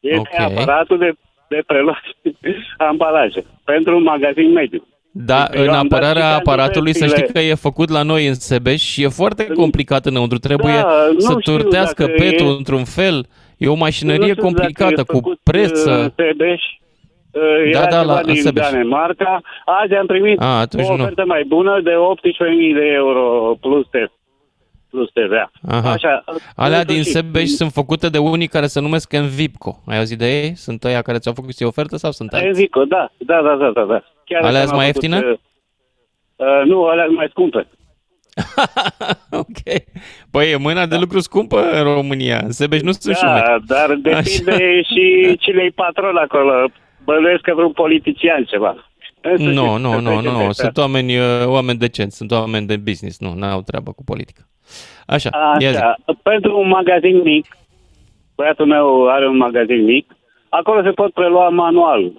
Este 0.01 0.19
Ok. 0.19 0.59
aparatul 0.59 0.99
de, 0.99 1.13
de 1.49 1.63
preluat 1.67 2.03
ambalaje 2.91 3.45
pentru 3.65 3.97
un 3.97 4.03
magazin 4.03 4.53
mediu. 4.53 4.87
Da, 5.19 5.47
Deci 5.51 5.61
eu 5.61 5.63
în 5.63 5.69
am 5.75 5.87
dat 5.89 5.99
apărarea 6.01 6.29
și 6.31 6.37
aparatului 6.39 6.93
să 6.95 7.05
știi 7.07 7.11
cantitățile. 7.17 7.41
că 7.47 7.53
e 7.53 7.55
făcut 7.69 7.89
la 7.89 8.03
noi 8.03 8.27
în 8.27 8.35
Sebeș 8.35 8.83
și 8.83 9.03
e 9.03 9.09
foarte 9.09 9.47
complicat 9.47 10.07
înăuntru. 10.07 10.39
Trebuie 10.39 10.73
Da, 10.73 11.09
nu 11.13 11.19
să 11.19 11.37
știu 11.41 11.53
turtească 11.57 12.03
dacă 12.05 12.15
petul 12.17 12.47
e- 12.47 12.57
într-un 12.57 12.85
fel. 12.85 13.27
E 13.57 13.67
o 13.67 13.71
Nu 13.71 13.77
mașinărie 13.79 14.21
știu 14.33 14.35
dacă 14.43 14.47
complicată, 14.47 15.01
e 15.01 15.05
cu 15.05 15.13
făcut, 15.13 15.39
preț. 15.43 15.71
uh, 15.71 15.77
să- 15.77 16.13
Sebeș. 16.17 16.63
Uh, 17.37 17.73
Da, 17.73 17.79
Era 17.81 17.89
da, 17.91 18.01
ceva 18.01 18.13
la- 18.15 18.23
din 18.23 18.35
Sebeș. 18.43 18.71
Danemarca. 18.71 19.41
Azi 19.65 19.95
am 19.95 20.07
primit 20.07 20.41
A, 20.41 20.59
atunci 20.61 20.89
o 20.89 20.97
nu. 20.97 21.03
ofertă 21.03 21.25
mai 21.27 21.45
bună 21.47 21.81
de 21.81 21.91
18.000 21.91 22.73
de 22.75 22.87
euro 22.95 23.55
plus, 23.61 23.87
te, 23.91 24.05
plus 24.91 25.09
TVA. 25.13 25.51
Aha. 25.69 25.91
Așa, 25.93 26.25
Alea 26.57 26.79
în 26.79 26.85
din 26.87 27.03
sfârșit. 27.03 27.13
Sebeș 27.15 27.49
sunt 27.49 27.71
făcute 27.73 28.09
de 28.09 28.19
unii 28.19 28.47
care 28.47 28.67
se 28.67 28.81
numesc 28.81 29.13
Envipco. 29.13 29.83
Ai 29.87 29.99
auzit 29.99 30.19
de 30.19 30.43
ei? 30.43 30.55
Sunt 30.55 30.85
ăia 30.85 31.03
care 31.03 31.19
ți-au 31.19 31.35
făcut 31.35 31.53
ție 31.55 31.67
ofertă 31.67 31.97
sau 31.97 32.11
sunt 32.11 32.33
alții? 32.33 32.49
Envico, 32.49 32.85
da, 32.85 33.11
da, 33.19 33.43
da, 33.43 33.55
da, 33.57 33.71
da. 33.75 33.85
da. 33.85 34.03
Chiar 34.25 34.43
Alea 34.43 34.61
am 34.61 34.67
sunt 34.67 34.79
mai 34.79 34.87
făcut, 34.93 35.03
ieftine? 35.03 35.31
uh, 35.33 35.39
Uh, 36.39 36.63
nu, 36.65 36.85
alea 36.85 37.05
sunt 37.05 37.17
mai 37.17 37.27
scumpe. 37.31 37.67
ok. 39.43 39.61
Păi 40.31 40.51
e 40.51 40.57
mâna 40.57 40.87
de 40.87 40.97
lucru 40.97 41.21
scumpă 41.21 41.61
în 41.73 41.83
România. 41.83 42.41
În 42.45 42.51
Sebeș 42.51 42.81
nu 42.81 42.93
sunt 42.93 43.15
da, 43.15 43.27
șumeri. 43.27 43.67
dar 43.67 43.95
depinde 43.95 44.83
și 44.83 45.37
cine 45.39 45.63
e 45.63 45.71
patron 45.75 46.17
acolo. 46.17 46.69
Bănuiesc 47.07 47.41
că 47.43 47.53
vreun 47.55 47.73
politician 47.73 48.45
ceva. 48.45 48.71
În 49.21 49.37
sfârșit, 49.37 49.55
Nu, 49.55 49.77
nu, 49.77 49.91
să 49.93 50.01
nu, 50.01 50.11
trecem 50.11 50.33
nu, 50.33 50.39
peste 50.47 50.63
sunt 50.63 50.77
oameni, 50.77 51.17
uh, 51.19 51.47
oameni 51.47 51.79
decenți, 51.79 52.17
sunt 52.17 52.31
oameni 52.31 52.67
de 52.67 52.77
business, 52.77 53.19
nu, 53.21 53.33
n-au 53.35 53.63
treabă 53.63 53.93
cu 53.93 54.05
politică. 54.05 54.43
Așa, 55.07 55.31
ia 55.59 55.71
zi. 55.71 55.77
Așa, 55.77 55.95
pentru 56.23 56.59
un 56.59 56.69
magazin 56.69 57.21
mic, 57.23 57.47
băiatul 58.37 58.67
meu 58.67 59.09
are 59.09 59.29
un 59.29 59.37
magazin 59.37 59.85
mic, 59.85 60.17
acolo 60.49 60.83
se 60.83 60.91
pot 60.91 61.13
prelua 61.13 61.49
manual. 61.49 62.13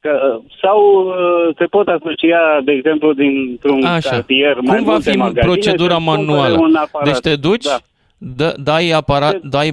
Că, 0.00 0.40
sau 0.62 0.78
uh, 1.06 1.54
se 1.58 1.64
pot 1.64 1.88
asocia, 1.88 2.60
de 2.64 2.72
exemplu, 2.72 3.12
dintr-un 3.12 3.84
Așa. 3.84 4.10
cartier 4.10 4.54
mai 4.60 4.76
Cum 4.76 4.84
va 4.84 4.92
multe 4.92 5.10
fi 5.10 5.16
magazine 5.16 5.42
procedura 5.42 5.94
să-ți 5.94 6.04
cumpere 6.04 6.26
manuală? 6.26 6.58
Un 6.58 6.74
aparat. 6.74 7.08
Deci 7.08 7.18
te 7.18 7.36
duci, 7.36 7.64
Da. 7.64 7.76
dă, 8.18 8.54
dai 8.62 8.90
aparat, 8.90 9.40
dai, 9.40 9.70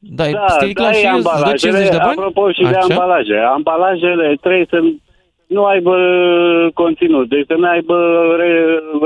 dai 0.00 0.32
Da, 0.32 0.46
sticla 0.48 0.84
dai 0.84 0.94
și 0.94 1.06
îți 1.14 1.22
dă 1.22 1.30
ambalajele, 1.30 1.56
50 1.56 1.88
de 1.90 1.96
bani? 1.96 2.16
apropo 2.18 2.52
și 2.52 2.62
de 2.62 2.66
Așa? 2.68 2.86
ambalaje. 2.90 3.36
Ambalajele 3.36 4.36
trebuie 4.40 4.66
să 4.70 4.78
nu 5.46 5.64
aibă 5.64 5.94
conținut, 6.74 7.28
deci 7.28 7.46
să 7.46 7.54
nu 7.58 7.68
aibă 7.68 7.96
re, 8.36 8.50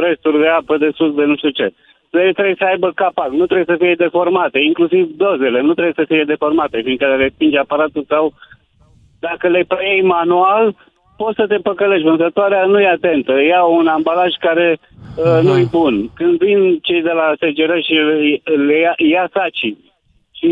resturi 0.06 0.40
de 0.40 0.48
apă 0.48 0.76
de 0.76 0.90
sus 0.94 1.14
de 1.14 1.24
nu 1.24 1.36
știu 1.36 1.48
ce. 1.50 1.72
Deci 2.10 2.32
trebuie 2.32 2.54
să 2.58 2.64
aibă 2.64 2.92
capac, 2.94 3.30
nu 3.30 3.46
trebuie 3.46 3.70
să 3.76 3.76
fie 3.78 3.94
deformate, 3.94 4.58
inclusiv 4.58 5.04
dozele, 5.16 5.60
nu 5.60 5.72
trebuie 5.72 5.94
să 5.96 6.04
fie 6.08 6.24
deformate, 6.26 6.80
fiindcă 6.84 7.06
le 7.06 7.16
respinge 7.16 7.58
aparatul 7.58 8.04
sau 8.08 8.32
dacă 9.20 9.48
le 9.48 9.64
preiei 9.68 10.02
manual, 10.02 10.76
poți 11.16 11.36
să 11.36 11.46
te 11.46 11.56
păcălești. 11.56 12.08
Vânzătoarea 12.08 12.64
nu 12.64 12.80
e 12.80 12.88
atentă, 12.88 13.32
ia 13.42 13.62
un 13.64 13.86
ambalaj 13.86 14.32
care 14.40 14.78
uh, 15.16 15.40
nu 15.42 15.58
e 15.58 15.66
bun. 15.70 16.10
Când 16.14 16.38
vin 16.38 16.78
cei 16.82 17.02
de 17.02 17.10
la 17.10 17.32
SGR 17.40 17.72
și 17.86 17.92
le, 17.92 18.40
le 18.66 18.78
ia, 18.78 18.94
ia 18.96 19.28
sacii 19.32 19.92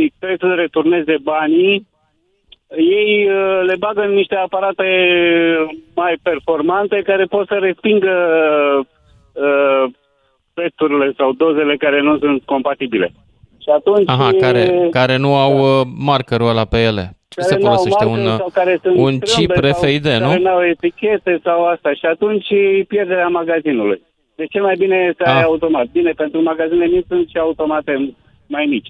și 0.00 0.12
trebuie 0.18 0.38
să 0.40 0.54
returneze 0.60 1.16
banii, 1.22 1.86
ei 2.76 3.28
uh, 3.28 3.60
le 3.66 3.74
bagă 3.78 4.00
în 4.00 4.12
niște 4.14 4.34
aparate 4.34 4.84
mai 5.94 6.14
performante 6.22 7.02
care 7.04 7.24
pot 7.24 7.46
să 7.46 7.54
respingă 7.54 8.14
uh, 9.32 9.90
prețurile 10.54 11.12
sau 11.16 11.32
dozele 11.32 11.76
care 11.76 12.00
nu 12.00 12.18
sunt 12.18 12.42
compatibile. 12.44 13.12
Și 13.58 13.68
atunci... 13.74 14.08
Aha, 14.08 14.28
e- 14.34 14.38
care, 14.40 14.88
care 14.90 15.16
nu 15.16 15.34
au 15.36 15.52
uh, 15.80 15.86
markerul 15.98 16.48
ăla 16.48 16.64
pe 16.64 16.78
ele. 16.82 17.16
Ce 17.28 17.40
care 17.40 17.48
se 17.52 17.58
n-au 17.58 17.72
folosește? 17.74 18.04
marcă 18.04 18.20
Un, 18.20 18.26
uh, 18.26 18.36
sau 18.38 18.50
care 18.52 18.78
sunt 18.82 18.96
un 18.96 19.18
chip 19.18 19.50
strâmbe 19.50 19.70
sau 19.70 19.82
RFID, 19.82 20.04
Care 20.04 20.18
nu? 20.24 20.38
nu 20.38 20.48
au 20.50 20.64
etichete 20.64 21.40
sau 21.44 21.64
asta 21.66 21.92
și 21.92 22.06
atunci 22.06 22.50
e 22.50 22.84
pierderea 22.88 23.28
magazinului. 23.28 24.02
De 24.34 24.44
ce 24.44 24.60
mai 24.60 24.74
bine 24.78 25.12
să 25.16 25.22
ai 25.26 25.38
Ah. 25.38 25.44
automat? 25.44 25.86
Bine, 25.92 26.10
pentru 26.10 26.42
magazinele 26.42 26.86
mici 26.94 27.04
sunt 27.08 27.28
și 27.28 27.38
automate 27.38 28.14
mai 28.46 28.64
mici. 28.68 28.88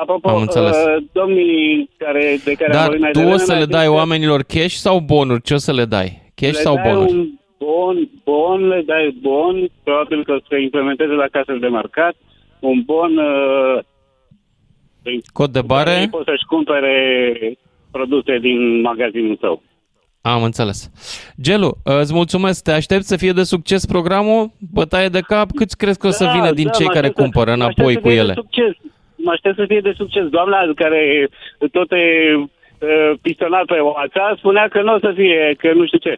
Apropo, 0.00 0.28
Am 0.28 0.40
înțeles. 0.40 0.76
uh, 0.76 1.04
domnii 1.12 1.90
care, 1.96 2.36
de 2.44 2.52
care 2.52 2.70
am 2.72 2.76
Dar 2.78 2.84
vorbit 2.86 3.00
mai 3.02 3.10
tu 3.10 3.18
o 3.18 3.22
devreme, 3.22 3.38
să 3.44 3.50
mi-a 3.52 3.58
le 3.60 3.64
zis 3.64 3.74
dai 3.74 3.84
că 3.86 3.90
oamenilor 3.92 4.42
cash 4.42 4.74
sau 4.74 4.98
bonuri? 4.98 5.42
Ce 5.42 5.54
o 5.54 5.56
să 5.56 5.72
le 5.72 5.84
dai? 5.84 6.32
Cash 6.34 6.52
le 6.52 6.58
sau 6.58 6.74
dai 6.74 6.92
bonuri? 6.92 7.12
un 7.12 7.28
bon, 7.58 8.08
bon, 8.24 8.68
le 8.68 8.82
dai 8.86 9.18
bon, 9.20 9.68
probabil 9.82 10.24
că 10.24 10.32
o 10.32 10.38
să 10.48 10.56
implementeze 10.56 11.12
la 11.12 11.26
casele 11.30 11.58
de 11.58 11.66
marcat, 11.66 12.14
un 12.60 12.82
bon 12.84 13.16
uh, 13.16 13.78
prin 15.02 15.20
Cod 15.32 15.52
de 15.52 15.60
care 15.60 15.66
bare? 15.66 16.00
ei 16.00 16.08
pot 16.08 16.24
să-și 16.24 16.44
cumpere 16.48 16.96
produse 17.90 18.38
din 18.38 18.80
magazinul 18.80 19.36
său. 19.40 19.62
Am 20.20 20.42
înțeles. 20.42 20.90
Gelu, 21.40 21.66
uh, 21.84 21.98
îți 22.00 22.12
mulțumesc. 22.14 22.62
Te 22.62 22.72
aștept 22.72 23.02
să 23.04 23.16
fie 23.16 23.32
de 23.32 23.42
succes 23.42 23.86
programul, 23.86 24.50
bătaie 24.72 25.08
de 25.08 25.20
cap. 25.20 25.50
Câți 25.54 25.76
crezi 25.76 25.98
că 25.98 26.06
o 26.06 26.10
să 26.10 26.24
Da, 26.24 26.32
vină 26.32 26.52
din 26.52 26.64
da, 26.66 26.70
cei 26.70 26.86
mă 26.86 26.92
care 26.92 27.06
aștept 27.06 27.16
să- 27.16 27.22
cumpără 27.22 27.50
mă 27.50 27.56
înapoi 27.56 27.84
aștept 27.84 27.94
să 27.94 28.00
cu 28.02 28.08
fie 28.08 28.18
ele? 28.18 28.32
De 28.32 28.40
succes. 28.40 28.76
Mă 29.24 29.30
aștept 29.32 29.56
să 29.56 29.64
fie 29.66 29.80
de 29.80 29.92
succes. 29.96 30.26
Doamna 30.28 30.58
care 30.74 31.28
tot 31.72 31.92
e 31.92 32.34
uh, 32.34 33.12
pistonat 33.22 33.64
pe 33.64 33.80
WhatsApp 33.80 34.38
spunea 34.38 34.68
că 34.68 34.82
nu 34.82 34.94
o 34.94 34.98
să 34.98 35.12
fie, 35.14 35.54
că 35.58 35.72
nu 35.72 35.86
știu 35.86 35.98
ce. 35.98 36.14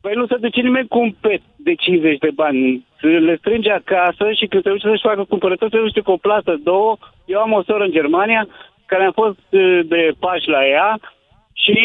Păi 0.00 0.14
nu 0.14 0.26
se 0.26 0.36
duce 0.36 0.60
nimeni 0.60 0.88
cu 0.88 0.98
un 0.98 1.12
pet 1.20 1.40
de 1.56 1.74
50 1.74 2.18
de 2.18 2.30
bani. 2.34 2.86
Se 3.00 3.06
Le 3.06 3.36
strânge 3.36 3.70
acasă 3.70 4.32
și 4.38 4.46
când 4.46 4.62
se 4.62 4.70
duce 4.70 4.88
să-și 4.88 5.08
facă 5.08 5.24
cumpărături, 5.28 5.70
se 5.70 5.78
duce 5.78 6.00
cu 6.00 6.10
o 6.10 6.16
plasă, 6.16 6.60
două. 6.62 6.96
Eu 7.24 7.38
am 7.40 7.52
o 7.52 7.62
soră 7.62 7.84
în 7.84 7.90
Germania 7.90 8.48
care 8.86 9.04
am 9.04 9.12
fost 9.12 9.46
uh, 9.50 9.80
de 9.84 10.10
pași 10.18 10.48
la 10.48 10.66
ea 10.66 11.00
și 11.62 11.78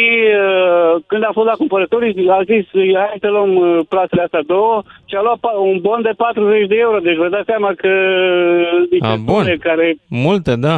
uh, 0.44 1.02
când 1.08 1.24
a 1.24 1.30
fost 1.34 1.48
la 1.48 1.54
cumpărături, 1.62 2.30
a 2.30 2.42
zis, 2.44 2.66
hai 2.94 3.18
să 3.20 3.28
luăm 3.28 3.56
uh, 3.56 3.80
plasele 3.90 4.22
astea 4.22 4.42
două 4.48 4.84
și 5.06 5.16
a 5.16 5.22
luat 5.22 5.38
pa- 5.38 5.60
un 5.72 5.78
bon 5.82 6.02
de 6.02 6.12
40 6.18 6.68
de 6.68 6.76
euro. 6.80 7.00
Deci 7.00 7.16
vă 7.16 7.30
dați 7.30 7.46
seama 7.46 7.72
că 7.78 7.88
uh, 7.88 8.90
niște 8.92 9.06
A, 9.08 9.16
bun. 9.16 9.42
sume 9.44 9.56
care 9.60 9.96
Multe, 10.08 10.56
da. 10.56 10.78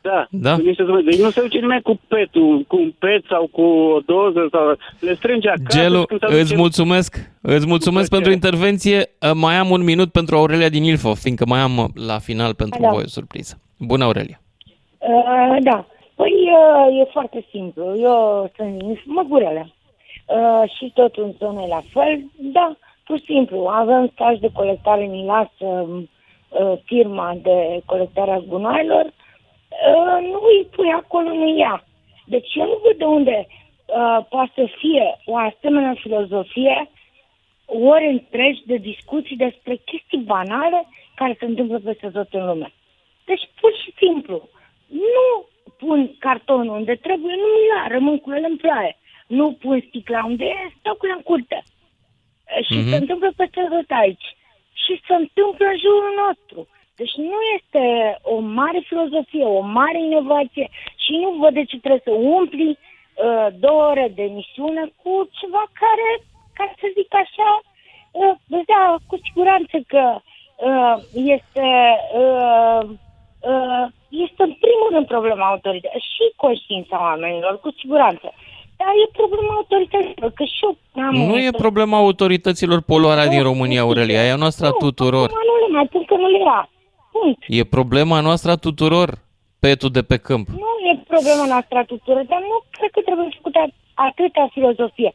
Da. 0.00 0.26
Da. 0.30 0.54
Cu 0.54 0.60
niște 0.60 0.84
zumări. 0.84 1.04
Deci 1.04 1.18
nu 1.20 1.30
se 1.30 1.40
duce 1.40 1.58
nimeni 1.58 1.82
cu 1.82 2.00
petul, 2.08 2.64
cu 2.66 2.76
un 2.76 2.92
pet 2.98 3.24
sau 3.28 3.48
cu 3.52 3.60
o 3.62 3.98
doză 4.06 4.48
sau 4.50 4.76
le 5.00 5.14
strânge 5.14 5.48
acasă. 5.48 5.78
Gelu, 5.78 5.98
și 6.00 6.04
când 6.06 6.20
se 6.20 6.26
aduce- 6.26 6.40
îți 6.42 6.56
mulțumesc. 6.56 7.16
Îți 7.42 7.66
mulțumesc 7.66 8.10
pentru 8.10 8.32
intervenție. 8.32 8.98
Uh, 8.98 9.30
Mai 9.34 9.54
am 9.54 9.70
un 9.70 9.84
minut 9.84 10.12
pentru 10.12 10.36
Aurelia 10.36 10.68
din 10.68 10.84
Ilfov, 10.84 11.16
fiindcă 11.16 11.44
mai 11.48 11.60
am 11.60 11.76
uh, 11.78 11.84
la 12.06 12.18
final 12.18 12.54
pentru 12.54 12.80
Da. 12.82 12.88
voi 12.88 13.02
o 13.04 13.08
surpriză. 13.08 13.58
Bună, 13.78 14.04
Aurelia. 14.04 14.40
Uh, 14.98 15.56
da. 15.62 15.86
Păi 16.18 16.32
uh, 16.32 16.98
e 17.00 17.04
foarte 17.04 17.44
simplu. 17.50 17.84
Eu 17.98 18.50
sunt 18.56 18.78
din 18.78 19.00
Măgurele. 19.04 19.72
Uh, 20.26 20.70
și 20.76 20.90
tot 20.94 21.16
în 21.16 21.32
zonă 21.38 21.62
e 21.62 21.66
la 21.66 21.82
fel. 21.92 22.22
Da, 22.36 22.76
pur 23.04 23.18
și 23.18 23.24
simplu. 23.24 23.66
Avem 23.66 24.10
staj 24.12 24.38
de 24.38 24.50
colectare, 24.52 25.04
mi 25.04 25.24
lasă 25.24 25.66
uh, 25.88 26.72
firma 26.84 27.38
de 27.42 27.80
colectare 27.84 28.30
a 28.30 28.38
gunoaielor. 28.38 29.04
Uh, 29.04 30.18
nu 30.30 30.40
îi 30.52 30.66
pui 30.70 30.90
acolo, 30.92 31.28
nu 31.28 31.56
ia. 31.56 31.84
Deci 32.26 32.54
eu 32.54 32.64
nu 32.64 32.80
văd 32.84 32.96
de 32.96 33.04
unde 33.04 33.46
uh, 33.46 34.24
poate 34.28 34.52
să 34.54 34.66
fie 34.78 35.20
o 35.24 35.36
asemenea 35.36 35.94
filozofie 35.94 36.90
ori 37.66 38.06
întregi 38.06 38.66
de 38.66 38.76
discuții 38.76 39.36
despre 39.36 39.74
chestii 39.74 40.18
banale 40.18 40.86
care 41.14 41.36
se 41.38 41.44
întâmplă 41.44 41.78
peste 41.78 42.10
tot 42.10 42.28
în 42.30 42.46
lume. 42.46 42.72
Deci, 43.24 43.50
pur 43.60 43.72
și 43.82 43.92
simplu, 43.96 44.48
nu 44.86 45.46
pun 45.78 46.16
cartonul 46.18 46.74
unde 46.76 46.94
trebuie, 46.94 47.34
nu 47.34 47.50
ia, 47.70 47.86
rămân 47.88 48.18
cu 48.18 48.32
el 48.32 48.44
în 48.48 48.56
ploaie. 48.56 48.96
Nu 49.26 49.52
pun 49.52 49.84
sticla 49.88 50.24
unde 50.24 50.44
e, 50.44 50.72
stau 50.78 50.94
cu 50.94 51.06
ea 51.06 51.14
în 51.14 51.22
curte. 51.22 51.62
E, 52.58 52.62
Și 52.62 52.74
Mhm. 52.78 52.88
se 52.90 52.96
întâmplă 52.96 53.32
peste 53.36 53.66
tot 53.70 53.90
aici. 54.02 54.28
Și 54.82 55.00
se 55.06 55.14
întâmplă 55.14 55.66
în 55.66 55.78
jurul 55.78 56.12
nostru. 56.26 56.68
Deci 56.96 57.14
nu 57.16 57.38
este 57.56 57.82
o 58.22 58.38
mare 58.38 58.80
filozofie, 58.88 59.44
o 59.44 59.60
mare 59.60 59.98
inovație 60.02 60.68
și 61.04 61.12
nu 61.22 61.30
văd 61.40 61.52
de 61.54 61.64
ce 61.64 61.78
trebuie 61.78 62.00
să 62.04 62.10
umpli 62.10 62.70
uh, 62.78 63.46
două 63.58 63.82
ore 63.90 64.12
de 64.14 64.22
emisiune 64.22 64.82
cu 65.02 65.28
ceva 65.40 65.62
care, 65.82 66.08
ca 66.54 66.64
să 66.80 66.86
zic 66.96 67.14
așa, 67.14 67.50
uh, 68.10 68.34
da, 68.72 68.96
cu 69.06 69.18
siguranță 69.26 69.76
că 69.86 70.04
uh, 70.68 70.96
este 71.12 71.66
uh, 72.14 72.80
uh, 72.82 72.88
este 74.08 74.42
în 74.48 74.54
primul 74.64 74.88
rând 74.92 75.06
problema 75.06 75.46
autorității 75.48 76.12
și 76.14 76.24
conștiința 76.36 76.96
oamenilor, 77.00 77.60
cu 77.60 77.70
siguranță. 77.78 78.26
Dar 78.80 78.92
e 79.04 79.16
problema 79.20 79.52
autorităților, 79.60 80.30
că 80.38 80.44
și 80.44 80.64
eu 80.66 80.72
am 81.04 81.14
Nu 81.14 81.36
e 81.38 81.50
problema 81.50 81.96
autorităților 81.96 82.80
poluarea 82.80 83.26
din 83.26 83.42
România, 83.42 83.80
Aurelia, 83.80 84.24
e 84.24 84.30
a 84.30 84.36
noastră 84.36 84.66
a 84.66 84.70
tuturor. 84.70 85.28
Acum 85.28 85.46
nu 85.50 85.66
le 85.66 85.72
mai 85.76 85.86
pun 85.92 86.04
că 86.04 86.14
nu 86.14 86.28
le 86.28 86.38
ia. 86.38 86.68
Punct. 87.12 87.42
E 87.46 87.64
problema 87.64 88.20
noastră 88.20 88.50
a 88.50 88.56
tuturor, 88.56 89.08
petul 89.60 89.90
de 89.90 90.02
pe 90.02 90.16
câmp. 90.16 90.46
Nu 90.48 90.72
e 90.90 91.02
problema 91.06 91.44
noastră 91.46 91.78
a 91.78 91.84
tuturor, 91.84 92.24
dar 92.32 92.40
nu 92.40 92.56
cred 92.70 92.90
că 92.90 93.00
trebuie 93.00 93.28
făcută 93.36 93.60
atâta 93.94 94.48
filozofie. 94.52 95.12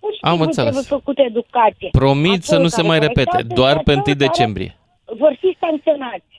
Pur 0.00 0.12
și 0.12 0.18
Am 0.20 0.28
simplu 0.28 0.44
înțeles. 0.46 0.70
trebuie 0.70 0.94
făcută 0.96 1.22
educație. 1.22 1.88
Promit 1.90 2.42
să 2.42 2.54
Acolo 2.54 2.62
nu 2.64 2.68
se 2.68 2.82
care 2.82 2.88
mai 2.88 2.98
colectează 2.98 3.36
repete, 3.36 3.54
doar 3.54 3.76
și 3.76 3.82
pe 3.82 3.90
acolo 3.90 4.10
1 4.10 4.16
care 4.16 4.24
decembrie. 4.26 4.76
Vor 5.22 5.36
fi 5.40 5.56
sancționați. 5.60 6.31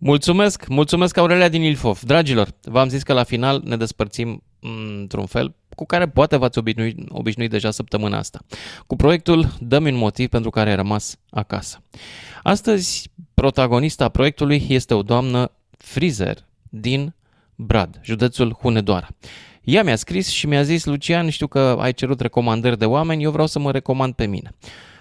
Mulțumesc, 0.00 0.66
mulțumesc 0.66 1.16
Aurelia 1.16 1.48
din 1.48 1.62
Ilfov. 1.62 2.00
Dragilor, 2.00 2.48
v-am 2.62 2.88
zis 2.88 3.02
că 3.02 3.12
la 3.12 3.22
final 3.22 3.62
ne 3.64 3.76
despărțim 3.76 4.42
mm, 4.60 4.98
într-un 5.00 5.26
fel 5.26 5.54
cu 5.76 5.86
care 5.86 6.08
poate 6.08 6.36
v-ați 6.36 6.58
obișnuit, 6.58 6.98
obișnuit 7.08 7.50
deja 7.50 7.70
săptămâna 7.70 8.18
asta. 8.18 8.40
Cu 8.86 8.96
proiectul 8.96 9.48
Dă-mi 9.60 9.90
un 9.90 9.96
motiv 9.96 10.28
pentru 10.28 10.50
care 10.50 10.70
ai 10.70 10.76
rămas 10.76 11.16
acasă. 11.30 11.82
Astăzi, 12.42 13.10
protagonista 13.34 14.08
proiectului 14.08 14.66
este 14.68 14.94
o 14.94 15.02
doamnă 15.02 15.50
frizer 15.70 16.46
din 16.68 17.14
Brad, 17.54 18.00
județul 18.02 18.52
Hunedoara. 18.52 19.08
Ea 19.62 19.82
mi-a 19.82 19.96
scris 19.96 20.28
și 20.28 20.46
mi-a 20.46 20.62
zis, 20.62 20.84
Lucian, 20.84 21.28
știu 21.28 21.46
că 21.46 21.76
ai 21.80 21.92
cerut 21.92 22.20
recomandări 22.20 22.78
de 22.78 22.84
oameni, 22.84 23.22
eu 23.22 23.30
vreau 23.30 23.46
să 23.46 23.58
mă 23.58 23.70
recomand 23.70 24.14
pe 24.14 24.26
mine. 24.26 24.50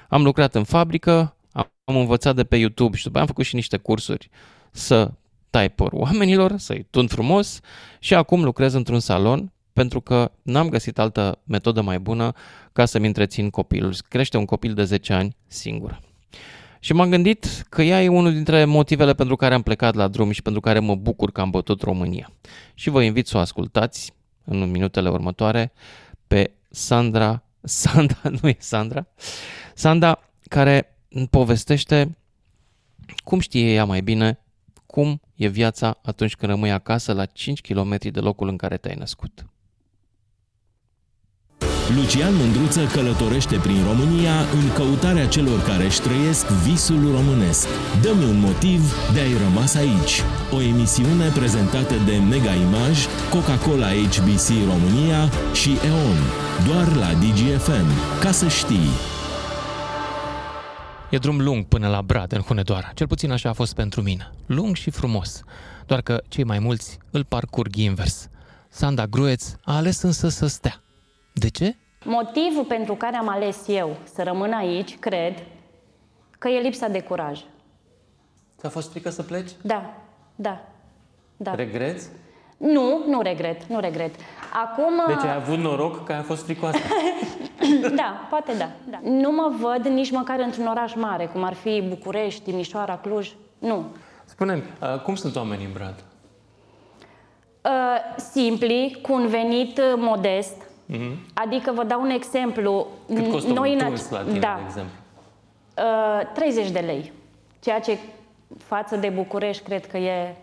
Am 0.09 0.23
lucrat 0.23 0.55
în 0.55 0.63
fabrică, 0.63 1.35
am 1.83 1.95
învățat 1.95 2.35
de 2.35 2.43
pe 2.43 2.55
YouTube 2.55 2.97
și 2.97 3.03
după 3.03 3.15
aia 3.15 3.23
am 3.23 3.27
făcut 3.27 3.45
și 3.45 3.55
niște 3.55 3.77
cursuri 3.77 4.29
să 4.77 5.11
tai 5.49 5.69
păr 5.69 5.89
oamenilor, 5.91 6.57
să-i 6.57 6.87
tund 6.89 7.09
frumos 7.09 7.59
și 7.99 8.13
acum 8.13 8.43
lucrez 8.43 8.73
într-un 8.73 8.99
salon 8.99 9.51
pentru 9.73 10.01
că 10.01 10.31
n-am 10.41 10.69
găsit 10.69 10.99
altă 10.99 11.39
metodă 11.43 11.81
mai 11.81 11.99
bună 11.99 12.33
ca 12.73 12.85
să-mi 12.85 13.07
întrețin 13.07 13.49
copilul. 13.49 13.95
Crește 14.07 14.37
un 14.37 14.45
copil 14.45 14.73
de 14.73 14.83
10 14.83 15.13
ani 15.13 15.35
singur. 15.47 16.01
Și 16.79 16.93
m-am 16.93 17.09
gândit 17.09 17.65
că 17.69 17.81
ea 17.81 18.03
e 18.03 18.07
unul 18.07 18.33
dintre 18.33 18.65
motivele 18.65 19.13
pentru 19.13 19.35
care 19.35 19.53
am 19.53 19.61
plecat 19.61 19.95
la 19.95 20.07
drum 20.07 20.31
și 20.31 20.41
pentru 20.41 20.61
care 20.61 20.79
mă 20.79 20.95
bucur 20.95 21.31
că 21.31 21.41
am 21.41 21.49
bătut 21.49 21.81
România. 21.81 22.31
Și 22.73 22.89
vă 22.89 23.03
invit 23.03 23.27
să 23.27 23.37
o 23.37 23.39
ascultați 23.39 24.13
în 24.43 24.71
minutele 24.71 25.09
următoare 25.09 25.71
pe 26.27 26.51
Sandra, 26.69 27.43
Sandra, 27.61 28.29
nu 28.41 28.49
e 28.49 28.55
Sandra, 28.59 29.07
Sandra 29.73 30.19
care 30.47 30.97
îmi 31.09 31.27
povestește 31.27 32.17
cum 33.23 33.39
știe 33.39 33.73
ea 33.73 33.85
mai 33.85 34.01
bine 34.01 34.39
cum 34.87 35.21
e 35.35 35.47
viața 35.47 35.99
atunci 36.03 36.35
când 36.35 36.51
rămâi 36.51 36.71
acasă 36.71 37.13
la 37.13 37.25
5 37.25 37.61
km 37.61 37.97
de 38.11 38.19
locul 38.19 38.47
în 38.47 38.57
care 38.57 38.77
te-ai 38.77 38.95
născut. 38.95 39.45
Lucian 41.95 42.35
Mândruță 42.35 42.85
călătorește 42.85 43.57
prin 43.57 43.83
România 43.83 44.39
în 44.39 44.73
căutarea 44.73 45.27
celor 45.27 45.63
care 45.63 45.85
își 45.85 46.01
trăiesc 46.01 46.47
visul 46.47 47.11
românesc. 47.11 47.67
Dă-mi 48.01 48.23
un 48.23 48.39
motiv 48.39 48.81
de 49.13 49.19
a-i 49.19 49.37
rămas 49.45 49.75
aici. 49.75 50.15
O 50.55 50.61
emisiune 50.61 51.27
prezentată 51.39 51.95
de 52.05 52.15
Mega 52.29 52.53
Image, 52.53 53.01
Coca-Cola 53.29 53.89
HBC 54.13 54.47
România 54.71 55.21
și 55.53 55.71
EON. 55.89 56.19
Doar 56.67 56.87
la 56.95 57.09
DGFM. 57.21 57.89
Ca 58.19 58.31
să 58.31 58.47
știi. 58.47 59.16
E 61.09 61.17
drum 61.17 61.41
lung 61.41 61.65
până 61.65 61.87
la 61.87 62.01
Brad, 62.01 62.31
în 62.31 62.41
Hunedoara. 62.41 62.91
Cel 62.93 63.07
puțin 63.07 63.31
așa 63.31 63.49
a 63.49 63.53
fost 63.53 63.75
pentru 63.75 64.01
mine. 64.01 64.31
Lung 64.45 64.75
și 64.75 64.89
frumos. 64.89 65.43
Doar 65.85 66.01
că 66.01 66.21
cei 66.27 66.43
mai 66.43 66.59
mulți 66.59 66.97
îl 67.11 67.25
parcurg 67.25 67.75
invers. 67.75 68.29
Sanda 68.69 69.05
Grueț 69.05 69.53
a 69.63 69.75
ales 69.75 70.01
însă 70.01 70.29
să 70.29 70.47
stea. 70.47 70.83
De 71.33 71.49
ce? 71.49 71.75
Motivul 72.03 72.65
pentru 72.67 72.95
care 72.95 73.15
am 73.15 73.27
ales 73.29 73.67
eu 73.67 73.97
să 74.13 74.23
rămân 74.23 74.53
aici, 74.53 74.97
cred, 74.99 75.43
că 76.39 76.47
e 76.47 76.59
lipsa 76.61 76.87
de 76.87 77.01
curaj. 77.01 77.39
Ți-a 78.57 78.69
fost 78.69 78.91
frică 78.91 79.09
să 79.09 79.23
pleci? 79.23 79.51
Da, 79.61 79.93
da, 80.35 80.67
da. 81.37 81.55
Regreți? 81.55 82.07
Nu, 82.57 83.03
nu 83.07 83.21
regret, 83.21 83.65
nu 83.65 83.79
regret. 83.79 84.15
Acum... 84.63 85.03
Deci 85.07 85.23
ai 85.23 85.35
avut 85.35 85.57
noroc 85.57 86.03
că 86.05 86.11
ai 86.13 86.21
fost 86.21 86.43
fricoasă. 86.43 86.77
da, 87.95 88.25
poate 88.29 88.53
da, 88.57 88.69
da. 88.89 88.99
Nu 89.03 89.31
mă 89.31 89.51
văd 89.59 89.85
nici 89.85 90.11
măcar 90.11 90.39
într-un 90.39 90.65
oraș 90.67 90.95
mare, 90.95 91.25
cum 91.25 91.43
ar 91.43 91.53
fi 91.53 91.81
București, 91.87 92.41
Timișoara, 92.41 92.97
Cluj. 92.97 93.31
Nu. 93.59 93.85
Spune-mi, 94.25 94.63
uh, 94.81 94.99
cum 95.01 95.15
sunt 95.15 95.35
oamenii 95.35 95.65
în 95.65 95.71
Brad? 95.73 96.03
Uh, 97.61 97.71
simpli, 98.31 98.99
cu 99.01 99.13
un 99.13 99.27
venit 99.27 99.77
uh, 99.77 99.83
modest, 99.97 100.55
Mhm. 100.85 101.17
adică 101.33 101.71
vă 101.71 101.83
dau 101.83 102.01
un 102.01 102.09
exemplu. 102.09 102.87
Cât 103.15 103.31
costă 103.31 103.53
Noi 103.53 103.71
un 103.73 103.79
în 103.81 103.87
tuns 103.87 104.05
ace- 104.05 104.13
la 104.13 104.21
tine, 104.21 104.39
da, 104.39 104.53
de 104.57 104.63
exemplu? 104.65 104.93
Uh, 105.77 106.27
30 106.33 106.69
de 106.69 106.79
lei. 106.79 107.11
Ceea 107.59 107.79
ce 107.79 107.97
față 108.57 108.95
de 108.95 109.09
București 109.09 109.63
cred 109.63 109.85
că 109.87 109.97
e 109.97 110.35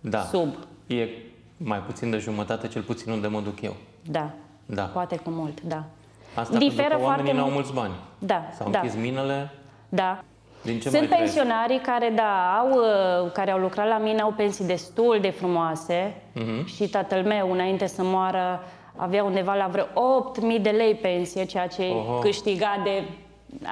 Da. 0.00 0.18
sub. 0.20 0.54
E 0.86 1.08
mai 1.64 1.78
puțin 1.78 2.10
de 2.10 2.18
jumătate, 2.18 2.68
cel 2.68 2.82
puțin 2.82 3.12
unde 3.12 3.26
mă 3.26 3.40
duc 3.40 3.60
eu. 3.62 3.74
Da. 4.10 4.30
Da. 4.66 4.82
Poate 4.82 5.16
cu 5.16 5.30
mult, 5.30 5.60
da. 5.62 5.84
Asta 6.34 6.58
Diferă 6.58 6.76
pentru 6.82 6.98
că 6.98 7.04
oamenii 7.04 7.32
foarte 7.32 7.32
n-au 7.32 7.50
mult. 7.50 7.54
mulți 7.54 7.72
bani. 7.72 7.92
Da, 8.18 8.42
S-au 8.58 8.70
da. 8.70 8.78
închis 8.80 8.96
minele. 8.96 9.50
Da. 9.88 10.20
Din 10.62 10.74
ce 10.80 10.88
Sunt 10.88 10.92
mai 10.92 11.06
trăiesc? 11.06 11.34
pensionarii 11.34 11.78
care, 11.80 12.12
da, 12.16 12.58
au, 12.58 12.68
uh, 13.24 13.30
care 13.32 13.50
au 13.50 13.58
lucrat 13.58 13.88
la 13.88 13.98
mine, 13.98 14.20
au 14.20 14.32
pensii 14.36 14.64
destul 14.64 15.18
de 15.20 15.30
frumoase 15.30 16.14
Mhm. 16.34 16.66
și 16.66 16.88
tatăl 16.88 17.22
meu, 17.24 17.52
înainte 17.52 17.86
să 17.86 18.02
moară, 18.04 18.60
avea 18.96 19.24
undeva 19.24 19.54
la 19.54 19.66
vreo 19.66 19.84
8.000 19.94 20.58
de 20.62 20.70
lei 20.70 20.94
pensie, 20.94 21.44
ceea 21.44 21.66
ce 21.66 21.82
Oho. 21.82 22.18
câștiga 22.18 22.80
de... 22.84 23.02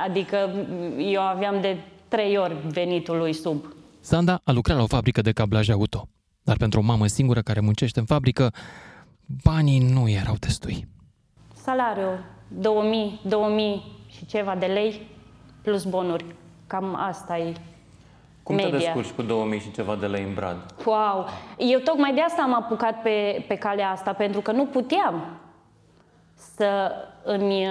Adică 0.05 0.51
eu 0.99 1.21
aveam 1.21 1.61
de 1.61 1.77
trei 2.09 2.37
ori 2.37 2.57
venitul 2.69 3.17
lui 3.19 3.33
sub. 3.33 3.65
Sanda 4.01 4.41
a 4.45 4.53
lucrat 4.53 4.77
la 4.77 4.83
o 4.83 4.87
fabrică 4.87 5.21
de 5.21 5.33
cablaj 5.33 5.69
auto, 5.71 6.09
dar 6.51 6.59
pentru 6.59 6.81
o 6.81 6.83
mamă 6.83 7.07
singură 7.07 7.41
care 7.41 7.61
muncește 7.61 7.99
în 7.99 8.05
fabrică, 8.05 8.53
banii 9.45 9.79
nu 9.93 10.09
erau 10.09 10.35
destui. 10.39 10.89
Salariul 11.55 12.25
2000, 12.49 13.21
2000 13.23 13.83
și 14.09 14.27
ceva 14.27 14.55
de 14.55 14.67
lei 14.67 15.07
plus 15.63 15.85
bonuri. 15.85 16.25
Cam 16.67 16.95
asta 16.95 17.39
e 17.39 17.53
Cum 18.43 18.57
te 18.57 18.63
media. 18.63 18.79
descurci 18.79 19.11
cu 19.11 19.23
2000 19.23 19.59
și 19.61 19.71
ceva 19.71 19.97
de 19.97 20.07
lei 20.07 20.23
în 20.23 20.35
Brad? 20.35 20.75
Wow! 20.85 21.27
Eu 21.59 21.79
tocmai 21.79 22.15
de 22.15 22.21
asta 22.21 22.43
am 22.43 22.55
apucat 22.55 23.03
pe, 23.03 23.45
pe 23.49 23.55
calea 23.55 23.91
asta, 23.91 24.13
pentru 24.13 24.41
că 24.41 24.53
nu 24.53 24.67
puteam 24.67 25.23
să 26.35 26.93
îmi 27.25 27.67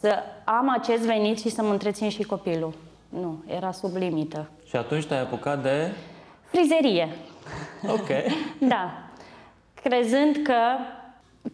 să 0.00 0.18
am 0.44 0.70
acest 0.70 1.02
venit 1.04 1.38
și 1.40 1.48
să-mi 1.48 1.70
întrețin 1.70 2.08
și 2.08 2.22
copilul. 2.22 2.74
Nu, 3.08 3.42
era 3.46 3.72
sub 3.72 3.96
limită. 3.96 4.50
Și 4.66 4.76
atunci 4.76 5.04
te-ai 5.04 5.20
apucat 5.20 5.62
de... 5.62 5.92
Frizerie. 6.54 7.08
Ok. 7.88 8.08
Da. 8.68 8.92
Crezând 9.82 10.36
că 10.42 10.54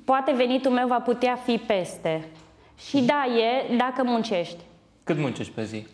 poate 0.05 0.33
venitul 0.33 0.71
meu 0.71 0.87
va 0.87 1.01
putea 1.01 1.35
fi 1.35 1.59
peste. 1.59 2.25
Și 2.79 3.01
da, 3.01 3.25
e 3.27 3.77
dacă 3.77 4.03
muncești. 4.05 4.59
Cât 5.05 5.19
muncești 5.19 5.53
pe 5.53 5.65
zi? 5.65 5.87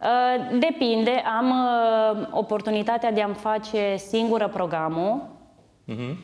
Uh, 0.00 0.58
Depinde, 0.58 1.10
am 1.10 1.50
uh, 1.50 2.26
oportunitatea 2.30 3.12
de 3.12 3.22
a-mi 3.22 3.34
face 3.34 3.96
singură 3.96 4.48
programul. 4.48 5.22
Mhm. 5.84 6.16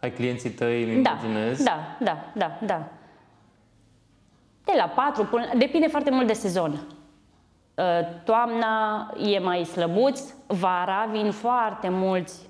Ai 0.00 0.10
clienții 0.12 0.50
tăi, 0.50 0.82
îmi 0.94 1.02
Da, 1.02 1.18
imaginez. 1.22 1.62
da, 1.62 1.96
da, 2.00 2.24
da, 2.34 2.58
da. 2.62 2.82
De 4.64 4.72
la 4.76 4.84
4 4.84 5.24
până... 5.24 5.44
Depinde 5.56 5.86
foarte 5.86 6.10
mult 6.10 6.26
de 6.26 6.32
sezon. 6.32 6.80
Uh, 7.78 7.84
Toamna 8.24 9.06
e 9.32 9.38
mai 9.38 9.64
slăbuț, 9.64 10.20
vara 10.46 11.08
vin 11.12 11.30
foarte 11.30 11.88
mulți 11.90 12.48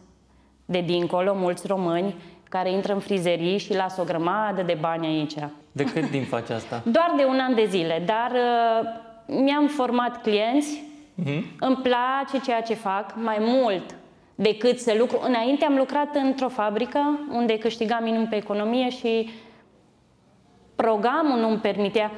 de 0.64 0.80
dincolo, 0.80 1.34
mulți 1.34 1.66
români 1.66 2.14
care 2.48 2.70
intră 2.72 2.92
în 2.92 2.98
frizerii 2.98 3.58
și 3.58 3.74
lasă 3.76 4.00
o 4.00 4.04
grămadă 4.04 4.62
de 4.62 4.76
bani 4.80 5.06
aici. 5.06 5.34
De 5.72 5.84
cât 5.84 6.10
timp 6.10 6.26
faci 6.28 6.50
asta? 6.50 6.82
Doar 6.96 7.12
de 7.16 7.24
un 7.24 7.38
an 7.40 7.54
de 7.54 7.64
zile, 7.64 8.02
dar 8.06 8.30
uh, 8.32 8.88
mi-am 9.42 9.66
format 9.66 10.22
clienți, 10.22 10.82
Mhm. 11.14 11.44
îmi 11.60 11.76
place 11.76 12.40
ceea 12.44 12.60
ce 12.62 12.74
fac 12.74 13.14
mai 13.16 13.36
mult 13.40 13.94
decât 14.34 14.78
să 14.78 14.94
lucru. 14.98 15.20
Înainte 15.26 15.64
am 15.64 15.76
lucrat 15.76 16.14
într-o 16.14 16.48
fabrică 16.48 17.18
unde 17.32 17.58
câștigam 17.58 18.02
minim 18.02 18.26
pe 18.26 18.36
economie 18.36 18.88
și 18.90 19.30
programul 20.76 21.38
nu 21.38 21.48
îmi 21.48 21.58
permitea. 21.58 22.10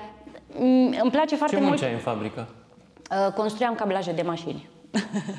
Mm, 0.58 0.94
Îmi 1.02 1.10
place 1.10 1.36
foarte 1.36 1.54
Ce 1.54 1.60
mult. 1.60 1.72
munceai 1.72 1.92
în 1.92 1.98
fabrică? 1.98 2.48
Uh, 3.10 3.32
Construiam 3.32 3.74
cablaje 3.74 4.12
de 4.12 4.22
mașini. 4.22 4.68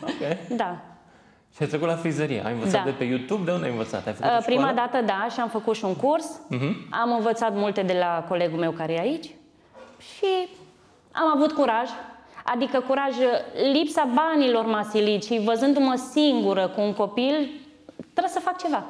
Ok. 0.03 0.37
Da. 0.57 0.77
Și 1.55 1.61
ai 1.61 1.67
trecut 1.67 1.87
la 1.87 1.95
frizerie. 1.95 2.45
Ai 2.45 2.53
învățat 2.53 2.83
Da. 2.83 2.89
de 2.89 2.95
pe 2.97 3.03
YouTube? 3.03 3.43
De 3.45 3.51
unde 3.51 3.65
ai 3.65 3.71
învățat? 3.71 4.07
Ai 4.07 4.13
făcut 4.13 4.31
Uh, 4.31 4.37
o 4.39 4.41
Prima 4.45 4.59
școală? 4.69 4.75
dată, 4.91 5.05
da, 5.05 5.27
și 5.33 5.39
am 5.39 5.49
făcut 5.49 5.75
și 5.75 5.85
un 5.85 5.95
curs. 5.95 6.39
Mhm. 6.49 6.87
Am 6.89 7.11
învățat 7.11 7.53
multe 7.55 7.81
de 7.81 7.93
la 7.99 8.25
colegul 8.27 8.59
meu 8.59 8.71
care 8.71 8.93
e 8.93 8.99
aici 8.99 9.25
și 10.15 10.47
am 11.11 11.31
avut 11.35 11.51
curaj. 11.51 11.89
Adică 12.43 12.79
curaj, 12.79 13.13
lipsa 13.73 14.09
banilor 14.13 14.65
m-a 14.65 14.83
silit 14.83 15.23
și 15.23 15.41
văzându-mă 15.45 15.95
singură 16.11 16.67
cu 16.67 16.81
un 16.81 16.93
copil, 16.93 17.49
trebuie 17.95 18.33
să 18.33 18.39
fac 18.39 18.57
ceva. 18.61 18.83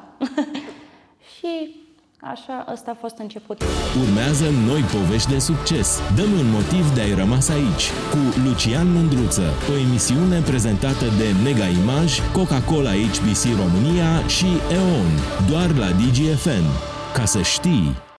și 1.37 1.80
așa, 2.21 2.65
ăsta 2.71 2.91
a 2.91 2.97
fost 2.99 3.17
începutul. 3.17 3.67
Urmează 4.01 4.45
noi 4.65 4.81
povești 4.81 5.29
de 5.29 5.39
succes. 5.39 5.99
Dăm 6.15 6.31
un 6.31 6.49
motiv 6.51 6.93
de 6.93 7.01
a-i 7.01 7.13
rămas 7.13 7.49
aici 7.49 7.85
cu 8.11 8.21
Lucian 8.45 8.91
Mândruță, 8.93 9.47
o 9.71 9.77
emisiune 9.77 10.39
prezentată 10.39 11.05
de 11.05 11.27
Mega 11.43 11.67
Image, 11.81 12.15
Coca-Cola 12.33 12.91
HBC 12.91 13.43
România 13.63 14.27
și 14.27 14.45
EON, 14.71 15.11
doar 15.49 15.69
la 15.77 15.89
DGFM. 15.99 16.65
Ca 17.13 17.25
să 17.25 17.41
știi! 17.41 18.09